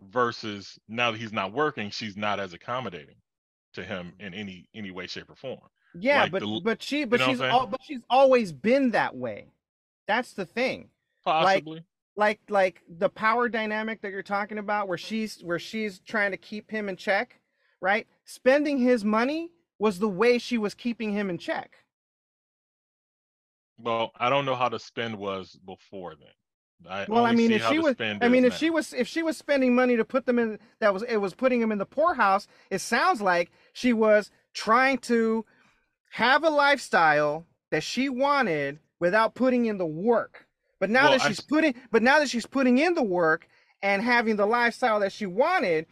versus 0.00 0.78
now 0.88 1.10
that 1.10 1.20
he's 1.20 1.32
not 1.34 1.52
working, 1.52 1.90
she's 1.90 2.16
not 2.16 2.40
as 2.40 2.54
accommodating 2.54 3.16
to 3.74 3.84
him 3.84 4.14
in 4.18 4.32
any 4.34 4.68
any 4.74 4.90
way, 4.90 5.06
shape, 5.06 5.28
or 5.30 5.36
form. 5.36 5.60
yeah, 5.94 6.22
like 6.22 6.32
but 6.32 6.40
the- 6.40 6.60
but 6.64 6.82
she 6.82 7.04
but 7.04 7.20
know 7.20 7.26
she's 7.28 7.38
saying? 7.38 7.52
al- 7.52 7.66
but 7.66 7.80
she's 7.82 8.02
always 8.08 8.52
been 8.52 8.90
that 8.92 9.14
way. 9.14 9.46
That's 10.06 10.32
the 10.32 10.46
thing. 10.46 10.88
Possibly. 11.24 11.76
Like 11.76 11.84
like 12.16 12.40
like 12.48 12.82
the 12.88 13.08
power 13.08 13.48
dynamic 13.48 14.02
that 14.02 14.12
you're 14.12 14.22
talking 14.22 14.58
about, 14.58 14.88
where 14.88 14.98
she's 14.98 15.40
where 15.42 15.58
she's 15.58 16.00
trying 16.00 16.30
to 16.32 16.36
keep 16.36 16.70
him 16.70 16.88
in 16.88 16.96
check, 16.96 17.40
right? 17.80 18.06
Spending 18.24 18.78
his 18.78 19.04
money 19.04 19.50
was 19.78 19.98
the 19.98 20.08
way 20.08 20.38
she 20.38 20.58
was 20.58 20.74
keeping 20.74 21.12
him 21.12 21.30
in 21.30 21.38
check. 21.38 21.76
Well, 23.78 24.12
I 24.18 24.30
don't 24.30 24.44
know 24.44 24.54
how 24.54 24.68
the 24.68 24.78
spend 24.78 25.16
was 25.16 25.58
before 25.66 26.14
then. 26.14 26.28
I 26.88 27.06
Well, 27.08 27.24
I 27.24 27.32
mean, 27.32 27.52
if 27.52 27.66
she 27.68 27.78
was, 27.78 27.96
I 28.00 28.28
mean, 28.28 28.44
if 28.44 28.52
now. 28.52 28.58
she 28.58 28.70
was, 28.70 28.92
if 28.92 29.08
she 29.08 29.22
was 29.22 29.36
spending 29.36 29.74
money 29.74 29.96
to 29.96 30.04
put 30.04 30.26
them 30.26 30.38
in, 30.38 30.58
that 30.80 30.92
was, 30.92 31.02
it 31.02 31.16
was 31.16 31.34
putting 31.34 31.60
him 31.60 31.72
in 31.72 31.78
the 31.78 31.86
poorhouse. 31.86 32.46
It 32.70 32.80
sounds 32.80 33.20
like 33.20 33.50
she 33.72 33.92
was 33.92 34.30
trying 34.54 34.98
to 34.98 35.44
have 36.10 36.44
a 36.44 36.50
lifestyle 36.50 37.46
that 37.70 37.82
she 37.82 38.08
wanted 38.08 38.78
without 39.00 39.34
putting 39.34 39.66
in 39.66 39.78
the 39.78 39.86
work. 39.86 40.46
But 40.82 40.90
now 40.90 41.10
Well, 41.10 41.12
that 41.12 41.28
she's 41.28 41.38
s- 41.38 41.44
putting, 41.46 41.76
but 41.92 42.02
now 42.02 42.18
that 42.18 42.28
she's 42.28 42.44
putting 42.44 42.78
in 42.78 42.94
the 42.94 43.04
work 43.04 43.46
and 43.82 44.02
having 44.02 44.34
the 44.34 44.46
lifestyle 44.46 44.98
that 44.98 45.12
she 45.12 45.26
wanted, 45.26 45.86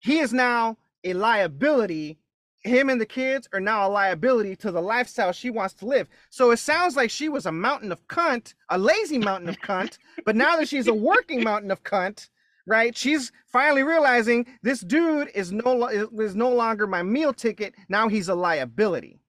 he 0.00 0.18
is 0.18 0.32
now 0.32 0.76
a 1.04 1.12
liability. 1.12 2.18
Him 2.64 2.90
and 2.90 3.00
the 3.00 3.06
kids 3.06 3.48
are 3.52 3.60
now 3.60 3.86
a 3.86 3.88
liability 3.88 4.56
to 4.56 4.72
the 4.72 4.82
lifestyle 4.82 5.30
she 5.30 5.50
wants 5.50 5.72
to 5.74 5.86
live. 5.86 6.08
So 6.30 6.50
it 6.50 6.56
sounds 6.56 6.96
like 6.96 7.10
she 7.10 7.28
was 7.28 7.46
a 7.46 7.52
mountain 7.52 7.92
of 7.92 8.04
cunt, 8.08 8.54
a 8.70 8.76
lazy 8.76 9.18
mountain 9.18 9.48
of 9.50 9.60
cunt. 9.60 9.98
But 10.24 10.34
now 10.34 10.56
that 10.56 10.66
she's 10.66 10.88
a 10.88 10.94
working 10.94 11.44
mountain 11.44 11.70
of 11.70 11.84
cunt, 11.84 12.28
right? 12.66 12.96
She's 12.96 13.30
finally 13.46 13.84
realizing 13.84 14.46
this 14.64 14.80
dude 14.80 15.28
is 15.32 15.52
no 15.52 15.86
is 15.86 16.34
no 16.34 16.50
longer 16.52 16.88
my 16.88 17.04
meal 17.04 17.32
ticket. 17.32 17.72
Now 17.88 18.08
he's 18.08 18.28
a 18.28 18.34
liability. 18.34 19.20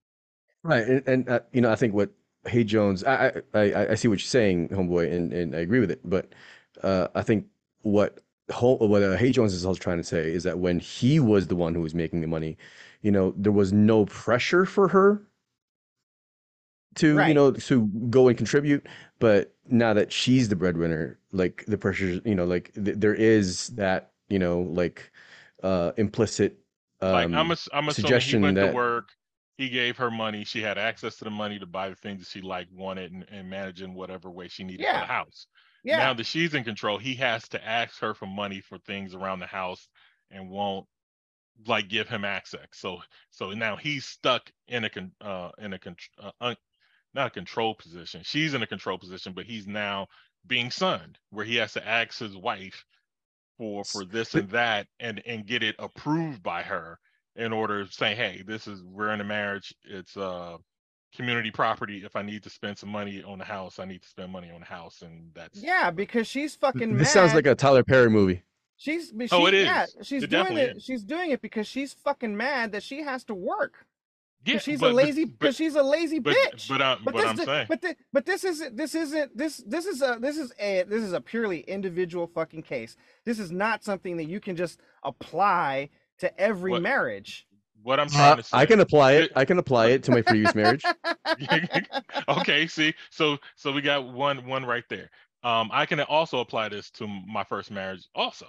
Right, 0.63 0.83
and, 0.87 1.07
and 1.07 1.29
uh, 1.29 1.41
you 1.53 1.61
know, 1.61 1.71
I 1.71 1.75
think 1.75 1.93
what 1.93 2.09
Hey 2.45 2.63
Jones, 2.63 3.03
I, 3.03 3.41
I 3.53 3.59
I 3.73 3.91
I 3.91 3.95
see 3.95 4.07
what 4.07 4.19
you're 4.19 4.25
saying, 4.25 4.69
homeboy, 4.69 5.11
and, 5.13 5.33
and 5.33 5.55
I 5.55 5.59
agree 5.59 5.79
with 5.79 5.91
it. 5.91 5.99
But 6.03 6.33
uh, 6.83 7.09
I 7.15 7.21
think 7.21 7.45
what 7.81 8.21
Ho- 8.51 8.77
what 8.77 9.03
uh, 9.03 9.17
Hey 9.17 9.31
Jones 9.31 9.53
is 9.53 9.65
also 9.65 9.79
trying 9.79 9.97
to 9.97 10.03
say 10.03 10.31
is 10.31 10.43
that 10.43 10.59
when 10.59 10.79
he 10.79 11.19
was 11.19 11.47
the 11.47 11.55
one 11.55 11.75
who 11.75 11.81
was 11.81 11.93
making 11.93 12.21
the 12.21 12.27
money, 12.27 12.57
you 13.01 13.11
know, 13.11 13.33
there 13.37 13.51
was 13.51 13.73
no 13.73 14.05
pressure 14.05 14.65
for 14.65 14.87
her 14.87 15.21
to 16.95 17.21
you 17.21 17.33
know 17.33 17.51
to 17.51 17.85
go 18.09 18.27
and 18.27 18.37
contribute. 18.37 18.85
But 19.19 19.53
now 19.69 19.93
that 19.93 20.11
she's 20.11 20.49
the 20.49 20.55
breadwinner, 20.55 21.19
like 21.31 21.63
the 21.67 21.77
pressure, 21.77 22.19
you 22.25 22.35
know, 22.35 22.45
like 22.45 22.73
th- 22.73 22.97
there 22.97 23.13
is 23.13 23.67
that 23.69 24.11
you 24.29 24.39
know 24.39 24.61
like 24.61 25.11
uh 25.63 25.91
implicit 25.97 26.57
um, 27.01 27.11
like 27.13 27.29
I'm, 27.33 27.51
ass- 27.51 27.69
I'm 27.73 27.89
assuming 27.89 28.25
he 28.27 28.35
suggestion 28.35 28.41
went 28.41 28.55
that 28.55 28.71
to 28.71 28.75
work. 28.75 29.09
He 29.59 29.67
gave 29.69 29.97
her 29.97 30.09
money. 30.09 30.45
She 30.45 30.61
had 30.61 30.77
access 30.77 31.17
to 31.17 31.25
the 31.25 31.29
money 31.31 31.59
to 31.59 31.65
buy 31.65 31.89
the 31.89 31.95
things 31.95 32.21
that 32.21 32.29
she 32.29 32.39
liked, 32.39 32.71
wanted, 32.71 33.11
and, 33.11 33.25
and 33.29 33.49
manage 33.49 33.81
in 33.81 33.93
whatever 33.93 34.31
way 34.31 34.47
she 34.47 34.63
needed 34.63 34.87
for 34.87 34.93
Yeah. 34.93 34.99
the 34.99 35.05
house. 35.05 35.47
Yeah. 35.83 35.97
Now 35.97 36.13
that 36.13 36.25
she's 36.27 36.53
in 36.53 36.63
control, 36.63 36.97
he 36.97 37.15
has 37.15 37.49
to 37.49 37.61
ask 37.63 37.99
her 37.99 38.13
for 38.13 38.25
money 38.25 38.61
for 38.61 38.77
things 38.79 39.13
around 39.13 39.39
the 39.39 39.47
house 39.47 39.89
and 40.31 40.49
won't 40.49 40.87
like 41.67 41.89
give 41.89 42.07
him 42.07 42.23
access. 42.23 42.67
So 42.73 43.01
so 43.31 43.51
now 43.51 43.75
he's 43.75 44.05
stuck 44.05 44.49
in 44.67 44.85
a 44.85 44.89
con, 44.89 45.11
uh 45.21 45.51
in 45.57 45.73
a 45.73 45.79
con, 45.79 45.97
uh, 46.17 46.31
un, 46.39 46.55
not 47.13 47.27
a 47.27 47.31
control 47.31 47.75
position. 47.75 48.23
She's 48.23 48.53
in 48.53 48.63
a 48.63 48.67
control 48.67 48.97
position, 48.97 49.33
but 49.33 49.45
he's 49.45 49.67
now 49.67 50.07
being 50.47 50.71
sunned 50.71 51.19
where 51.31 51.45
he 51.45 51.57
has 51.57 51.73
to 51.73 51.85
ask 51.87 52.19
his 52.19 52.37
wife 52.37 52.85
for 53.57 53.85
for 53.85 54.05
this 54.05 54.35
and 54.35 54.49
that 54.51 54.87
and 54.99 55.21
and 55.25 55.45
get 55.47 55.63
it 55.63 55.75
approved 55.79 56.43
by 56.43 56.63
her 56.63 56.99
in 57.35 57.53
order 57.53 57.85
to 57.85 57.91
say, 57.91 58.15
hey, 58.15 58.43
this 58.45 58.67
is 58.67 58.83
we're 58.83 59.11
in 59.11 59.21
a 59.21 59.25
marriage. 59.25 59.73
It's 59.83 60.17
uh 60.17 60.57
community 61.15 61.51
property. 61.51 62.03
If 62.05 62.15
I 62.15 62.21
need 62.21 62.43
to 62.43 62.49
spend 62.49 62.77
some 62.77 62.89
money 62.89 63.23
on 63.23 63.39
the 63.39 63.45
house, 63.45 63.79
I 63.79 63.85
need 63.85 64.01
to 64.03 64.07
spend 64.07 64.31
money 64.31 64.51
on 64.51 64.59
the 64.59 64.65
house, 64.65 65.01
and 65.01 65.31
that's 65.33 65.61
Yeah, 65.61 65.89
because 65.91 66.27
she's 66.27 66.55
fucking 66.55 66.97
This 66.97 67.07
mad. 67.07 67.11
sounds 67.13 67.33
like 67.33 67.47
a 67.47 67.55
Tyler 67.55 67.83
Perry 67.83 68.09
movie. 68.09 68.43
She's 68.77 69.11
but 69.11 69.27
Oh, 69.31 69.49
she, 69.49 69.57
it 69.57 69.63
yeah, 69.65 69.85
she's 70.03 70.23
It 70.23 70.29
doing 70.29 70.43
definitely 70.43 70.61
it. 70.71 70.77
is. 70.77 70.83
She's 70.83 71.03
doing 71.03 71.31
it 71.31 71.41
because 71.41 71.67
she's 71.67 71.93
fucking 71.93 72.35
mad 72.37 72.71
that 72.73 72.83
she 72.83 73.01
has 73.03 73.23
to 73.25 73.35
work. 73.35 73.85
yeah. 74.45 74.57
she's 74.59 74.79
but- 74.79 74.91
a 74.91 74.93
lazy 74.93 75.25
but- 75.25 75.39
because 75.39 75.55
she's 75.57 75.75
a 75.75 75.83
lazy 75.83 76.19
but, 76.19 76.33
bitch. 76.35 76.69
But, 76.69 76.81
um, 76.81 76.99
but, 77.03 77.13
this, 77.15 77.25
I'm 77.25 77.35
thi- 77.37 77.45
saying, 77.45 77.65
but 77.67 77.81
thi- 77.81 77.95
but 78.13 78.25
this 78.25 78.43
isn't 78.45 78.77
this 78.77 78.95
isn't 78.95 79.35
this 79.37 79.57
this 79.67 79.85
is 79.85 80.01
a 80.01 80.17
this 80.21 80.37
is 80.37 80.53
a 80.61 80.83
this 80.83 81.03
is 81.03 81.11
a 81.11 81.19
purely 81.19 81.59
individual 81.61 82.27
fucking 82.27 82.61
case. 82.63 82.95
This 83.25 83.37
is 83.39 83.51
not 83.51 83.83
something 83.83 84.15
that 84.17 84.29
you 84.29 84.39
can 84.39 84.55
just 84.55 84.79
apply 85.03 85.89
to 86.19 86.39
every 86.39 86.71
What- 86.71 86.81
marriage. 86.81 87.45
what 87.81 87.99
I'm 87.99 88.09
trying 88.09 88.33
Uh, 88.33 88.35
to 88.37 88.43
say. 88.43 88.57
I 88.57 88.65
can 88.65 88.81
apply 88.81 89.13
it. 89.13 89.31
I 89.37 89.45
can 89.45 89.57
apply 89.57 89.87
it 89.91 90.03
to 90.03 90.11
my 90.11 90.21
previous 90.21 90.53
marriage. 90.53 90.83
okay, 92.27 92.67
see, 92.67 92.93
so 93.09 93.37
so 93.55 93.71
we 93.71 93.81
got 93.81 94.05
one 94.05 94.45
one 94.45 94.65
right 94.65 94.83
there. 94.89 95.09
Um, 95.43 95.69
I 95.71 95.85
can 95.85 96.01
also 96.01 96.39
apply 96.39 96.67
this 96.69 96.89
to 96.91 97.07
my 97.07 97.45
first 97.45 97.71
marriage, 97.71 98.05
also, 98.13 98.47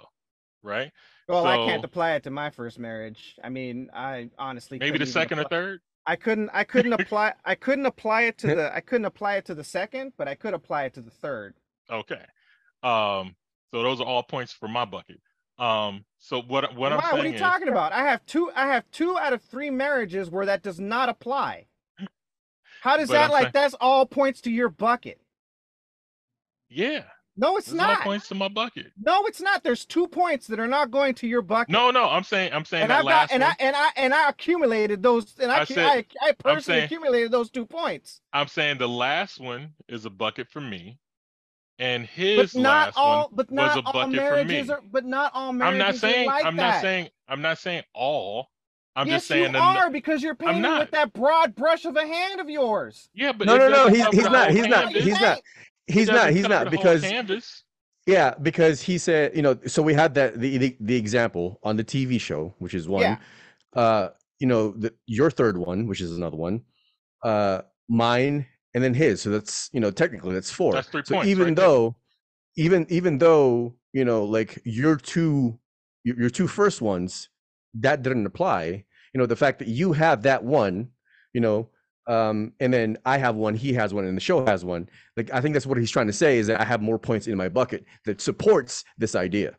right? 0.61 0.91
Well, 1.29 1.45
I 1.47 1.65
can't 1.65 1.85
apply 1.85 2.15
it 2.15 2.23
to 2.23 2.29
my 2.31 2.49
first 2.49 2.77
marriage. 2.77 3.35
I 3.41 3.47
mean, 3.47 3.89
I 3.93 4.29
honestly 4.37 4.77
Maybe 4.77 4.97
the 4.97 5.05
couldn't 5.05 5.07
even 5.07 5.13
second 5.13 5.39
or 5.39 5.43
third. 5.45 5.79
I 6.05 6.17
couldn't 6.17 6.49
I 6.51 6.65
couldn't 6.65 6.93
apply 6.99 7.33
I 7.45 7.55
couldn't 7.55 7.85
apply 7.85 8.23
it 8.23 8.37
to 8.39 8.47
the 8.55 8.75
I 8.75 8.81
couldn't 8.81 9.05
apply 9.05 9.35
it 9.35 9.45
to 9.45 9.55
the 9.55 9.63
second, 9.63 10.11
but 10.17 10.27
I 10.27 10.35
could 10.35 10.53
apply 10.53 10.83
it 10.85 10.93
to 10.95 11.01
the 11.01 11.11
third. 11.11 11.55
Okay. 11.89 12.25
Um, 12.83 13.35
so 13.73 13.81
those 13.81 14.01
are 14.01 14.05
all 14.05 14.23
points 14.23 14.51
for 14.51 14.67
my 14.67 14.83
bucket. 14.83 15.21
Um, 15.61 16.05
so 16.17 16.41
what 16.41 16.75
what 16.75 16.91
I'm 16.91 16.97
Why? 16.99 17.11
What 17.13 17.23
are 17.23 17.27
you 17.27 17.35
is, 17.35 17.39
talking 17.39 17.67
about? 17.67 17.93
I 17.93 18.01
have 18.03 18.25
two 18.25 18.51
I 18.55 18.65
have 18.67 18.83
two 18.91 19.17
out 19.19 19.31
of 19.31 19.43
three 19.43 19.69
marriages 19.69 20.29
where 20.31 20.47
that 20.47 20.63
does 20.63 20.79
not 20.79 21.07
apply. 21.07 21.67
How 22.81 22.97
does 22.97 23.09
that 23.09 23.25
I'm 23.25 23.29
like 23.31 23.41
saying- 23.43 23.51
that's 23.53 23.75
all 23.79 24.07
points 24.07 24.41
to 24.41 24.51
your 24.51 24.69
bucket? 24.69 25.21
yeah, 26.67 27.03
No, 27.37 27.57
it's 27.57 27.71
not. 27.71 27.99
points 28.01 28.27
to 28.29 28.35
my 28.35 28.47
bucket. 28.47 28.87
No, 28.99 29.25
it's 29.25 29.41
not. 29.41 29.61
There's 29.63 29.85
two 29.85 30.07
points 30.07 30.47
that 30.47 30.59
are 30.59 30.67
not 30.67 30.89
going 30.89 31.13
to 31.15 31.27
your 31.27 31.41
bucket. 31.43 31.69
No, 31.71 31.91
no, 31.91 32.09
I'm 32.09 32.23
saying 32.23 32.53
I'm 32.53 32.65
saying 32.65 32.83
and 32.83 32.91
that 32.91 33.05
last 33.05 33.29
got 33.29 33.35
and 33.35 33.43
one. 33.43 33.51
I 33.51 33.63
and 33.63 33.75
I 33.75 33.89
and 33.97 34.13
I 34.15 34.29
accumulated 34.29 35.03
those 35.03 35.35
and 35.39 35.51
I 35.51 35.59
I 35.59 35.65
said- 35.65 35.77
I, 36.21 36.27
I 36.29 36.31
personally 36.31 36.61
saying- 36.79 36.85
accumulated 36.85 37.29
those 37.31 37.51
two 37.51 37.67
points. 37.67 38.21
I'm 38.33 38.47
saying 38.47 38.79
the 38.79 38.89
last 38.89 39.39
one 39.39 39.73
is 39.87 40.05
a 40.05 40.09
bucket 40.09 40.49
for 40.49 40.61
me, 40.61 40.97
and 41.81 42.05
his 42.05 42.35
But 42.37 42.41
his 42.43 42.55
not 42.55 42.85
last 42.87 42.97
all 42.97 43.19
one 43.23 43.29
but 43.33 43.51
was 43.51 43.55
not 43.55 43.77
a 43.77 43.81
all 43.87 43.93
bucket 43.93 44.05
for 44.05 44.09
me. 44.11 44.15
marriages 44.45 44.69
are 44.69 44.81
but 44.89 45.03
not 45.03 45.31
all 45.33 45.51
marriages 45.51 45.81
I'm 45.81 45.87
not 45.87 45.95
saying 45.95 46.27
like 46.27 46.45
I'm 46.45 46.55
that. 46.55 46.73
not 46.75 46.81
saying 46.81 47.09
I'm 47.27 47.41
not 47.41 47.57
saying 47.57 47.83
all. 47.93 48.47
I'm 48.95 49.07
yes, 49.07 49.15
just 49.21 49.27
saying 49.29 49.45
you 49.47 49.51
the- 49.53 49.57
are 49.59 49.89
because 49.89 50.21
you're 50.21 50.35
painting 50.35 50.61
not. 50.61 50.79
with 50.81 50.91
that 50.91 51.11
broad 51.13 51.55
brush 51.55 51.85
of 51.85 51.95
a 51.95 52.05
hand 52.05 52.39
of 52.41 52.49
yours. 52.49 53.09
Yeah, 53.13 53.31
but 53.31 53.47
No, 53.47 53.57
no, 53.57 53.69
no. 53.69 53.87
He's 53.87 54.05
he's 54.07 54.23
not. 54.25 54.51
He's 54.51 54.67
not. 54.67 54.83
canvas. 54.93 55.03
He's 55.03 55.19
not. 55.21 55.39
He's 55.87 56.07
not. 56.07 56.13
doesn't 56.15 56.35
He's 56.35 56.47
not 56.47 56.69
because 56.71 57.01
canvas. 57.01 57.63
yeah, 58.05 58.33
because 58.41 58.81
he 58.81 58.97
said 58.97 59.35
you 59.35 59.41
know. 59.41 59.57
So 59.65 59.81
we 59.81 59.93
had 59.93 60.13
that 60.15 60.39
the 60.39 60.57
the, 60.57 60.77
the 60.81 60.95
example 60.95 61.59
on 61.63 61.77
the 61.77 61.83
TV 61.85 62.19
show, 62.19 62.53
which 62.59 62.73
is 62.73 62.87
one. 62.87 63.01
Yeah. 63.01 63.17
Uh, 63.73 64.09
you 64.39 64.47
know, 64.47 64.71
the, 64.71 64.93
your 65.07 65.31
third 65.31 65.57
one, 65.57 65.87
which 65.87 66.01
is 66.01 66.11
another 66.15 66.35
one. 66.37 66.61
Uh, 67.23 67.61
mine 67.87 68.45
and 68.73 68.83
then 68.83 68.93
his. 68.93 69.21
So 69.21 69.29
that's 69.29 69.69
you 69.73 69.79
know 69.79 69.91
technically 69.91 70.33
that's 70.33 70.51
four. 70.51 70.73
That's 70.73 70.87
three 70.87 71.03
so 71.05 71.15
points 71.15 71.29
even 71.29 71.47
right 71.47 71.55
there. 71.55 71.65
though, 71.67 71.95
even 72.55 72.85
even 72.89 73.17
though 73.17 73.75
you 73.93 74.05
know 74.05 74.23
like 74.23 74.59
your 74.63 74.95
two 74.95 75.59
your, 76.03 76.19
your 76.19 76.29
two 76.29 76.47
first 76.47 76.81
ones 76.81 77.29
that 77.75 78.01
didn't 78.03 78.25
apply. 78.25 78.85
You 79.13 79.19
know 79.19 79.25
the 79.25 79.35
fact 79.35 79.59
that 79.59 79.67
you 79.67 79.93
have 79.93 80.23
that 80.23 80.43
one. 80.43 80.89
You 81.33 81.41
know 81.41 81.69
um 82.07 82.51
and 82.59 82.73
then 82.73 82.97
i 83.05 83.15
have 83.15 83.35
one 83.35 83.53
he 83.53 83.71
has 83.73 83.93
one 83.93 84.05
and 84.05 84.17
the 84.17 84.21
show 84.21 84.43
has 84.43 84.65
one 84.65 84.89
like 85.15 85.31
i 85.35 85.39
think 85.39 85.53
that's 85.53 85.67
what 85.67 85.77
he's 85.77 85.91
trying 85.91 86.07
to 86.07 86.13
say 86.13 86.39
is 86.39 86.47
that 86.47 86.59
i 86.59 86.63
have 86.63 86.81
more 86.81 86.97
points 86.97 87.27
in 87.27 87.37
my 87.37 87.47
bucket 87.47 87.85
that 88.05 88.19
supports 88.19 88.83
this 88.97 89.13
idea 89.13 89.55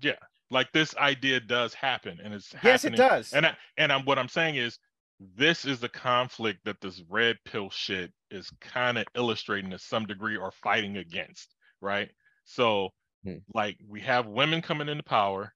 Yeah, 0.00 0.12
like 0.50 0.72
this 0.72 0.96
idea 0.96 1.40
does 1.40 1.74
happen, 1.74 2.18
and 2.22 2.34
it's 2.34 2.54
Yes, 2.62 2.84
it 2.84 2.96
does. 2.96 3.32
And 3.32 3.46
I, 3.46 3.56
and 3.76 3.92
I'm 3.92 4.04
what 4.04 4.18
I'm 4.18 4.28
saying 4.28 4.56
is, 4.56 4.78
this 5.20 5.64
is 5.64 5.80
the 5.80 5.88
conflict 5.88 6.60
that 6.64 6.80
this 6.80 7.02
red 7.08 7.38
pill 7.44 7.70
shit 7.70 8.12
is 8.30 8.50
kind 8.60 8.98
of 8.98 9.06
illustrating 9.14 9.70
to 9.70 9.78
some 9.78 10.06
degree 10.06 10.36
or 10.36 10.50
fighting 10.52 10.96
against, 10.96 11.56
right? 11.80 12.10
So, 12.44 12.90
Hmm. 13.24 13.38
like 13.54 13.78
we 13.86 14.00
have 14.02 14.26
women 14.26 14.62
coming 14.62 14.88
into 14.88 15.04
power, 15.04 15.54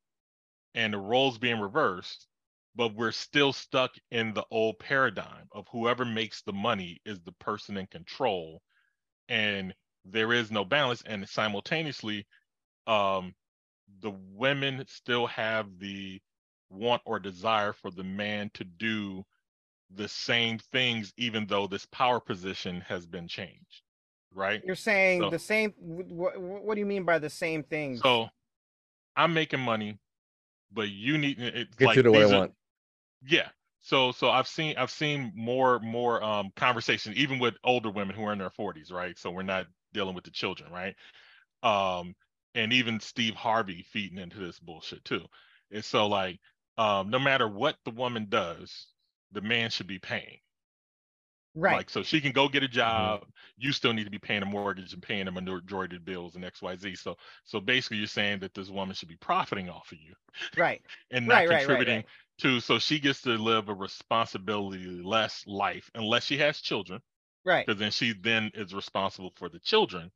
and 0.74 0.92
the 0.94 0.98
roles 0.98 1.38
being 1.38 1.60
reversed, 1.60 2.28
but 2.74 2.94
we're 2.94 3.12
still 3.12 3.52
stuck 3.52 3.92
in 4.10 4.34
the 4.34 4.46
old 4.50 4.78
paradigm 4.78 5.48
of 5.52 5.68
whoever 5.70 6.04
makes 6.04 6.42
the 6.42 6.52
money 6.52 7.00
is 7.04 7.20
the 7.22 7.32
person 7.32 7.76
in 7.76 7.86
control, 7.86 8.62
and 9.28 9.74
there 10.04 10.32
is 10.32 10.50
no 10.50 10.64
balance, 10.64 11.02
and 11.02 11.28
simultaneously, 11.28 12.26
um, 12.86 13.34
the 14.00 14.10
women 14.10 14.84
still 14.88 15.26
have 15.26 15.78
the 15.78 16.20
want 16.70 17.02
or 17.06 17.20
desire 17.20 17.72
for 17.72 17.90
the 17.90 18.04
man 18.04 18.50
to 18.54 18.64
do 18.64 19.24
the 19.94 20.08
same 20.08 20.58
things 20.58 21.12
even 21.16 21.46
though 21.46 21.66
this 21.66 21.86
power 21.86 22.20
position 22.20 22.80
has 22.82 23.06
been 23.06 23.28
changed 23.28 23.82
right 24.34 24.62
You're 24.64 24.74
saying 24.76 25.20
So- 25.22 25.30
the 25.30 25.38
same. 25.38 25.74
What, 25.78 26.40
what 26.40 26.74
do 26.74 26.80
you 26.80 26.86
mean 26.86 27.04
by 27.04 27.18
the 27.18 27.30
same 27.30 27.62
things? 27.62 28.00
so 28.00 28.28
i'm 29.16 29.34
making 29.34 29.60
money 29.60 29.98
but 30.72 30.88
you 30.88 31.18
need 31.18 31.38
it's 31.38 31.74
get 31.76 31.86
like 31.86 31.96
you 31.96 32.02
to 32.02 32.10
what 32.10 32.20
i 32.20 32.22
these 32.24 32.32
are- 32.32 32.38
want 32.38 32.52
yeah 33.26 33.48
so 33.80 34.10
so 34.12 34.30
i've 34.30 34.48
seen 34.48 34.74
i've 34.78 34.90
seen 34.90 35.30
more 35.34 35.78
more 35.80 36.22
um 36.22 36.50
conversation 36.56 37.12
even 37.14 37.38
with 37.38 37.54
older 37.64 37.90
women 37.90 38.16
who 38.16 38.24
are 38.24 38.32
in 38.32 38.38
their 38.38 38.48
40s 38.50 38.90
right 38.90 39.18
so 39.18 39.30
we're 39.30 39.42
not 39.42 39.66
dealing 39.92 40.14
with 40.14 40.24
the 40.24 40.30
children 40.30 40.72
right 40.72 40.94
um 41.62 42.14
and 42.54 42.72
even 42.72 42.98
steve 43.00 43.34
harvey 43.34 43.84
feeding 43.92 44.18
into 44.18 44.38
this 44.38 44.58
bullshit 44.58 45.04
too 45.04 45.24
and 45.70 45.84
so 45.84 46.06
like 46.06 46.38
um 46.78 47.10
no 47.10 47.18
matter 47.18 47.46
what 47.48 47.76
the 47.84 47.90
woman 47.90 48.26
does 48.30 48.86
the 49.32 49.40
man 49.40 49.70
should 49.70 49.86
be 49.86 49.98
paying 49.98 50.38
right. 51.54 51.76
like 51.76 51.90
so 51.90 52.02
she 52.02 52.20
can 52.20 52.32
go 52.32 52.48
get 52.48 52.62
a 52.62 52.66
mm-hmm. 52.66 52.76
job 52.76 53.24
you 53.56 53.72
still 53.72 53.92
need 53.92 54.04
to 54.04 54.10
be 54.10 54.18
paying 54.18 54.42
a 54.42 54.46
mortgage 54.46 54.92
and 54.92 55.02
paying 55.02 55.28
a 55.28 55.32
majority 55.32 55.96
of 55.96 56.04
bills 56.04 56.34
and 56.34 56.44
xyz 56.44 56.98
so 56.98 57.16
so 57.44 57.60
basically 57.60 57.98
you're 57.98 58.06
saying 58.06 58.38
that 58.40 58.54
this 58.54 58.70
woman 58.70 58.94
should 58.94 59.08
be 59.08 59.16
profiting 59.16 59.68
off 59.68 59.92
of 59.92 59.98
you 59.98 60.14
right. 60.56 60.82
and 61.10 61.26
not 61.26 61.34
Right, 61.34 61.48
right, 61.48 61.50
right, 61.50 61.58
contributing 61.60 61.96
right. 61.96 62.06
to 62.38 62.60
so 62.60 62.78
she 62.78 62.98
gets 62.98 63.22
to 63.22 63.30
live 63.30 63.68
a 63.68 63.74
responsibility 63.74 64.84
less 65.02 65.44
life 65.46 65.90
unless 65.94 66.24
she 66.24 66.38
has 66.38 66.60
children 66.60 67.00
Right. 67.44 67.66
because 67.66 67.80
then 67.80 67.90
she 67.90 68.12
then 68.12 68.52
is 68.54 68.72
responsible 68.72 69.32
for 69.34 69.48
the 69.48 69.58
children 69.58 70.12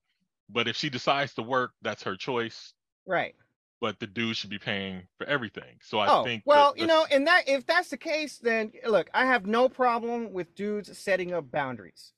but 0.49 0.69
if 0.69 0.77
she 0.77 0.89
decides 0.89 1.35
to 1.35 1.43
work 1.43 1.73
that's 1.83 2.05
her 2.05 2.17
choice 2.17 2.73
Right. 3.07 3.35
But 3.81 3.99
the 4.01 4.07
dude 4.07 4.37
should 4.37 4.51
be 4.51 4.59
paying 4.59 5.03
for 5.19 5.27
everything. 5.27 5.79
So 5.83 5.99
i 5.99 6.09
oh 6.09 6.25
think 6.25 6.45
that 6.45 6.51
well, 6.51 6.75
the- 6.75 6.81
you 6.81 6.87
know, 6.87 7.07
in 7.11 7.25
that 7.25 7.49
if 7.49 7.67
that's 7.67 7.91
the 7.91 7.97
case, 7.97 8.39
then 8.39 8.73
look, 8.87 9.11
I 9.15 9.27
have 9.27 9.47
no 9.47 9.69
problem 9.69 10.33
with 10.33 10.55
dudes 10.55 10.97
setting 10.97 11.33
up 11.33 11.51
boundaries, 11.51 12.13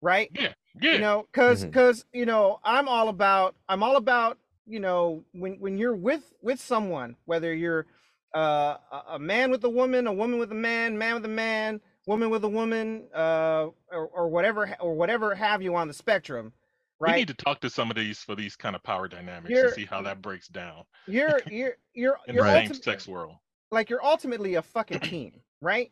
right? 0.00 0.30
yeah 0.34 0.52
yeah. 0.80 0.94
You 0.94 0.98
know, 0.98 1.26
because 1.30 1.64
because 1.64 2.04
you 2.12 2.26
know, 2.26 2.60
I'm 2.64 2.88
all 2.88 3.08
about 3.08 3.54
I'm 3.68 3.82
all 3.82 3.96
about 3.96 4.38
you 4.66 4.80
know 4.80 5.24
when 5.32 5.54
when 5.60 5.78
you're 5.78 5.94
with 5.94 6.32
with 6.42 6.60
someone, 6.60 7.16
whether 7.26 7.54
you're 7.54 7.86
uh, 8.34 8.76
a, 8.90 9.02
a 9.12 9.18
man 9.18 9.50
with 9.50 9.62
a 9.64 9.68
woman, 9.68 10.06
a 10.06 10.12
woman 10.12 10.38
with 10.38 10.50
a 10.50 10.56
man, 10.56 10.98
man 10.98 11.14
with 11.14 11.24
a 11.24 11.28
man, 11.28 11.80
woman 12.06 12.28
with 12.30 12.42
a 12.42 12.48
woman, 12.48 13.04
uh, 13.14 13.68
or, 13.92 14.06
or 14.08 14.28
whatever 14.28 14.74
or 14.80 14.94
whatever 14.94 15.34
have 15.34 15.62
you 15.62 15.76
on 15.76 15.86
the 15.86 15.94
spectrum, 15.94 16.52
we 17.00 17.12
need 17.12 17.28
to 17.28 17.34
talk 17.34 17.60
to 17.60 17.70
some 17.70 17.90
of 17.90 17.96
these 17.96 18.18
for 18.20 18.34
these 18.34 18.56
kind 18.56 18.74
of 18.76 18.82
power 18.82 19.08
dynamics 19.08 19.50
You're- 19.50 19.66
and 19.66 19.74
see 19.74 19.84
how 19.84 20.02
that 20.02 20.22
breaks 20.22 20.48
down 20.48 20.84
You're 21.06 21.40
you're 21.50 21.74
you're 21.92 22.18
in 22.28 22.34
you're 22.34 22.44
the 22.44 22.50
ulti- 22.50 22.66
same-sex 22.68 23.06
world 23.08 23.36
like 23.70 23.90
you're 23.90 24.04
ultimately 24.04 24.54
a 24.54 24.62
fucking 24.62 25.00
team, 25.00 25.40
right? 25.60 25.90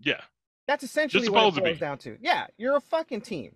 yeah 0.00 0.20
That's 0.66 0.84
essentially 0.84 1.28
what 1.28 1.38
supposed 1.38 1.56
it 1.56 1.60
to 1.60 1.64
be. 1.64 1.70
boils 1.70 1.80
down 1.80 1.98
to. 1.98 2.18
Yeah, 2.20 2.46
you're 2.58 2.76
a 2.76 2.80
fucking 2.80 3.22
team, 3.22 3.54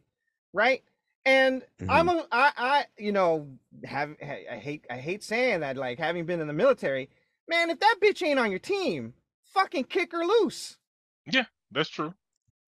right? 0.52 0.82
And 1.26 1.62
Mm-hmm. 1.80 1.90
I'm 1.90 2.08
a, 2.08 2.26
I, 2.32 2.52
I, 2.56 2.84
you 2.96 3.12
know, 3.12 3.48
have 3.84 4.14
I 4.22 4.44
I 4.52 4.56
hate 4.56 4.86
I 4.90 4.96
hate 4.96 5.22
saying 5.22 5.60
that, 5.60 5.76
like 5.76 5.98
having 5.98 6.24
been 6.24 6.40
in 6.40 6.46
the 6.46 6.52
military, 6.54 7.10
man. 7.48 7.68
If 7.70 7.80
that 7.80 7.96
bitch 8.02 8.22
ain't 8.26 8.38
on 8.38 8.50
your 8.50 8.58
team, 8.60 9.12
fucking 9.52 9.84
kick 9.84 10.12
her 10.12 10.24
loose, 10.24 10.78
yeah 11.30 11.44
that's 11.70 11.90
true 11.90 12.14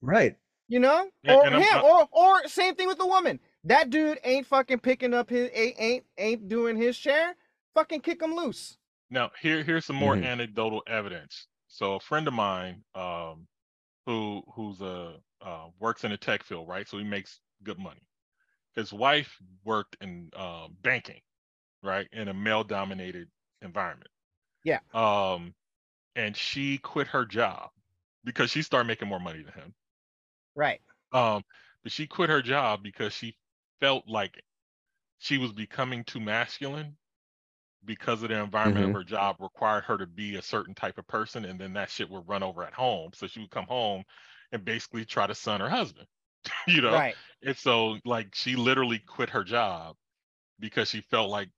right 0.03 0.37
you 0.69 0.79
know, 0.79 1.09
Yeah, 1.25 1.35
or 1.35 1.47
and 1.47 1.55
I'm- 1.57 1.63
him, 1.63 1.85
or 1.85 2.09
or 2.13 2.47
same 2.49 2.75
thing 2.75 2.89
with 2.89 2.99
the 2.99 3.07
woman. 3.07 3.41
That 3.65 3.91
dude 3.91 4.19
ain't 4.25 4.47
fucking 4.47 4.81
picking 4.81 5.15
up 5.15 5.31
his 5.31 5.51
ain't 5.53 5.77
ain't, 5.79 6.07
ain't 6.19 6.49
doing 6.49 6.77
his 6.77 6.97
share. 6.97 7.37
Fucking 7.75 8.01
kick 8.01 8.23
him 8.23 8.35
loose. 8.35 8.79
Now, 9.11 9.31
here 9.41 9.63
here's 9.63 9.85
some 9.87 9.97
more 9.97 10.17
Mhm. 10.17 10.25
anecdotal 10.25 10.83
evidence. 10.87 11.49
So, 11.69 11.95
a 11.97 12.01
friend 12.01 12.27
of 12.29 12.35
mine, 12.35 12.85
um, 12.95 13.49
who 14.07 14.43
who's 14.55 14.81
a 14.81 15.23
uh, 15.43 15.71
works 15.81 16.05
in 16.05 16.11
the 16.13 16.19
tech 16.19 16.45
field, 16.45 16.69
right? 16.69 16.89
So 16.89 16.99
he 16.99 17.05
makes 17.05 17.41
good 17.65 17.79
money. 17.79 18.03
His 18.75 18.93
wife 18.93 19.39
worked 19.65 19.97
in 20.01 20.31
uh, 20.35 20.69
banking, 20.83 21.21
right, 21.83 22.09
in 22.13 22.29
a 22.29 22.35
male-dominated 22.35 23.31
environment. 23.63 24.11
Yeah. 24.65 24.81
Um, 24.95 25.55
and 26.17 26.37
she 26.37 26.79
quit 26.79 27.09
her 27.09 27.25
job 27.27 27.71
because 28.25 28.51
she 28.51 28.63
started 28.63 28.89
making 28.89 29.09
more 29.09 29.21
money 29.21 29.43
than 29.43 29.55
him. 29.55 29.75
Right. 30.55 30.81
Um, 31.13 31.43
but 31.83 31.93
she 31.93 32.07
quit 32.07 32.31
her 32.31 32.43
job 32.43 32.83
because 32.83 33.13
she 33.13 33.37
felt 33.81 34.09
like 34.09 34.43
she 35.19 35.39
was 35.39 35.53
becoming 35.53 36.05
too 36.05 36.21
masculine 36.21 36.99
because 37.85 38.23
of 38.23 38.29
the 38.29 38.41
environment 38.43 38.85
Mhm. 38.85 38.87
of 38.87 38.93
her 38.93 39.05
job 39.05 39.37
required 39.41 39.85
her 39.85 39.97
to 39.99 40.07
be 40.07 40.37
a 40.37 40.43
certain 40.43 40.75
type 40.75 40.99
of 40.99 41.07
person 41.07 41.45
and 41.47 41.61
then 41.61 41.73
that 41.73 41.91
shit 41.91 42.11
would 42.11 42.29
run 42.29 42.43
over 42.43 42.63
at 42.63 42.75
home 42.75 43.11
so 43.15 43.27
she 43.27 43.41
would 43.41 43.51
come 43.51 43.67
home 43.67 44.05
and 44.53 44.65
basically 44.65 45.05
try 45.05 45.27
to 45.27 45.35
son 45.35 45.61
her 45.61 45.71
husband 45.71 46.07
you 46.69 46.83
know 46.83 47.01
Right. 47.01 47.19
and 47.45 47.57
so 47.57 47.99
like 48.05 48.35
she 48.35 48.57
literally 48.57 48.99
quit 48.99 49.31
her 49.31 49.45
job 49.45 49.97
because 50.61 50.89
she 50.89 51.03
felt 51.03 51.31
like 51.31 51.51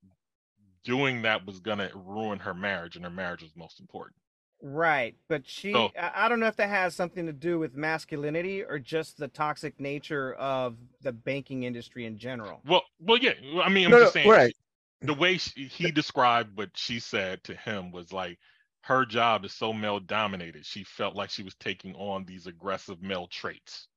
doing 0.83 1.23
that 1.23 1.45
was 1.45 1.59
gonna 1.61 1.91
ruin 1.95 2.39
her 2.39 2.53
marriage 2.53 2.95
and 2.95 3.05
her 3.05 3.11
marriage 3.11 3.43
was 3.43 3.55
most 3.55 3.79
important 3.81 4.17
Right, 4.65 5.13
but 5.27 5.45
she, 5.45 5.73
So- 5.73 5.91
I 5.99 6.25
I 6.25 6.29
don't 6.29 6.39
know 6.39 6.47
if 6.47 6.55
that 6.55 6.69
has 6.69 6.95
something 6.95 7.25
to 7.25 7.33
do 7.33 7.59
with 7.59 7.75
masculinity 7.75 8.63
or 8.63 8.79
just 8.79 9.17
the 9.17 9.27
toxic 9.27 9.77
nature 9.77 10.35
of 10.35 10.77
the 11.01 11.11
banking 11.11 11.63
industry 11.63 12.05
in 12.05 12.17
general. 12.17 12.61
well 12.65 12.83
well 12.99 13.17
yeah 13.17 13.33
i 13.61 13.67
mean 13.67 13.85
i'm 13.87 13.91
No, 13.91 13.99
just 13.99 14.15
no, 14.15 14.21
saying 14.21 14.29
right. 14.29 14.55
the 15.01 15.13
way 15.13 15.37
she, 15.37 15.65
he 15.65 15.91
described 15.91 16.57
what 16.57 16.69
she 16.75 16.99
said 17.01 17.43
to 17.43 17.53
him 17.55 17.91
was 17.91 18.13
like 18.13 18.39
her 18.83 19.05
job 19.05 19.43
is 19.43 19.51
so 19.51 19.73
male 19.73 19.99
dominated 19.99 20.65
she 20.65 20.85
felt 20.85 21.13
like 21.13 21.29
she 21.29 21.43
was 21.43 21.55
taking 21.55 21.93
on 21.95 22.23
these 22.23 22.47
aggressive 22.47 23.01
male 23.01 23.27
traits 23.27 23.89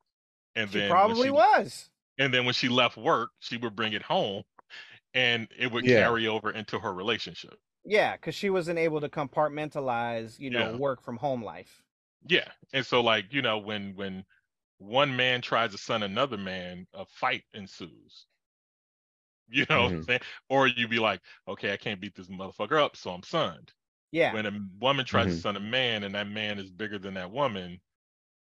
and 0.57 0.69
She 0.69 0.81
then 0.81 0.91
probably 0.91 1.29
she- 1.29 1.31
was. 1.31 1.91
and 2.19 2.35
then 2.35 2.45
when 2.45 2.55
she 2.55 2.69
left 2.69 2.97
work 2.97 3.31
she 3.39 3.57
would 3.57 3.77
bring 3.77 3.93
it 3.93 4.03
home 4.03 4.43
and 5.15 5.47
it 5.57 5.71
would 5.71 5.85
Yeah. 5.85 6.01
carry 6.03 6.27
over 6.27 6.51
into 6.51 6.81
her 6.81 6.93
relationship 6.93 7.55
Yeah, 7.87 8.17
because 8.17 8.35
she 8.35 8.51
wasn't 8.51 8.79
able 8.79 9.01
to 9.01 9.09
compartmentalize, 9.09 10.39
you 10.39 10.51
know, 10.51 10.69
Yeah. 10.69 10.73
work 10.73 11.01
from 11.01 11.17
home 11.19 11.43
life. 11.43 11.83
yeah 12.29 12.51
and 12.73 12.85
so 12.85 13.01
like 13.03 13.33
you 13.33 13.43
know 13.43 13.59
when 13.59 13.95
when 13.95 14.25
one 14.79 15.15
man 15.17 15.41
tries 15.41 15.73
to 15.73 15.79
son 15.79 16.03
another 16.03 16.37
man 16.37 16.87
a 16.95 17.05
fight 17.07 17.45
ensues 17.55 18.27
you 19.49 19.65
know 19.71 19.85
what 19.85 19.93
i'm 19.93 19.93
Mhm. 19.93 20.09
saying 20.09 20.21
or 20.49 20.67
you'd 20.67 20.91
be 20.91 20.99
like 20.99 21.21
okay 21.49 21.73
i 21.73 21.77
can't 21.77 22.01
beat 22.01 22.15
this 22.15 22.29
motherfucker 22.29 22.81
up 22.83 22.97
so 22.97 23.11
i'm 23.11 23.23
sunned 23.23 23.73
Yeah, 24.11 24.39
when 24.39 24.47
a 24.47 24.53
woman 24.81 25.05
tries 25.07 25.31
to 25.31 25.35
Mhm. 25.35 25.41
son 25.41 25.57
a 25.57 25.61
man 25.61 26.05
and 26.05 26.15
that 26.15 26.29
man 26.29 26.59
is 26.59 26.71
bigger 26.71 26.99
than 26.99 27.15
that 27.15 27.31
woman 27.31 27.81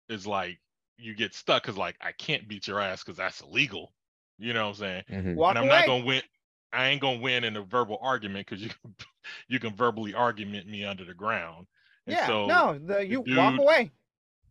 is 0.09 0.27
like 0.27 0.60
you 0.98 1.14
get 1.14 1.35
stuck 1.35 1.62
because 1.64 1.78
like 1.78 1.97
i 2.01 2.12
can't 2.12 2.48
beat 2.48 2.68
your 2.68 2.81
ass 2.81 3.05
because 3.05 3.18
that's 3.18 3.43
illegal 3.43 3.94
you 4.39 4.52
know 4.55 4.64
what 4.64 4.70
i'm 4.70 4.77
saying 4.77 5.05
Mhm. 5.09 5.44
and 5.48 5.59
i'm 5.59 5.68
away. 5.68 5.68
not 5.68 5.86
gonna 5.86 6.05
win 6.05 6.23
i 6.72 6.86
ain't 6.88 7.01
gonna 7.01 7.18
win 7.20 7.44
in 7.44 7.56
a 7.56 7.62
verbal 7.62 7.98
argument 8.02 8.47
because 8.47 8.62
you 8.62 8.70
can 8.70 8.94
you 9.48 9.59
can 9.59 9.74
verbally 9.74 10.14
argument 10.14 10.66
me 10.68 10.84
under 10.84 11.05
the 11.05 11.14
ground 11.14 11.66
and 12.06 12.16
yeah, 12.16 12.26
so 12.26 12.47
no, 12.47 12.78
the 12.84 13.06
you 13.06 13.20
walk 13.20 13.52
dude- 13.52 13.60
away. 13.60 13.90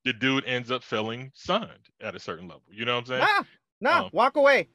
the 0.04 0.14
dude 0.14 0.46
ends 0.46 0.72
up 0.72 0.84
feeling 0.84 1.32
sunned 1.34 1.70
at 2.02 2.16
a 2.16 2.20
certain 2.20 2.48
level 2.48 2.64
you 2.72 2.86
know 2.86 2.94
what 2.96 3.00
i'm 3.02 3.06
saying 3.06 3.26
Nah, 3.82 4.00
nah, 4.00 4.04
Um, 4.06 4.10
walk 4.14 4.36
away. 4.38 4.68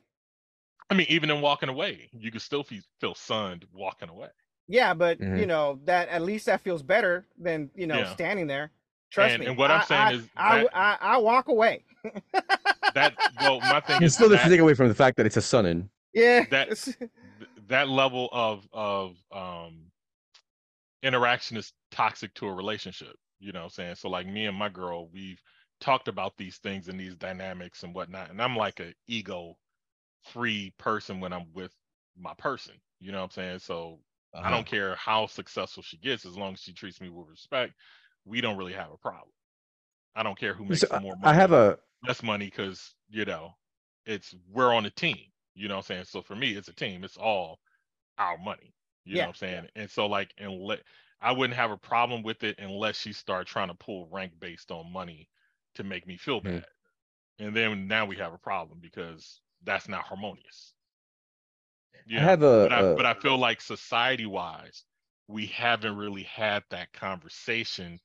i 0.91 0.95
mean 0.95 1.07
even 1.09 1.31
in 1.31 1.41
walking 1.41 1.69
away 1.69 2.09
you 2.13 2.31
can 2.31 2.41
still 2.41 2.63
feel, 2.63 2.83
feel 3.01 3.15
sunned 3.15 3.65
walking 3.73 4.09
away 4.09 4.29
Yeah, 4.69 4.95
but 4.95 5.19
you 5.19 5.27
Mhm. 5.27 5.47
know 5.49 5.81
that 5.85 6.09
at 6.11 6.23
least 6.23 6.47
that 6.47 6.61
feels 6.61 6.83
better 6.83 7.27
than 7.39 7.71
you 7.75 7.87
know 7.89 7.99
Yeah. 7.99 8.13
standing 8.15 8.47
there. 8.47 8.71
Trust 9.11 9.33
And- 9.33 9.41
me. 9.41 9.47
and 9.49 9.57
what 9.59 9.71
I'm 9.73 9.81
I- 9.81 9.85
saying 9.85 10.01
I, 10.01 10.13
is 10.13 10.29
I, 10.37 10.59
that- 10.63 10.77
I, 10.77 10.99
I 11.01 11.17
walk 11.17 11.49
away. 11.49 11.85
that 12.95 13.15
well 13.41 13.59
my 13.61 13.81
thing 13.87 13.97
It 14.03 14.05
is 14.07 14.15
still 14.15 14.29
doesn't 14.29 14.45
that- 14.49 14.51
take 14.55 14.61
away 14.61 14.75
from 14.75 14.87
the 14.89 14.95
fact 14.95 15.17
that 15.17 15.27
it's 15.27 15.37
a 15.37 15.43
son-in. 15.43 15.91
Yeah, 16.15 16.45
that 16.51 16.77
th- 16.77 16.97
that 17.71 17.89
level 17.89 18.31
of 18.33 18.69
of 18.73 19.17
um 19.33 19.93
interaction 21.03 21.57
is 21.57 21.73
toxic 21.91 22.35
to 22.35 22.47
a 22.49 22.55
relationship 22.55 23.17
you 23.41 23.53
know 23.53 23.61
what 23.61 23.65
i'm 23.67 23.71
saying? 23.71 23.95
So 23.97 24.11
like 24.11 24.27
me 24.27 24.47
and 24.47 24.57
my 24.57 24.69
girl 24.69 25.09
we've 25.13 25.43
talked 25.81 26.09
about 26.09 26.37
these 26.37 26.59
things 26.59 26.89
and 26.89 27.01
these 27.01 27.17
dynamics 27.17 27.85
and 27.85 27.95
whatnot 27.95 28.31
and 28.31 28.43
i'm 28.43 28.57
like 28.57 28.81
a 28.81 28.95
ego 29.09 29.57
free 30.23 30.75
person 30.79 31.21
when 31.21 31.33
i'm 31.33 31.47
with 31.55 31.73
my 32.19 32.35
person 32.39 32.75
you 33.01 33.13
know 33.13 33.19
what 33.19 33.25
i'm 33.25 33.31
saying? 33.31 33.59
So 33.61 34.01
i 34.43 34.51
Uh-huh. 34.51 34.51
don't 34.51 34.67
care 34.67 34.97
how 34.97 35.27
successful 35.27 35.83
she 35.83 35.99
gets 35.99 36.27
as 36.27 36.37
long 36.37 36.55
as 36.55 36.61
she 36.61 36.75
treats 36.75 37.01
me 37.01 37.09
with 37.11 37.29
respect 37.29 37.75
we 38.27 38.41
don't 38.43 38.59
really 38.59 38.75
have 38.75 38.93
a 38.93 38.99
problem. 38.99 39.31
I 40.15 40.23
don't 40.23 40.39
care 40.39 40.55
who 40.55 40.65
makes 40.65 40.93
So, 40.93 40.99
more 40.99 41.17
money 41.17 41.31
I 41.31 41.35
have 41.35 41.53
a 41.53 41.79
less 42.07 42.23
money 42.23 42.47
because 42.47 42.95
you 43.11 43.25
know 43.27 43.53
it's 44.07 44.35
we're 44.51 44.75
on 44.75 44.87
a 44.87 44.91
team 44.91 45.30
you 45.61 45.69
know 45.69 45.77
what 45.77 45.91
i'm 45.91 45.97
saying 45.97 46.05
so 46.05 46.23
for 46.23 46.37
me 46.37 46.53
it's 46.57 46.69
a 46.69 46.75
team 46.75 47.05
it's 47.05 47.19
all 47.19 47.61
our 48.19 48.39
money 48.39 48.75
you 49.05 49.17
Yeah. 49.17 49.27
know 49.27 49.27
what 49.29 49.31
i'm 49.31 49.49
saying 49.49 49.69
and 49.77 49.91
so 49.91 50.07
like 50.07 50.35
and 50.39 50.53
let 50.63 50.83
i 51.21 51.33
wouldn't 51.33 51.57
have 51.57 51.71
a 51.73 51.79
problem 51.79 52.23
with 52.23 52.45
it 52.45 52.59
unless 52.61 52.99
she 53.01 53.13
started 53.13 53.47
trying 53.47 53.69
to 53.69 53.75
pull 53.75 54.09
rank 54.11 54.33
based 54.41 54.71
on 54.73 54.93
money 54.93 55.29
to 55.75 55.85
make 55.85 56.07
me 56.07 56.17
feel 56.17 56.41
Mhm. 56.43 56.61
bad 56.61 56.67
and 57.41 57.57
then 57.57 57.89
now 57.89 58.07
we 58.07 58.17
have 58.17 58.35
a 58.35 58.39
problem 58.39 58.81
because 58.81 59.43
that's 59.65 59.89
not 59.89 60.05
harmonious 60.05 60.75
you 62.07 62.19
I 62.19 62.21
have 62.21 62.43
a, 62.43 62.47
but, 62.61 62.73
I, 62.73 62.83
a- 62.83 62.95
but 62.95 63.07
i 63.07 63.15
feel 63.15 63.39
like 63.39 63.61
society 63.61 64.27
wise 64.27 64.85
we 65.29 65.47
haven't 65.47 65.97
really 65.97 66.25
had 66.25 66.65
that 66.71 66.93
conversation 66.93 68.01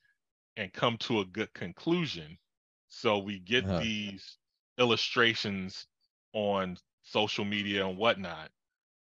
and 0.57 0.73
come 0.73 0.97
to 0.99 1.21
a 1.21 1.25
good 1.25 1.53
conclusion 1.53 2.37
so 2.89 3.19
we 3.19 3.39
get 3.39 3.65
Uh-huh. 3.65 3.85
these 3.85 4.37
illustrations 4.79 5.87
on 6.33 6.77
social 7.05 7.45
media 7.45 7.87
and 7.87 7.97
whatnot 7.97 8.51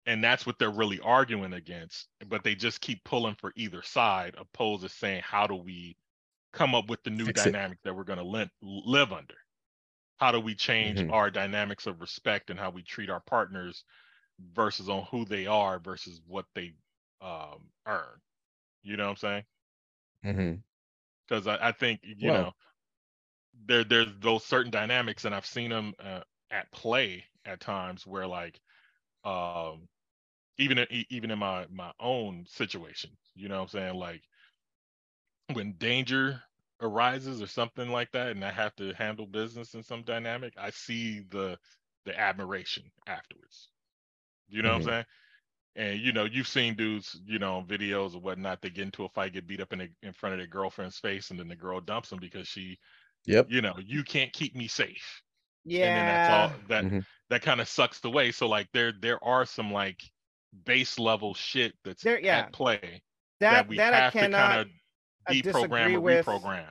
and 0.07 0.23
that's 0.23 0.45
what 0.45 0.59
they're 0.59 0.71
really 0.71 0.99
arguing 1.01 1.53
against 1.53 2.09
but 2.27 2.43
they 2.43 2.55
just 2.55 2.81
keep 2.81 3.03
pulling 3.05 3.35
for 3.35 3.53
either 3.55 3.81
side 3.83 4.35
opposed 4.37 4.83
to 4.83 4.89
saying 4.89 5.21
how 5.23 5.47
do 5.47 5.55
we 5.55 5.95
come 6.53 6.75
up 6.75 6.89
with 6.89 7.03
the 7.03 7.11
new 7.11 7.27
Fix 7.27 7.45
it. 7.47 7.53
dynamic 7.53 7.79
that 7.83 7.95
we're 7.95 8.03
going 8.03 8.19
to 8.19 8.25
li- 8.25 8.51
live 8.61 9.13
under 9.13 9.35
how 10.17 10.31
do 10.31 10.39
we 10.39 10.55
change 10.55 11.01
Mhm. 11.01 11.11
our 11.11 11.31
dynamics 11.31 11.87
of 11.87 12.01
respect 12.01 12.49
and 12.51 12.59
how 12.59 12.69
we 12.71 12.83
treat 12.83 13.09
our 13.09 13.21
partners 13.21 13.85
versus 14.53 14.89
on 14.89 15.03
who 15.11 15.25
they 15.25 15.47
are 15.47 15.79
versus 15.79 16.21
what 16.27 16.45
they 16.55 16.73
um, 17.21 17.71
earn 17.87 18.19
you 18.83 18.97
know 18.97 19.05
what 19.05 19.11
i'm 19.11 19.15
saying 19.17 19.45
because 21.27 21.47
I, 21.47 21.69
I 21.69 21.71
think 21.71 22.01
you 22.03 22.31
Well- 22.31 22.43
know 22.43 22.51
there 23.65 23.83
there's 23.83 24.07
those 24.19 24.45
certain 24.45 24.71
dynamics 24.71 25.25
and 25.25 25.35
i've 25.35 25.45
seen 25.45 25.69
them 25.69 25.93
uh, 25.99 26.21
at 26.51 26.71
play 26.71 27.25
at 27.45 27.59
times 27.61 28.05
where 28.07 28.27
like 28.27 28.59
um 29.23 29.81
even 30.57 30.77
in, 30.77 30.87
even 31.09 31.31
in 31.31 31.39
my 31.39 31.65
my 31.69 31.91
own 31.99 32.45
situation 32.47 33.11
you 33.35 33.47
know 33.47 33.55
what 33.55 33.61
i'm 33.63 33.67
saying 33.67 33.95
like 33.95 34.21
when 35.53 35.73
danger 35.73 36.41
arises 36.81 37.41
or 37.41 37.47
something 37.47 37.89
like 37.89 38.11
that 38.11 38.31
and 38.31 38.43
i 38.43 38.51
have 38.51 38.75
to 38.75 38.93
handle 38.93 39.25
business 39.27 39.73
in 39.75 39.83
some 39.83 40.03
dynamic 40.03 40.53
i 40.57 40.69
see 40.69 41.21
the 41.29 41.57
the 42.05 42.17
admiration 42.19 42.83
afterwards 43.07 43.69
you 44.49 44.61
know 44.61 44.69
Mhm. 44.69 44.73
what 44.73 44.75
i'm 44.75 44.81
saying 44.81 45.05
and 45.75 45.99
you 46.01 46.11
know 46.13 46.25
you've 46.25 46.47
seen 46.47 46.75
dudes 46.75 47.19
you 47.25 47.39
know 47.39 47.63
videos 47.67 48.15
or 48.15 48.19
whatnot 48.19 48.61
they 48.61 48.69
get 48.69 48.83
into 48.83 49.05
a 49.05 49.09
fight 49.09 49.33
get 49.33 49.47
beat 49.47 49.61
up 49.61 49.73
in, 49.73 49.81
a, 49.81 49.87
in 50.03 50.13
front 50.13 50.33
of 50.33 50.39
their 50.39 50.47
girlfriend's 50.47 50.99
face 50.99 51.31
and 51.31 51.39
then 51.39 51.47
the 51.47 51.55
girl 51.55 51.79
dumps 51.81 52.09
them 52.09 52.19
because 52.19 52.47
she 52.47 52.77
Yep. 53.25 53.47
you 53.47 53.61
know 53.61 53.75
you 53.83 54.03
can't 54.03 54.33
keep 54.33 54.55
me 54.55 54.67
safe 54.67 55.23
yeah. 55.65 55.85
and 55.85 55.97
then 55.97 56.05
that's 56.07 56.31
all 56.53 56.67
that 56.69 56.83
Mhm. 56.85 57.05
that 57.29 57.41
kind 57.41 57.61
of 57.61 57.67
sucks 57.67 57.99
the 57.99 58.09
way 58.09 58.31
so 58.31 58.47
like 58.47 58.67
there 58.73 58.91
there 59.01 59.23
are 59.23 59.45
some 59.45 59.71
like 59.71 60.01
base 60.65 60.99
level 60.99 61.33
shit 61.33 61.73
that's 61.83 62.03
There- 62.03 62.19
yeah. 62.19 62.39
at 62.39 62.53
play 62.53 63.01
that 63.39 63.51
that 63.51 63.67
we 63.67 63.77
that 63.77 63.93
I 63.93 63.97
have 63.97 64.13
to 64.13 64.19
cannot 64.19 64.49
kind 64.49 64.59
of 64.61 64.67
deprogram 65.35 65.43
disagree 65.43 65.95
or 65.95 65.99
with. 66.01 66.25
reprogram 66.25 66.65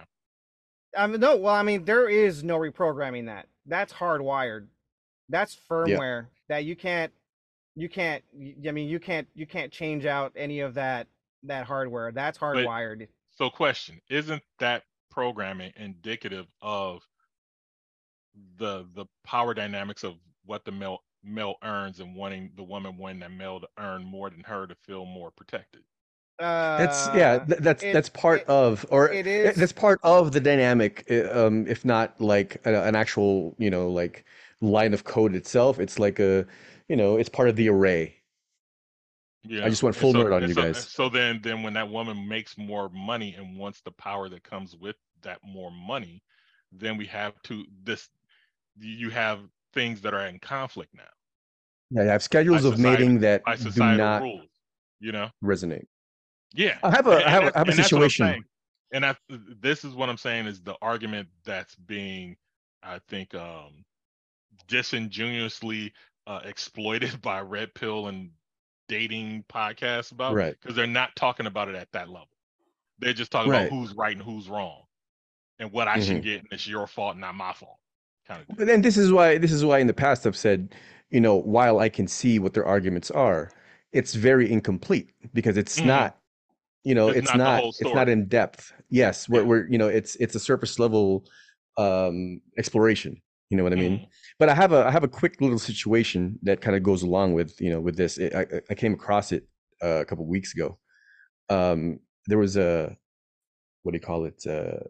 I 0.99 1.07
mean, 1.07 1.21
no, 1.21 1.37
well, 1.37 1.55
I 1.55 1.63
mean, 1.63 1.85
there 1.85 2.09
is 2.09 2.43
no 2.43 2.59
reprogramming 2.59 3.27
that. 3.27 3.47
That's 3.65 3.93
hardwired. 3.93 4.67
That's 5.29 5.57
firmware 5.71 6.27
that 6.49 6.65
you 6.65 6.75
can't, 6.75 7.13
you 7.77 7.89
can't. 7.89 8.25
i 8.67 8.73
mean, 8.73 8.89
you 8.89 8.99
can't, 8.99 9.29
you 9.35 9.47
can't 9.47 9.71
change 9.71 10.05
out 10.05 10.33
any 10.35 10.59
of 10.59 10.75
that 10.75 11.07
that 11.45 11.65
hardware. 11.65 12.11
That's 12.11 12.37
hardwired. 12.39 13.07
so 13.31 13.49
question 13.51 14.01
isn't 14.11 14.43
that 14.59 14.83
programming 15.13 15.73
indicative 15.77 16.49
of 16.61 17.03
the 18.59 18.87
the 18.95 19.07
power 19.25 19.55
dynamics 19.55 20.05
of 20.05 20.15
what 20.45 20.65
the 20.65 20.73
male 20.73 20.99
male 21.23 21.55
earns 21.63 22.01
and 22.01 22.15
wanting 22.17 22.51
the 22.57 22.63
woman 22.63 22.97
wanting 22.97 23.21
that 23.21 23.31
male 23.33 23.61
to 23.61 23.69
earn 23.79 24.03
more 24.05 24.31
than 24.31 24.41
her 24.45 24.67
to 24.67 24.75
feel 24.87 25.05
more 25.05 25.31
protected 25.31 25.83
That's 26.39 27.07
yeah. 27.15 27.33
Uh, 27.33 27.45
th- 27.47 27.61
that's 27.61 27.83
it- 27.83 27.93
that's 27.93 28.09
part 28.09 28.41
it- 28.41 28.49
of, 28.49 28.87
or 28.91 29.11
it 29.13 29.27
eh, 29.27 29.53
that's 29.55 29.73
part 29.73 30.01
of 30.03 30.33
the 30.33 30.41
dynamic. 30.41 31.05
Um, 31.33 31.67
if 31.67 31.85
not 31.85 32.19
like 32.21 32.61
a, 32.65 32.83
an 32.85 32.97
actual, 32.97 33.55
you 33.59 33.69
know, 33.71 33.91
like 33.91 34.25
line 34.63 34.95
of 34.95 35.05
code 35.05 35.35
itself, 35.35 35.79
it's 35.79 35.99
like 35.99 36.19
a, 36.19 36.47
you 36.89 36.97
know, 36.97 37.17
it's 37.19 37.29
part 37.29 37.49
of 37.51 37.57
the 37.57 37.69
array. 37.69 38.17
yeah 39.45 39.65
I 39.65 39.69
just 39.71 39.83
went 39.83 39.97
full 39.97 40.13
so- 40.13 40.19
nerd 40.25 40.35
on 40.35 40.47
you 40.49 40.55
so, 40.55 40.63
guys. 40.63 40.79
so 40.89 41.09
then 41.09 41.41
then 41.43 41.63
when 41.63 41.75
that 41.75 41.89
woman 41.91 42.27
makes 42.29 42.57
more 42.59 42.89
money 42.91 43.35
and 43.39 43.57
wants 43.59 43.81
the 43.83 43.91
power 43.93 44.29
that 44.29 44.43
comes 44.43 44.77
with 44.77 44.97
that 45.23 45.39
more 45.45 45.71
money 45.71 46.23
then 46.73 46.97
we 46.97 47.07
have 47.07 47.35
to 47.45 47.65
this 47.83 48.09
you 48.79 49.11
have 49.11 49.41
things 49.73 50.01
that 50.03 50.15
are 50.15 50.27
in 50.27 50.39
conflict 50.39 50.93
now 50.95 51.03
Yeah, 51.91 52.03
I 52.03 52.13
have 52.13 52.23
schedules 52.23 52.65
of 52.65 52.79
mating 52.79 53.21
that 53.21 53.43
do 53.63 53.97
not 53.97 54.23
rules 54.23 54.47
you 55.01 55.13
know 55.13 55.31
resonate. 55.43 55.87
yeah 56.53 56.79
I 56.83 56.91
have 56.91 57.07
a- 57.07 57.17
And- 57.17 57.25
I 57.25 57.31
have 57.31 57.43
I 57.55 57.59
have 57.59 57.69
a 57.69 57.73
that's- 57.73 57.75
and 57.75 57.79
that's 57.79 57.93
what 57.93 58.03
I'm 58.03 58.11
situation. 58.11 58.45
and 58.93 59.07
I, 59.07 59.17
this 59.61 59.85
is 59.85 59.95
what 59.95 60.09
I'm 60.09 60.17
saying 60.17 60.47
is 60.47 60.61
the 60.63 60.75
argument 60.83 61.29
that's 61.45 61.75
being, 61.77 62.37
I 62.83 62.99
think, 63.09 63.35
um, 63.37 63.85
disingenuously 64.69 65.93
uh, 66.27 66.41
exploited 66.45 67.21
by 67.23 67.41
Red 67.41 67.73
Pill 67.75 68.09
and 68.09 68.31
dating 68.89 69.45
podcasts 69.49 70.11
about, 70.13 70.35
Right. 70.35 70.57
Because 70.61 70.75
they're 70.77 70.87
not 70.87 71.15
talking 71.17 71.47
about 71.47 71.69
it 71.69 71.77
at 71.77 71.89
that 71.93 72.09
level. 72.09 72.29
They're 72.99 73.13
just 73.13 73.31
talking 73.31 73.53
Right. 73.53 73.67
about 73.69 73.71
who's 73.79 73.95
right 73.95 74.15
and 74.17 74.25
who's 74.25 74.49
wrong, 74.49 74.83
and 75.61 75.71
what 75.73 75.87
I 75.89 76.01
should 76.01 76.17
Mhm. 76.19 76.23
get, 76.23 76.39
and 76.41 76.49
it's 76.53 76.67
your 76.67 76.87
fault, 76.87 77.17
not 77.17 77.35
my 77.37 77.53
fault. 77.53 77.79
Kind 78.31 78.47
of. 78.49 78.57
But 78.57 78.67
then 78.69 78.83
this 78.83 78.97
is 78.97 79.13
why 79.13 79.39
this 79.39 79.51
is 79.51 79.65
why 79.65 79.81
in 79.81 79.89
the 79.89 79.95
past 79.95 80.27
I've 80.27 80.37
said, 80.37 80.75
you 81.11 81.21
know, 81.21 81.35
while 81.35 81.81
I 81.81 81.89
can 81.89 82.07
see 82.07 82.39
what 82.39 82.55
their 82.55 82.65
arguments 82.65 83.11
are, 83.11 83.51
it's 83.93 84.15
very 84.15 84.51
incomplete 84.51 85.11
because 85.35 85.57
it's 85.57 85.81
Mhm. 85.81 85.87
not, 85.87 86.19
you 86.85 86.95
know, 86.95 87.09
It's 87.09 87.19
it's 87.19 87.35
not 87.35 87.39
not 87.39 87.65
it's 87.81 87.95
not 87.95 88.09
in 88.09 88.27
depth. 88.29 88.73
Yes, 88.89 89.29
we're, 89.29 89.45
we're 89.45 89.67
you 89.69 89.79
know, 89.79 89.89
it's 89.89 90.15
it's 90.17 90.35
a 90.37 90.41
surface 90.41 90.79
level 90.79 91.25
um 91.77 92.41
exploration. 92.57 93.21
You 93.49 93.57
know 93.57 93.65
what 93.65 93.73
I 93.73 93.77
mean? 93.77 93.97
Mm-hmm. 93.97 94.05
But 94.39 94.49
I 94.49 94.55
have 94.55 94.73
a 94.73 94.85
I 94.87 94.93
have 94.93 95.03
a 95.03 95.09
quick 95.09 95.41
little 95.41 95.59
situation 95.59 96.39
that 96.43 96.61
kind 96.61 96.77
of 96.77 96.85
goes 96.85 97.03
along 97.03 97.33
with 97.35 97.61
you 97.61 97.71
know 97.71 97.81
with 97.81 97.97
this. 97.97 98.17
It, 98.17 98.33
I 98.33 98.43
I- 98.43 98.63
I 98.71 98.75
came 98.75 98.95
across 98.95 99.33
it 99.33 99.49
uh, 99.83 100.01
a 100.01 100.05
couple 100.05 100.25
weeks 100.27 100.55
ago. 100.55 100.79
Um, 101.49 101.99
there 102.29 102.39
was 102.39 102.57
a 102.57 102.97
what 103.83 103.91
do 103.93 103.97
you 103.97 104.01
call 104.01 104.25
it? 104.25 104.47
Uh, 104.47 104.87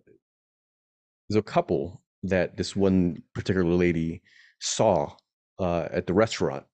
there's 1.28 1.38
a 1.38 1.42
couple 1.42 1.99
that 2.22 2.56
this 2.56 2.76
one 2.76 3.22
particular 3.34 3.64
lady 3.74 4.22
saw 4.60 5.14
uh, 5.58 5.88
at 5.92 6.06
the 6.06 6.14
restaurant. 6.14 6.66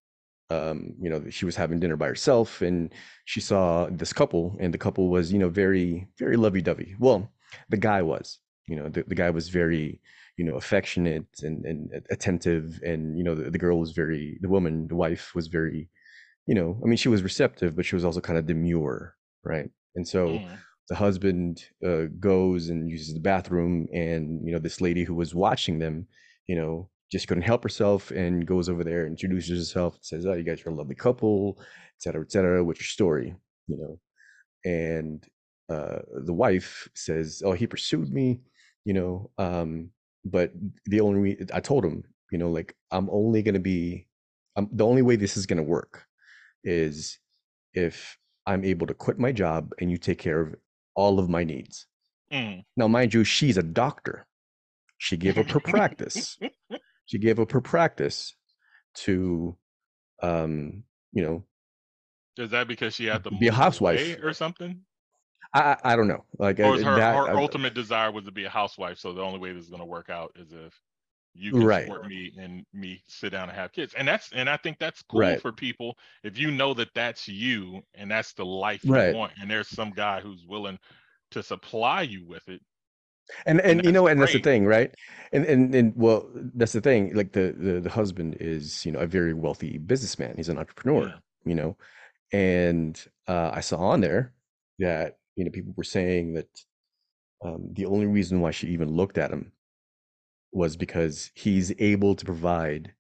Um, 0.49 0.95
you 1.01 1.11
know, 1.11 1.29
she 1.29 1.45
was 1.45 1.57
having 1.57 1.81
dinner 1.81 1.97
by 1.97 2.07
herself, 2.07 2.63
and 2.63 2.95
she 3.25 3.41
saw 3.41 3.89
this 3.91 4.13
couple, 4.13 4.57
and 4.61 4.73
the 4.73 4.79
couple 4.79 5.09
was, 5.11 5.33
you 5.33 5.39
know, 5.41 5.49
very, 5.49 6.07
very 6.19 6.37
lovey-dovey. 6.37 6.95
Well, 7.01 7.33
the 7.69 7.77
guy 7.77 8.03
was, 8.03 8.39
you 8.69 8.77
know, 8.77 8.89
the, 8.89 9.03
the 9.03 9.17
guy 9.17 9.31
was 9.31 9.49
very, 9.49 10.01
you 10.37 10.45
know, 10.45 10.55
affectionate 10.57 11.27
and 11.43 11.65
and 11.67 11.91
attentive, 12.11 12.81
and 12.85 13.19
you 13.19 13.25
know, 13.25 13.35
the, 13.35 13.51
the 13.51 13.59
girl 13.59 13.81
was 13.81 13.91
very, 13.93 14.39
the 14.41 14.49
woman, 14.49 14.87
the 14.89 14.95
wife 14.97 15.35
was 15.35 15.49
very, 15.49 15.91
you 16.47 16.55
know, 16.55 16.81
I 16.85 16.87
mean, 16.87 16.97
she 16.99 17.09
was 17.09 17.23
receptive, 17.23 17.77
but 17.77 17.87
she 17.87 17.97
was 17.97 18.05
also 18.05 18.21
kind 18.21 18.39
of 18.39 18.47
demure, 18.47 19.17
right? 19.45 19.71
And 19.97 20.07
so 20.09 20.45
Mhm. 20.47 20.66
The 20.89 20.95
husband 20.95 21.65
uh, 21.85 22.05
goes 22.21 22.69
and 22.69 22.91
uses 22.91 23.15
the 23.15 23.21
bathroom 23.21 23.87
and 23.93 24.47
you 24.47 24.53
know 24.53 24.59
this 24.59 24.81
lady 24.81 25.05
who 25.05 25.15
was 25.15 25.35
watching 25.35 25.79
them 25.79 26.07
you 26.47 26.57
know 26.57 26.89
just 27.11 27.29
couldn't 27.29 27.43
help 27.43 27.63
herself 27.63 28.11
and 28.11 28.47
goes 28.47 28.69
over 28.69 28.85
there 28.85 29.07
introduces 29.07 29.59
herself 29.59 29.95
and 29.95 30.05
says 30.05 30.27
oh 30.27 30.33
you 30.33 30.43
guys 30.43 30.65
are 30.65 30.71
a 30.71 30.75
lovely 30.75 30.95
couple 30.95 31.57
et 31.61 32.03
cetera 32.03 32.23
et 32.23 32.31
cetera 32.31 32.65
what's 32.65 32.81
your 32.81 32.87
story 32.87 33.35
you 33.69 33.77
know? 33.77 33.99
And 34.65 35.25
uh, 35.69 35.99
the 36.25 36.33
wife 36.33 36.89
says 36.95 37.43
oh 37.45 37.53
he 37.53 37.67
pursued 37.67 38.13
me 38.13 38.41
you 38.85 38.95
know 38.95 39.31
um, 39.39 39.91
but 40.25 40.53
the 40.87 41.01
only 41.01 41.21
re- 41.21 41.47
i 41.53 41.61
told 41.61 41.85
him 41.85 42.05
you 42.31 42.39
know 42.39 42.51
like 42.51 42.75
i'm 42.91 43.09
only 43.11 43.43
going 43.43 43.55
to 43.55 43.61
be 43.61 44.07
um, 44.57 44.69
the 44.73 44.87
only 44.87 45.03
way 45.03 45.17
this 45.17 45.37
is 45.37 45.47
going 45.47 45.57
to 45.57 45.63
work 45.63 46.07
is 46.65 47.19
if 47.75 48.17
i'm 48.47 48.65
able 48.65 48.87
to 48.87 48.95
quit 48.95 49.19
my 49.19 49.33
job 49.33 49.73
and 49.81 49.91
you 49.91 49.97
take 49.97 50.19
care 50.19 50.41
of 50.41 50.55
all 50.97 51.19
of 51.21 51.29
my 51.29 51.45
needs 51.45 51.87
Mm. 52.33 52.65
now, 52.77 52.89
mind 52.89 53.15
you, 53.15 53.23
she's 53.23 53.57
a 53.57 53.63
doctor. 53.63 54.27
She 54.99 55.17
gave 55.17 55.39
up 55.39 55.49
her 55.51 55.61
practice. 55.61 56.37
She 57.09 57.19
gave 57.19 57.39
up 57.39 57.53
her 57.53 57.61
practice 57.61 58.35
to, 59.05 59.57
um, 60.25 60.83
you 61.13 61.23
know, 61.23 61.45
Is 62.37 62.51
that 62.51 62.67
because 62.67 62.97
she 62.97 63.07
had 63.07 63.23
to 63.23 63.31
Be 63.31 63.47
a 63.47 63.53
housewife. 63.53 64.19
or 64.25 64.33
something? 64.33 64.81
I 65.55 65.61
I, 65.85 65.93
I 65.93 65.97
don't 65.97 66.09
know. 66.09 66.25
Like 66.37 66.59
Or 66.59 66.75
uh, 66.75 66.79
her, 66.79 66.97
that, 66.97 67.15
her 67.15 67.31
uh, 67.31 67.41
ultimate 67.41 67.75
desire 67.75 68.11
was 68.11 68.25
to 68.25 68.33
be 68.33 68.43
a 68.45 68.51
housewife, 68.51 68.99
so 68.99 69.13
the 69.13 69.23
only 69.23 69.39
way 69.39 69.53
this 69.53 69.63
is 69.63 69.71
going 69.71 69.83
to 69.83 69.87
work 69.87 70.11
out 70.11 70.33
is 70.35 70.51
if 70.53 70.75
you 71.37 71.53
can 71.53 71.69
Right. 71.69 71.71
support 71.71 72.05
me 72.07 72.33
and 72.39 72.65
me 72.73 73.03
sit 73.09 73.31
down 73.33 73.49
and 73.49 73.59
have 73.59 73.73
kids. 73.73 73.95
And 73.95 74.09
that's 74.09 74.33
and 74.33 74.49
I 74.51 74.57
think 74.57 74.79
that's 74.79 75.03
cool 75.03 75.21
Right. 75.21 75.37
for 75.37 75.53
people 75.53 75.97
if 76.25 76.39
you 76.39 76.51
know 76.51 76.75
that 76.75 76.95
that's 76.95 77.29
you 77.29 77.83
and 77.95 78.11
that's 78.11 78.33
the 78.35 78.45
life 78.47 78.83
Right. 78.85 78.91
you 78.91 79.03
want, 79.05 79.33
and 79.41 79.51
there's 79.51 79.69
some 79.69 79.93
guy 79.93 80.21
who's 80.21 80.45
willing 80.47 80.79
to 81.33 81.43
supply 81.43 82.03
you 82.03 82.27
with 82.27 82.49
it. 82.49 82.63
and 83.47 83.61
and 83.61 83.85
you 83.85 83.93
that's 83.93 83.93
know 83.93 84.07
and 84.07 84.21
that's 84.21 84.33
the 84.33 84.39
thing 84.39 84.67
right 84.67 84.95
and 85.33 85.45
and 85.47 85.75
and 85.75 85.93
well 85.97 86.29
that's 86.55 86.73
the 86.73 86.81
thing 86.81 87.15
like 87.15 87.33
the 87.33 87.55
the, 87.59 87.81
the 87.81 87.91
husband 87.91 88.37
is 88.41 88.85
you 88.87 88.93
know 88.93 89.01
a 89.01 89.07
very 89.07 89.35
wealthy 89.35 89.79
businessman 89.79 90.35
he's 90.37 90.49
an 90.49 90.59
entrepreneur 90.59 91.15
you 91.45 91.55
know 91.55 91.77
and 92.33 93.07
uh 93.29 93.51
i 93.55 93.61
saw 93.61 93.79
on 93.79 94.01
there 94.01 94.33
that 94.79 95.19
you 95.37 95.45
know 95.45 95.51
people 95.51 95.73
were 95.77 95.85
saying 95.85 96.35
that 96.35 96.49
um 97.45 97.69
the 97.75 97.87
only 97.87 98.07
reason 98.07 98.41
why 98.41 98.51
she 98.51 98.69
even 98.69 98.91
looked 98.91 99.19
at 99.19 99.33
him 99.33 99.53
was 100.57 100.75
because 100.77 101.31
he's 101.35 101.71
able 101.79 102.15
to 102.17 102.25
provide 102.25 102.93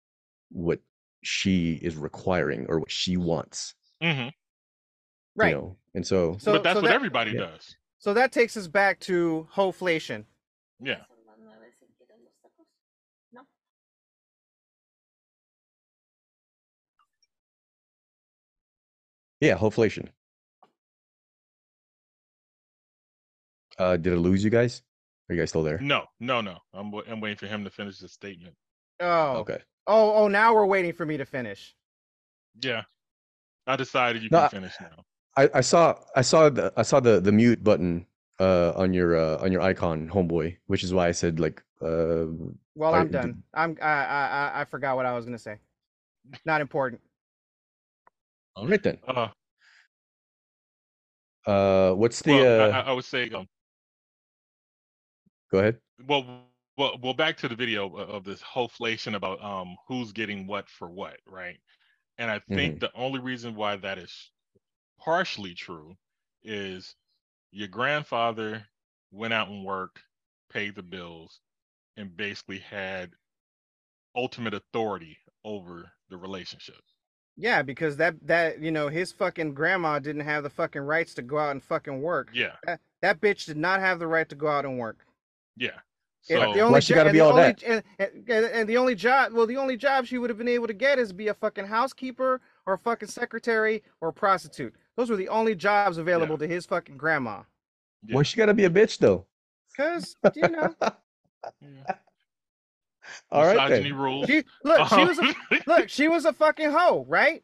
what 0.51 0.81
she 1.23 1.73
is 1.83 1.97
requiring 1.97 2.66
or 2.69 2.78
what 2.81 2.91
she 2.91 3.16
wants 3.16 3.74
hmm 4.03 4.28
Right. 5.35 5.49
you 5.51 5.55
know 5.55 5.77
and 5.95 6.07
so, 6.07 6.37
So- 6.39 6.53
but 6.53 6.62
that's 6.62 6.77
so 6.77 6.83
what 6.83 6.89
that- 6.89 6.95
everybody 6.95 7.31
Yeah. 7.33 7.41
does. 7.41 7.74
So 7.99 8.12
that 8.15 8.31
takes 8.31 8.57
us 8.59 8.66
back 8.69 9.01
to 9.01 9.49
hoflation. 9.55 10.24
Yeah. 10.81 11.03
yeah 19.41 19.57
hoflation 19.57 20.09
uh 23.78 23.97
did 23.97 24.12
i 24.12 24.16
lose 24.16 24.43
you 24.45 24.51
guys 24.51 24.83
are 25.28 25.35
you 25.35 25.40
guys 25.40 25.48
still 25.51 25.62
there 25.62 25.78
No, 25.78 26.05
no, 26.20 26.40
no. 26.40 26.59
I'm 26.74 26.93
I'm 27.09 27.20
waiting 27.20 27.36
for 27.39 27.47
him 27.47 27.65
to 27.65 27.70
finish 27.70 27.98
the 27.98 28.09
statement. 28.09 28.55
Oh. 29.01 29.36
okay 29.39 29.59
Oh, 29.89 30.15
oh, 30.24 30.28
now 30.28 30.53
we're 30.53 30.66
waiting 30.66 30.93
for 30.93 31.07
me 31.07 31.16
to 31.16 31.24
finish. 31.24 31.73
Yeah. 32.61 32.82
I 33.69 33.77
decided 33.77 34.23
you 34.23 34.28
No, 34.32 34.40
can 34.40 34.51
finish 34.62 34.74
now. 34.81 35.05
I, 35.36 35.48
I 35.55 35.61
saw 35.61 35.94
I 36.16 36.23
saw 36.23 36.48
the 36.48 36.73
I 36.77 36.82
saw 36.82 36.98
the 36.98 37.20
the 37.20 37.31
mute 37.32 37.62
button 37.62 38.07
uh 38.40 38.73
on 38.74 38.93
your 38.93 39.16
uh 39.16 39.36
on 39.44 39.53
your 39.53 39.61
icon 39.62 40.09
homeboy 40.09 40.57
which 40.66 40.82
is 40.82 40.93
why 40.93 41.07
I 41.09 41.12
said 41.12 41.39
like 41.40 41.62
uh 41.82 42.27
Well, 42.74 42.94
I- 42.94 43.01
I'm 43.01 43.11
done. 43.11 43.43
I'm 43.55 43.77
I 43.82 43.86
I 43.86 44.27
I- 44.27 44.61
I 44.61 44.65
forgot 44.65 44.97
what 44.97 45.07
I 45.07 45.12
was 45.15 45.24
gonna 45.24 45.39
say. 45.39 45.59
Not 46.44 46.61
important. 46.61 47.01
all 48.57 48.66
right 48.66 48.82
then 48.82 48.98
Uh, 49.07 49.28
uh 51.47 51.93
what's 51.93 52.23
the 52.23 52.32
well, 52.32 52.70
uh 52.70 52.74
I, 52.74 52.81
I 52.81 52.93
would 52.93 53.05
say 53.05 53.31
um, 53.31 53.47
go 55.51 55.59
ahead 55.59 55.81
well 56.06 56.24
well 56.77 56.98
well 57.02 57.14
back 57.14 57.36
to 57.39 57.48
the 57.48 57.55
video 57.56 57.94
of 57.97 58.24
this 58.24 58.43
hoflation 58.43 59.14
about 59.14 59.43
um 59.43 59.77
who's 59.89 60.12
getting 60.12 60.47
what 60.47 60.68
for 60.68 60.90
what 60.90 61.18
right 61.27 61.59
and 62.18 62.31
i 62.31 62.40
think 62.55 62.78
Mhm. 62.78 62.81
the 62.81 62.93
only 62.94 63.20
reason 63.20 63.55
why 63.55 63.77
that 63.77 63.98
is 63.98 64.32
partially 65.01 65.55
true 65.55 65.97
is 66.44 66.97
your 67.52 67.68
grandfather 67.68 68.66
went 69.12 69.35
out 69.35 69.48
and 69.48 69.64
worked 69.64 70.02
paid 70.51 70.74
the 70.77 70.82
bills 70.82 71.40
and 71.97 72.16
basically 72.16 72.60
had 72.60 73.12
ultimate 74.16 74.52
authority 74.52 75.16
over 75.44 75.93
the 76.09 76.16
relationship 76.16 76.82
Yeah, 77.36 77.62
because 77.62 77.97
that 77.98 78.27
that 78.27 78.60
you 78.60 78.70
know 78.70 78.89
his 78.89 79.12
fucking 79.12 79.55
grandma 79.55 79.98
didn't 79.98 80.23
have 80.23 80.43
the 80.43 80.51
fucking 80.51 80.82
rights 80.82 81.14
to 81.14 81.23
go 81.23 81.39
out 81.39 81.51
and 81.51 81.62
fucking 81.62 82.01
work. 82.02 82.32
yeah 82.32 82.56
That, 82.64 82.81
that 83.02 83.20
bitch 83.20 83.47
did 83.47 83.56
not 83.59 83.81
have 83.81 83.98
the 83.98 84.06
right 84.06 84.28
to 84.28 84.35
go 84.36 84.48
out 84.48 84.64
and 84.64 84.78
work. 84.78 85.06
Yeah. 85.57 85.70
And 86.28 86.55
the 86.55 86.61
only 86.61 86.81
she 86.81 86.89
jo- 86.93 86.97
gotta 86.97 87.11
and 87.11 87.15
be 87.15 87.19
the 87.20 87.24
all 87.24 87.31
only- 87.39 87.43
that? 87.43 87.62
And, 87.62 87.83
and, 88.01 88.28
and 88.47 88.69
the 88.69 88.77
only 88.78 88.97
job, 88.97 89.33
well, 89.33 89.47
the 89.47 89.57
only 89.57 89.77
job 89.77 90.07
she 90.07 90.19
would 90.19 90.28
have 90.28 90.37
been 90.39 90.49
able 90.49 90.66
to 90.66 90.73
get 90.74 90.99
is 90.99 91.12
be 91.12 91.28
a 91.28 91.35
fucking 91.35 91.66
housekeeper 91.66 92.41
or 92.66 92.74
a 92.74 92.78
fucking 92.78 93.09
secretary 93.09 93.85
or 94.01 94.09
a 94.09 94.12
prostitute. 94.12 94.74
Those 94.97 95.09
were 95.09 95.15
the 95.16 95.28
only 95.28 95.55
jobs 95.55 95.99
available 95.99 96.37
to 96.39 96.47
his 96.49 96.66
fucking 96.66 96.97
grandma. 96.97 97.43
why 98.11 98.24
she 98.24 98.37
gotta 98.37 98.55
be 98.55 98.65
a 98.65 98.70
bitch 98.70 98.99
though? 98.99 99.24
Cause 99.77 100.16
you 100.35 100.49
know, 100.49 100.74
all 103.31 103.45
right 103.45 103.57
misogyny 103.57 103.91
then. 103.91 103.95
rules. 103.99 104.27
She 104.27 104.43
look, 104.65 104.89
she 104.89 105.05
was 105.05 105.19
a 105.19 105.35
look, 105.66 105.89
she 105.89 106.09
was 106.09 106.24
a 106.24 106.33
fucking 106.33 106.70
hoe, 106.70 107.05
right? 107.09 107.43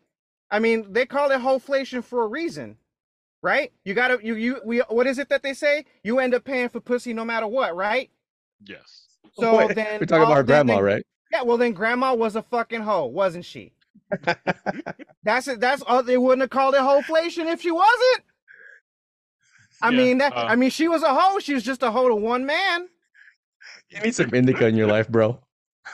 I 0.51 0.59
mean, 0.59 0.93
they 0.93 1.06
call 1.06 1.30
it 1.30 1.39
hoeflation 1.40 2.02
for 2.02 2.24
a 2.24 2.26
reason, 2.26 2.76
right? 3.43 3.73
You 3.85 3.94
gotta, 3.94 4.19
you, 4.23 4.35
you, 4.36 4.60
we, 4.64 4.78
what 4.89 5.06
is 5.06 5.19
it 5.19 5.28
that 5.31 5.43
they 5.43 5.52
say? 5.55 5.85
You 6.05 6.19
end 6.20 6.35
up 6.35 6.44
paying 6.44 6.69
for 6.69 6.81
pussy 6.81 7.12
no 7.12 7.24
matter 7.24 7.47
what, 7.47 7.74
right? 7.77 8.10
yes 8.64 9.06
So 9.35 9.56
Wait, 9.59 9.74
then 9.74 9.98
we're 10.01 10.06
talking 10.06 10.23
about 10.23 10.27
all- 10.28 10.32
our 10.35 10.43
grandma 10.44 10.74
then- 10.77 10.85
right 10.85 11.06
Yeah, 11.32 11.43
well 11.43 11.56
then 11.56 11.73
grandma 11.73 12.14
was 12.14 12.36
a 12.36 12.43
fucking 12.43 12.82
hoe, 12.82 13.06
wasn't 13.06 13.44
she? 13.44 13.73
That's 15.24 15.48
it. 15.48 15.59
That's 15.60 15.82
all. 15.82 16.02
They 16.02 16.19
wouldn't 16.19 16.43
have 16.43 16.51
called 16.51 16.74
it 16.74 16.81
hoeflation 16.81 17.51
if 17.51 17.62
she 17.62 17.70
wasn't. 17.70 18.23
I 19.81 19.89
Yeah, 19.90 19.97
mean 19.97 20.19
that. 20.19 20.32
uh, 20.36 20.44
I 20.48 20.55
mean 20.56 20.70
she 20.70 20.86
was 20.89 21.02
a 21.02 21.14
hoe. 21.14 21.39
She 21.40 21.55
was 21.55 21.62
just 21.62 21.82
a 21.82 21.90
hoe 21.90 22.09
to 22.09 22.14
one 22.14 22.44
man. 22.47 22.89
you 23.89 24.01
need 24.01 24.14
some 24.14 24.32
indica 24.35 24.66
in 24.66 24.77
your 24.77 24.86
life 24.89 25.09
bro 25.09 25.39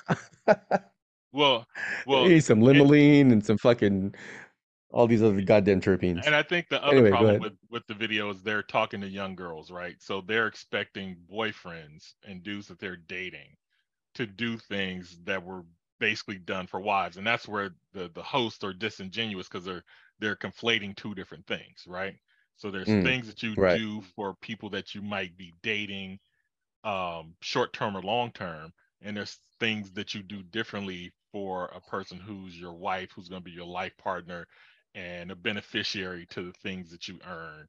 well 1.33 1.67
well 2.07 2.23
you 2.25 2.31
need 2.31 2.45
some 2.45 2.61
limonene 2.61 3.33
and 3.33 3.45
some 3.45 3.59
fucking 3.59 4.15
all 4.91 5.07
these 5.07 5.23
other 5.23 5.41
goddamn 5.43 5.81
terpenes. 5.81 6.27
And 6.27 6.35
I 6.35 6.43
think 6.45 6.69
the 6.69 6.83
other 6.85 7.03
Anyway, 7.03 7.13
problem 7.13 7.39
with 7.39 7.55
with 7.71 7.87
the 7.89 7.95
video 7.95 8.31
is 8.31 8.43
they're 8.43 8.63
talking 8.63 9.01
to 9.01 9.09
young 9.09 9.35
girls, 9.35 9.71
right? 9.71 10.01
So 10.03 10.21
they're 10.21 10.47
expecting 10.47 11.17
boyfriends 11.29 12.15
and 12.25 12.43
dudes 12.43 12.69
that 12.69 12.79
they're 12.79 12.97
dating 12.97 13.57
to 14.15 14.27
do 14.27 14.59
things 14.59 15.23
that 15.25 15.43
were 15.45 15.65
basically 16.01 16.39
done 16.39 16.67
for 16.69 16.81
wives, 16.81 17.17
and 17.19 17.27
that's 17.27 17.49
where 17.49 17.77
the 17.93 18.09
the 18.11 18.23
hosts 18.25 18.65
are 18.65 18.75
disingenuous 18.75 19.49
because 19.49 19.65
they're 19.65 19.85
they're 20.21 20.37
conflating 20.37 20.97
two 20.97 21.15
different 21.15 21.47
things, 21.47 21.85
right? 21.87 22.19
So 22.57 22.71
there's 22.71 22.95
Mm, 22.95 23.03
things 23.03 23.27
that 23.29 23.43
you 23.43 23.57
right. 23.57 23.83
do 23.83 24.03
for 24.03 24.35
people 24.37 24.71
that 24.71 24.95
you 24.95 25.03
might 25.03 25.37
be 25.37 25.55
dating, 25.63 26.21
um, 26.85 27.37
short 27.43 27.73
term 27.73 27.97
or 27.97 28.03
long 28.03 28.33
term, 28.33 28.73
and 29.01 29.17
there's 29.17 29.41
things 29.61 29.93
that 29.93 30.15
you 30.15 30.23
do 30.23 30.43
differently 30.43 31.13
for 31.33 31.67
a 31.67 31.81
person 31.81 32.19
who's 32.19 32.59
your 32.59 32.75
wife, 32.75 33.11
who's 33.15 33.29
going 33.29 33.43
to 33.43 33.45
be 33.45 33.51
your 33.53 33.67
life 33.67 33.97
partner, 33.99 34.47
and 34.95 35.31
a 35.31 35.37
beneficiary 35.37 36.27
to 36.27 36.43
the 36.45 36.53
things 36.55 36.91
that 36.91 37.09
you 37.09 37.19
earn, 37.25 37.69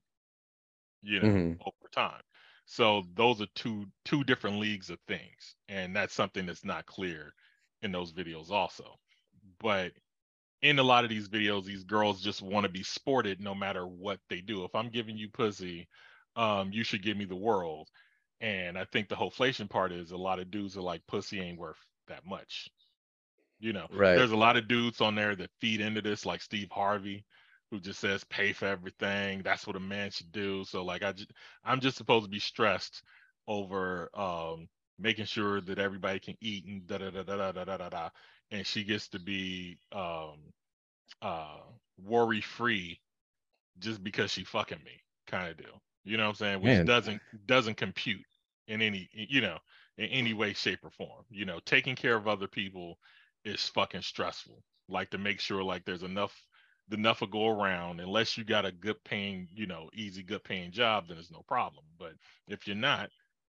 you 1.02 1.20
know, 1.20 1.32
Mhm. 1.32 1.60
over 1.62 1.90
time. 1.92 2.22
So 2.66 3.04
those 3.14 3.42
are 3.42 3.48
two 3.56 3.86
two 4.06 4.24
different 4.24 4.60
leagues 4.60 4.90
of 4.90 5.00
things, 5.08 5.56
and 5.68 5.96
that's 5.96 6.14
something 6.14 6.46
that's 6.46 6.66
not 6.66 6.86
clear 6.86 7.34
in 7.82 7.92
those 7.92 8.14
videos 8.14 8.50
also. 8.52 8.96
But 9.60 9.94
in 10.62 10.80
a 10.80 10.84
lot 10.84 11.04
of 11.06 11.12
these 11.12 11.30
videos, 11.30 11.66
these 11.66 11.84
girls 11.86 12.22
just 12.24 12.42
want 12.42 12.66
to 12.66 12.72
be 12.72 12.84
sported 12.84 13.42
no 13.42 13.56
matter 13.56 13.88
what 13.88 14.22
they 14.30 14.42
do. 14.42 14.66
If 14.66 14.76
I'm 14.76 14.90
giving 14.92 15.18
you 15.18 15.30
pussy, 15.30 15.88
um, 16.36 16.72
you 16.74 16.84
should 16.84 17.04
give 17.04 17.18
me 17.18 17.26
the 17.26 17.36
world. 17.38 17.90
And 18.42 18.78
I 18.80 18.86
think 18.86 19.10
the 19.10 19.16
whole 19.16 19.30
inflation 19.30 19.68
part 19.70 19.92
is 19.94 20.12
a 20.12 20.18
lot 20.18 20.40
of 20.40 20.52
dudes 20.52 20.78
are 20.78 20.82
like, 20.82 21.08
pussy 21.08 21.40
ain't 21.42 21.60
worth 21.60 21.80
that 22.08 22.26
much. 22.26 22.70
You 23.60 23.74
know, 23.74 23.88
Right. 23.90 24.14
there's 24.14 24.32
a 24.32 24.38
lot 24.38 24.58
of 24.58 24.68
dudes 24.68 25.02
on 25.02 25.16
there 25.16 25.36
that 25.36 25.52
feed 25.60 25.82
into 25.82 26.02
this, 26.02 26.26
like 26.26 26.42
Steve 26.42 26.70
Harvey, 26.72 27.26
who 27.72 27.80
just 27.80 28.00
says 28.00 28.24
pay 28.26 28.54
for 28.54 28.66
everything. 28.66 29.42
That's 29.44 29.68
what 29.68 29.76
a 29.76 29.80
man 29.80 30.12
should 30.12 30.32
do. 30.32 30.64
So 30.66 30.84
like 30.84 31.04
I 31.04 31.12
just 31.14 31.32
I'm 31.64 31.80
just 31.80 31.98
supposed 31.98 32.26
to 32.26 32.32
be 32.32 32.40
stressed 32.40 33.04
over 33.48 34.10
um 34.18 34.68
making 35.00 35.26
sure 35.26 35.62
that 35.62 35.80
everybody 35.80 36.20
can 36.20 36.36
eat 36.42 36.66
and 36.66 36.86
da 36.88 36.98
da 36.98 37.10
da 37.12 37.24
da 37.24 37.36
da 37.38 37.52
da 37.52 37.64
da 37.66 37.78
da 37.78 37.90
da. 37.90 38.10
And 38.52 38.66
she 38.66 38.84
gets 38.84 39.10
to 39.10 39.20
be 39.20 39.78
um 39.92 40.38
uh 41.22 41.60
worry 42.04 42.42
free 42.42 43.00
just 43.80 44.04
because 44.04 44.32
she 44.32 44.44
fucking 44.44 44.80
me 44.84 45.02
kind 45.28 45.50
of 45.50 45.58
deal. 45.58 45.82
You 46.04 46.18
know 46.18 46.24
what 46.24 46.30
I'm 46.30 46.36
saying? 46.36 46.62
Which 46.62 46.84
Man. 46.84 46.86
doesn't 46.86 47.22
doesn't 47.46 47.76
compute 47.78 48.26
in 48.68 48.82
any 48.82 49.10
you 49.14 49.42
know 49.42 49.58
in 49.98 50.06
any 50.06 50.34
way, 50.34 50.54
shape, 50.54 50.80
or 50.84 50.92
form. 50.92 51.26
You 51.30 51.46
know, 51.46 51.60
taking 51.66 51.96
care 51.96 52.16
of 52.16 52.28
other 52.28 52.48
people 52.48 52.98
is 53.46 53.68
fucking 53.68 54.02
stressful. 54.02 54.64
Like 54.88 55.12
to 55.12 55.18
make 55.18 55.40
sure 55.40 55.64
like 55.64 55.86
there's 55.86 56.04
enough 56.04 56.36
enough 56.92 57.20
to 57.20 57.28
go 57.28 57.48
around. 57.48 58.00
Unless 58.00 58.38
you 58.38 58.44
got 58.44 58.66
a 58.66 58.72
good 58.72 59.04
paying, 59.04 59.48
you 59.54 59.68
know, 59.68 59.90
easy, 59.94 60.24
good 60.24 60.44
paying 60.44 60.72
job, 60.72 61.08
then 61.08 61.18
it's 61.18 61.32
no 61.32 61.44
problem. 61.48 61.86
But 61.98 62.14
if 62.48 62.68
you're 62.68 62.76
not, 62.76 63.10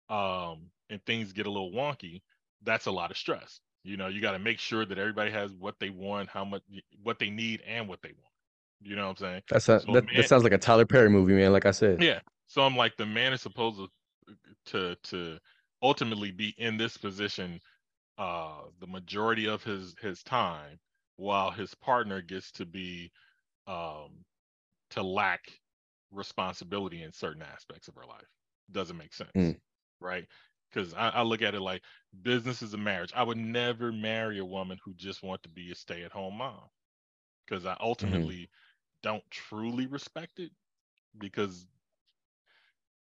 um, 0.10 0.69
and 0.89 1.03
things 1.05 1.34
get 1.34 1.47
a 1.47 1.51
little 1.51 1.72
wonky, 1.72 2.22
that's 2.64 2.85
a 2.85 2.91
lot 2.91 3.11
of 3.11 3.18
stress. 3.18 3.60
You 3.84 3.97
know, 3.97 4.07
you 4.07 4.22
got 4.22 4.31
to 4.31 4.39
make 4.39 4.60
sure 4.60 4.85
that 4.85 4.97
everybody 4.97 5.31
has 5.31 5.51
what 5.53 5.76
they 5.80 5.89
want, 5.89 6.30
how 6.30 6.45
much, 6.45 6.61
what 7.01 7.19
they 7.19 7.30
need, 7.30 7.61
and 7.68 7.88
what 7.88 8.01
they 8.01 8.10
want. 8.10 8.34
You 8.81 8.95
know 8.95 9.03
what 9.07 9.22
I'm 9.22 9.26
saying? 9.26 9.41
That's 9.49 9.69
a, 9.69 9.84
So 9.85 9.91
that, 9.93 10.05
man- 10.05 10.15
that 10.15 10.27
sounds 10.27 10.43
like 10.43 10.53
a 10.53 10.57
Tyler 10.57 10.85
Perry 10.85 11.10
movie, 11.10 11.34
man. 11.34 11.51
Like 11.51 11.65
I 11.65 11.72
said. 11.72 11.99
yeah. 11.99 12.19
So 12.47 12.61
I'm 12.61 12.77
like, 12.77 12.95
the 12.97 13.05
man 13.05 13.34
is 13.34 13.41
supposed 13.41 13.80
to 13.80 13.88
to 14.68 14.95
to 15.03 15.38
ultimately 15.81 16.31
be 16.31 16.55
in 16.57 16.77
this 16.77 16.95
position 16.97 17.60
uh 18.18 18.61
the 18.80 18.88
majority 18.88 19.48
of 19.48 19.64
his 19.64 19.95
his 20.02 20.23
time 20.23 20.80
while 21.15 21.52
his 21.52 21.73
partner 21.76 22.22
gets 22.22 22.52
to 22.52 22.65
be 22.65 23.11
um 23.68 24.23
to 24.91 25.02
lack 25.02 25.60
responsibility 26.11 27.03
in 27.03 27.11
certain 27.11 27.41
aspects 27.41 27.88
of 27.88 27.95
her 27.95 28.06
life. 28.06 28.27
Doesn't 28.72 28.98
make 28.98 29.14
sense. 29.14 29.31
Mm. 29.35 29.57
Right? 29.99 30.27
Because 30.69 30.94
I, 30.94 31.10
I 31.10 31.22
look 31.23 31.41
at 31.41 31.56
it 31.56 31.61
like 31.61 31.81
business 32.22 32.61
is 32.61 32.73
a 32.73 32.77
marriage. 32.77 33.11
I 33.15 33.23
would 33.23 33.38
never 33.38 33.91
marry 33.91 34.40
a 34.40 34.45
woman 34.45 34.77
who 34.84 34.94
just 34.94 35.23
want 35.23 35.41
to 35.44 35.49
be 35.49 35.72
a 35.72 35.76
stay-at-home 35.76 36.38
mom. 36.38 36.69
Because 37.45 37.65
I 37.65 37.76
ultimately 37.80 38.49
don't 39.02 39.23
truly 39.30 39.85
respect 39.88 40.40
it 40.40 40.52
because 41.18 41.68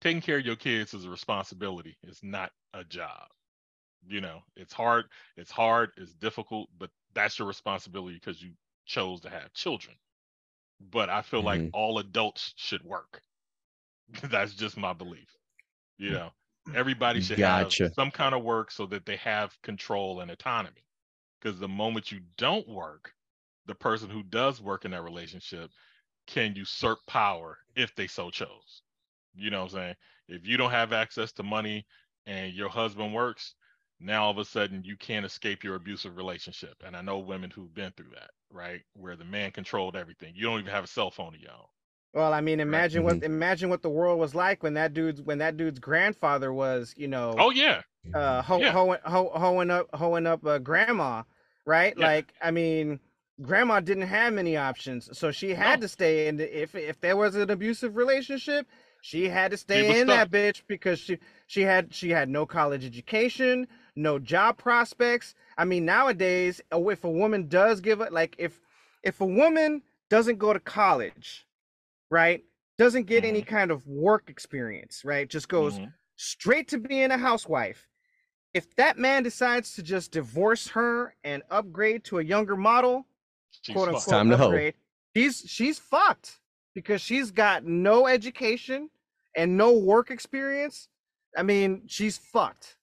taking 0.01 0.23
care 0.23 0.39
of 0.39 0.47
your 0.47 0.57
kids 0.57 0.95
is 0.95 1.05
a 1.05 1.11
responsibility. 1.11 1.97
It's 2.03 2.23
not 2.23 2.51
a 2.75 2.85
job. 2.85 3.29
You 4.07 4.21
know, 4.21 4.41
it's 4.57 4.73
hard, 4.73 5.07
it's 5.37 5.51
hard, 5.51 5.91
it's 5.97 6.15
difficult, 6.15 6.69
but 6.79 6.91
that's 7.15 7.39
your 7.39 7.49
responsibility 7.49 8.17
because 8.17 8.43
you 8.43 8.53
chose 8.87 9.21
to 9.23 9.31
have 9.31 9.53
children. 9.55 9.97
But 10.81 11.09
I 11.11 11.23
feel 11.23 11.43
like 11.43 11.63
Mhm. 11.63 11.73
all 11.73 11.99
adults 11.99 12.55
should 12.57 12.83
work. 12.83 13.23
that's 14.25 14.55
just 14.55 14.77
my 14.77 14.93
belief. 14.93 15.37
You 15.99 16.13
know, 16.13 16.31
everybody 16.75 17.21
should 17.21 17.39
Gotcha. 17.39 17.41
have 17.41 17.75
some 17.93 18.11
kind 18.11 18.35
of 18.35 18.43
work 18.43 18.71
so 18.71 18.87
that 18.87 19.07
they 19.07 19.17
have 19.17 19.61
control 19.63 20.21
and 20.21 20.31
autonomy. 20.31 20.87
Because 21.41 21.59
the 21.59 21.69
moment 21.69 22.11
you 22.13 22.21
don't 22.37 22.69
work, 22.69 23.15
the 23.67 23.75
person 23.75 24.11
who 24.11 24.23
does 24.23 24.61
work 24.61 24.85
in 24.85 24.91
that 24.93 25.03
relationship 25.03 25.71
can 26.27 26.55
usurp 26.55 26.99
power 27.07 27.59
if 27.75 27.95
they 27.95 28.07
so 28.07 28.31
chose. 28.31 28.83
You 29.35 29.51
know 29.51 29.61
what 29.61 29.73
I'm 29.73 29.79
saying? 29.79 29.97
If 30.29 30.47
you 30.47 30.57
don't 30.57 30.71
have 30.71 30.93
access 30.93 31.33
to 31.33 31.43
money 31.43 31.87
and 32.27 32.53
your 32.53 32.69
husband 32.71 33.15
works, 33.15 33.55
now 34.01 34.25
all 34.25 34.31
of 34.31 34.39
a 34.39 34.45
sudden 34.45 34.83
you 34.85 34.97
can't 34.97 35.27
escape 35.27 35.63
your 35.63 35.75
abusive 35.77 36.17
relationship. 36.17 36.83
And 36.85 36.97
I 36.97 37.03
know 37.03 37.19
women 37.19 37.51
who've 37.51 37.73
been 37.75 37.93
through 37.93 38.11
that, 38.15 38.31
right? 38.51 38.83
Where 38.95 39.17
the 39.17 39.25
man 39.25 39.51
controlled 39.53 39.97
everything. 39.97 40.33
You 40.35 40.45
don't 40.47 40.61
even 40.61 40.73
have 40.73 40.85
a 40.85 40.89
cell 40.89 41.11
phone 41.11 41.35
of 41.35 41.41
your 41.41 41.53
own. 41.53 41.67
Well, 42.13 42.33
I 42.33 42.41
mean, 42.41 42.59
imagine 42.61 43.05
what 43.05 43.21
Mhm. 43.21 43.25
imagine 43.25 43.71
what 43.71 43.83
the 43.83 43.91
world 43.91 44.19
was 44.19 44.35
like 44.35 44.63
when 44.63 44.75
that 44.75 44.95
dude's 44.95 45.23
when 45.23 45.39
that 45.39 45.57
dude's 45.57 45.79
grandfather 45.79 46.53
was, 46.53 46.93
you 46.97 47.07
know, 47.09 47.35
Oh 47.39 47.51
yeah. 47.51 47.83
uh, 48.15 48.43
ho- 48.43 48.59
yeah. 48.59 48.73
hoeing, 48.73 48.99
ho- 49.05 49.31
hoeing 49.35 49.71
up, 49.71 49.89
hoeing 49.95 50.27
up 50.27 50.45
uh, 50.45 50.59
grandma, 50.59 51.23
right? 51.67 51.97
Yeah. 51.97 52.07
Like, 52.07 52.33
I 52.43 52.51
mean, 52.51 52.99
grandma 53.43 53.81
didn't 53.81 54.09
have 54.09 54.33
many 54.33 54.57
options, 54.57 55.17
so 55.17 55.31
she 55.31 55.55
had 55.55 55.81
No. 55.81 55.83
to 55.83 55.89
stay 55.89 56.27
in. 56.27 56.37
The, 56.37 56.63
if 56.63 56.75
if 56.75 57.01
there 57.01 57.17
was 57.17 57.37
an 57.37 57.49
abusive 57.51 57.97
relationship, 57.97 58.67
she 59.03 59.29
had 59.29 59.53
to 59.53 59.57
stay 59.57 60.01
in 60.01 60.09
stuck. 60.09 60.31
that 60.31 60.31
bitch 60.33 60.63
because 60.67 60.99
she 60.99 61.19
she 61.47 61.63
had 61.63 61.95
she 61.95 62.11
had 62.11 62.29
no 62.29 62.45
college 62.45 62.85
education, 62.85 63.69
no 64.03 64.19
job 64.19 64.59
prospects. 64.59 65.35
I 65.59 65.65
mean, 65.65 65.85
nowadays, 65.85 66.61
if 66.73 67.05
a 67.05 67.11
woman 67.11 67.49
does 67.49 67.81
give 67.81 68.01
it, 68.01 68.13
like 68.13 68.37
if 68.39 68.61
if 69.03 69.21
a 69.21 69.27
woman 69.27 69.83
doesn't 70.11 70.39
go 70.39 70.53
to 70.53 70.61
college, 70.61 71.47
right, 72.11 72.45
doesn't 72.79 73.05
get 73.07 73.25
any 73.25 73.43
kind 73.43 73.71
of 73.71 73.87
work 73.87 74.31
experience, 74.31 75.05
right, 75.05 75.29
just 75.29 75.49
goes 75.49 75.81
Mhm. 75.81 75.95
straight 76.17 76.69
to 76.69 76.79
being 76.79 77.11
a 77.11 77.19
housewife. 77.19 77.89
If 78.55 78.75
that 78.77 78.99
man 78.99 79.23
decides 79.23 79.75
to 79.75 79.83
just 79.83 80.13
divorce 80.13 80.69
her 80.69 81.17
and 81.25 81.43
upgrade 81.51 82.05
to 82.07 82.19
a 82.19 82.25
younger 82.25 82.57
model, 82.57 83.07
She's 83.63 83.75
quote 83.75 83.89
unquote, 83.89 84.05
Time 84.07 84.31
to 84.31 84.37
hoe. 84.37 84.49
upgrade, 84.53 84.75
she's 85.17 85.41
she's 85.47 85.79
fucked 85.79 86.41
because 86.75 87.01
she's 87.01 87.31
got 87.31 87.65
no 87.65 88.07
education 88.07 88.91
and 89.37 89.57
no 89.57 89.79
work 89.79 90.11
experience. 90.11 90.89
I 91.37 91.43
mean, 91.45 91.87
she's 91.89 92.19
fucked, 92.19 92.79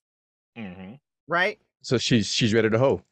Mhm. 0.56 1.00
Right? 1.28 1.60
So 1.82 1.98
she's 1.98 2.28
she's 2.32 2.54
ready 2.54 2.70
to 2.70 2.78
hoe. 2.78 3.04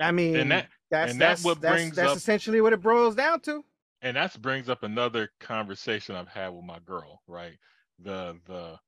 I 0.00 0.12
mean, 0.12 0.48
that- 0.48 0.68
that's 0.90 1.12
and 1.12 1.20
that 1.20 1.40
that's 1.40 1.42
what 1.42 1.60
that's, 1.60 1.64
brings 1.66 1.94
that's 1.94 2.14
up- 2.14 2.18
essentially 2.18 2.60
what 2.60 2.72
it 2.74 2.82
boils 2.82 3.14
down 3.14 3.40
to. 3.42 3.64
and 4.02 4.16
that 4.16 4.40
brings 4.42 4.68
up 4.68 4.82
another 4.82 5.30
conversation 5.40 6.14
I've 6.16 6.28
had 6.28 6.48
with 6.48 6.64
my 6.64 6.78
girl, 6.80 7.22
right? 7.26 7.58
The 7.98 8.38
the 8.46 8.78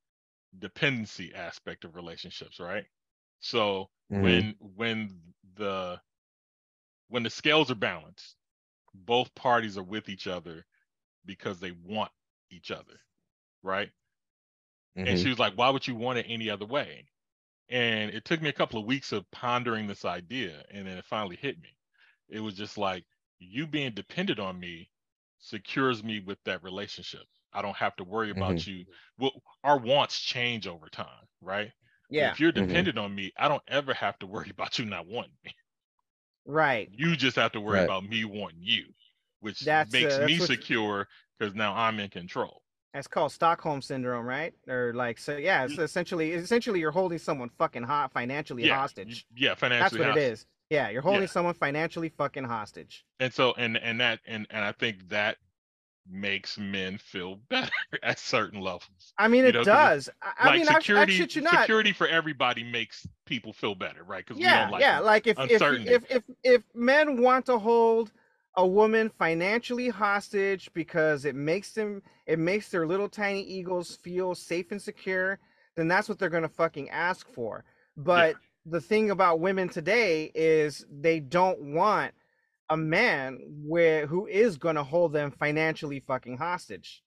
dependency 0.59 1.35
aspect 1.35 1.85
of 1.85 1.97
relationships, 1.97 2.61
right? 2.61 2.87
So 3.41 3.91
Mhm. 4.11 4.45
when 4.45 4.57
when 4.61 5.35
the 5.57 6.01
when 7.09 7.23
the 7.23 7.31
scales 7.31 7.71
are 7.71 7.75
balanced, 7.77 8.37
both 8.95 9.35
parties 9.35 9.79
are 9.79 9.85
with 9.85 10.09
each 10.09 10.27
other 10.27 10.67
because 11.27 11.61
they 11.61 11.73
want 11.73 12.13
each 12.51 12.71
other, 12.73 13.01
right? 13.63 13.93
And 15.07 15.17
Mhm. 15.17 15.19
she 15.19 15.29
was 15.31 15.39
like, 15.39 15.55
"Why 15.55 15.71
would 15.71 15.87
you 15.87 15.95
want 15.95 16.19
it 16.19 16.27
any 16.29 16.51
other 16.51 16.67
way?" 16.67 17.09
And 17.69 18.11
it 18.11 18.25
took 18.25 18.41
me 18.41 18.49
a 18.49 18.53
couple 18.55 18.79
of 18.81 18.87
weeks 18.87 19.13
of 19.13 19.31
pondering 19.31 19.87
this 19.87 20.05
idea, 20.07 20.65
and 20.71 20.87
then 20.87 20.97
it 20.99 21.05
finally 21.05 21.37
hit 21.37 21.61
me. 21.61 21.77
It 22.29 22.41
was 22.41 22.55
just 22.57 22.79
like 22.79 23.05
you 23.39 23.67
being 23.67 23.93
dependent 23.95 24.39
on 24.39 24.59
me 24.59 24.91
secures 25.39 26.03
me 26.03 26.21
with 26.21 26.43
that 26.45 26.63
relationship. 26.63 27.27
I 27.53 27.61
don't 27.63 27.77
have 27.77 27.97
to 27.97 28.05
worry 28.05 28.31
about 28.31 28.67
you. 28.67 28.87
Well, 29.19 29.43
our 29.63 29.79
wants 29.79 30.21
change 30.21 30.67
over 30.67 30.89
time, 30.89 31.29
right? 31.43 31.73
Yeah, 32.09 32.37
If 32.37 32.41
you're 32.41 32.53
Mhm. 32.57 32.63
dependent 32.63 32.99
on 32.99 33.15
me, 33.15 33.33
I 33.37 33.49
don't 33.49 33.63
ever 33.69 33.93
have 33.95 34.19
to 34.21 34.27
worry 34.27 34.49
about 34.51 34.79
you 34.79 34.87
not 34.87 35.07
wanting 35.07 35.37
me. 35.45 35.55
right. 36.47 36.91
You 36.91 37.15
just 37.17 37.37
have 37.37 37.53
to 37.53 37.61
worry 37.61 37.79
Right. 37.79 37.83
about 37.83 38.05
me 38.05 38.25
wanting 38.25 38.63
you, 38.63 38.95
which 39.41 39.71
That's, 39.71 40.01
makes 40.01 40.19
uh, 40.19 40.19
me 40.19 40.41
secure 40.41 41.09
because 41.39 41.55
now 41.55 41.75
I'm 41.77 42.01
in 42.01 42.09
control. 42.09 42.64
That's 42.95 43.09
called 43.09 43.33
Stockholm 43.33 43.83
syndrome, 43.83 44.25
right? 44.25 44.55
Or 44.69 44.95
like, 44.95 45.19
so 45.19 45.37
yeah, 45.37 45.67
mm. 45.67 45.71
it's 45.71 45.79
essentially 45.81 46.33
essentially 46.33 46.79
you're 46.79 46.93
holding 46.93 47.19
someone 47.19 47.51
fucking 47.59 47.83
hot 47.83 48.13
financially 48.13 48.65
Yeah, 48.65 48.77
hostage. 48.77 49.27
Yeah, 49.37 49.57
financially. 49.57 49.99
That's 49.99 50.15
what 50.15 50.19
it 50.19 50.23
hostage. 50.23 50.33
is. 50.33 50.47
Yeah, 50.71 50.91
you're 50.91 51.03
holding 51.03 51.23
Yeah. 51.23 51.27
someone 51.27 51.55
financially 51.55 52.09
fucking 52.09 52.45
hostage. 52.45 53.05
And 53.19 53.33
so 53.35 53.53
and 53.59 53.77
and 53.77 54.01
that 54.01 54.21
and 54.27 54.47
and 54.51 54.65
I 54.65 54.71
think 54.71 55.09
that 55.09 55.39
makes 56.09 56.57
men 56.57 56.99
feel 56.99 57.37
better 57.49 57.71
at 58.05 58.21
certain 58.21 58.61
levels. 58.61 59.13
I 59.19 59.27
mean, 59.27 59.43
You 59.43 59.49
it 59.49 59.55
know, 59.55 59.65
does. 59.65 60.09
I, 60.23 60.47
like 60.47 60.59
mean, 60.61 60.69
I, 60.69 60.73
I 60.73 60.75
security, 60.77 61.13
shit 61.15 61.35
you 61.35 61.43
not. 61.43 61.61
security 61.63 61.93
for 61.93 62.07
everybody 62.07 62.63
makes 62.63 63.07
people 63.27 63.53
feel 63.53 63.75
better, 63.75 64.05
right? 64.05 64.25
Because 64.25 64.39
we 64.39 64.45
yeah, 64.45 64.63
don't 64.63 64.71
like 64.71 64.83
yeah. 64.83 65.01
Like 65.01 65.27
if 65.27 65.37
if, 65.41 65.61
if 65.63 66.11
if 66.11 66.23
if 66.45 66.63
men 66.75 67.21
want 67.21 67.47
to 67.47 67.59
hold 67.59 68.13
a 68.57 68.67
woman 68.67 69.11
financially 69.19 69.89
hostage 69.89 70.71
because 70.75 71.25
it 71.25 71.35
makes 71.35 71.73
them 71.73 72.03
it 72.27 72.39
makes 72.39 72.69
their 72.69 72.87
little 72.87 73.09
tiny 73.09 73.43
egos 73.43 73.97
feel 73.97 74.35
safe 74.35 74.71
and 74.71 74.81
secure, 74.81 75.39
then 75.77 75.89
that's 75.89 76.09
what 76.09 76.19
they're 76.19 76.29
gonna 76.29 76.49
fucking 76.49 76.89
ask 76.91 77.29
for. 77.33 77.65
But 77.97 78.37
the 78.67 78.81
thing 78.81 79.11
about 79.11 79.41
women 79.41 79.69
today 79.69 80.31
is 80.35 80.87
they 80.91 81.21
don't 81.21 81.75
want 81.75 82.15
a 82.71 82.77
man 82.77 83.39
where 83.65 84.07
who 84.07 84.27
is 84.27 84.57
gonna 84.57 84.85
hold 84.85 85.13
them 85.13 85.31
financially 85.31 86.01
fucking 86.01 86.37
hostage. 86.37 87.03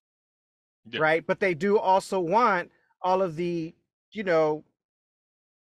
Yeah. 0.89 0.99
Right? 0.99 1.25
But 1.25 1.39
they 1.39 1.53
do 1.53 1.77
also 1.77 2.19
want 2.19 2.71
all 3.01 3.21
of 3.21 3.35
the, 3.35 3.73
you 4.11 4.23
know, 4.23 4.63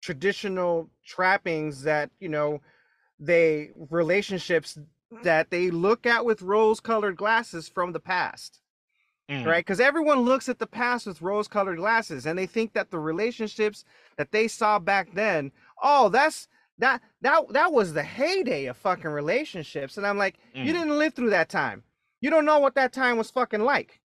traditional 0.00 0.88
trappings 1.04 1.82
that 1.82 2.10
you 2.20 2.28
know 2.28 2.60
they 3.18 3.70
relationships 3.90 4.78
that 5.22 5.50
they 5.50 5.70
look 5.70 6.06
at 6.06 6.24
with 6.24 6.42
rose 6.42 6.80
colored 6.80 7.16
glasses 7.16 7.68
from 7.68 7.92
the 7.92 8.00
past 8.00 8.60
Mm. 9.30 9.44
right 9.44 9.58
because 9.62 9.78
everyone 9.78 10.20
looks 10.20 10.48
at 10.48 10.58
the 10.58 10.66
past 10.66 11.06
with 11.06 11.20
rose 11.20 11.48
colored 11.48 11.76
glasses 11.76 12.24
and 12.24 12.38
they 12.38 12.46
think 12.46 12.72
that 12.72 12.90
the 12.90 12.98
relationships 12.98 13.84
that 14.16 14.32
they 14.32 14.48
saw 14.48 14.78
back 14.78 15.12
then 15.12 15.52
oh 15.82 16.08
that's 16.08 16.48
that 16.78 17.02
that 17.20 17.42
that 17.52 17.70
was 17.70 17.92
the 17.92 18.02
heyday 18.02 18.64
of 18.66 18.76
fucking 18.78 19.10
relationships 19.10 19.98
and 19.98 20.06
i'm 20.06 20.16
like 20.16 20.36
you 20.54 20.62
Mm. 20.62 20.66
didn't 20.78 20.98
live 20.98 21.12
through 21.12 21.28
that 21.28 21.50
time 21.50 21.82
you 22.22 22.30
don't 22.30 22.46
know 22.46 22.58
what 22.58 22.74
that 22.76 22.90
time 22.94 23.18
was 23.18 23.30
fucking 23.30 23.60
like 23.60 24.00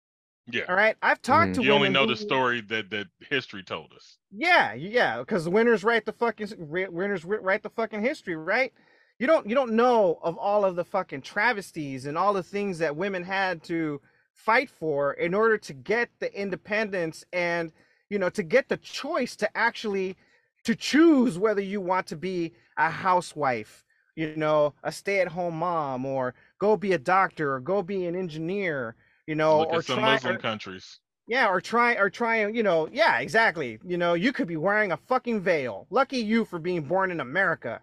Yeah. 0.46 0.62
all 0.70 0.74
right 0.74 0.96
i've 1.02 1.20
talked 1.20 1.54
to 1.56 1.62
you 1.62 1.72
only 1.72 1.90
know 1.90 2.04
who- 2.06 2.14
the 2.14 2.16
story 2.16 2.62
that 2.62 2.88
that 2.88 3.08
history 3.28 3.62
told 3.62 3.92
us. 3.92 4.16
yeah, 4.32 4.72
yeah, 4.72 5.18
because 5.18 5.44
the 5.44 5.50
winners 5.50 5.84
write 5.84 6.06
the 6.06 6.12
fucking 6.14 6.48
ri- 6.56 6.88
winners 6.88 7.26
ri- 7.26 7.40
write 7.42 7.62
the 7.62 7.68
fucking 7.68 8.00
history, 8.00 8.36
right? 8.36 8.72
You 9.20 9.26
don't 9.28 9.46
you 9.46 9.54
don't 9.54 9.72
know 9.72 10.18
of 10.22 10.36
all 10.38 10.64
of 10.64 10.74
the 10.76 10.84
fucking 10.84 11.20
travesties 11.22 12.06
and 12.06 12.16
all 12.18 12.32
the 12.32 12.42
things 12.42 12.78
that 12.78 12.96
women 12.96 13.22
had 13.22 13.62
to 13.64 14.00
fight 14.32 14.70
for 14.70 15.12
in 15.12 15.34
order 15.34 15.58
to 15.58 15.72
get 15.74 16.08
the 16.20 16.34
independence 16.34 17.24
and 17.32 17.70
you 18.08 18.18
know 18.18 18.30
to 18.30 18.42
get 18.42 18.68
the 18.70 18.78
choice 18.78 19.36
to 19.36 19.56
actually 19.56 20.16
to 20.64 20.74
choose 20.74 21.38
whether 21.38 21.60
you 21.60 21.80
want 21.82 22.06
to 22.06 22.16
be 22.16 22.52
a 22.78 22.88
housewife, 22.90 23.84
you 24.16 24.34
know, 24.36 24.72
a 24.84 24.92
stay-at-home 24.92 25.54
mom, 25.56 26.04
or 26.06 26.34
go 26.58 26.76
be 26.76 26.92
a 26.94 26.98
doctor, 26.98 27.54
or 27.54 27.60
go 27.60 27.82
be 27.82 28.06
an 28.06 28.16
engineer, 28.16 28.94
you 29.26 29.34
know, 29.34 29.60
Look 29.60 29.68
or 29.70 29.82
some 29.82 29.98
try. 29.98 30.14
Muslim 30.14 30.36
or- 30.36 30.38
countries. 30.38 30.98
yeah, 31.28 31.46
or 31.48 31.60
try 31.60 31.94
or 31.94 32.08
try 32.10 32.36
and 32.36 32.56
you 32.56 32.62
know, 32.62 32.88
yeah, 32.90 33.18
exactly. 33.20 33.78
You 33.86 33.98
know, 33.98 34.14
you 34.14 34.32
could 34.32 34.48
be 34.48 34.56
wearing 34.56 34.92
a 34.92 34.96
fucking 34.96 35.42
veil. 35.42 35.86
Lucky 35.90 36.18
you 36.18 36.46
for 36.46 36.58
being 36.58 36.82
born 36.82 37.10
in 37.10 37.20
America. 37.20 37.82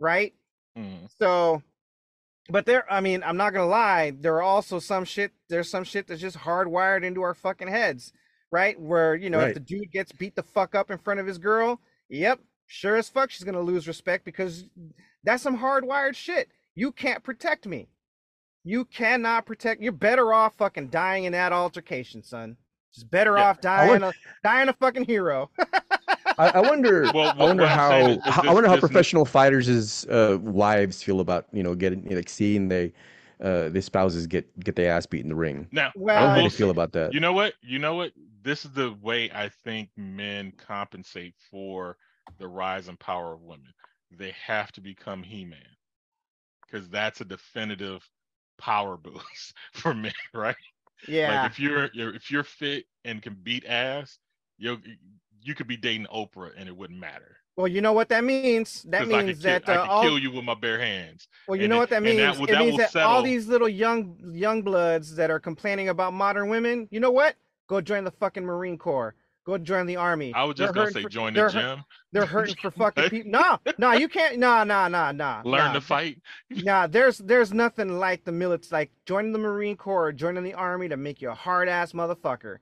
Right? 0.00 0.34
Mm. 0.76 1.08
So 1.18 1.62
but 2.48 2.66
there 2.66 2.90
I 2.92 3.00
mean, 3.00 3.22
I'm 3.24 3.36
not 3.36 3.52
gonna 3.52 3.66
lie, 3.66 4.12
there 4.18 4.34
are 4.36 4.42
also 4.42 4.78
some 4.78 5.04
shit 5.04 5.32
there's 5.48 5.70
some 5.70 5.84
shit 5.84 6.06
that's 6.06 6.20
just 6.20 6.38
hardwired 6.38 7.04
into 7.04 7.22
our 7.22 7.34
fucking 7.34 7.68
heads, 7.68 8.12
right? 8.50 8.78
Where, 8.78 9.14
you 9.14 9.30
know, 9.30 9.40
if 9.40 9.54
the 9.54 9.60
dude 9.60 9.90
gets 9.92 10.12
beat 10.12 10.36
the 10.36 10.42
fuck 10.42 10.74
up 10.74 10.90
in 10.90 10.98
front 10.98 11.20
of 11.20 11.26
his 11.26 11.38
girl, 11.38 11.80
yep, 12.08 12.40
sure 12.66 12.96
as 12.96 13.08
fuck 13.08 13.30
she's 13.30 13.44
gonna 13.44 13.60
lose 13.60 13.88
respect 13.88 14.24
because 14.24 14.66
that's 15.22 15.42
some 15.42 15.58
hardwired 15.58 16.14
shit. 16.14 16.48
You 16.74 16.92
can't 16.92 17.22
protect 17.22 17.66
me. 17.66 17.88
You 18.64 18.84
cannot 18.84 19.46
protect. 19.46 19.82
You're 19.82 19.92
better 19.92 20.32
off 20.32 20.54
fucking 20.56 20.88
dying 20.88 21.24
in 21.24 21.32
that 21.32 21.52
altercation, 21.52 22.22
son. 22.22 22.56
Just 22.94 23.10
better 23.10 23.36
Yeah, 23.36 23.50
off 23.50 23.60
dying 23.60 24.02
a 24.02 24.12
dying 24.42 24.68
a 24.68 24.72
fucking 24.72 25.04
hero. 25.04 25.50
I, 26.38 26.48
I 26.50 26.60
wonder. 26.60 27.10
Well, 27.14 27.34
I 27.38 27.44
wonder 27.44 27.62
what 27.62 27.72
I'm 27.72 27.78
how. 27.78 28.06
is- 28.08 28.16
is 28.18 28.22
I 28.26 28.52
wonder 28.52 28.68
how 28.68 28.74
this- 28.76 28.80
professional 28.80 29.24
fighters' 29.24 30.06
uh, 30.06 30.38
wives 30.40 31.02
feel 31.02 31.20
about 31.20 31.46
you 31.52 31.62
know 31.62 31.74
getting 31.74 32.04
like 32.14 32.28
seeing 32.28 32.68
they 32.68 32.92
uh, 33.42 33.68
their 33.68 33.82
spouses 33.82 34.26
get 34.26 34.46
get 34.60 34.76
their 34.76 34.92
ass 34.92 35.06
beat 35.06 35.22
in 35.22 35.28
the 35.28 35.34
ring. 35.34 35.68
Now, 35.72 35.88
I 35.88 35.92
don't 35.92 36.04
know 36.04 36.12
Well, 36.14 36.28
how 36.36 36.42
they 36.42 36.48
feel 36.50 36.70
about 36.70 36.92
that. 36.92 37.12
You 37.12 37.20
know 37.20 37.32
what? 37.32 37.54
You 37.62 37.78
know 37.78 37.94
what? 37.94 38.12
This 38.42 38.64
is 38.64 38.72
the 38.72 38.92
way 39.02 39.30
I 39.32 39.48
think 39.64 39.90
men 39.96 40.52
compensate 40.56 41.34
for 41.50 41.96
the 42.38 42.48
rise 42.48 42.88
and 42.88 42.98
power 42.98 43.32
of 43.34 43.42
women. 43.42 43.72
They 44.10 44.34
have 44.46 44.70
to 44.72 44.80
become 44.80 45.22
He-Man 45.22 45.58
because 46.66 46.88
that's 46.88 47.20
a 47.20 47.24
definitive 47.24 48.08
power 48.58 48.96
boost 48.96 49.54
for 49.72 49.94
men, 49.94 50.12
right? 50.32 50.56
Yeah. 51.08 51.42
Like 51.42 51.52
if 51.52 51.60
you're 51.60 51.90
you're- 51.92 52.14
if 52.16 52.30
you're 52.30 52.44
fit 52.44 52.84
and 53.04 53.20
can 53.22 53.34
beat 53.42 53.64
ass, 53.66 54.18
you 54.58 54.78
you 55.44 55.54
could 55.54 55.66
be 55.68 55.76
dating 55.76 56.06
Oprah 56.12 56.50
and 56.56 56.68
it 56.68 56.76
wouldn't 56.76 56.98
matter. 56.98 57.36
Well, 57.56 57.68
you 57.68 57.80
know 57.80 57.92
what 57.92 58.08
that 58.08 58.24
means? 58.24 58.82
That 58.88 59.02
I 59.02 59.04
means 59.04 59.40
kill, 59.40 59.42
that 59.52 59.68
I 59.68 59.74
uh, 59.74 59.82
could 59.82 59.88
all 59.90 60.02
kill 60.02 60.18
you 60.18 60.32
with 60.32 60.44
my 60.44 60.54
bare 60.54 60.80
hands. 60.80 61.28
Well, 61.46 61.54
you 61.56 61.64
And 61.64 61.70
know 61.70 61.76
it- 61.76 61.78
what 61.80 61.90
that 61.90 62.02
means? 62.02 62.18
that 62.18 62.36
will- 62.36 62.44
it 62.48 62.50
that 62.52 62.58
means 62.58 62.92
that 62.92 62.96
all 63.04 63.22
these 63.22 63.46
little 63.46 63.68
young 63.68 64.16
young 64.34 64.62
bloods 64.62 65.14
that 65.16 65.30
are 65.30 65.38
complaining 65.38 65.88
about 65.88 66.12
modern 66.14 66.48
women, 66.48 66.88
you 66.90 66.98
know 66.98 67.12
what? 67.12 67.36
Go 67.68 67.80
join 67.80 68.02
the 68.02 68.10
fucking 68.10 68.44
Marine 68.44 68.76
Corps. 68.76 69.14
Go 69.46 69.58
join 69.58 69.84
the 69.86 69.96
army. 69.96 70.32
I 70.34 70.42
was 70.44 70.56
They're 70.56 70.68
just 70.68 70.74
gonna 70.74 70.90
say 70.90 71.02
for- 71.02 71.08
join 71.10 71.34
the 71.34 71.40
they're 71.42 71.48
gym. 71.50 71.84
They're 72.12 72.26
hurting 72.26 72.56
for 72.56 72.70
fucking 72.82 73.10
people. 73.10 73.30
No, 73.30 73.58
no, 73.78 73.92
you 73.92 74.08
can't. 74.08 74.38
No, 74.38 74.64
no, 74.64 74.88
no, 74.88 75.12
no. 75.12 75.42
Learn 75.44 75.66
nah. 75.66 75.72
to 75.74 75.80
fight. 75.80 76.20
Nah, 76.50 76.86
there's 76.88 77.18
there's 77.18 77.52
nothing 77.52 77.98
like 78.00 78.24
the 78.24 78.32
military, 78.32 78.70
like 78.80 78.90
joining 79.06 79.32
the 79.32 79.38
Marine 79.38 79.76
Corps 79.76 80.06
or 80.08 80.12
joining 80.12 80.42
the 80.44 80.54
army 80.54 80.88
to 80.88 80.96
make 80.96 81.20
you 81.22 81.30
a 81.30 81.34
hard 81.34 81.68
ass 81.68 81.92
motherfucker. 81.92 82.56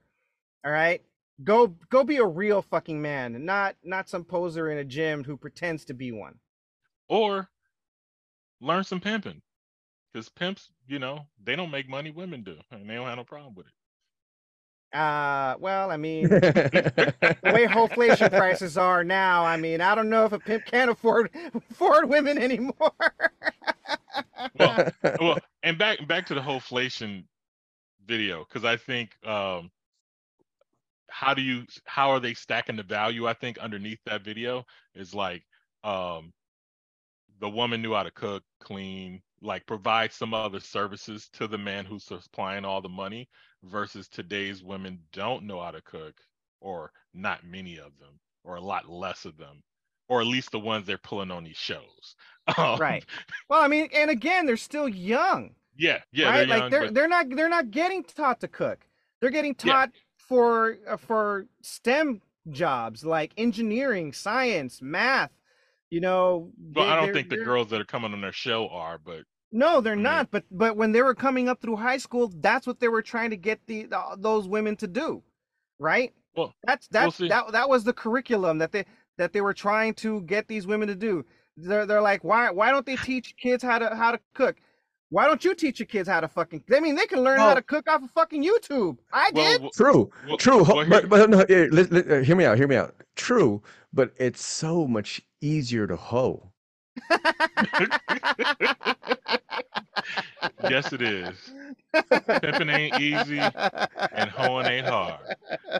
All 0.64 0.72
right, 0.72 1.02
go 1.44 1.68
go 1.90 2.04
be 2.04 2.16
a 2.18 2.26
real 2.26 2.62
fucking 2.62 3.00
man, 3.02 3.34
and 3.34 3.46
not 3.46 3.76
not 3.84 4.08
some 4.08 4.24
poser 4.24 4.70
in 4.70 4.78
a 4.78 4.84
gym 4.84 5.24
who 5.24 5.36
pretends 5.36 5.84
to 5.86 5.94
be 5.94 6.12
one. 6.12 6.38
or 7.08 7.48
learn 8.60 8.82
some 8.84 9.00
pimping 9.00 9.42
because 10.12 10.28
pimps 10.30 10.70
you 10.86 10.98
know 10.98 11.26
they 11.42 11.56
don't 11.56 11.70
make 11.70 11.88
money 11.88 12.10
women 12.10 12.42
do 12.42 12.58
and 12.70 12.88
they 12.88 12.94
don't 12.94 13.06
have 13.08 13.16
no 13.18 13.24
problem 13.24 13.54
with 13.54 13.66
it 13.66 13.72
Uh, 14.92 15.56
well, 15.58 15.90
I 15.90 15.96
mean, 15.96 16.38
the 16.40 17.14
way 17.42 17.64
inflation 17.76 18.30
prices 18.30 18.76
are 18.76 19.02
now, 19.04 19.44
I 19.44 19.56
mean, 19.56 19.80
I 19.80 19.94
don't 19.94 20.10
know 20.10 20.26
if 20.26 20.32
a 20.32 20.38
pimp 20.38 20.66
can't 20.66 20.90
afford 20.90 21.30
afford 21.54 22.08
women 22.10 22.36
anymore. 22.38 22.92
well 24.58 24.82
well 25.20 25.38
and 25.62 25.78
back 25.78 26.06
back 26.06 26.26
to 26.26 26.34
the 26.34 26.42
whole 26.42 26.56
inflation 26.56 27.26
video 28.06 28.44
because 28.44 28.64
i 28.64 28.76
think 28.76 29.10
um 29.26 29.70
how 31.12 31.34
do 31.34 31.42
you 31.42 31.64
how 31.84 32.10
are 32.10 32.20
they 32.20 32.34
stacking 32.34 32.76
the 32.76 32.82
value 32.82 33.26
i 33.26 33.32
think 33.34 33.58
underneath 33.58 34.00
that 34.06 34.24
video 34.24 34.64
is 34.94 35.14
like 35.14 35.42
um 35.84 36.32
the 37.40 37.48
woman 37.48 37.82
knew 37.82 37.94
how 37.94 38.02
to 38.02 38.10
cook 38.10 38.42
clean 38.60 39.20
like 39.40 39.66
provide 39.66 40.12
some 40.12 40.32
other 40.32 40.60
services 40.60 41.28
to 41.32 41.46
the 41.48 41.58
man 41.58 41.84
who's 41.84 42.04
supplying 42.04 42.64
all 42.64 42.80
the 42.80 42.88
money 42.88 43.28
versus 43.64 44.08
today's 44.08 44.62
women 44.62 44.98
don't 45.12 45.44
know 45.44 45.60
how 45.60 45.70
to 45.70 45.82
cook 45.82 46.14
or 46.60 46.90
not 47.14 47.44
many 47.44 47.76
of 47.76 47.96
them 47.98 48.18
or 48.44 48.56
a 48.56 48.60
lot 48.60 48.88
less 48.88 49.24
of 49.24 49.36
them 49.36 49.60
or 50.08 50.20
at 50.20 50.26
least 50.26 50.50
the 50.52 50.58
ones 50.58 50.86
they're 50.86 50.98
pulling 50.98 51.30
on 51.30 51.44
these 51.44 51.56
shows 51.56 52.16
Um, 52.58 52.76
right. 52.80 53.04
Well, 53.48 53.62
I 53.62 53.68
mean, 53.68 53.88
and 53.94 54.10
again, 54.10 54.46
they're 54.46 54.56
still 54.56 54.88
young, 54.88 55.54
yeah 55.76 56.00
yeah 56.12 56.28
right? 56.28 56.36
they're 56.38 56.46
young, 56.46 56.60
like 56.62 56.70
they're 56.72 56.80
but- 56.86 56.94
they're 56.94 57.08
not 57.08 57.26
they're 57.30 57.48
not 57.48 57.70
getting 57.70 58.02
taught 58.02 58.40
to 58.40 58.48
cook. 58.48 58.80
They're 59.20 59.30
getting 59.30 59.54
Yeah. 59.62 59.86
For 60.32 60.78
uh, 60.88 60.96
for 60.96 61.46
STEM 61.60 62.22
jobs 62.50 63.04
like 63.04 63.32
engineering, 63.36 64.14
science, 64.14 64.80
math. 64.80 65.30
You 65.90 66.00
know, 66.00 66.50
Well, 66.74 66.88
I 66.88 66.96
don't 66.96 67.12
think 67.12 67.28
the 67.28 67.36
girls 67.36 67.68
that 67.68 67.78
are 67.82 67.84
coming 67.84 68.14
on 68.14 68.22
their 68.22 68.32
show 68.32 68.66
are, 68.68 68.96
but 68.98 69.24
No, 69.52 69.82
they're 69.82 69.94
mean- 69.94 70.04
not. 70.04 70.30
But 70.30 70.44
but 70.50 70.74
when 70.78 70.92
they 70.92 71.02
were 71.02 71.14
coming 71.14 71.50
up 71.50 71.60
through 71.60 71.76
high 71.76 71.98
school, 71.98 72.32
that's 72.40 72.66
what 72.66 72.80
they 72.80 72.88
were 72.88 73.02
trying 73.02 73.28
to 73.28 73.36
get 73.36 73.60
the, 73.66 73.84
the 73.84 74.00
those 74.18 74.48
women 74.48 74.74
to 74.76 74.86
do, 74.86 75.22
right? 75.78 76.14
well, 76.34 76.54
That's 76.64 76.88
We'll 76.90 77.02
that's 77.10 77.18
that 77.18 77.52
that 77.52 77.68
was 77.68 77.84
the 77.84 77.92
curriculum 77.92 78.56
that 78.58 78.72
they 78.72 78.86
that 79.18 79.34
they 79.34 79.42
were 79.42 79.52
trying 79.52 79.92
to 79.96 80.22
get 80.22 80.48
these 80.48 80.66
women 80.66 80.88
to 80.88 80.94
do. 80.94 81.26
They're 81.58 81.84
they're 81.84 82.00
like, 82.00 82.24
why 82.24 82.50
why 82.50 82.70
don't 82.70 82.86
they 82.86 82.96
teach 82.96 83.36
kids 83.36 83.62
how 83.62 83.78
to 83.78 83.94
how 83.94 84.12
to 84.12 84.20
cook? 84.32 84.56
Why 85.12 85.26
don't 85.26 85.44
you 85.44 85.54
teach 85.54 85.78
your 85.78 85.86
kids 85.86 86.08
how 86.08 86.20
to 86.20 86.28
fucking? 86.28 86.64
I 86.74 86.80
mean, 86.80 86.94
they 86.94 87.04
can 87.04 87.20
learn 87.20 87.38
how 87.38 87.52
to 87.52 87.60
cook 87.60 87.86
off 87.86 88.02
of 88.02 88.10
fucking 88.12 88.42
YouTube. 88.42 88.96
I 89.12 89.30
well, 89.34 89.52
did. 89.52 89.60
well, 89.60 89.70
True, 89.70 90.10
well- 90.26 90.38
true. 90.38 90.64
well, 90.64 90.86
but 90.88 91.10
but 91.10 91.28
no, 91.28 91.44
here, 91.48 91.68
li- 91.70 91.82
li- 91.82 92.04
uh, 92.08 92.22
hear 92.22 92.34
me 92.34 92.46
out. 92.46 92.56
Hear 92.56 92.66
me 92.66 92.76
out. 92.76 92.94
True, 93.14 93.62
but 93.92 94.12
it's 94.16 94.42
so 94.42 94.86
much 94.86 95.20
easier 95.42 95.86
to 95.86 95.96
hoe. 95.96 96.50
yes, 100.70 100.90
it 100.94 101.02
is. 101.02 101.36
Pimping 102.40 102.70
ain't 102.70 102.98
easy 102.98 103.38
and 103.38 104.30
hoeing 104.30 104.64
ain't 104.66 104.86
hard. 104.86 105.20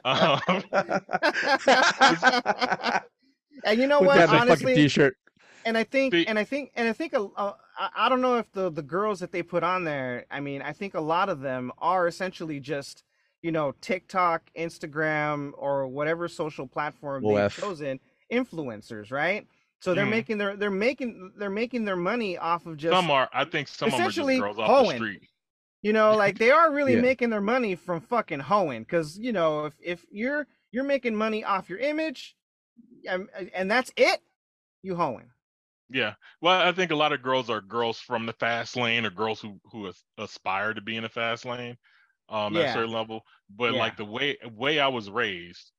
Um, 0.04 0.40
and 3.64 3.80
you 3.80 3.86
know 3.86 4.00
Put 4.00 4.06
what? 4.09 4.16
that 4.16 4.24
a 4.24 4.32
fucking 4.32 4.48
Honestly, 4.50 4.74
t-shirt. 4.74 5.16
And 5.64 5.76
and 5.76 5.78
I 5.78 5.84
think 5.84 6.14
and 6.28 6.39
I 6.39 6.44
think 6.44 6.70
and 6.74 6.89
I 6.89 6.93
think 6.93 7.12
a, 7.12 7.22
a, 7.22 7.56
I 7.78 7.89
I 7.97 8.09
don't 8.09 8.20
know 8.20 8.36
if 8.36 8.51
the 8.52 8.70
the 8.70 8.82
girls 8.82 9.20
that 9.20 9.32
they 9.32 9.43
put 9.43 9.62
on 9.62 9.84
there. 9.84 10.26
I 10.30 10.40
mean, 10.40 10.62
I 10.62 10.72
think 10.72 10.94
a 10.94 11.01
lot 11.01 11.28
of 11.28 11.40
them 11.40 11.72
are 11.78 12.06
essentially 12.06 12.60
just 12.60 13.05
you 13.43 13.52
know 13.52 13.74
TikTok, 13.80 14.43
Instagram, 14.56 15.52
or 15.56 15.86
whatever 15.89 16.28
social 16.28 16.66
platform 16.66 17.24
they've 17.24 17.39
OF. 17.47 17.56
chosen 17.56 18.01
influencers, 18.32 19.10
right? 19.10 19.47
So 19.80 19.94
they're 19.94 20.06
Mhm. 20.06 20.10
making 20.10 20.39
their 20.39 20.56
they're 20.56 20.70
making 20.70 21.32
they're 21.36 21.51
making 21.51 21.84
their 21.84 21.97
money 21.97 22.39
off 22.39 22.66
of 22.66 22.76
just 22.76 22.93
some 22.93 23.10
are. 23.10 23.28
I 23.32 23.44
think 23.44 23.68
some 23.68 23.89
of 23.89 23.93
them 23.93 24.01
are 24.02 24.05
just 24.06 24.16
essentially 24.18 24.39
girls 24.39 24.59
off 24.59 24.68
the 24.68 24.74
hoeing. 24.84 24.97
street. 24.97 25.22
you 25.82 25.93
know 25.93 26.14
like 26.16 26.39
they 26.39 26.51
are 26.52 26.72
really 26.72 26.94
Yeah. 26.94 27.01
making 27.01 27.30
their 27.30 27.40
money 27.40 27.74
from 27.74 28.01
fucking 28.01 28.39
hoeing 28.40 28.82
because 28.84 29.18
you 29.18 29.32
know 29.32 29.64
if 29.66 29.74
if 29.82 30.06
you're 30.12 30.47
you're 30.70 30.84
making 30.84 31.16
money 31.16 31.43
off 31.43 31.68
your 31.68 31.80
image 31.80 32.36
and, 33.09 33.28
and 33.52 33.68
that's 33.68 33.90
it 33.97 34.20
you 34.82 34.94
hoeing 34.94 35.28
Yeah. 35.93 36.14
Well, 36.40 36.60
I 36.66 36.73
think 36.73 36.90
a 36.90 36.97
lot 36.97 37.12
of 37.12 37.23
girls 37.23 37.51
are 37.51 37.60
girls 37.60 38.01
from 38.01 38.27
the 38.27 38.32
fast 38.32 38.77
lane 38.77 39.05
or 39.06 39.10
girls 39.10 39.40
who 39.40 39.60
who 39.70 39.93
aspire 40.19 40.74
to 40.74 40.81
be 40.81 40.97
in 40.97 41.02
the 41.02 41.09
fast 41.09 41.44
lane 41.44 41.77
um 42.28 42.56
at 42.56 42.64
a 42.64 42.69
certain 42.69 42.93
level. 42.93 43.23
But 43.51 43.74
Yeah. 43.74 43.77
like 43.77 43.97
the 43.97 44.05
way 44.05 44.39
way 44.44 44.81
I 44.81 44.89
was 44.89 45.10
raised 45.10 45.73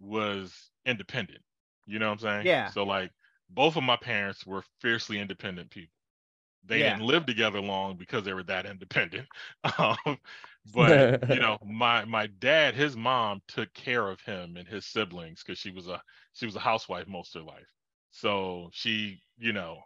was 0.00 0.70
independent. 0.86 1.42
You 1.86 1.98
know 1.98 2.06
what 2.08 2.12
I'm 2.14 2.18
saying? 2.20 2.50
Yeah. 2.50 2.72
So 2.72 2.84
like 2.84 3.12
both 3.50 3.76
of 3.76 3.82
my 3.84 3.96
parents 3.96 4.46
were 4.46 4.62
fiercely 4.80 5.18
independent 5.18 5.70
people. 5.70 5.94
They 6.64 6.82
Yeah. 6.82 6.84
didn't 6.84 7.06
live 7.06 7.26
together 7.26 7.60
long 7.60 7.96
because 7.98 8.24
they 8.24 8.34
were 8.34 8.44
that 8.44 8.66
independent. 8.66 9.28
Um, 9.78 10.18
but 10.66 11.02
you 11.26 11.40
know, 11.40 11.58
my 11.64 12.04
my 12.06 12.26
dad, 12.28 12.74
his 12.74 12.96
mom 12.96 13.42
took 13.48 13.72
care 13.74 14.08
of 14.08 14.20
him 14.22 14.56
and 14.58 14.68
his 14.68 14.86
siblings 14.86 15.42
because 15.44 15.58
she 15.60 15.70
was 15.72 15.88
a 15.88 16.02
she 16.34 16.46
was 16.46 16.56
a 16.56 16.60
housewife 16.60 17.08
most 17.08 17.36
of 17.36 17.42
her 17.42 17.48
life. 17.48 17.68
So 18.10 18.70
she, 18.72 19.20
you 19.38 19.52
know, 19.52 19.82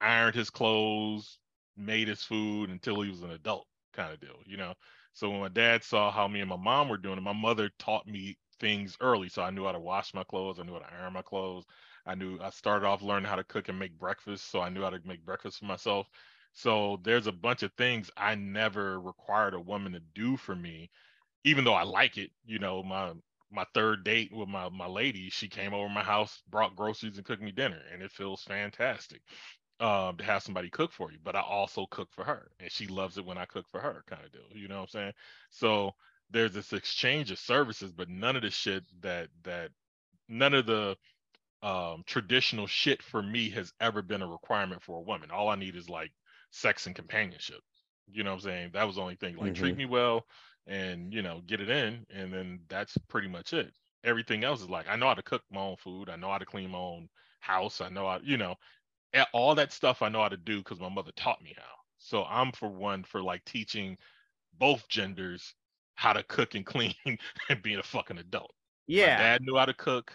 ironed 0.00 0.34
his 0.34 0.50
clothes, 0.50 1.38
made 1.76 2.08
his 2.08 2.22
food 2.22 2.70
until 2.70 3.00
he 3.02 3.10
was 3.10 3.22
an 3.22 3.30
adult, 3.30 3.66
kind 3.92 4.12
of 4.12 4.20
deal, 4.20 4.38
you 4.46 4.56
know. 4.56 4.74
So 5.14 5.30
when 5.30 5.40
my 5.40 5.48
dad 5.48 5.84
saw 5.84 6.10
how 6.10 6.28
me 6.28 6.40
and 6.40 6.48
my 6.50 6.56
mom 6.56 6.88
were 6.88 6.96
doing 6.98 7.18
it, 7.18 7.22
my 7.22 7.32
mother 7.32 7.70
taught 7.78 8.06
me 8.06 8.36
things 8.58 8.96
early. 9.00 9.28
So 9.28 9.42
I 9.42 9.50
knew 9.50 9.64
how 9.64 9.72
to 9.72 9.80
wash 9.80 10.14
my 10.14 10.24
clothes, 10.24 10.58
I 10.58 10.64
knew 10.64 10.74
how 10.74 10.80
to 10.80 10.92
iron 10.94 11.12
my 11.12 11.22
clothes. 11.22 11.66
I 12.06 12.14
knew 12.14 12.38
I 12.40 12.50
started 12.50 12.86
off 12.86 13.02
learning 13.02 13.28
how 13.28 13.36
to 13.36 13.44
cook 13.44 13.68
and 13.68 13.78
make 13.78 13.98
breakfast, 13.98 14.50
so 14.50 14.60
I 14.60 14.68
knew 14.70 14.82
how 14.82 14.90
to 14.90 15.00
make 15.04 15.24
breakfast 15.24 15.58
for 15.60 15.66
myself. 15.66 16.08
So 16.54 17.00
there's 17.02 17.26
a 17.26 17.32
bunch 17.32 17.62
of 17.62 17.72
things 17.74 18.10
I 18.16 18.34
never 18.34 19.00
required 19.00 19.54
a 19.54 19.60
woman 19.60 19.92
to 19.92 20.00
do 20.00 20.36
for 20.36 20.54
me, 20.56 20.90
even 21.44 21.64
though 21.64 21.74
I 21.74 21.84
like 21.84 22.18
it. 22.18 22.30
You 22.44 22.58
know, 22.60 22.82
my 22.82 23.12
my 23.52 23.66
third 23.74 24.04
date 24.04 24.32
with 24.32 24.48
my 24.48 24.68
my 24.70 24.86
lady, 24.86 25.30
she 25.30 25.48
came 25.48 25.74
over 25.74 25.88
my 25.88 26.02
house, 26.04 26.42
brought 26.50 26.76
groceries 26.76 27.16
and 27.18 27.26
cooked 27.26 27.42
me 27.42 27.52
dinner, 27.52 27.82
and 27.92 28.02
it 28.02 28.12
feels 28.12 28.42
fantastic 28.44 29.22
um 29.80 30.16
to 30.16 30.24
have 30.24 30.42
somebody 30.42 30.70
cook 30.70 30.92
for 30.92 31.10
you. 31.12 31.18
But 31.22 31.36
I 31.36 31.40
also 31.42 31.86
cook 31.86 32.10
for 32.12 32.24
her, 32.24 32.50
and 32.60 32.70
she 32.70 32.86
loves 32.86 33.18
it 33.18 33.24
when 33.24 33.38
I 33.38 33.46
cook 33.46 33.66
for 33.70 33.80
her, 33.80 34.04
kind 34.06 34.24
of 34.24 34.32
deal. 34.32 34.46
You 34.54 34.68
know 34.68 34.76
what 34.76 34.82
I'm 34.82 34.88
saying? 34.88 35.12
So 35.50 35.92
there's 36.30 36.54
this 36.54 36.72
exchange 36.72 37.30
of 37.30 37.38
services, 37.38 37.92
but 37.92 38.08
none 38.08 38.36
of 38.36 38.42
the 38.42 38.50
shit 38.50 38.84
that 39.02 39.28
that 39.44 39.70
none 40.28 40.54
of 40.54 40.66
the 40.66 40.96
um 41.62 42.02
traditional 42.06 42.66
shit 42.66 43.02
for 43.02 43.22
me 43.22 43.50
has 43.50 43.72
ever 43.80 44.02
been 44.02 44.22
a 44.22 44.26
requirement 44.26 44.82
for 44.82 44.98
a 44.98 45.02
woman. 45.02 45.30
All 45.30 45.48
I 45.48 45.56
need 45.56 45.76
is 45.76 45.88
like 45.88 46.12
sex 46.50 46.86
and 46.86 46.96
companionship. 46.96 47.60
You 48.10 48.24
know 48.24 48.30
what 48.30 48.36
I'm 48.36 48.50
saying? 48.50 48.70
That 48.74 48.86
was 48.86 48.96
the 48.96 49.02
only 49.02 49.16
thing. 49.16 49.36
Like 49.36 49.54
treat 49.54 49.74
Mhm. 49.74 49.76
me 49.76 49.86
well 49.86 50.26
and 50.66 51.12
you 51.12 51.22
know, 51.22 51.42
get 51.46 51.60
it 51.60 51.70
in, 51.70 52.06
and 52.10 52.32
then 52.32 52.60
that's 52.68 52.96
pretty 53.08 53.28
much 53.28 53.52
it. 53.52 53.72
Everything 54.04 54.44
else 54.44 54.60
is 54.62 54.70
like 54.70 54.88
I 54.88 54.96
know 54.96 55.08
how 55.08 55.14
to 55.14 55.22
cook 55.22 55.42
my 55.50 55.60
own 55.60 55.76
food, 55.76 56.08
I 56.10 56.16
know 56.16 56.30
how 56.30 56.38
to 56.38 56.46
clean 56.46 56.70
my 56.70 56.78
own 56.78 57.08
house, 57.40 57.80
I 57.80 57.88
know 57.88 58.06
how 58.08 58.20
you 58.22 58.36
know, 58.36 58.56
all 59.32 59.54
that 59.54 59.72
stuff 59.72 60.02
I 60.02 60.08
know 60.08 60.22
how 60.22 60.28
to 60.28 60.36
do 60.36 60.58
because 60.58 60.80
my 60.80 60.88
mother 60.88 61.12
taught 61.16 61.42
me 61.42 61.54
how. 61.56 61.74
So 61.98 62.24
I'm 62.24 62.52
for 62.52 62.68
one 62.68 63.04
for 63.04 63.22
like 63.22 63.44
teaching 63.44 63.96
both 64.58 64.88
genders 64.88 65.54
how 65.94 66.12
to 66.12 66.22
cook 66.24 66.54
and 66.54 66.66
clean 66.66 66.94
and 67.48 67.62
being 67.62 67.78
a 67.78 67.82
fucking 67.82 68.18
adult. 68.18 68.54
My 68.96 69.08
yeah 69.08 69.16
dad 69.16 69.42
knew 69.42 69.56
how 69.56 69.66
to 69.66 69.74
cook. 69.74 70.12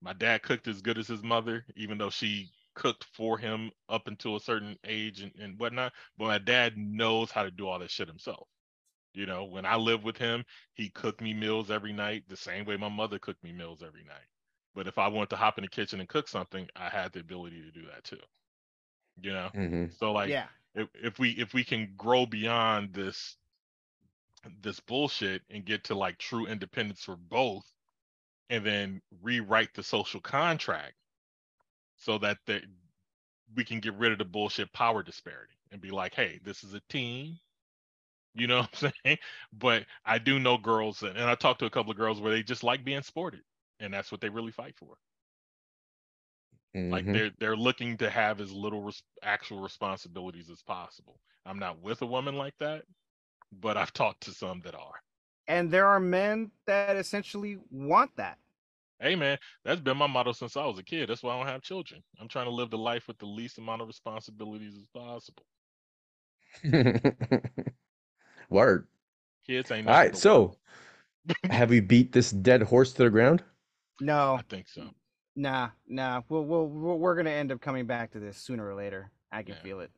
My 0.00 0.12
dad 0.12 0.42
cooked 0.42 0.68
as 0.68 0.82
good 0.82 0.98
as 0.98 1.08
his 1.08 1.22
mother, 1.22 1.66
even 1.76 1.98
though 1.98 2.10
she 2.10 2.50
cooked 2.74 3.04
for 3.04 3.38
him 3.38 3.70
up 3.88 4.06
until 4.08 4.36
a 4.36 4.40
certain 4.40 4.76
age 4.84 5.20
and, 5.20 5.32
and 5.40 5.58
whatnot. 5.58 5.92
But 6.16 6.26
my 6.26 6.38
dad 6.38 6.76
knows 6.78 7.30
how 7.30 7.42
to 7.44 7.50
do 7.50 7.68
all 7.68 7.78
that 7.80 7.90
shit 7.90 8.08
himself. 8.08 8.48
You 9.18 9.26
know, 9.26 9.44
when 9.46 9.66
I 9.66 9.76
lived 9.76 10.04
with 10.04 10.16
him, 10.16 10.44
he 10.74 10.90
cooked 10.90 11.20
me 11.20 11.34
meals 11.34 11.72
every 11.72 11.92
night, 11.92 12.28
the 12.28 12.36
same 12.36 12.64
way 12.64 12.76
my 12.76 12.88
mother 12.88 13.18
cooked 13.18 13.42
me 13.42 13.52
meals 13.52 13.82
every 13.82 14.04
night. 14.04 14.28
But 14.74 14.86
if 14.86 14.96
I 14.96 15.08
wanted 15.08 15.30
to 15.30 15.36
hop 15.36 15.58
in 15.58 15.62
the 15.62 15.68
kitchen 15.68 16.00
and 16.00 16.08
cook 16.08 16.28
something, 16.28 16.68
I 16.76 16.88
had 16.88 17.12
the 17.12 17.20
ability 17.20 17.62
to 17.62 17.72
do 17.72 17.86
that 17.86 18.04
too. 18.04 18.20
You 19.20 19.32
know? 19.32 19.50
Mhm. 19.54 19.92
So 19.98 20.12
like 20.12 20.30
yeah 20.30 20.48
if, 20.74 20.88
if 20.94 21.18
we 21.18 21.30
if 21.32 21.54
we 21.54 21.64
can 21.64 21.94
grow 21.96 22.26
beyond 22.26 22.94
this 22.94 23.36
this 24.62 24.80
bullshit 24.80 25.42
and 25.50 25.64
get 25.64 25.84
to 25.84 25.94
like 25.94 26.18
true 26.18 26.46
independence 26.46 27.02
for 27.04 27.16
both 27.16 27.74
and 28.50 28.64
then 28.64 29.02
rewrite 29.22 29.74
the 29.74 29.82
social 29.82 30.20
contract 30.20 30.94
so 31.96 32.18
that 32.18 32.38
the, 32.46 32.62
we 33.56 33.64
can 33.64 33.80
get 33.80 33.94
rid 33.94 34.12
of 34.12 34.18
the 34.18 34.24
bullshit 34.24 34.72
power 34.72 35.02
disparity 35.02 35.54
and 35.72 35.80
be 35.80 35.90
like 35.90 36.14
hey 36.14 36.40
this 36.44 36.64
is 36.64 36.74
a 36.74 36.80
team 36.88 37.38
you 38.40 38.46
know 38.46 38.58
what 38.60 38.82
i'm 38.82 38.92
saying? 39.04 39.18
But 39.52 39.86
i 40.04 40.18
do 40.18 40.38
know 40.38 40.58
girls 40.58 41.02
and 41.02 41.18
i 41.18 41.34
talked 41.34 41.60
to 41.60 41.66
a 41.66 41.70
couple 41.70 41.90
of 41.92 41.98
girls 41.98 42.20
where 42.20 42.32
they 42.32 42.42
just 42.42 42.64
like 42.64 42.84
being 42.84 43.02
sported 43.02 43.42
and 43.80 43.92
that's 43.92 44.10
what 44.12 44.20
they 44.20 44.28
really 44.30 44.52
fight 44.52 44.76
for. 44.78 44.98
Like 46.90 47.06
Mhm. 47.06 47.12
they're 47.12 47.30
they're 47.38 47.56
looking 47.56 47.96
to 47.96 48.10
have 48.10 48.42
as 48.42 48.52
little 48.52 48.82
res- 48.82 49.02
actual 49.22 49.60
responsibilities 49.60 50.50
as 50.50 50.60
possible. 50.62 51.18
I'm 51.46 51.58
not 51.58 51.80
with 51.80 52.02
a 52.02 52.06
woman 52.06 52.36
like 52.36 52.58
that 52.58 52.84
but 53.52 53.76
i've 53.76 53.92
talked 53.94 54.22
to 54.24 54.32
some 54.32 54.60
that 54.62 54.74
are. 54.74 55.02
And 55.48 55.70
there 55.70 55.86
are 55.86 55.98
men 56.00 56.52
that 56.66 56.96
essentially 56.96 57.58
want 57.70 58.16
that. 58.16 58.38
Hey 59.00 59.16
man 59.16 59.38
that's 59.64 59.80
been 59.80 59.96
my 59.96 60.06
motto 60.06 60.30
since 60.32 60.56
i 60.56 60.64
was 60.64 60.78
a 60.78 60.84
kid. 60.84 61.08
That's 61.08 61.22
why 61.24 61.34
i 61.34 61.38
don't 61.38 61.46
have 61.48 61.62
children. 61.62 62.04
I'm 62.20 62.28
trying 62.28 62.46
to 62.46 62.52
live 62.52 62.70
the 62.70 62.78
life 62.78 63.08
with 63.08 63.18
the 63.18 63.26
least 63.26 63.58
amount 63.58 63.82
of 63.82 63.88
responsibilities 63.88 64.76
as 64.76 64.86
possible 64.86 65.44
Word. 68.48 68.86
kids 69.46 69.70
ain't 69.70 69.86
All 69.86 69.92
nothing 69.94 70.06
right. 70.06 70.12
but 70.12 70.18
So, 70.18 70.56
have 71.50 71.70
we 71.70 71.80
beat 71.80 72.12
this 72.12 72.30
dead 72.30 72.62
horse 72.62 72.92
to 72.94 73.04
the 73.04 73.10
ground? 73.10 73.42
no 74.00 74.34
i 74.34 74.42
think 74.48 74.68
so 74.68 74.88
nah 75.34 75.70
nah 75.88 76.22
we'll, 76.28 76.44
we'll, 76.44 76.66
we'll 76.68 76.98
we're 76.98 77.16
gonna 77.16 77.30
end 77.30 77.50
up 77.50 77.60
coming 77.60 77.84
back 77.86 78.12
to 78.12 78.20
this 78.20 78.36
sooner 78.38 78.66
or 78.66 78.74
later 78.74 79.10
i 79.32 79.42
can 79.42 79.54
Yeah. 79.56 79.62
feel 79.62 79.80
it 79.80 79.90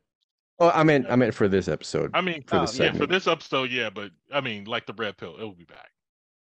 Oh, 0.62 0.70
I 0.70 0.82
meant 0.82 1.06
I 1.10 1.16
meant 1.16 1.32
for 1.34 1.48
this 1.48 1.68
episode. 1.68 2.10
i 2.14 2.20
mean 2.20 2.42
for 2.46 2.56
Oh, 2.56 2.60
this 2.62 2.78
yeah 2.78 2.92
for 2.92 3.06
this 3.06 3.26
episode 3.26 3.70
yeah 3.70 3.90
but 3.90 4.10
i 4.32 4.40
mean 4.40 4.64
like 4.64 4.86
the 4.86 4.92
red 4.94 5.16
pill 5.16 5.36
it 5.38 5.42
will 5.42 5.54
be 5.54 5.64
back 5.64 5.90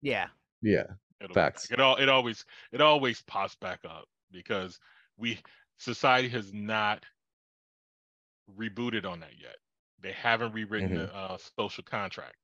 yeah 0.02 0.28
Yeah. 0.62 0.84
It'll 1.22 1.34
Facts. 1.34 1.68
Back. 1.68 1.80
It 1.80 1.82
all 1.82 1.96
it 1.96 2.10
always 2.10 2.44
it 2.72 2.82
always 2.82 3.22
pops 3.22 3.56
back 3.56 3.80
up 3.86 4.06
because 4.32 4.80
we 5.18 5.40
society 5.78 6.28
has 6.30 6.52
not 6.54 7.04
rebooted 8.58 9.06
on 9.06 9.20
that 9.22 9.40
yet. 9.40 9.56
They 10.04 10.12
haven't 10.12 10.52
rewritten 10.54 10.94
the 10.96 11.16
uh, 11.16 11.38
social 11.58 11.84
contract. 11.84 12.36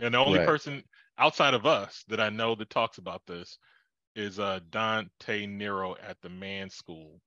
And 0.00 0.12
the 0.14 0.18
only 0.18 0.40
Right. 0.40 0.46
person 0.46 0.82
outside 1.16 1.54
of 1.54 1.64
us 1.64 2.04
that 2.08 2.20
I 2.20 2.28
know 2.28 2.54
that 2.56 2.68
talks 2.68 2.98
about 2.98 3.24
this 3.26 3.58
is 4.16 4.38
uh, 4.38 4.60
Dante 4.70 5.46
Nero 5.46 5.96
at 5.96 6.20
the 6.20 6.28
Man 6.28 6.68
School 6.68 7.20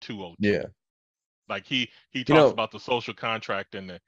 202 0.00 0.48
Yeah. 0.48 0.64
like 1.48 1.66
he 1.66 1.90
he 2.10 2.20
You 2.20 2.24
talks 2.24 2.38
know- 2.38 2.50
about 2.50 2.70
the 2.70 2.80
social 2.80 3.14
contract 3.14 3.74
and 3.74 3.90
the 3.90 4.00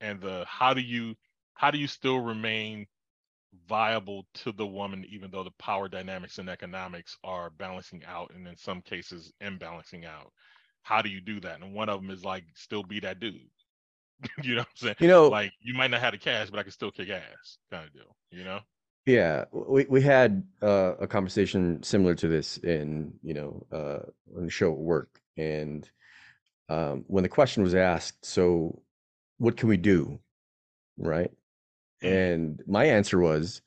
and 0.00 0.20
the 0.20 0.44
how 0.46 0.74
do 0.74 0.80
you 0.80 1.14
how 1.54 1.70
do 1.70 1.78
you 1.78 1.86
still 1.86 2.18
remain 2.20 2.86
viable 3.68 4.26
to 4.34 4.50
the 4.52 4.66
woman 4.66 5.04
even 5.04 5.30
though 5.30 5.44
the 5.44 5.50
power 5.52 5.88
dynamics 5.88 6.38
and 6.38 6.48
economics 6.48 7.16
are 7.22 7.50
balancing 7.50 8.02
out 8.06 8.30
and 8.34 8.46
in 8.48 8.56
some 8.56 8.80
cases 8.82 9.32
imbalancing 9.42 10.04
out 10.06 10.32
how 10.82 11.02
do 11.02 11.08
you 11.08 11.20
do 11.20 11.40
that? 11.40 11.60
And 11.60 11.72
one 11.72 11.88
of 11.88 12.00
them 12.00 12.10
is 12.10 12.24
like 12.24 12.44
still 12.54 12.82
be 12.82 13.00
that 13.00 13.20
dude. 13.20 13.40
You 14.42 14.54
know 14.54 14.60
what 14.60 14.68
i'm 14.68 14.76
saying? 14.76 14.96
You 15.00 15.08
know- 15.08 15.28
like 15.28 15.52
you 15.60 15.74
might 15.74 15.90
not 15.90 16.00
have 16.00 16.12
the 16.12 16.18
cash 16.18 16.48
but 16.48 16.60
i 16.60 16.62
can 16.62 16.70
still 16.70 16.92
kick 16.92 17.08
ass 17.08 17.58
kind 17.72 17.84
of 17.84 17.92
deal 17.92 18.14
you 18.30 18.44
know? 18.44 18.60
Yeah, 19.04 19.46
we 19.52 19.84
we 19.88 20.00
had 20.00 20.44
uh, 20.62 20.94
a 21.00 21.08
conversation 21.08 21.82
similar 21.82 22.14
to 22.14 22.28
this 22.28 22.56
in 22.58 23.12
you 23.24 23.34
know 23.34 23.66
uh, 23.72 23.98
on 24.36 24.44
the 24.44 24.50
show 24.50 24.70
at 24.70 24.78
work, 24.78 25.20
and 25.36 25.88
um, 26.68 27.04
when 27.08 27.24
the 27.24 27.28
question 27.28 27.64
was 27.64 27.74
asked, 27.74 28.24
so 28.24 28.80
what 29.38 29.56
can 29.56 29.68
we 29.68 29.76
do, 29.76 30.20
right? 30.98 31.32
And 32.00 32.62
my 32.66 32.84
answer 32.84 33.18
was, 33.18 33.62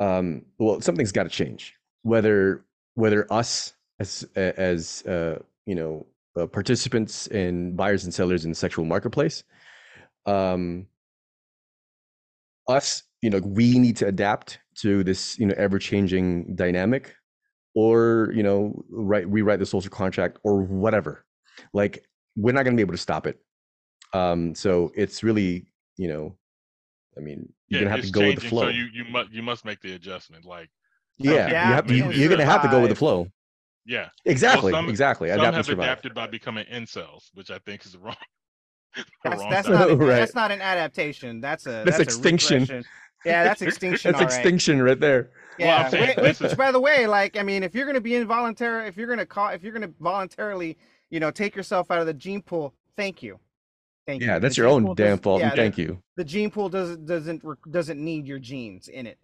um, 0.00 0.46
well, 0.58 0.80
something's 0.80 1.12
got 1.12 1.24
to 1.24 1.28
change. 1.28 1.74
Whether 2.02 2.64
whether 2.94 3.30
us 3.30 3.74
as 4.00 4.26
as 4.34 5.02
uh, 5.02 5.38
you 5.66 5.74
know 5.74 6.06
uh, 6.38 6.46
participants 6.46 7.26
and 7.28 7.76
buyers 7.76 8.04
and 8.04 8.12
sellers 8.12 8.44
in 8.44 8.50
the 8.50 8.54
sexual 8.56 8.84
marketplace, 8.84 9.44
um, 10.26 10.86
us, 12.68 13.02
you 13.22 13.30
know, 13.30 13.38
we 13.38 13.78
need 13.78 13.96
to 13.96 14.06
adapt 14.06 14.58
to 14.76 15.04
this, 15.04 15.38
you 15.38 15.46
know, 15.46 15.54
ever 15.56 15.78
changing 15.78 16.54
dynamic, 16.56 17.14
or 17.74 18.30
you 18.34 18.42
know 18.42 18.84
write 18.90 19.28
rewrite 19.28 19.58
the 19.58 19.66
social 19.66 19.90
contract 19.90 20.38
or 20.44 20.62
whatever. 20.62 21.24
Like 21.72 22.04
we're 22.36 22.52
not 22.52 22.64
going 22.64 22.74
to 22.74 22.76
be 22.76 22.82
able 22.82 22.94
to 22.94 22.98
stop 22.98 23.26
it. 23.26 23.38
Um 24.12 24.54
so 24.54 24.92
it's 24.94 25.22
really 25.22 25.66
you 25.96 26.08
know 26.08 26.36
i 27.16 27.20
mean 27.20 27.50
you're 27.68 27.80
Yeah, 27.80 27.84
gonna 27.86 27.96
have 27.96 28.04
to 28.06 28.12
go 28.12 28.26
with 28.26 28.36
the 28.36 28.48
flow 28.48 28.62
So 28.62 28.68
you 28.68 28.86
you 28.92 29.04
must 29.04 29.30
you 29.32 29.42
must 29.42 29.64
make 29.64 29.80
the 29.80 29.94
adjustment. 29.94 30.44
Like 30.44 30.70
yeah, 31.18 31.48
you 31.48 31.74
have, 31.74 31.90
you, 31.90 32.12
you're 32.12 32.28
gonna 32.28 32.44
have 32.44 32.62
to 32.62 32.68
go 32.68 32.80
with 32.80 32.90
the 32.90 32.96
flow 32.96 33.26
Yeah, 33.86 34.08
exactly 34.24 34.72
Well, 34.72 34.82
some, 34.82 34.88
exactly 34.90 35.28
Some 35.28 35.34
adapt 35.38 35.46
and 35.46 35.56
have 35.56 35.66
survive 35.66 35.84
adapted 35.84 36.14
by 36.14 36.26
becoming 36.26 36.66
incels, 36.66 37.30
which 37.34 37.50
I 37.50 37.58
think 37.60 37.86
is 37.86 37.96
wrong. 37.96 38.16
That's, 39.24 39.40
wrong 39.42 39.50
that's 39.50 39.68
not 39.68 39.90
an, 39.90 39.98
Right. 39.98 40.16
that's 40.16 40.34
not 40.34 40.50
an 40.50 40.60
adaptation. 40.62 41.40
That's 41.40 41.66
a 41.66 41.82
That's 41.84 41.98
that's, 41.98 42.00
extinction. 42.00 42.62
A 42.70 42.82
yeah, 43.28 43.44
that's 43.44 43.60
extinction. 43.60 44.12
that's 44.12 44.22
extinction 44.22 44.80
right 44.82 44.98
there 44.98 45.30
Yeah, 45.58 45.76
I'm 45.84 45.90
saying 45.90 46.16
which, 46.18 46.40
which, 46.40 46.56
by 46.56 46.72
the 46.72 46.80
way, 46.80 47.06
like 47.06 47.36
I 47.36 47.42
mean, 47.42 47.62
if 47.62 47.74
you're 47.74 47.84
gonna 47.86 48.00
be 48.00 48.14
involuntary, 48.14 48.88
if 48.88 48.96
you're 48.96 49.06
gonna 49.08 49.26
call, 49.26 49.50
if 49.50 49.62
you're 49.62 49.72
gonna 49.74 49.92
voluntarily, 50.00 50.78
you 51.10 51.20
know, 51.20 51.30
take 51.30 51.54
yourself 51.54 51.90
out 51.90 51.98
of 51.98 52.06
the 52.06 52.14
gene 52.14 52.40
pool, 52.40 52.72
thank 52.96 53.22
you, 53.22 53.38
thank 54.06 54.22
you. 54.22 54.28
yeah 54.28 54.38
that's 54.38 54.56
The 54.56 54.62
your 54.62 54.70
own 54.70 54.94
damn 54.94 55.18
fault 55.18 55.40
yeah, 55.40 55.48
and 55.50 55.52
the- 55.52 55.62
thank 55.62 55.76
you 55.78 56.02
The 56.16 56.24
gene 56.24 56.50
pool 56.50 56.68
doesn't 56.70 57.04
doesn't 57.04 57.44
re- 57.44 57.56
doesn't 57.70 58.02
need 58.02 58.26
your 58.26 58.38
genes 58.38 58.88
in 58.88 59.06
it. 59.06 59.18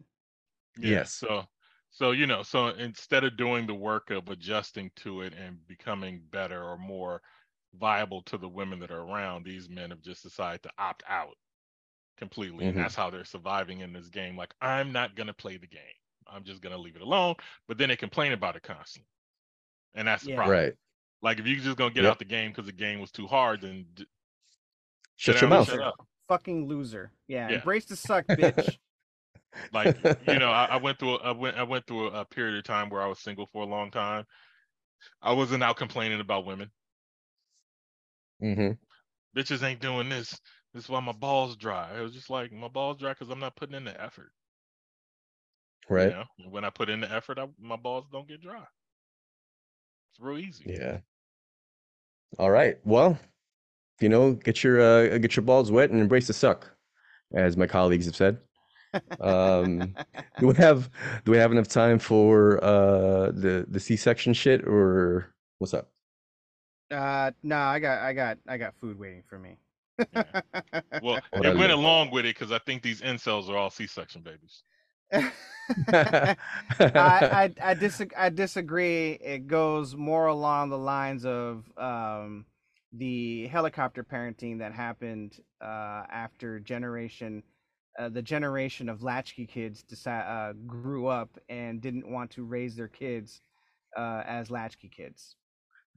Yeah, 0.78 0.90
Yes. 0.90 1.12
So 1.14 1.44
so 1.93 2.10
you 2.10 2.27
know, 2.27 2.43
so 2.43 2.69
instead 2.69 3.23
of 3.23 3.36
doing 3.36 3.66
the 3.66 3.74
work 3.74 4.10
of 4.10 4.28
adjusting 4.28 4.90
to 4.97 5.20
it 5.20 5.35
and 5.35 5.64
becoming 5.69 6.23
better 6.31 6.62
or 6.64 6.77
more 6.78 7.23
viable 7.74 8.23
to 8.23 8.36
the 8.39 8.48
women 8.48 8.81
that 8.81 8.90
are 8.90 9.02
around, 9.02 9.44
these 9.44 9.69
men 9.69 9.90
have 9.90 10.01
just 10.02 10.23
decided 10.23 10.62
to 10.64 10.70
opt 10.78 11.02
out 11.06 11.36
completely. 12.16 12.64
Mhm. 12.64 12.70
And 12.70 12.78
that's 12.78 12.94
how 12.94 13.10
they're 13.10 13.24
surviving 13.24 13.81
in 13.81 13.93
this 13.93 14.09
game. 14.09 14.36
Like, 14.36 14.55
I'm 14.60 14.90
not 14.93 15.14
gonna 15.16 15.32
play 15.35 15.56
the 15.59 15.66
game. 15.66 15.81
I'm 16.27 16.44
just 16.44 16.62
gonna 16.62 16.78
leave 16.78 16.97
it 16.97 17.02
alone. 17.02 17.35
But 17.69 17.78
then 17.78 17.89
they 17.90 17.97
complain 17.97 18.32
about 18.32 18.56
it 18.56 18.62
constantly. 18.62 19.09
And 19.94 20.09
that's 20.09 20.24
the 20.24 20.31
Yeah. 20.31 20.36
problem. 20.36 20.59
right 20.59 20.74
Like 21.20 21.39
if 21.39 21.47
you're 21.47 21.60
just 21.60 21.77
gonna 21.77 21.94
get 21.94 22.02
Yep. 22.05 22.10
out 22.10 22.19
the 22.19 22.24
game 22.24 22.51
because 22.51 22.66
the 22.66 22.73
game 22.73 22.98
was 23.01 23.12
too 23.12 23.27
hard, 23.28 23.60
then 23.60 23.86
d- 23.94 24.06
shut 25.16 25.40
your 25.40 25.51
mouth 25.51 25.69
shut 25.69 25.81
up. 25.81 25.94
Fucking 26.27 26.66
loser. 26.66 27.12
Yeah, 27.28 27.48
Yeah. 27.48 27.56
embrace 27.56 27.85
the 27.85 27.97
suck, 27.97 28.27
bitch. 28.27 28.78
like 29.72 29.94
you 30.20 30.38
know 30.38 30.50
I, 30.50 30.66
I 30.66 30.76
went 30.78 30.98
through 30.98 31.16
a, 31.16 31.18
I 31.18 31.30
went 31.32 31.56
I 31.56 31.62
went 31.64 31.86
through 31.86 32.08
a, 32.08 32.20
a 32.20 32.24
period 32.24 32.58
of 32.58 32.64
time 32.64 32.88
where 32.90 33.02
I 33.02 33.06
was 33.06 33.20
single 33.20 33.46
for 33.52 33.62
a 33.62 33.66
long 33.66 33.90
time. 33.90 34.26
I 35.22 35.32
wasn't 35.32 35.64
out 35.64 35.76
complaining 35.78 36.20
about 36.20 36.46
women. 36.46 36.70
hmm 38.40 38.72
Bitches 39.36 39.62
ain't 39.62 39.80
doing 39.80 40.08
this. 40.08 40.40
This 40.72 40.84
is 40.84 40.88
why 40.88 41.00
my 41.00 41.12
balls 41.12 41.54
dry. 41.56 41.98
It 41.98 42.00
was 42.00 42.14
just 42.14 42.30
like 42.30 42.50
my 42.50 42.68
balls 42.68 42.96
dry 42.96 43.12
because 43.12 43.28
I'm 43.28 43.40
not 43.40 43.56
putting 43.56 43.74
in 43.74 43.84
the 43.84 44.00
effort. 44.00 44.32
you 45.94 46.06
right 46.06 46.08
know? 46.08 46.24
When 46.50 46.64
I 46.64 46.70
put 46.70 46.90
in 46.90 47.00
the 47.00 47.10
effort, 47.10 47.38
I, 47.38 47.48
my 47.58 47.76
balls 47.76 48.06
don't 48.10 48.28
get 48.28 48.40
dry. 48.42 48.66
It's 50.10 50.20
real 50.20 50.38
easy. 50.38 50.64
Yeah. 50.64 51.00
All 52.38 52.50
right. 52.50 52.78
Well, 52.84 53.18
you 54.00 54.08
know, 54.08 54.34
get 54.34 54.64
your 54.64 54.80
uh, 54.80 55.18
get 55.18 55.36
your 55.36 55.44
balls 55.44 55.70
wet 55.72 55.90
and 55.90 56.00
embrace 56.00 56.26
the 56.28 56.34
suck, 56.34 56.76
as 57.34 57.56
my 57.56 57.66
colleagues 57.66 58.06
have 58.06 58.16
said. 58.16 58.38
Um, 59.20 59.97
do 60.39 60.48
we 60.48 60.55
have 60.56 60.90
do 61.24 61.32
we 61.32 61.39
have 61.39 61.52
enough 61.52 61.69
time 61.69 61.98
for 61.98 62.62
uh 62.64 63.31
the 63.32 63.66
the 63.69 63.81
C-section 63.81 64.32
shit 64.35 64.66
or 64.66 65.35
what's 65.59 65.74
up? 65.74 65.90
Uh, 66.90 67.31
no, 67.43 67.56
I 67.56 67.78
got 67.78 67.98
I 68.02 68.12
got 68.12 68.39
I 68.47 68.56
got 68.59 68.74
food 68.81 68.98
waiting 68.98 69.23
for 69.28 69.39
me. 69.39 69.56
Well, 71.01 71.20
What 71.32 71.47
it 71.47 71.55
went 71.55 71.73
live. 71.73 71.73
along 71.73 72.10
with 72.12 72.24
it 72.24 72.35
because 72.35 72.51
I 72.52 72.59
think 72.59 72.82
these 72.82 73.01
incels 73.02 73.48
are 73.51 73.56
all 73.56 73.70
C-section 73.70 74.23
babies. 74.23 74.62
I, 75.93 76.36
I 76.94 77.52
I 77.62 77.74
disagree. 77.74 78.16
I 78.16 78.28
disagree. 78.31 79.12
It 79.12 79.47
goes 79.47 79.94
more 79.97 80.27
along 80.27 80.70
the 80.70 80.78
lines 80.78 81.24
of 81.24 81.64
um, 81.77 82.47
the 82.93 83.47
helicopter 83.48 84.05
parenting 84.05 84.59
that 84.59 84.73
happened 84.73 85.39
uh, 85.60 86.05
after 86.10 86.60
generation, 86.60 87.43
uh, 87.98 88.09
the 88.09 88.23
generation 88.23 88.89
of 88.89 89.02
latchkey 89.02 89.47
kids 89.47 89.82
decide, 89.82 90.23
uh, 90.23 90.52
grew 90.66 91.06
up 91.06 91.39
and 91.48 91.81
didn't 91.81 92.10
want 92.10 92.31
to 92.32 92.44
raise 92.44 92.74
their 92.77 92.89
kids 92.89 93.40
uh, 93.97 94.23
as 94.27 94.51
latchkey 94.51 94.89
kids. 94.89 95.36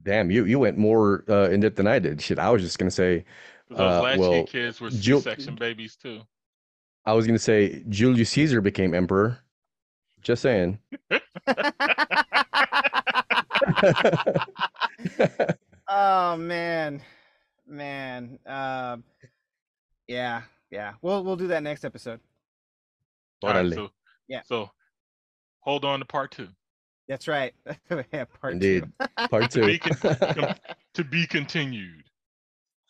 Damn, 0.02 0.30
you 0.30 0.44
you 0.44 0.58
went 0.58 0.76
more 0.76 1.24
uh, 1.28 1.48
in 1.48 1.60
depth 1.60 1.76
than 1.76 1.86
I 1.86 1.98
did. 1.98 2.20
Shit, 2.20 2.38
I 2.38 2.50
was 2.50 2.62
just 2.62 2.78
gonna 2.78 2.90
say, 2.90 3.24
Those 3.70 3.80
Uh, 3.80 4.02
latchkey 4.02 4.20
well, 4.20 4.44
kids 4.44 4.80
were 4.80 4.90
Jill- 4.90 5.20
C-section 5.20 5.54
babies 5.54 5.96
too. 5.96 6.20
I 7.06 7.14
was 7.14 7.26
gonna 7.26 7.38
say 7.38 7.82
Julius 7.88 8.30
Caesar 8.30 8.60
became 8.60 8.94
emperor. 8.94 9.38
Just 10.22 10.42
saying. 10.42 10.78
oh 15.88 16.36
man, 16.36 17.02
man. 17.66 18.38
Um, 18.46 19.04
yeah, 20.08 20.42
yeah. 20.70 20.92
We'll 21.02 21.22
we'll 21.24 21.36
do 21.36 21.48
that 21.48 21.62
next 21.62 21.84
episode. 21.84 22.20
All 23.42 23.50
right, 23.50 23.72
so 23.72 23.90
Yeah. 24.28 24.42
so 24.46 24.70
hold 25.60 25.84
on 25.84 25.98
to 26.00 26.04
part 26.04 26.30
two. 26.32 26.48
That's 27.08 27.28
right. 27.28 27.54
yeah, 28.12 28.24
part 28.40 28.54
Indeed. 28.54 28.84
two. 29.00 29.06
Part 29.30 29.50
To 29.52 29.60
two. 29.60 29.66
be, 29.66 29.78
con- 29.78 30.54
to 30.94 31.04
be 31.04 31.26
continued. 31.26 32.02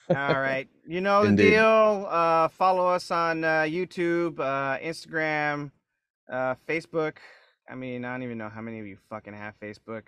All 0.09 0.17
right. 0.41 0.69
You 0.87 1.01
know 1.01 1.23
the 1.23 1.29
Indeed. 1.31 1.51
deal. 1.51 2.07
Uh, 2.09 2.49
follow 2.49 2.87
us 2.89 3.11
on 3.11 3.45
uh, 3.45 3.63
YouTube, 3.63 4.39
uh, 4.41 4.79
Instagram, 4.79 5.71
uh, 6.31 6.55
Facebook. 6.67 7.17
I 7.69 7.75
mean, 7.75 8.05
I 8.05 8.13
don't 8.13 8.23
even 8.23 8.39
know 8.39 8.49
how 8.49 8.61
many 8.63 8.79
of 8.81 8.87
you 8.87 8.97
fucking 9.11 9.35
have 9.35 9.55
Facebook. 9.61 10.05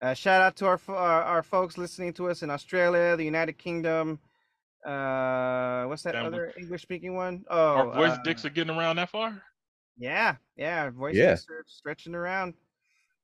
Uh, 0.00 0.14
shout 0.14 0.40
out 0.42 0.56
to 0.56 0.66
our, 0.66 0.80
our 0.88 1.22
our 1.22 1.42
folks 1.44 1.78
listening 1.78 2.12
to 2.14 2.28
us 2.30 2.42
in 2.42 2.50
Australia, 2.50 3.14
the 3.16 3.24
United 3.24 3.58
Kingdom. 3.58 4.18
Uh, 4.84 5.84
what's 5.84 6.02
that 6.02 6.12
Damn, 6.12 6.26
other 6.26 6.52
English 6.58 6.82
speaking 6.82 7.14
one? 7.14 7.44
Oh, 7.48 7.74
Our 7.74 7.94
voice 7.94 8.12
uh, 8.12 8.22
dicks 8.24 8.44
are 8.44 8.50
getting 8.50 8.76
around 8.76 8.96
that 8.96 9.10
far. 9.10 9.40
Yeah, 9.96 10.36
yeah. 10.56 10.84
our 10.84 10.90
Voice 10.90 11.14
Yeah. 11.14 11.30
dicks 11.30 11.46
are 11.50 11.64
stretching 11.66 12.14
around. 12.14 12.54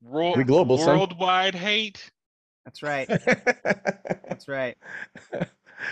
World, 0.03 0.37
We 0.37 0.45
global, 0.45 0.79
son. 0.79 0.99
worldwide 0.99 1.55
hate. 1.57 2.11
That's 2.65 2.83
right. 2.83 3.09
That's 4.29 4.47
right. 4.47 4.77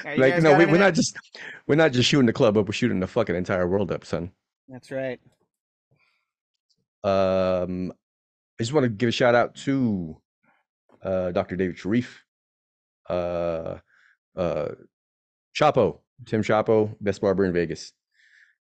Yeah, 0.05 0.15
like 0.17 0.43
no, 0.43 0.57
we, 0.57 0.67
we're 0.67 0.79
not 0.79 0.95
just 0.95 1.17
we're 1.67 1.75
not 1.77 1.93
just 1.93 2.09
shooting 2.09 2.27
the 2.27 2.33
club 2.33 2.57
up. 2.57 2.67
We're 2.67 2.73
shooting 2.73 3.01
the 3.01 3.07
fucking 3.07 3.35
entire 3.35 3.67
world 3.67 3.91
up, 3.91 4.05
son. 4.05 4.31
That's 4.69 4.91
right. 4.91 5.19
Um, 7.03 7.93
I 8.59 8.63
just 8.63 8.73
want 8.73 8.85
to 8.85 8.89
give 8.91 9.09
a 9.09 9.13
shout 9.13 9.35
out 9.35 9.55
to 9.57 10.17
uh, 11.03 11.31
Dr. 11.31 11.57
David 11.57 11.79
Sharif, 11.79 12.25
uh, 13.09 13.79
uh, 14.37 14.69
Chapo, 15.57 16.01
Tim 16.27 16.43
Chapo, 16.43 16.95
best 17.01 17.21
barber 17.21 17.45
in 17.47 17.53
Vegas. 17.53 17.93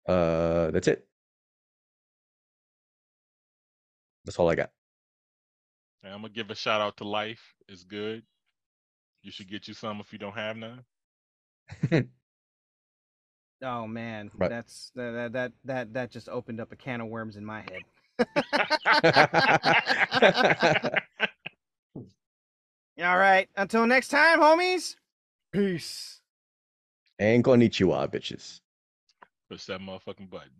Uh, 0.09 0.71
that's 0.71 0.89
it. 0.89 1.07
That's 4.25 4.39
all 4.39 4.49
I 4.51 4.55
got. 4.55 4.71
And 6.03 6.13
I'm 6.15 6.21
gonna 6.23 6.33
give 6.33 6.51
a 6.51 6.55
shout 6.55 6.81
out 6.81 6.97
to 6.99 7.05
Life. 7.05 7.43
It's 7.69 7.85
good. 7.85 8.23
You 9.23 9.31
should 9.33 9.51
get 9.51 9.69
you 9.69 9.75
some 9.75 10.01
if 10.01 10.13
you 10.13 10.19
don't 10.19 10.35
have 10.35 10.57
none. 10.57 10.85
Oh 13.61 13.89
man, 13.89 14.31
Right. 14.35 14.51
that's 14.51 14.93
that, 14.95 15.11
that 15.11 15.33
that 15.33 15.53
that 15.65 15.93
that 15.95 16.11
just 16.13 16.29
opened 16.29 16.61
up 16.61 16.71
a 16.71 16.77
can 16.77 17.01
of 17.01 17.09
worms 17.09 17.35
in 17.37 17.45
my 17.45 17.63
head. 17.63 17.83
All 23.03 23.19
right, 23.19 23.49
until 23.57 23.85
next 23.87 24.09
time, 24.09 24.39
homies. 24.39 24.95
Peace. 25.53 26.18
And 27.19 27.45
konnichiwa, 27.45 28.09
bitches. 28.09 28.61
Push 29.51 29.67
that 29.67 29.81
motherfucking 29.81 30.31
button. 30.31 30.51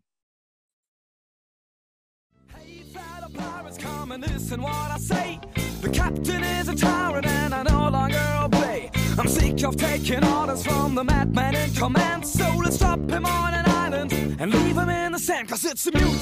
Pirates 3.35 3.77
come 3.77 4.13
and 4.13 4.27
listen 4.27 4.63
what 4.63 4.73
I 4.73 4.97
say. 4.99 5.39
The 5.83 5.91
captain 5.91 6.43
is 6.43 6.69
a 6.69 6.75
tyrant 6.75 7.27
and 7.27 7.55
I 7.55 7.63
no 7.63 7.91
longer 7.91 8.25
obey. 8.43 8.91
I'm 9.19 9.29
sick 9.29 9.63
of 9.65 9.77
taking 9.77 10.25
orders 10.25 10.65
from 10.65 10.95
the 10.95 11.05
madman 11.05 11.55
in 11.55 11.73
command. 11.75 12.27
So 12.27 12.49
let's 12.57 12.79
drop 12.79 12.99
him 12.99 13.27
on 13.27 13.55
an 13.55 13.69
island 13.69 14.13
and 14.41 14.53
leave 14.53 14.79
him 14.79 14.89
in 14.89 15.13
the 15.13 15.19
sand. 15.19 15.49
Cause 15.49 15.65
it's 15.65 15.87
a 15.87 15.93
mutiny. 15.93 16.17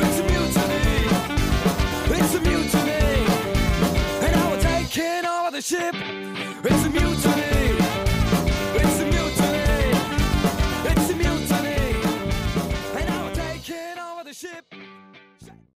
It's 0.00 0.18
a 0.18 0.22
mutiny. 0.22 0.84
It's 2.16 2.34
a 2.34 2.40
mutiny. 2.40 3.26
And 4.24 4.32
now 4.32 4.50
we're 4.50 4.62
taking 4.62 5.26
over 5.26 5.50
the 5.50 5.60
ship. 5.60 5.94
It's 6.64 6.84
a 6.86 6.90
mutiny. 6.90 7.83